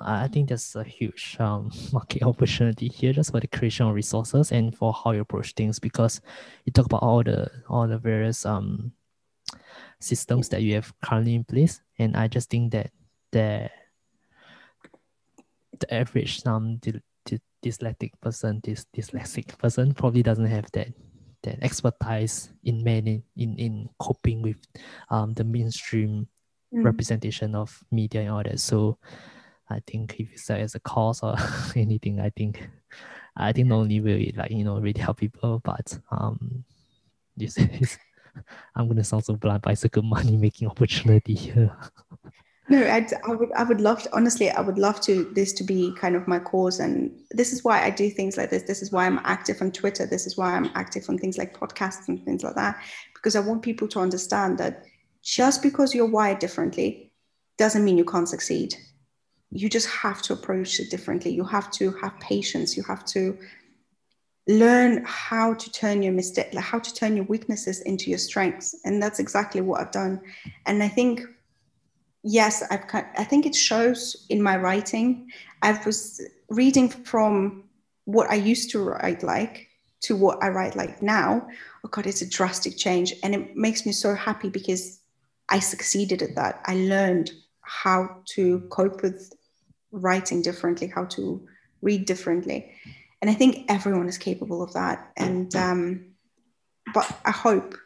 I 0.00 0.26
think 0.28 0.48
there's 0.48 0.74
a 0.74 0.82
huge 0.82 1.36
um, 1.38 1.70
market 1.92 2.22
opportunity 2.22 2.88
here 2.88 3.12
just 3.12 3.30
for 3.30 3.40
the 3.40 3.46
creation 3.46 3.86
of 3.86 3.94
resources 3.94 4.52
and 4.52 4.74
for 4.74 4.94
how 4.94 5.10
you 5.10 5.20
approach 5.20 5.52
things 5.52 5.78
because 5.78 6.22
you 6.64 6.72
talk 6.72 6.86
about 6.86 7.02
all 7.02 7.22
the 7.22 7.50
all 7.68 7.86
the 7.86 7.98
various 7.98 8.46
um 8.46 8.92
systems 10.00 10.48
that 10.48 10.62
you 10.62 10.74
have 10.74 10.94
currently 11.02 11.34
in 11.34 11.44
place. 11.44 11.82
And 11.98 12.16
I 12.16 12.28
just 12.28 12.48
think 12.48 12.72
that 12.72 12.90
the 13.32 13.68
the 15.78 15.94
average 15.94 16.46
um 16.46 16.80
dyslexic 17.62 18.12
person, 18.22 18.62
this 18.64 18.86
dyslexic 18.96 19.58
person 19.58 19.92
probably 19.92 20.22
doesn't 20.22 20.46
have 20.46 20.72
that 20.72 20.88
that 21.42 21.62
expertise 21.62 22.50
in 22.64 22.82
many 22.84 23.22
in 23.36 23.56
in 23.56 23.88
coping 23.98 24.42
with 24.42 24.58
um 25.10 25.34
the 25.34 25.44
mainstream 25.44 26.28
mm. 26.74 26.84
representation 26.84 27.54
of 27.54 27.82
media 27.90 28.22
and 28.22 28.30
all 28.30 28.42
that. 28.42 28.60
So 28.60 28.98
I 29.68 29.80
think 29.86 30.14
if 30.14 30.20
you 30.20 30.26
it's 30.32 30.50
as 30.50 30.74
a 30.74 30.80
cause 30.80 31.22
or 31.22 31.36
anything, 31.76 32.20
I 32.20 32.30
think 32.30 32.68
I 33.36 33.52
think 33.52 33.68
not 33.68 33.76
only 33.76 34.00
will 34.00 34.20
it 34.20 34.36
like 34.36 34.50
you 34.50 34.64
know 34.64 34.78
really 34.78 35.00
help 35.00 35.18
people, 35.18 35.60
but 35.64 35.98
um 36.10 36.64
this 37.36 37.56
is 37.80 37.98
I'm 38.74 38.88
gonna 38.88 39.04
sound 39.04 39.24
so 39.24 39.34
blunt, 39.34 39.62
but 39.62 39.72
it's 39.72 39.84
a 39.84 39.88
good 39.88 40.04
money 40.04 40.36
making 40.36 40.68
opportunity 40.68 41.34
here. 41.34 41.76
no, 42.70 42.86
I'd, 42.90 43.12
I 43.28 43.34
would, 43.34 43.52
I 43.52 43.64
would 43.64 43.80
love 43.80 44.02
to. 44.04 44.16
Honestly, 44.16 44.50
I 44.50 44.60
would 44.60 44.78
love 44.78 45.00
to 45.02 45.30
this 45.34 45.52
to 45.54 45.64
be 45.64 45.92
kind 45.98 46.16
of 46.16 46.26
my 46.26 46.38
cause, 46.38 46.80
and 46.80 47.10
this 47.32 47.52
is 47.52 47.62
why 47.62 47.84
I 47.84 47.90
do 47.90 48.08
things 48.08 48.36
like 48.36 48.50
this. 48.50 48.62
This 48.62 48.80
is 48.80 48.90
why 48.92 49.06
I'm 49.06 49.20
active 49.24 49.60
on 49.60 49.72
Twitter. 49.72 50.06
This 50.06 50.26
is 50.26 50.38
why 50.38 50.54
I'm 50.54 50.70
active 50.74 51.04
on 51.08 51.18
things 51.18 51.36
like 51.36 51.58
podcasts 51.58 52.08
and 52.08 52.24
things 52.24 52.42
like 52.42 52.54
that, 52.54 52.80
because 53.14 53.36
I 53.36 53.40
want 53.40 53.62
people 53.62 53.88
to 53.88 54.00
understand 54.00 54.56
that 54.58 54.84
just 55.22 55.62
because 55.62 55.94
you're 55.94 56.06
wired 56.06 56.38
differently 56.38 57.12
doesn't 57.58 57.84
mean 57.84 57.98
you 57.98 58.04
can't 58.04 58.28
succeed. 58.28 58.74
You 59.50 59.68
just 59.68 59.88
have 59.88 60.22
to 60.22 60.32
approach 60.32 60.80
it 60.80 60.90
differently. 60.90 61.32
You 61.32 61.44
have 61.44 61.70
to 61.72 61.90
have 62.00 62.18
patience. 62.20 62.76
You 62.76 62.84
have 62.84 63.04
to 63.06 63.36
learn 64.46 65.04
how 65.04 65.54
to 65.54 65.72
turn 65.72 66.02
your 66.02 66.12
mistake, 66.12 66.54
how 66.54 66.78
to 66.78 66.94
turn 66.94 67.16
your 67.16 67.26
weaknesses 67.26 67.80
into 67.82 68.10
your 68.10 68.18
strengths. 68.18 68.74
And 68.84 69.02
that's 69.02 69.18
exactly 69.18 69.60
what 69.60 69.80
I've 69.80 69.90
done. 69.90 70.20
And 70.66 70.82
I 70.82 70.88
think, 70.88 71.22
yes, 72.22 72.62
I've, 72.70 72.84
I 73.16 73.24
think 73.24 73.46
it 73.46 73.54
shows 73.54 74.26
in 74.28 74.42
my 74.42 74.56
writing. 74.56 75.30
I 75.62 75.78
was 75.84 76.20
reading 76.48 76.88
from 76.88 77.64
what 78.04 78.30
I 78.30 78.34
used 78.34 78.70
to 78.70 78.82
write 78.82 79.22
like 79.22 79.68
to 80.02 80.16
what 80.16 80.42
I 80.42 80.48
write 80.48 80.76
like 80.76 81.02
now. 81.02 81.46
Oh 81.84 81.88
God, 81.88 82.06
it's 82.06 82.22
a 82.22 82.28
drastic 82.28 82.76
change. 82.76 83.14
And 83.22 83.34
it 83.34 83.56
makes 83.56 83.86
me 83.86 83.92
so 83.92 84.14
happy 84.14 84.48
because 84.48 85.00
I 85.48 85.58
succeeded 85.58 86.22
at 86.22 86.34
that. 86.36 86.60
I 86.66 86.74
learned 86.76 87.30
how 87.62 88.22
to 88.34 88.60
cope 88.70 89.02
with 89.02 89.32
writing 89.92 90.42
differently, 90.42 90.86
how 90.86 91.04
to 91.06 91.46
read 91.82 92.06
differently 92.06 92.72
and 93.20 93.30
I 93.30 93.34
think 93.34 93.66
everyone 93.68 94.08
is 94.08 94.18
capable 94.18 94.62
of 94.62 94.72
that. 94.72 95.12
And 95.16 95.54
um, 95.54 96.06
but 96.94 97.10
I 97.24 97.30
hope 97.30 97.76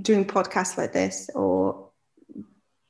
doing 0.00 0.24
podcasts 0.24 0.78
like 0.78 0.92
this 0.92 1.28
or 1.34 1.87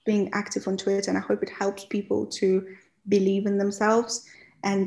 being 0.08 0.30
active 0.32 0.66
on 0.66 0.76
Twitter, 0.76 1.10
and 1.10 1.18
I 1.18 1.26
hope 1.28 1.42
it 1.42 1.50
helps 1.62 1.84
people 1.84 2.26
to 2.40 2.66
believe 3.08 3.46
in 3.46 3.58
themselves 3.58 4.12
and 4.64 4.86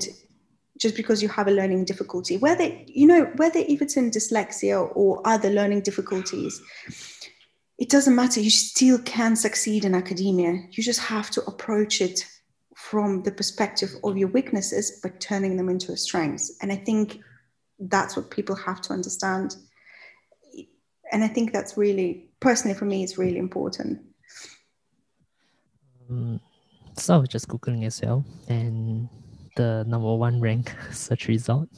just 0.77 0.95
because 0.95 1.21
you 1.23 1.29
have 1.29 1.47
a 1.47 1.57
learning 1.59 1.85
difficulty 1.85 2.37
whether 2.37 2.67
you 2.85 3.07
know 3.07 3.23
whether 3.37 3.59
if 3.73 3.81
it's 3.81 3.97
in 3.97 4.11
dyslexia 4.11 4.77
or 4.95 5.21
other 5.25 5.49
learning 5.49 5.81
difficulties 5.81 6.61
it 7.79 7.89
doesn't 7.89 8.15
matter 8.15 8.39
you 8.39 8.51
still 8.51 8.99
can 8.99 9.35
succeed 9.35 9.85
in 9.85 9.95
academia 9.95 10.51
you 10.71 10.83
just 10.83 10.99
have 10.99 11.31
to 11.31 11.43
approach 11.45 11.99
it 11.99 12.19
from 12.81 13.21
the 13.23 13.31
perspective 13.31 13.91
of 14.03 14.17
your 14.17 14.27
weaknesses, 14.29 14.99
but 15.03 15.21
turning 15.21 15.55
them 15.55 15.69
into 15.69 15.95
strengths. 15.95 16.51
And 16.61 16.71
I 16.71 16.75
think 16.75 17.19
that's 17.79 18.17
what 18.17 18.31
people 18.31 18.55
have 18.55 18.81
to 18.81 18.93
understand. 18.93 19.55
And 21.11 21.23
I 21.23 21.27
think 21.27 21.53
that's 21.53 21.77
really, 21.77 22.29
personally 22.39 22.75
for 22.75 22.85
me, 22.85 23.03
it's 23.03 23.19
really 23.19 23.37
important. 23.37 24.01
Um, 26.11 26.41
so 26.97 27.15
I 27.15 27.17
was 27.17 27.29
just 27.29 27.47
Googling 27.47 27.85
as 27.85 28.01
well, 28.01 28.25
and 28.49 29.07
the 29.55 29.85
number 29.87 30.13
one 30.13 30.41
rank 30.41 30.75
search 30.91 31.27
result 31.27 31.69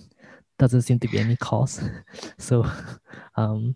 doesn't 0.57 0.81
seem 0.81 0.99
to 0.99 1.07
be 1.07 1.19
any 1.19 1.35
cause. 1.37 1.81
so 2.37 2.65
um, 3.35 3.75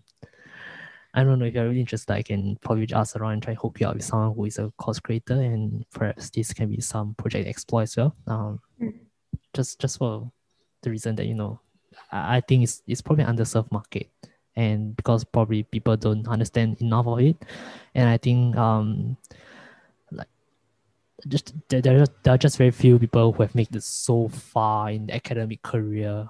I 1.14 1.22
don't 1.22 1.38
know 1.38 1.44
if 1.44 1.54
you're 1.54 1.68
really 1.68 1.80
interested, 1.80 2.12
I 2.12 2.22
can 2.22 2.56
probably 2.60 2.86
just 2.86 2.98
ask 2.98 3.16
around 3.16 3.34
and 3.34 3.42
try 3.42 3.54
to 3.54 3.60
hook 3.60 3.78
you 3.80 3.86
up 3.86 3.94
with 3.94 4.04
someone 4.04 4.34
who 4.34 4.44
is 4.46 4.58
a 4.58 4.72
course 4.78 4.98
creator, 4.98 5.34
and 5.34 5.84
perhaps 5.92 6.30
this 6.30 6.52
can 6.52 6.68
be 6.70 6.80
some 6.80 7.14
project 7.14 7.46
exploit 7.46 7.82
as 7.82 7.96
well. 7.96 8.16
Um, 8.26 8.60
mm. 8.82 8.94
just 9.54 9.80
just 9.80 9.98
for 9.98 10.30
the 10.82 10.90
reason 10.90 11.14
that 11.16 11.26
you 11.26 11.34
know, 11.34 11.60
I, 12.10 12.38
I 12.38 12.40
think 12.40 12.64
it's 12.64 12.82
it's 12.88 13.02
probably 13.02 13.24
an 13.24 13.36
underserved 13.36 13.70
market, 13.70 14.10
and 14.56 14.96
because 14.96 15.22
probably 15.22 15.62
people 15.62 15.96
don't 15.96 16.26
understand 16.26 16.80
enough 16.80 17.06
of 17.06 17.20
it, 17.20 17.36
and 17.94 18.08
I 18.08 18.16
think 18.16 18.56
um, 18.56 19.16
just 21.26 21.54
there, 21.68 21.80
there, 21.80 22.02
are, 22.02 22.06
there 22.22 22.34
are 22.34 22.38
just 22.38 22.58
very 22.58 22.70
few 22.70 22.98
people 22.98 23.32
who 23.32 23.42
have 23.42 23.54
made 23.54 23.74
it 23.74 23.82
so 23.82 24.28
far 24.28 24.90
in 24.90 25.06
the 25.06 25.14
academic 25.14 25.62
career, 25.62 26.28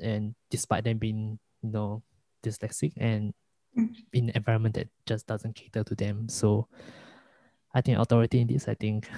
and 0.00 0.34
despite 0.50 0.84
them 0.84 0.98
being 0.98 1.38
you 1.62 1.70
know 1.70 2.02
dyslexic 2.42 2.92
and 2.96 3.34
in 4.12 4.28
an 4.28 4.32
environment 4.34 4.74
that 4.74 4.88
just 5.06 5.26
doesn't 5.26 5.54
cater 5.54 5.84
to 5.84 5.94
them. 5.94 6.28
So 6.28 6.68
I 7.74 7.80
think 7.80 7.98
authority 7.98 8.40
in 8.40 8.48
this, 8.48 8.66
I 8.66 8.74
think 8.74 9.08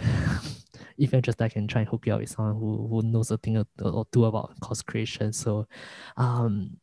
if 0.98 1.12
you're 1.12 1.22
just 1.22 1.40
I 1.40 1.48
can 1.48 1.66
try 1.66 1.82
and 1.82 1.88
hook 1.88 2.06
you 2.06 2.14
up 2.14 2.20
with 2.20 2.30
someone 2.30 2.54
who, 2.54 2.88
who 2.88 3.02
knows 3.02 3.30
a 3.30 3.38
thing 3.38 3.56
or, 3.56 3.66
or 3.82 4.06
two 4.12 4.26
about 4.26 4.58
course 4.60 4.82
creation. 4.82 5.32
So 5.32 5.66
um 6.16 6.76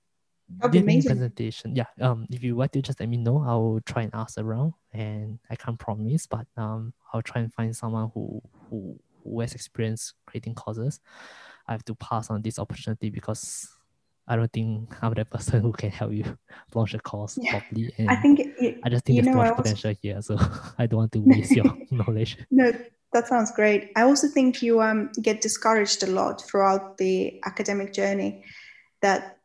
Amazing. 0.62 1.12
presentation. 1.12 1.76
Yeah. 1.76 1.86
Um 2.00 2.28
if 2.30 2.44
you 2.44 2.56
want 2.56 2.74
to 2.74 2.82
just 2.82 3.00
let 3.00 3.10
me 3.10 3.18
know, 3.18 3.44
I'll 3.46 3.80
try 3.86 4.04
and 4.04 4.12
ask 4.14 4.38
around 4.38 4.74
and 4.94 5.40
I 5.50 5.56
can't 5.56 5.80
promise, 5.80 6.26
but 6.28 6.48
um 6.56 6.94
I'll 7.14 7.22
try 7.22 7.42
and 7.42 7.54
find 7.54 7.76
someone 7.76 8.12
who 8.14 8.42
who 8.70 9.00
who 9.24 9.40
has 9.42 9.54
experience 9.54 10.14
creating 10.26 10.56
courses. 10.56 11.00
I 11.68 11.74
have 11.74 11.86
to 11.86 11.96
pass 11.96 12.30
on 12.30 12.42
this 12.42 12.60
opportunity 12.60 13.10
because 13.10 13.68
I 14.28 14.36
don't 14.36 14.52
think 14.52 14.94
I'm 15.02 15.14
the 15.14 15.26
person 15.34 15.62
who 15.62 15.72
can 15.72 15.92
help 15.92 16.12
you 16.12 16.38
launch 16.74 16.94
a 16.94 17.00
course 17.00 17.38
yeah. 17.42 17.52
properly. 17.52 17.94
And 17.98 18.10
I 18.10 18.16
think 18.18 18.40
it, 18.40 18.80
I 18.84 18.90
just 18.90 19.06
think 19.06 19.24
there's 19.24 19.34
too 19.34 19.38
much 19.38 19.56
potential 19.56 19.94
here, 20.02 20.22
so 20.22 20.38
I 20.78 20.86
don't 20.86 21.00
want 21.00 21.12
to 21.14 21.20
waste 21.20 21.52
your 21.52 21.78
knowledge. 21.92 22.38
No, 22.52 22.72
that 23.14 23.28
sounds 23.28 23.52
great. 23.52 23.92
I 23.96 24.02
also 24.02 24.28
think 24.28 24.62
you 24.62 24.82
um, 24.82 25.12
get 25.22 25.42
discouraged 25.42 26.04
a 26.04 26.08
lot 26.08 26.42
throughout 26.42 26.98
the 26.98 27.40
academic 27.46 27.94
journey, 27.94 28.44
that 29.02 29.37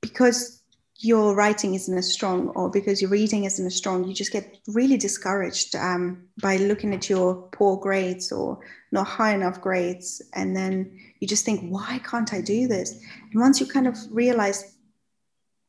because 0.00 0.60
your 1.02 1.34
writing 1.34 1.74
isn't 1.74 1.96
as 1.96 2.12
strong 2.12 2.48
or 2.48 2.68
because 2.68 3.00
your 3.00 3.10
reading 3.10 3.44
isn't 3.44 3.66
as 3.66 3.74
strong, 3.74 4.04
you 4.04 4.12
just 4.12 4.32
get 4.32 4.58
really 4.68 4.98
discouraged 4.98 5.74
um, 5.74 6.28
by 6.42 6.56
looking 6.58 6.92
at 6.92 7.08
your 7.08 7.48
poor 7.52 7.78
grades 7.78 8.30
or 8.30 8.58
not 8.92 9.06
high 9.06 9.34
enough 9.34 9.60
grades. 9.62 10.20
And 10.34 10.54
then 10.54 10.98
you 11.20 11.26
just 11.26 11.44
think, 11.44 11.70
why 11.70 12.00
can't 12.04 12.34
I 12.34 12.42
do 12.42 12.68
this? 12.68 13.00
And 13.32 13.40
once 13.40 13.60
you 13.60 13.66
kind 13.66 13.86
of 13.86 13.96
realize 14.10 14.76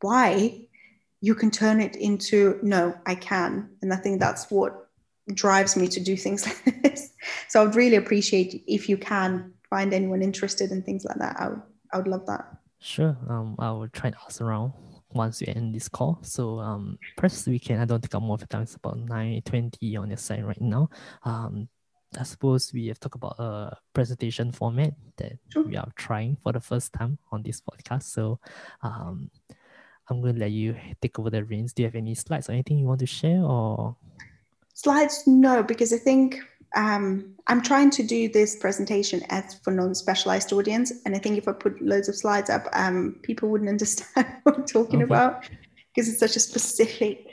why, 0.02 0.68
you 1.22 1.34
can 1.34 1.50
turn 1.50 1.80
it 1.80 1.96
into, 1.96 2.60
no, 2.62 2.94
I 3.06 3.16
can. 3.16 3.70
And 3.82 3.94
I 3.94 3.98
think 3.98 4.20
that's 4.20 4.52
what 4.52 4.90
drives 5.34 5.78
me 5.78 5.88
to 5.88 6.00
do 6.02 6.18
things 6.18 6.46
like 6.66 6.84
this. 6.84 7.14
So 7.48 7.62
I 7.62 7.66
would 7.66 7.76
really 7.76 7.96
appreciate 7.96 8.64
if 8.68 8.90
you 8.90 8.98
can 8.98 9.54
find 9.70 9.94
anyone 9.94 10.22
interested 10.22 10.72
in 10.72 10.82
things 10.82 11.06
like 11.06 11.20
that. 11.20 11.38
I 11.40 11.48
would, 11.50 11.62
I 11.94 11.98
would 11.98 12.08
love 12.08 12.26
that. 12.26 12.61
Sure. 12.82 13.16
Um, 13.30 13.56
I 13.60 13.70
will 13.72 13.88
try 13.90 14.08
and 14.08 14.16
ask 14.26 14.42
around 14.42 14.74
once 15.14 15.40
we 15.40 15.48
end 15.48 15.74
this 15.74 15.88
call. 15.88 16.18
So 16.24 16.60
um, 16.60 16.98
perhaps 17.16 17.46
we 17.46 17.60
can, 17.60 17.80
I 17.80 17.86
don't 17.86 18.02
take 18.02 18.16
up 18.16 18.24
more 18.24 18.38
of 18.42 18.50
time, 18.50 18.64
it's 18.64 18.76
about 18.76 18.98
9.20 18.98 20.00
on 20.00 20.10
your 20.10 20.18
side 20.18 20.44
right 20.44 20.60
now. 20.60 20.90
Um, 21.24 21.70
I 22.20 22.24
suppose 22.24 22.74
we 22.74 22.88
have 22.88 23.00
talked 23.00 23.16
about 23.16 23.36
a 23.38 23.78
presentation 23.94 24.52
format 24.52 24.94
that 25.18 25.34
sure. 25.50 25.64
we 25.64 25.78
are 25.78 25.92
trying 25.96 26.38
for 26.44 26.52
the 26.52 26.60
first 26.60 26.92
time 26.92 27.20
on 27.32 27.44
this 27.44 27.62
podcast. 27.62 28.04
So 28.04 28.40
um, 28.82 29.30
I'm 30.10 30.20
going 30.20 30.34
to 30.34 30.40
let 30.40 30.52
you 30.52 30.76
take 31.02 31.20
over 31.20 31.30
the 31.30 31.46
reins. 31.46 31.74
Do 31.74 31.84
you 31.84 31.88
have 31.88 31.96
any 31.96 32.16
slides 32.16 32.50
or 32.50 32.54
anything 32.54 32.80
you 32.80 32.88
want 32.88 33.00
to 33.02 33.06
share 33.06 33.44
or? 33.44 33.96
Slides, 34.74 35.24
no, 35.28 35.62
because 35.62 35.94
I 35.94 35.98
think 35.98 36.40
um, 36.76 37.36
I'm 37.48 37.62
trying 37.62 37.90
to 37.92 38.04
do 38.04 38.30
this 38.30 38.56
presentation 38.56 39.24
as 39.30 39.56
for 39.56 39.72
non-specialized 39.72 40.54
audience, 40.54 40.92
and 41.06 41.16
I 41.16 41.20
think 41.20 41.38
if 41.38 41.48
I 41.48 41.52
put 41.52 41.82
loads 41.82 42.08
of 42.08 42.16
slides 42.16 42.50
up, 42.50 42.68
um, 42.74 43.20
people 43.24 43.50
wouldn't 43.50 43.70
understand 43.76 44.28
what 44.44 44.58
I'm 44.58 44.66
talking 44.66 45.04
okay. 45.04 45.06
about 45.06 45.50
because 45.94 46.10
it's 46.10 46.20
such 46.20 46.36
a 46.36 46.40
specific. 46.40 47.28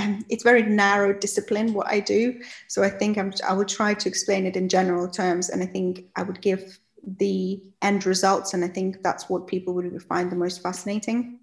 Um, 0.00 0.24
it's 0.28 0.42
very 0.42 0.62
narrow 0.62 1.12
discipline 1.12 1.72
what 1.72 1.86
I 1.86 2.00
do. 2.00 2.40
So 2.66 2.82
I 2.82 2.90
think 2.90 3.16
I'm, 3.16 3.32
I 3.46 3.52
would 3.52 3.68
try 3.68 3.94
to 3.94 4.08
explain 4.08 4.44
it 4.44 4.56
in 4.56 4.68
general 4.68 5.08
terms, 5.08 5.50
and 5.50 5.62
I 5.62 5.66
think 5.66 6.06
I 6.16 6.22
would 6.22 6.40
give 6.40 6.80
the 7.18 7.62
end 7.82 8.06
results, 8.06 8.54
and 8.54 8.64
I 8.64 8.68
think 8.68 9.02
that's 9.02 9.28
what 9.28 9.46
people 9.46 9.74
would 9.74 10.02
find 10.02 10.32
the 10.32 10.36
most 10.36 10.62
fascinating. 10.62 11.38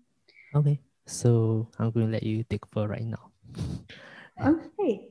Okay, 0.56 0.80
so 1.06 1.70
I'm 1.78 1.92
going 1.92 2.08
to 2.08 2.12
let 2.12 2.24
you 2.24 2.44
take 2.44 2.64
over 2.76 2.88
right 2.88 3.06
now. 3.06 3.32
okay. 4.44 5.10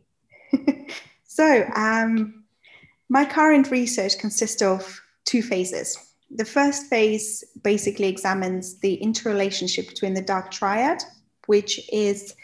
So, 1.35 1.69
um, 1.75 2.45
my 3.09 3.25
current 3.25 3.73
research 3.73 4.19
consists 4.19 4.63
of 4.63 5.03
two 5.25 5.43
phases. 5.43 5.99
The 6.31 6.45
first 6.45 6.87
phase 6.87 7.43
basically 7.65 8.07
examines 8.07 8.79
the 8.79 8.95
interrelationship 8.95 9.89
between 9.89 10.15
the 10.15 10.23
dark 10.23 10.53
triad, 10.53 11.03
which 11.47 11.91
is 11.93 12.37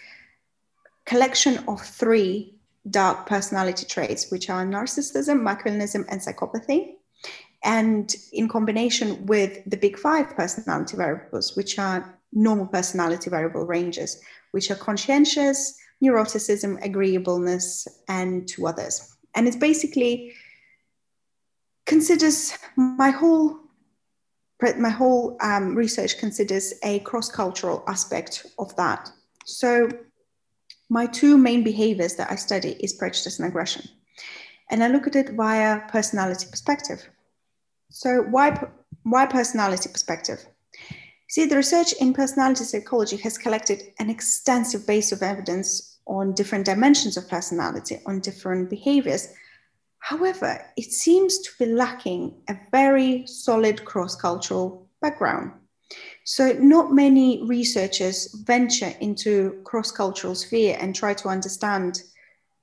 collection 1.05 1.63
of 1.69 1.81
three 1.81 2.57
dark 2.91 3.27
personality 3.27 3.87
traits, 3.87 4.33
which 4.33 4.51
are 4.51 4.67
narcissism, 4.67 5.41
Machiavellianism, 5.41 6.05
and 6.09 6.21
psychopathy, 6.21 6.95
and 7.63 8.17
in 8.33 8.49
combination 8.49 9.25
with 9.27 9.63
the 9.71 9.77
big 9.77 9.97
five 10.01 10.35
personality 10.35 10.97
variables, 10.97 11.55
which 11.57 11.79
are 11.79 12.19
normal 12.33 12.67
personality 12.67 13.31
variable 13.31 13.65
ranges, 13.65 14.21
which 14.51 14.69
are 14.69 14.83
conscientious, 14.89 15.79
neuroticism, 16.03 16.83
agreeableness, 16.83 17.87
and 18.09 18.49
two 18.49 18.67
others. 18.67 19.17
And 19.35 19.47
it 19.47 19.61
basically 19.61 20.33
considers 21.87 22.57
my 22.77 23.11
whole 23.11 23.59
my 24.79 24.91
whole 24.91 25.39
um, 25.41 25.75
research 25.75 26.19
considers 26.19 26.75
a 26.83 26.99
cross-cultural 27.01 27.83
aspect 27.89 28.47
of 28.59 28.77
that. 28.77 29.11
So 29.47 29.89
my 30.91 31.07
two 31.07 31.39
main 31.39 31.65
behaviors 31.65 32.17
that 32.17 32.31
I 32.31 32.35
study 32.35 32.73
is 32.81 32.93
prejudice 32.93 33.39
and 33.39 33.49
aggression. 33.49 33.89
And 34.71 34.85
I 34.85 34.89
look 34.89 35.07
at 35.07 35.17
it 35.17 35.31
via 35.31 35.81
personality 35.89 36.47
perspective. 36.51 37.09
So 37.89 38.23
why, 38.23 38.63
why 39.05 39.25
personality 39.27 39.89
perspective? 39.89 40.45
See, 41.29 41.47
the 41.47 41.57
research 41.57 41.95
in 41.95 42.13
personality 42.13 42.65
psychology 42.65 43.17
has 43.19 43.39
collected 43.39 43.95
an 43.99 44.11
extensive 44.11 44.87
base 44.87 45.11
of 45.11 45.23
evidence 45.23 45.90
on 46.11 46.35
different 46.35 46.67
dimensions 46.67 47.17
of 47.17 47.29
personality, 47.29 48.01
on 48.05 48.19
different 48.21 48.69
behaviors. 48.69 49.29
However, 50.01 50.61
it 50.77 50.91
seems 50.91 51.39
to 51.39 51.51
be 51.59 51.67
lacking 51.67 52.35
a 52.49 52.57
very 52.73 53.27
solid 53.27 53.85
cross 53.85 54.17
cultural 54.17 54.89
background. 55.01 55.53
So, 56.25 56.53
not 56.55 56.93
many 56.93 57.43
researchers 57.45 58.35
venture 58.45 58.93
into 59.01 59.61
cross 59.65 59.91
cultural 59.93 60.35
sphere 60.35 60.77
and 60.81 60.95
try 60.95 61.15
to 61.15 61.29
understand 61.29 62.03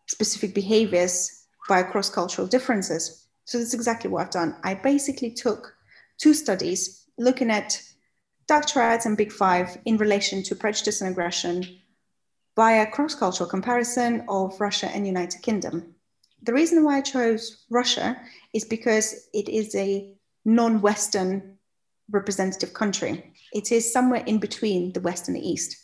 specific 0.07 0.53
behaviors 0.53 1.45
via 1.67 1.83
cross 1.83 2.09
cultural 2.09 2.47
differences. 2.47 3.27
So, 3.45 3.57
that's 3.57 3.73
exactly 3.73 4.09
what 4.09 4.23
I've 4.23 4.31
done. 4.31 4.57
I 4.63 4.75
basically 4.75 5.31
took 5.31 5.73
two 6.17 6.33
studies 6.33 7.05
looking 7.17 7.49
at 7.49 7.81
dark 8.47 8.65
triads 8.67 9.05
and 9.05 9.17
big 9.17 9.31
five 9.31 9.77
in 9.85 9.97
relation 9.97 10.43
to 10.43 10.55
prejudice 10.55 11.01
and 11.01 11.11
aggression 11.11 11.65
via 12.57 12.88
cross 12.88 13.13
cultural 13.13 13.47
comparison 13.47 14.25
of 14.27 14.59
Russia 14.59 14.88
and 14.88 15.05
United 15.05 15.41
Kingdom. 15.43 15.95
The 16.41 16.53
reason 16.53 16.84
why 16.84 16.97
I 16.97 17.01
chose 17.01 17.65
Russia 17.69 18.17
is 18.53 18.65
because 18.65 19.29
it 19.34 19.47
is 19.47 19.73
a 19.75 20.11
non 20.43 20.81
Western 20.81 21.57
representative 22.11 22.73
country. 22.73 23.31
It 23.53 23.71
is 23.71 23.93
somewhere 23.93 24.23
in 24.25 24.39
between 24.39 24.91
the 24.93 25.01
West 25.01 25.27
and 25.27 25.38
the 25.38 25.47
East. 25.47 25.77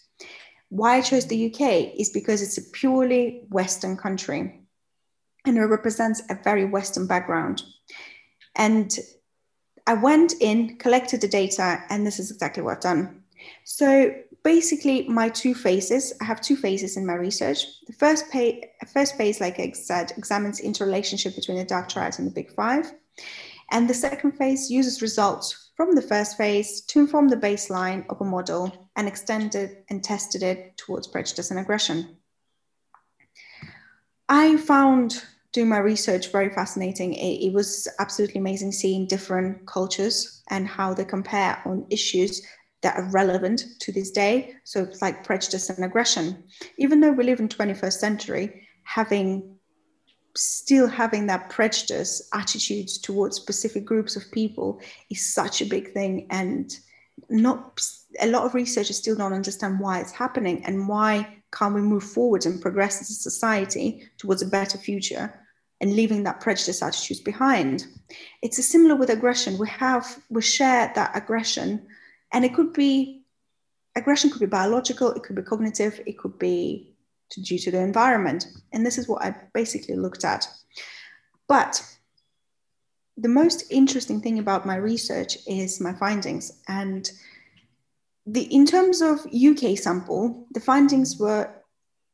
Why 0.70 0.98
I 0.98 1.02
chose 1.02 1.28
the 1.28 1.54
UK 1.54 1.94
is 2.00 2.10
because 2.10 2.42
it's 2.42 2.58
a 2.58 2.72
purely 2.72 3.46
Western 3.50 3.96
country 3.96 4.60
and 5.46 5.58
it 5.58 5.62
represents 5.62 6.24
a 6.30 6.38
very 6.44 6.66
Western 6.66 7.06
background. 7.06 7.62
And 8.56 8.92
I 9.86 9.94
went 9.94 10.34
in, 10.40 10.78
collected 10.78 11.22
the 11.22 11.28
data, 11.28 11.84
and 11.90 12.08
this 12.08 12.20
is 12.20 12.32
exactly 12.32 12.64
what 12.64 12.78
I've 12.78 12.82
done. 12.82 13.23
So 13.64 14.14
basically, 14.44 15.08
my 15.08 15.30
two 15.30 15.56
phases, 15.56 16.14
I 16.22 16.26
have 16.26 16.42
two 16.42 16.56
phases 16.56 16.98
in 16.98 17.06
my 17.06 17.14
research. 17.14 17.66
The 17.88 17.94
first, 17.94 18.30
pay, 18.30 18.72
first 18.94 19.18
phase, 19.18 19.40
like 19.40 19.60
I 19.60 19.72
said, 19.72 20.14
examines 20.18 20.60
interrelationship 20.60 21.36
between 21.36 21.58
the 21.58 21.66
dark 21.66 21.90
triad 21.90 22.20
and 22.20 22.28
the 22.28 22.32
big 22.32 22.52
five. 22.52 22.94
And 23.72 23.90
the 23.90 23.94
second 23.94 24.34
phase 24.34 24.70
uses 24.70 25.02
results 25.02 25.72
from 25.76 25.96
the 25.96 26.02
first 26.02 26.38
phase 26.38 26.82
to 26.82 27.00
inform 27.00 27.30
the 27.30 27.38
baseline 27.38 28.06
of 28.10 28.22
a 28.22 28.26
model 28.26 28.90
and 28.96 29.08
extended 29.08 29.84
and 29.90 30.04
tested 30.04 30.44
it 30.44 30.78
towards 30.78 31.08
prejudice 31.08 31.50
and 31.50 31.60
aggression. 31.60 32.18
I 34.30 34.58
found 34.58 35.24
doing 35.52 35.70
my 35.70 35.78
research 35.78 36.32
very 36.32 36.50
fascinating. 36.50 37.14
It, 37.14 37.48
it, 37.48 37.54
was 37.54 37.88
absolutely 38.00 38.40
amazing 38.40 38.72
seeing 38.72 39.08
different 39.08 39.66
cultures 39.68 40.44
and 40.50 40.68
how 40.68 40.94
they 40.94 41.06
compare 41.06 41.62
on 41.66 41.86
issues 41.90 42.42
that 42.84 42.98
are 42.98 43.10
relevant 43.12 43.66
to 43.80 43.92
this 43.92 44.12
day. 44.12 44.54
So 44.64 44.84
it's 44.84 45.02
like 45.02 45.24
prejudice 45.24 45.70
and 45.70 45.84
aggression. 45.84 46.44
Even 46.78 47.00
though 47.00 47.12
we 47.12 47.24
live 47.24 47.40
in 47.40 47.48
21st 47.48 47.94
century, 47.94 48.68
having 48.84 49.54
still 50.36 50.88
having 50.88 51.28
that 51.28 51.50
prejudice 51.50 52.30
attitudes 52.34 52.98
towards 52.98 53.36
specific 53.36 53.86
groups 53.86 54.16
of 54.16 54.32
people 54.32 54.82
is 55.12 55.34
such 55.34 55.62
a 55.62 55.66
big 55.66 55.94
thing 55.94 56.28
and 56.32 56.80
not 57.30 57.80
a 58.20 58.28
lot 58.28 58.44
of 58.44 58.56
researchers 58.56 58.98
still 58.98 59.16
don't 59.16 59.34
understand 59.34 59.80
why 59.80 60.00
it's 60.00 60.12
happening 60.12 60.64
and 60.66 60.88
why 60.88 61.38
can't 61.52 61.76
we 61.76 61.82
move 61.82 62.04
forward 62.04 62.46
and 62.46 62.62
progress 62.62 63.00
as 63.00 63.12
a 63.12 63.14
society 63.14 64.10
towards 64.18 64.42
a 64.42 64.48
better 64.48 64.78
future 64.78 65.32
and 65.82 65.96
leaving 65.96 66.24
that 66.24 66.42
prejudice 66.42 66.82
attitudes 66.82 67.22
behind 67.22 67.86
it's 68.42 68.58
a 68.58 68.64
similar 68.64 68.96
with 68.96 69.12
aggression 69.12 69.58
we 69.60 69.68
have 69.68 70.18
we 70.30 70.42
share 70.42 70.92
that 70.96 71.16
aggression 71.16 71.86
and 72.34 72.44
it 72.44 72.54
could 72.54 72.74
be 72.74 73.22
aggression 73.96 74.30
could 74.30 74.40
be 74.40 74.46
biological 74.48 75.12
it 75.12 75.24
could 75.24 75.36
be 75.36 75.42
cognitive 75.44 76.02
it 76.06 76.18
could 76.18 76.38
be 76.40 76.94
due 77.42 77.60
to 77.60 77.72
the 77.72 77.80
environment. 77.80 78.48
And 78.72 78.86
this 78.86 78.98
is 78.98 79.08
what 79.08 79.24
I 79.24 79.36
basically 79.54 79.96
looked 79.96 80.24
at. 80.24 80.48
But 81.48 81.84
the 83.18 83.30
most 83.30 83.72
interesting 83.72 84.22
thing 84.22 84.40
about 84.40 84.66
my 84.66 84.76
research 84.76 85.38
is 85.48 85.80
my 85.80 85.94
findings. 85.94 86.62
And 86.68 87.10
the, 88.26 88.44
in 88.44 88.66
terms 88.66 89.02
of 89.02 89.26
UK 89.34 89.78
sample, 89.78 90.48
the 90.54 90.60
findings 90.60 91.18
were 91.18 91.50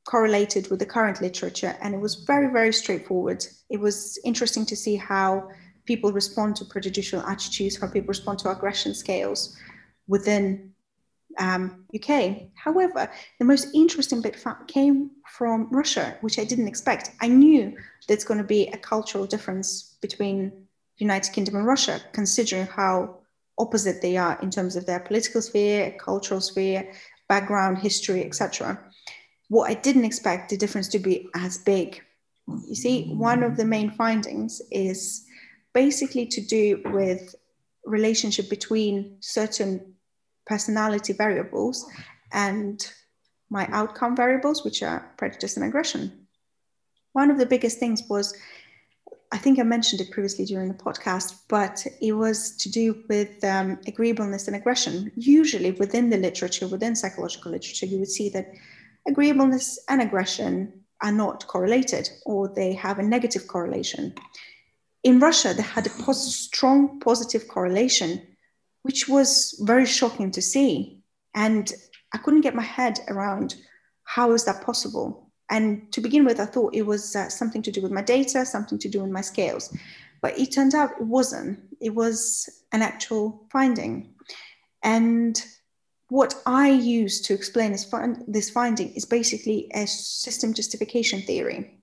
correlated 0.06 0.70
with 0.70 0.80
the 0.80 0.86
current 0.86 1.22
literature, 1.22 1.78
and 1.82 1.94
it 1.94 2.00
was 2.00 2.16
very, 2.16 2.52
very 2.52 2.74
straightforward. 2.74 3.46
It 3.70 3.80
was 3.80 4.18
interesting 4.26 4.66
to 4.66 4.76
see 4.76 4.96
how 4.96 5.50
people 5.86 6.12
respond 6.12 6.56
to 6.56 6.66
prejudicial 6.66 7.22
attitudes, 7.22 7.80
how 7.80 7.88
people 7.88 8.08
respond 8.08 8.40
to 8.40 8.50
aggression 8.50 8.96
scales 8.96 9.56
within 10.10 10.74
um, 11.38 11.86
UK. 11.96 12.50
However, 12.56 13.10
the 13.38 13.46
most 13.46 13.70
interesting 13.74 14.22
bit 14.22 14.44
came 14.68 15.12
from 15.26 15.70
Russia, 15.72 16.18
which 16.22 16.38
I 16.38 16.44
didn't 16.44 16.68
expect. 16.68 17.12
I 17.22 17.28
knew 17.28 17.78
there's 18.08 18.26
going 18.26 18.40
to 18.40 18.44
be 18.44 18.68
a 18.68 18.78
cultural 18.78 19.26
difference 19.26 19.96
between 20.02 20.50
the 20.50 21.06
United 21.06 21.32
Kingdom 21.32 21.56
and 21.56 21.66
Russia, 21.66 22.02
considering 22.12 22.66
how 22.66 23.20
opposite 23.58 24.02
they 24.02 24.18
are 24.18 24.38
in 24.42 24.50
terms 24.50 24.76
of 24.76 24.86
their 24.86 25.00
political 25.00 25.42
sphere, 25.42 25.96
cultural 26.00 26.42
sphere, 26.42 26.92
background, 27.28 27.78
history, 27.78 28.26
etc. 28.26 28.80
What 29.50 29.70
I 29.70 29.76
didn't 29.76 30.06
expect 30.06 30.50
the 30.50 30.58
difference 30.58 30.88
to 30.90 31.00
be 31.00 31.30
as 31.36 31.58
big. 31.60 32.02
You 32.48 32.76
see, 32.76 33.14
one 33.14 33.44
of 33.44 33.58
the 33.58 33.66
main 33.66 33.92
findings 33.92 34.62
is 34.72 35.26
basically 35.74 36.26
to 36.26 36.42
do 36.42 36.82
with 36.86 37.36
relationship 37.86 38.50
between 38.50 39.18
certain 39.20 39.94
personality 40.50 41.14
variables 41.14 41.86
and 42.34 42.92
my 43.50 43.68
outcome 43.72 44.16
variables, 44.16 44.66
which 44.66 44.84
are 44.84 45.12
prejudice 45.18 45.56
and 45.56 45.66
aggression. 45.66 46.28
One 47.14 47.32
of 47.32 47.38
the 47.38 47.46
biggest 47.46 47.80
things 47.80 48.04
was, 48.10 48.36
I 49.32 49.38
think 49.38 49.60
I 49.60 49.64
mentioned 49.64 50.02
it 50.02 50.12
previously 50.12 50.46
during 50.46 50.68
the 50.70 50.84
podcast, 50.84 51.30
but 51.48 51.86
it 52.02 52.14
was 52.14 52.58
to 52.58 52.70
do 52.70 53.04
with 53.08 53.44
um, 53.44 53.80
agreeableness 53.88 54.48
and 54.48 54.56
aggression. 54.56 55.12
Usually 55.16 55.72
within 55.72 56.10
the 56.10 56.18
literature, 56.18 56.68
within 56.68 56.96
psychological 56.96 57.52
literature, 57.52 57.86
you 57.86 58.00
would 58.00 58.12
see 58.12 58.30
that 58.30 58.52
agreeableness 59.08 59.80
and 59.88 60.02
aggression 60.02 60.74
are 61.02 61.12
not 61.12 61.48
correlated 61.48 62.10
or 62.26 62.50
they 62.50 62.74
have 62.74 63.00
a 63.00 63.04
negative 63.04 63.48
correlation. 63.48 64.14
In 65.04 65.20
Russia, 65.20 65.54
they 65.54 65.64
had 65.64 65.88
a 65.88 65.92
pos- 66.02 66.36
strong 66.36 67.00
positive 67.00 67.48
correlation 67.48 68.22
which 68.84 69.08
was 69.08 69.60
very 69.66 69.86
shocking 69.86 70.32
to 70.32 70.42
see. 70.42 71.00
And 71.36 71.72
I 72.14 72.18
couldn't 72.18 72.42
get 72.42 72.56
my 72.56 72.64
head 72.64 73.00
around 73.08 73.56
how 74.04 74.32
is 74.34 74.46
that 74.46 74.64
possible. 74.64 75.32
And 75.50 75.92
to 75.94 76.02
begin 76.02 76.26
with, 76.26 76.40
I 76.40 76.46
thought 76.46 76.76
it 76.76 76.86
was 76.86 77.16
uh, 77.16 77.30
something 77.30 77.62
to 77.64 77.72
do 77.72 77.82
with 77.82 77.92
my 77.92 78.02
data, 78.02 78.46
something 78.46 78.78
to 78.80 78.90
do 78.90 79.02
with 79.02 79.12
my 79.12 79.22
scales. 79.22 79.76
But 80.22 80.38
it 80.38 80.52
turned 80.52 80.76
out 80.76 80.92
it 81.00 81.06
wasn't. 81.06 81.60
It 81.82 81.96
was 81.96 82.50
an 82.72 82.82
actual 82.82 83.48
finding. 83.52 84.14
And 84.84 85.42
what 86.10 86.36
I 86.46 86.70
use 86.70 87.22
to 87.22 87.34
explain 87.34 87.72
this, 87.72 87.86
find, 87.86 88.24
this 88.28 88.50
finding 88.50 88.94
is 88.94 89.06
basically 89.06 89.70
a 89.74 89.86
system 89.86 90.54
justification 90.54 91.22
theory. 91.22 91.80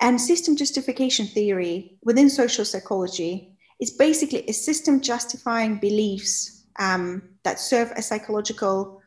And 0.00 0.20
system 0.20 0.56
justification 0.56 1.26
theory 1.26 1.98
within 2.04 2.30
social 2.30 2.64
psychology 2.64 3.57
it's 3.80 3.92
basically 3.92 4.44
a 4.48 4.52
system 4.52 5.00
justifying 5.00 5.76
beliefs 5.76 6.64
um, 6.78 7.22
that 7.44 7.60
serve 7.60 7.90
a 7.92 8.02
psychological 8.02 9.00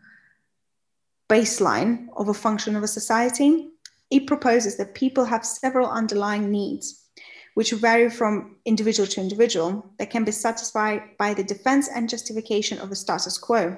baseline 1.29 2.07
of 2.17 2.29
a 2.29 2.33
function 2.33 2.75
of 2.75 2.83
a 2.83 2.87
society. 2.87 3.69
It 4.09 4.27
proposes 4.27 4.77
that 4.77 4.95
people 4.95 5.25
have 5.25 5.45
several 5.45 5.89
underlying 5.89 6.51
needs, 6.51 7.09
which 7.53 7.71
vary 7.71 8.09
from 8.09 8.57
individual 8.65 9.07
to 9.07 9.21
individual, 9.21 9.93
that 9.97 10.09
can 10.09 10.23
be 10.23 10.31
satisfied 10.31 11.01
by 11.17 11.33
the 11.33 11.43
defense 11.43 11.89
and 11.93 12.09
justification 12.09 12.79
of 12.79 12.89
the 12.89 12.95
status 12.95 13.37
quo. 13.37 13.77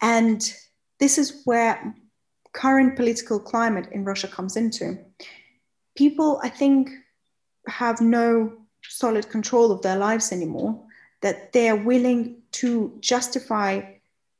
And 0.00 0.40
this 0.98 1.18
is 1.18 1.42
where 1.44 1.94
current 2.52 2.96
political 2.96 3.38
climate 3.38 3.88
in 3.92 4.04
Russia 4.04 4.28
comes 4.28 4.56
into. 4.56 4.98
People, 5.96 6.40
I 6.42 6.48
think, 6.48 6.90
have 7.66 8.00
no 8.00 8.59
solid 8.90 9.30
control 9.30 9.70
of 9.70 9.82
their 9.82 9.96
lives 9.96 10.32
anymore, 10.32 10.82
that 11.22 11.52
they 11.52 11.68
are 11.68 11.76
willing 11.76 12.42
to 12.52 12.96
justify 13.00 13.80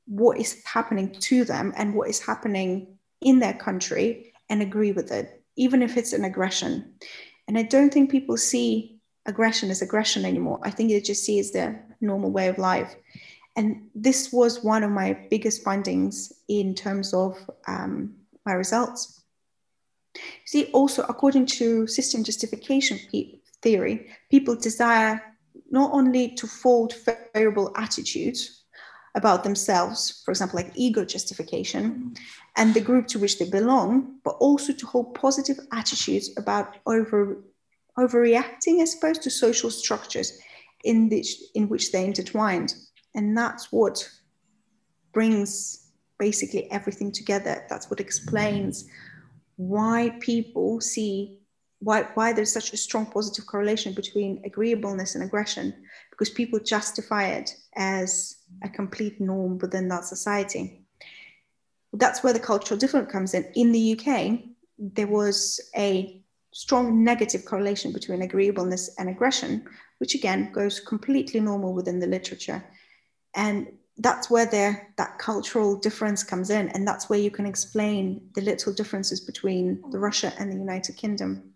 what 0.07 0.39
is 0.39 0.63
happening 0.65 1.13
to 1.13 1.45
them 1.45 1.73
and 1.77 1.95
what 1.95 2.09
is 2.09 2.21
happening 2.21 2.99
in 3.21 3.39
their 3.39 3.55
country 3.55 4.33
and 4.49 4.61
agree 4.61 4.93
with 4.93 5.13
it, 5.13 5.43
even 5.57 5.83
if 5.83 5.97
it's 5.97 6.13
an 6.13 6.25
aggression. 6.25 6.93
And 7.47 7.57
I 7.57 7.63
don't 7.63 7.93
think 7.93 8.11
people 8.11 8.37
see 8.37 8.99
aggression 9.27 9.71
as 9.71 9.83
aggression 9.83 10.25
anymore. 10.25 10.59
I 10.63 10.71
think 10.71 10.91
they 10.91 11.01
just 11.01 11.25
see 11.25 11.39
it 11.39 11.43
as 11.43 11.53
their 11.53 11.85
normal 12.01 12.31
way 12.31 12.49
of 12.49 12.59
life. 12.59 12.97
And 13.57 13.89
this 13.95 14.33
was 14.33 14.65
one 14.65 14.83
of 14.83 14.91
my 14.91 15.27
biggest 15.31 15.63
findings 15.63 16.33
in 16.49 16.75
terms 16.75 17.15
of 17.15 17.39
um, 17.69 18.15
my 18.45 18.53
results. 18.53 19.23
You 20.15 20.21
see, 20.47 20.65
also, 20.73 21.05
according 21.09 21.47
to 21.47 21.87
system 21.87 22.25
justification 22.25 22.99
theory, 23.63 24.11
people 24.31 24.57
desire 24.57 25.23
not 25.71 25.93
only 25.93 26.31
to 26.33 26.47
fold 26.47 26.93
favorable 26.93 27.73
attitudes 27.77 28.65
about 29.15 29.43
themselves, 29.43 30.23
for 30.25 30.31
example, 30.31 30.57
like 30.57 30.73
ego 30.75 31.05
justification, 31.05 32.15
and 32.57 32.75
the 32.75 32.81
group 32.81 33.07
to 33.09 33.19
which 33.19 33.39
they 33.39 33.49
belong, 33.49 34.19
but 34.25 34.37
also 34.41 34.73
to 34.73 34.87
hold 34.87 35.15
positive 35.15 35.59
attitudes 35.73 36.31
about 36.37 36.77
over 36.87 37.43
overreacting, 37.99 38.81
I 38.81 38.85
suppose, 38.85 39.19
to 39.19 39.31
social 39.31 39.71
structures 39.71 40.39
in 40.85 41.09
which 41.09 41.37
in 41.55 41.69
which 41.69 41.93
they 41.93 42.05
intertwined. 42.05 42.75
And 43.15 43.37
that's 43.37 43.73
what 43.73 44.09
brings 45.13 45.89
basically 46.19 46.71
everything 46.71 47.11
together. 47.11 47.67
That's 47.69 47.91
what 47.91 48.01
explains 48.01 48.89
why 49.57 50.17
people 50.21 50.81
see 50.81 51.40
why, 51.81 52.03
why 52.15 52.33
there's 52.33 52.53
such 52.53 52.73
a 52.73 52.77
strong 52.77 53.07
positive 53.07 53.47
correlation 53.47 53.93
between 53.95 54.43
agreeableness 54.45 55.15
and 55.15 55.25
aggression 55.25 55.75
because 56.11 56.31
people 56.31 56.61
justify 56.61 57.29
it 57.29 57.57
as 57.75 58.37
a 58.63 58.69
complete 58.69 59.21
norm 59.21 59.59
within 59.59 59.89
that 59.89 60.05
society. 60.05 60.83
That's 61.93 62.23
where 62.23 62.35
the 62.35 62.41
cultural 62.41 62.79
difference 62.79 63.11
comes 63.11 63.35
in. 63.35 63.51
In 63.55 63.73
the 63.73 63.99
uk 63.99 64.41
there 64.79 65.07
was 65.07 65.61
a 65.77 66.23
strong 66.53 67.05
negative 67.05 67.45
correlation 67.45 67.93
between 67.93 68.23
agreeableness 68.23 68.95
and 68.99 69.09
aggression 69.09 69.67
which 69.99 70.15
again 70.15 70.51
goes 70.53 70.81
completely 70.81 71.41
normal 71.41 71.75
within 71.75 72.01
the 72.01 72.07
literature. 72.07 72.65
And 73.35 73.69
that's 73.99 74.31
where 74.31 74.47
that 74.47 75.19
cultural 75.19 75.77
difference 75.77 76.25
comes 76.25 76.51
in 76.51 76.69
and 76.71 76.87
that's 76.87 77.09
where 77.09 77.19
you 77.19 77.31
can 77.31 77.47
explain 77.47 78.29
the 78.35 78.41
little 78.41 78.73
differences 78.73 79.21
between 79.21 79.83
the 79.91 79.99
russia 79.99 80.33
and 80.39 80.51
the 80.51 80.57
united 80.57 80.97
kingdom 80.97 81.53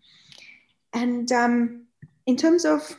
and 0.95 1.31
um, 1.33 1.85
in 2.27 2.37
terms 2.37 2.65
of 2.65 2.97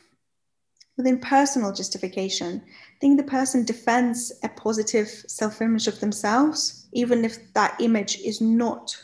within 0.97 1.19
personal 1.19 1.73
justification 1.73 2.61
i 2.67 2.99
think 2.99 3.17
the 3.17 3.31
person 3.31 3.65
defends 3.65 4.31
a 4.43 4.49
positive 4.49 5.07
self-image 5.27 5.87
of 5.87 5.99
themselves 5.99 6.87
even 6.93 7.25
if 7.25 7.53
that 7.53 7.75
image 7.79 8.17
is 8.19 8.39
not 8.39 8.95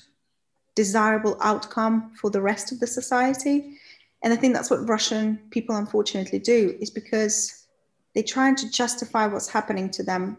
desirable 0.75 1.37
outcome 1.41 2.11
for 2.15 2.29
the 2.29 2.41
rest 2.41 2.71
of 2.71 2.79
the 2.79 2.87
society. 2.87 3.77
And 4.23 4.33
i 4.33 4.35
think 4.35 4.53
that's 4.53 4.69
what 4.69 4.87
russian 4.87 5.39
people 5.49 5.75
unfortunately 5.75 6.39
do 6.39 6.77
is 6.79 6.89
because 6.89 7.67
they're 8.13 8.23
trying 8.23 8.55
to 8.57 8.69
justify 8.69 9.25
what's 9.25 9.49
happening 9.49 9.89
to 9.91 10.03
them 10.03 10.37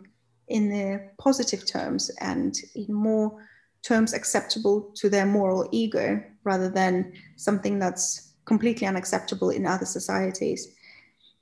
in 0.49 0.69
the 0.69 1.11
positive 1.19 1.67
terms 1.67 2.11
and 2.21 2.57
in 2.75 2.93
more 2.93 3.45
terms 3.83 4.13
acceptable 4.13 4.93
to 4.95 5.09
their 5.09 5.27
moral 5.27 5.69
ego 5.73 6.23
rather 6.45 6.69
than 6.69 7.13
something 7.37 7.79
that's 7.79 8.32
completely 8.53 8.87
unacceptable 8.87 9.51
in 9.51 9.67
other 9.67 9.87
societies. 9.99 10.61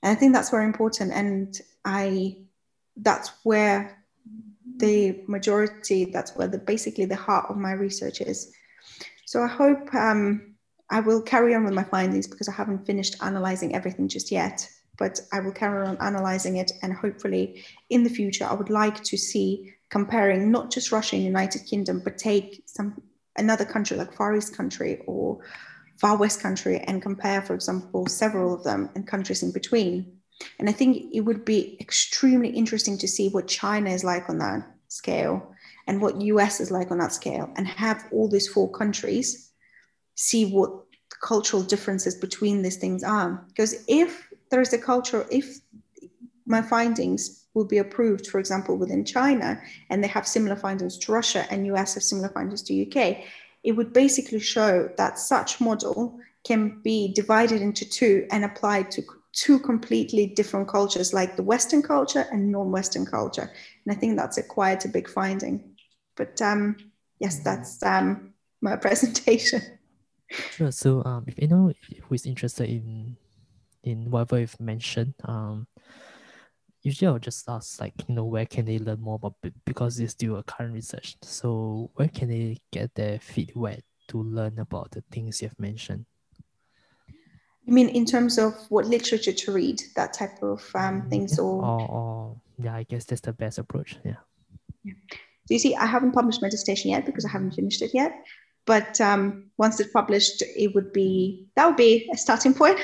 And 0.03 0.11
I 0.13 0.17
think 0.19 0.33
that's 0.33 0.51
very 0.57 0.67
important. 0.73 1.13
And 1.13 1.49
I 1.85 2.37
that's 2.97 3.29
where 3.43 3.77
the 4.77 4.97
majority, 5.27 6.01
that's 6.15 6.33
where 6.37 6.49
the 6.49 6.59
basically 6.59 7.07
the 7.07 7.23
heart 7.27 7.47
of 7.51 7.57
my 7.57 7.73
research 7.87 8.21
is. 8.21 8.39
So 9.27 9.43
I 9.43 9.51
hope 9.63 9.83
um, 9.95 10.55
I 10.91 11.01
will 11.01 11.23
carry 11.23 11.55
on 11.55 11.65
with 11.65 11.75
my 11.81 11.89
findings 11.95 12.27
because 12.29 12.49
I 12.49 12.53
haven't 12.53 12.87
finished 12.87 13.17
analyzing 13.23 13.75
everything 13.75 14.09
just 14.09 14.31
yet 14.31 14.57
but 15.01 15.19
I 15.33 15.41
will 15.41 15.53
carry 15.63 15.87
on 15.87 15.97
analyzing 15.97 16.59
it. 16.59 16.73
And 16.83 16.93
hopefully, 16.93 17.65
in 17.89 18.05
the 18.05 18.11
future, 18.11 18.45
I 18.45 18.53
would 18.53 18.69
like 18.69 19.03
to 19.05 19.17
see 19.17 19.73
comparing 19.89 20.51
not 20.51 20.71
just 20.71 20.93
Russia 20.93 21.17
and 21.17 21.25
United 21.25 21.63
Kingdom, 21.65 22.03
but 22.05 22.19
take 22.19 22.63
some 22.67 23.03
another 23.37 23.65
country 23.65 23.97
like 23.97 24.13
Far 24.13 24.37
East 24.37 24.55
country 24.55 25.03
or 25.07 25.41
Far 26.01 26.17
West 26.17 26.41
country 26.41 26.79
and 26.79 27.03
compare, 27.03 27.43
for 27.43 27.55
example, 27.55 28.07
several 28.07 28.55
of 28.55 28.65
them 28.65 28.89
and 28.95 29.07
countries 29.07 29.43
in 29.43 29.53
between. 29.53 30.17
And 30.59 30.69
I 30.69 30.73
think 30.73 31.13
it 31.13 31.21
would 31.21 31.45
be 31.45 31.77
extremely 31.79 32.49
interesting 32.49 32.97
to 32.99 33.09
see 33.09 33.29
what 33.29 33.47
China 33.47 33.91
is 33.91 34.03
like 34.03 34.31
on 34.31 34.39
that 34.39 34.67
scale 34.89 35.55
and 35.87 36.01
what 36.01 36.21
US 36.21 36.61
is 36.61 36.71
like 36.71 36.91
on 36.91 36.99
that 36.99 37.13
scale, 37.13 37.51
and 37.57 37.67
have 37.67 38.07
all 38.13 38.29
these 38.29 38.49
four 38.49 38.71
countries 38.71 39.51
see 40.15 40.47
what 40.47 40.71
cultural 41.23 41.63
differences 41.63 42.15
between 42.15 42.63
these 42.63 42.77
things 42.77 43.03
are. 43.03 43.45
Because 43.49 43.85
if 43.89 44.29
there 44.51 44.61
is 44.61 44.73
a 44.73 44.79
culture, 44.79 45.27
if 45.31 45.59
my 46.47 46.63
findings 46.63 47.47
will 47.55 47.65
be 47.65 47.79
approved, 47.79 48.27
for 48.27 48.39
example, 48.39 48.77
within 48.77 49.05
China, 49.05 49.61
and 49.91 50.03
they 50.03 50.09
have 50.09 50.27
similar 50.27 50.57
findings 50.57 50.97
to 50.99 51.13
Russia, 51.13 51.45
and 51.51 51.67
US 51.67 51.95
have 51.95 52.03
similar 52.03 52.29
findings 52.29 52.63
to 52.63 52.75
UK, 52.87 53.25
it 53.63 53.73
would 53.73 53.93
basically 53.93 54.41
show 54.41 54.91
that 54.97 55.19
such 55.19 55.61
model 55.61 56.19
can 56.45 56.81
be 56.83 57.13
divided 57.13 57.61
into 57.61 57.89
two 57.89 58.27
and 58.31 58.45
applied 58.45 58.91
to 58.93 59.03
two 59.33 59.59
completely 59.59 60.27
different 60.27 60.69
cultures, 60.69 61.13
like 61.13 61.37
the 61.37 61.43
Western 61.43 61.83
culture 61.83 62.27
and 62.33 62.51
non-Western 62.51 63.07
culture. 63.07 63.51
And 63.85 63.95
I 63.95 63.99
think 63.99 64.17
that's 64.17 64.39
a 64.39 64.43
quite 64.43 64.85
a 64.85 64.89
big 64.89 65.09
finding. 65.09 65.77
But 66.17 66.41
um, 66.43 66.77
yes, 67.19 67.37
mm-hmm. 67.37 67.45
that's 67.45 67.83
um, 67.83 68.35
my 68.61 68.77
presentation. 68.87 69.63
Sure. 70.31 70.71
So 70.71 71.05
um, 71.05 71.25
if 71.27 71.35
anyone 71.39 71.75
who 72.03 72.15
is 72.15 72.27
interested 72.27 72.69
in 72.69 73.17
in 73.83 74.11
whatever 74.11 74.39
you've 74.39 74.61
mentioned, 74.61 75.15
um, 75.25 75.67
usually 76.83 77.09
I'll 77.09 77.19
just 77.19 77.49
ask 77.49 77.81
like, 77.81 77.95
you 78.09 78.15
know, 78.15 78.25
where 78.25 78.47
can 78.47 78.65
they 78.65 78.79
learn 78.79 79.01
more 79.01 79.17
about 79.17 79.37
it 79.43 79.55
because 79.65 79.99
it's 80.01 80.13
still 80.13 80.37
a 80.37 80.43
current 80.43 80.73
research. 80.73 81.17
So 81.23 81.91
where 81.95 82.09
can 82.09 82.29
they 82.29 82.59
get 82.73 82.95
their 82.95 83.19
feet 83.19 83.55
wet 83.55 83.83
to 84.09 84.23
learn 84.23 84.59
about 84.59 84.93
the 84.93 85.03
things 85.11 85.43
you've 85.43 85.59
mentioned? 85.59 86.07
I 87.69 87.73
mean, 87.73 87.89
in 87.91 88.05
terms 88.05 88.39
of 88.39 88.55
what 88.69 88.87
literature 88.87 89.33
to 89.33 89.53
read, 89.53 89.81
that 89.95 90.13
type 90.13 90.43
of 90.43 90.69
um, 90.75 91.03
mm, 91.03 91.11
things, 91.11 91.37
yeah. 91.37 91.45
or... 91.45 91.65
or 91.65 91.91
or 91.91 92.37
yeah, 92.59 92.75
I 92.75 92.83
guess 92.83 93.05
that's 93.05 93.21
the 93.21 93.33
best 93.33 93.59
approach. 93.59 93.97
Yeah. 94.05 94.17
yeah. 94.83 94.95
So 95.47 95.55
you 95.55 95.59
see, 95.59 95.77
I 95.77 95.87
haven't 95.87 96.13
published 96.13 96.43
my 96.43 96.49
dissertation 96.49 96.91
yet 96.91 97.07
because 97.07 97.25
I 97.25 97.29
haven't 97.29 97.53
finished 97.53 97.83
it 97.83 97.93
yet. 97.95 98.13
But 98.67 99.01
um, 99.01 99.51
once 99.57 99.79
it's 99.79 99.93
published, 99.93 100.43
it 100.43 100.75
would 100.75 100.93
be 100.93 101.47
that 101.55 101.67
would 101.67 101.77
be 101.77 102.09
a 102.13 102.17
starting 102.17 102.55
point. 102.61 102.81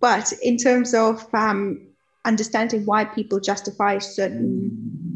But 0.00 0.32
in 0.42 0.56
terms 0.56 0.94
of 0.94 1.24
um, 1.32 1.91
understanding 2.24 2.84
why 2.86 3.04
people 3.04 3.40
justify 3.40 3.98
certain 3.98 4.70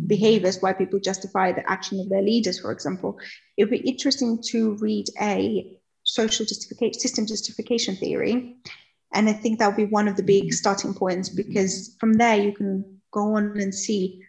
behaviors, 0.06 0.60
why 0.60 0.72
people 0.72 1.00
justify 1.00 1.52
the 1.52 1.68
action 1.70 2.00
of 2.00 2.08
their 2.08 2.22
leaders, 2.22 2.60
for 2.60 2.72
example, 2.72 3.18
it 3.56 3.64
would 3.64 3.70
be 3.70 3.88
interesting 3.88 4.40
to 4.50 4.76
read 4.76 5.06
a 5.20 5.78
social 6.04 6.46
justification, 6.46 7.00
system 7.00 7.26
justification 7.26 7.96
theory. 7.96 8.56
And 9.12 9.28
I 9.28 9.32
think 9.32 9.58
that 9.58 9.68
would 9.68 9.76
be 9.76 9.84
one 9.86 10.08
of 10.08 10.16
the 10.16 10.22
big 10.22 10.52
starting 10.52 10.94
points 10.94 11.28
because 11.28 11.96
from 11.98 12.14
there 12.14 12.36
you 12.36 12.52
can 12.52 13.00
go 13.12 13.36
on 13.36 13.58
and 13.58 13.74
see 13.74 14.22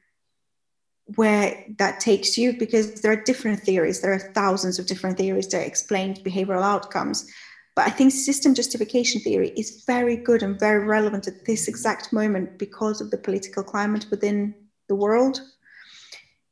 where 1.16 1.66
that 1.78 2.00
takes 2.00 2.38
you 2.38 2.58
because 2.58 3.02
there 3.02 3.12
are 3.12 3.24
different 3.24 3.62
theories. 3.62 4.02
There 4.02 4.14
are 4.14 4.32
thousands 4.34 4.78
of 4.78 4.88
different 4.88 5.18
theories 5.18 5.48
that 5.50 5.66
explain 5.66 6.16
behavioral 6.16 6.64
outcomes. 6.64 7.32
But 7.78 7.86
I 7.86 7.92
think 7.92 8.12
system 8.12 8.56
justification 8.56 9.22
theory 9.22 9.50
is 9.50 9.84
very 9.86 10.18
good 10.18 10.42
and 10.42 10.60
very 10.60 10.84
relevant 10.84 11.28
at 11.28 11.46
this 11.46 11.68
exact 11.68 12.12
moment 12.12 12.58
because 12.58 13.02
of 13.02 13.12
the 13.12 13.20
political 13.20 13.62
climate 13.64 14.08
within 14.10 14.56
the 14.88 14.96
world. 14.96 15.42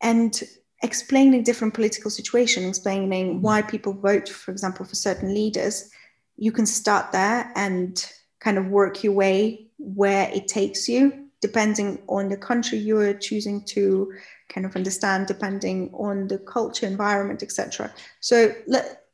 And 0.02 0.39
explaining 0.84 1.41
different 1.41 1.73
political 1.73 2.11
situations, 2.11 2.77
explaining 2.77 3.41
why 3.41 3.64
people 3.64 3.93
vote, 3.93 4.30
for 4.30 4.52
example, 4.52 4.85
for 4.85 4.93
certain 4.93 5.34
leaders, 5.34 5.89
you 6.38 6.52
can 6.52 6.68
start 6.68 7.11
there 7.11 7.52
and 7.56 8.07
kind 8.39 8.60
of 8.60 8.68
work 8.68 9.03
your 9.03 9.14
way 9.14 9.65
where 9.80 10.30
it 10.30 10.47
takes 10.47 10.88
you, 10.88 11.26
depending 11.41 12.03
on 12.07 12.30
the 12.30 12.38
country 12.38 12.77
you're 12.77 13.15
choosing 13.15 13.65
to 13.69 14.14
kind 14.49 14.68
of 14.68 14.76
understand, 14.76 15.26
depending 15.26 15.89
on 15.95 16.27
the 16.27 16.38
culture, 16.38 16.85
environment, 16.85 17.41
etc. 17.41 17.91
So 18.19 18.53
let, 18.68 19.05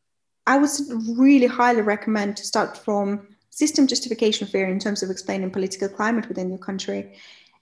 I 0.48 0.58
would 0.58 0.70
really 1.18 1.48
highly 1.48 1.82
recommend 1.82 2.38
to 2.38 2.46
start 2.46 2.78
from 2.78 3.28
system 3.50 3.86
justification 3.86 4.48
theory 4.48 4.72
in 4.72 4.80
terms 4.80 5.04
of 5.04 5.10
explaining 5.10 5.52
political 5.52 5.90
climate 5.90 6.28
within 6.28 6.50
your 6.50 6.58
country. 6.58 7.14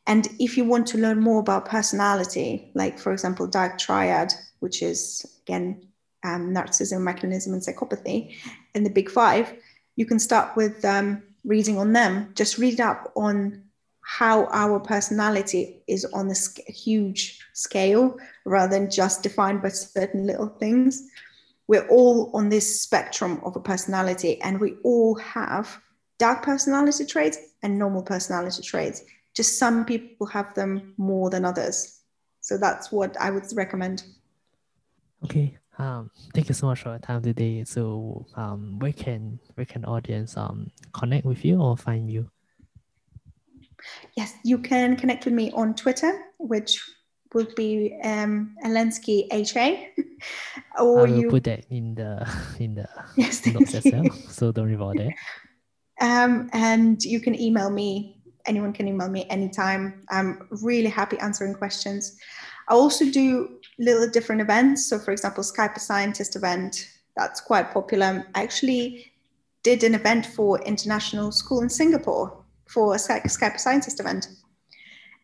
And 0.07 0.27
if 0.39 0.57
you 0.57 0.63
want 0.63 0.87
to 0.87 0.97
learn 0.97 1.19
more 1.19 1.39
about 1.39 1.65
personality, 1.65 2.71
like 2.73 2.97
for 2.97 3.11
example, 3.11 3.47
dark 3.47 3.77
triad, 3.77 4.33
which 4.59 4.81
is 4.81 5.25
again 5.43 5.87
um, 6.23 6.53
narcissism, 6.53 7.01
Machiavellianism, 7.01 7.53
and 7.53 7.61
psychopathy, 7.61 8.35
and 8.73 8.85
the 8.85 8.89
big 8.89 9.09
five, 9.09 9.53
you 9.95 10.05
can 10.05 10.19
start 10.19 10.55
with 10.55 10.83
um, 10.85 11.21
reading 11.43 11.77
on 11.77 11.93
them. 11.93 12.31
Just 12.35 12.57
read 12.57 12.79
up 12.79 13.11
on 13.15 13.63
how 14.01 14.45
our 14.45 14.79
personality 14.79 15.83
is 15.87 16.05
on 16.05 16.31
a 16.31 16.71
huge 16.71 17.39
scale 17.53 18.17
rather 18.45 18.79
than 18.79 18.89
just 18.89 19.21
defined 19.21 19.61
by 19.61 19.69
certain 19.69 20.25
little 20.25 20.47
things 20.47 21.07
we're 21.69 21.87
all 21.87 22.31
on 22.33 22.49
this 22.49 22.81
spectrum 22.81 23.39
of 23.43 23.55
a 23.55 23.59
personality 23.59 24.41
and 24.41 24.59
we 24.59 24.73
all 24.83 25.13
have 25.19 25.79
dark 26.17 26.41
personality 26.41 27.05
traits 27.05 27.37
and 27.61 27.77
normal 27.77 28.01
personality 28.01 28.63
traits. 28.63 29.03
Just 29.35 29.59
some 29.59 29.85
people 29.85 30.25
have 30.25 30.51
them 30.55 30.95
more 30.97 31.29
than 31.29 31.45
others. 31.45 32.01
So 32.41 32.57
that's 32.57 32.91
what 32.91 33.15
i 33.21 33.29
would 33.29 33.43
recommend. 33.53 34.03
Okay 35.25 35.57
um, 35.77 36.09
thank 36.33 36.49
you 36.49 36.55
so 36.55 36.65
much 36.65 36.81
for 36.81 36.89
your 36.89 36.99
time 36.99 37.21
today. 37.21 37.63
So 37.63 38.25
um, 38.35 38.79
where 38.79 38.91
can 38.91 39.39
where 39.53 39.65
can 39.65 39.85
audience 39.85 40.35
um, 40.35 40.71
connect 40.91 41.23
with 41.23 41.45
you 41.45 41.61
or 41.61 41.77
find 41.77 42.09
you? 42.11 42.31
Yes 44.17 44.33
you 44.43 44.57
can 44.57 44.95
connect 44.95 45.25
with 45.25 45.35
me 45.35 45.51
on 45.51 45.75
twitter 45.75 46.19
which 46.39 46.81
would 47.33 47.53
be 47.55 47.99
um, 48.03 48.55
Elensky 48.65 49.27
HA. 49.31 49.93
or 50.79 50.99
I 50.99 51.03
will 51.03 51.09
you 51.09 51.29
put 51.29 51.43
that 51.45 51.65
in 51.69 51.95
the 51.95 52.27
in 52.59 52.75
the 52.75 52.87
yes, 53.15 53.45
notes 53.45 53.75
as 53.75 53.85
well. 53.85 54.05
So 54.29 54.51
don't 54.51 54.65
worry 54.65 54.75
about 54.75 54.97
that. 54.97 55.13
Um, 56.01 56.49
and 56.53 57.03
you 57.03 57.19
can 57.19 57.39
email 57.39 57.69
me. 57.69 58.21
Anyone 58.45 58.73
can 58.73 58.87
email 58.87 59.09
me 59.09 59.25
anytime. 59.29 60.05
I'm 60.09 60.47
really 60.63 60.89
happy 60.89 61.17
answering 61.19 61.53
questions. 61.53 62.17
I 62.69 62.73
also 62.73 63.05
do 63.11 63.59
little 63.79 64.09
different 64.09 64.41
events. 64.41 64.87
So, 64.89 64.97
for 64.97 65.11
example, 65.11 65.43
Skype 65.43 65.75
a 65.75 65.79
Scientist 65.79 66.35
event, 66.35 66.87
that's 67.17 67.41
quite 67.41 67.71
popular. 67.71 68.25
I 68.35 68.43
actually 68.43 69.11
did 69.63 69.83
an 69.83 69.93
event 69.93 70.25
for 70.25 70.61
International 70.61 71.31
School 71.31 71.61
in 71.61 71.69
Singapore 71.69 72.43
for 72.67 72.93
a 72.95 72.97
Skype 72.97 73.55
a 73.55 73.59
Scientist 73.59 73.99
event. 73.99 74.27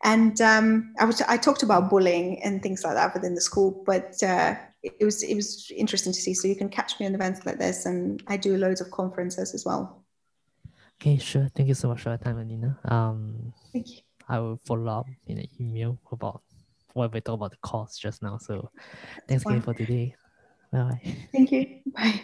And 0.04 0.40
um, 0.42 0.94
I, 1.00 1.06
was, 1.06 1.22
I 1.22 1.38
talked 1.38 1.64
about 1.64 1.90
bullying 1.90 2.42
and 2.44 2.62
things 2.62 2.84
like 2.84 2.96
that 2.96 3.14
within 3.14 3.34
the 3.34 3.42
school, 3.42 3.84
but 3.86 4.22
uh, 4.22 4.56
it 4.84 5.04
was 5.04 5.24
it 5.24 5.36
was 5.36 5.72
interesting 5.76 6.14
to 6.14 6.20
see. 6.20 6.34
So 6.34 6.48
you 6.48 6.56
can 6.56 6.70
catch 6.70 7.00
me 7.00 7.06
in 7.06 7.16
events 7.16 7.46
like 7.46 7.58
this, 7.58 7.86
and 7.86 8.22
I 8.28 8.38
do 8.38 8.58
loads 8.58 8.82
of 8.82 8.92
conferences 8.92 9.54
as 9.54 9.66
well. 9.66 10.04
Okay, 11.02 11.18
sure. 11.18 11.50
Thank 11.56 11.70
you 11.70 11.74
so 11.74 11.90
much 11.90 12.02
for 12.02 12.10
your 12.10 12.18
time, 12.18 12.40
Elena. 12.40 12.78
Um, 12.86 13.54
Thank 13.74 13.90
you. 13.90 13.98
I 14.28 14.40
will 14.40 14.60
follow 14.66 15.00
up 15.00 15.08
in 15.28 15.40
an 15.40 15.48
email 15.60 16.00
about 16.12 16.42
what 16.94 17.14
we 17.14 17.22
talked 17.22 17.36
about 17.36 17.52
the 17.52 17.58
course 17.58 17.98
just 17.98 18.24
now. 18.24 18.38
So 18.38 18.72
thanks 19.28 19.46
again 19.46 19.62
for 19.62 19.74
today. 19.74 20.16
Bye 20.72 20.84
bye. 20.84 21.16
Thank 21.32 21.52
you. 21.52 21.82
Bye. 21.88 22.22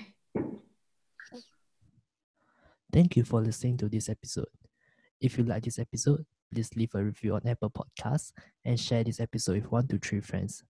Thank 2.91 3.15
you 3.15 3.23
for 3.23 3.41
listening 3.41 3.77
to 3.77 3.89
this 3.89 4.09
episode. 4.09 4.49
If 5.19 5.37
you 5.37 5.43
like 5.43 5.63
this 5.63 5.79
episode, 5.79 6.25
please 6.53 6.69
leave 6.75 6.93
a 6.95 7.03
review 7.03 7.35
on 7.35 7.41
Apple 7.47 7.71
Podcasts 7.71 8.31
and 8.65 8.79
share 8.79 9.03
this 9.03 9.19
episode 9.19 9.55
with 9.55 9.71
one 9.71 9.87
to 9.87 9.97
three 9.97 10.21
friends. 10.21 10.63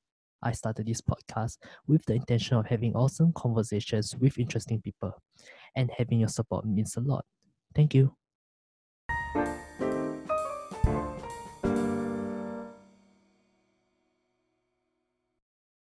I 0.43 0.53
started 0.53 0.87
this 0.87 1.01
podcast 1.01 1.57
with 1.87 2.03
the 2.05 2.15
intention 2.15 2.57
of 2.57 2.65
having 2.65 2.95
awesome 2.95 3.31
conversations 3.33 4.15
with 4.19 4.39
interesting 4.39 4.81
people, 4.81 5.13
and 5.75 5.91
having 5.97 6.19
your 6.19 6.29
support 6.29 6.65
means 6.65 6.97
a 6.97 7.01
lot. 7.01 7.25
Thank 7.75 7.93
you. 7.93 8.15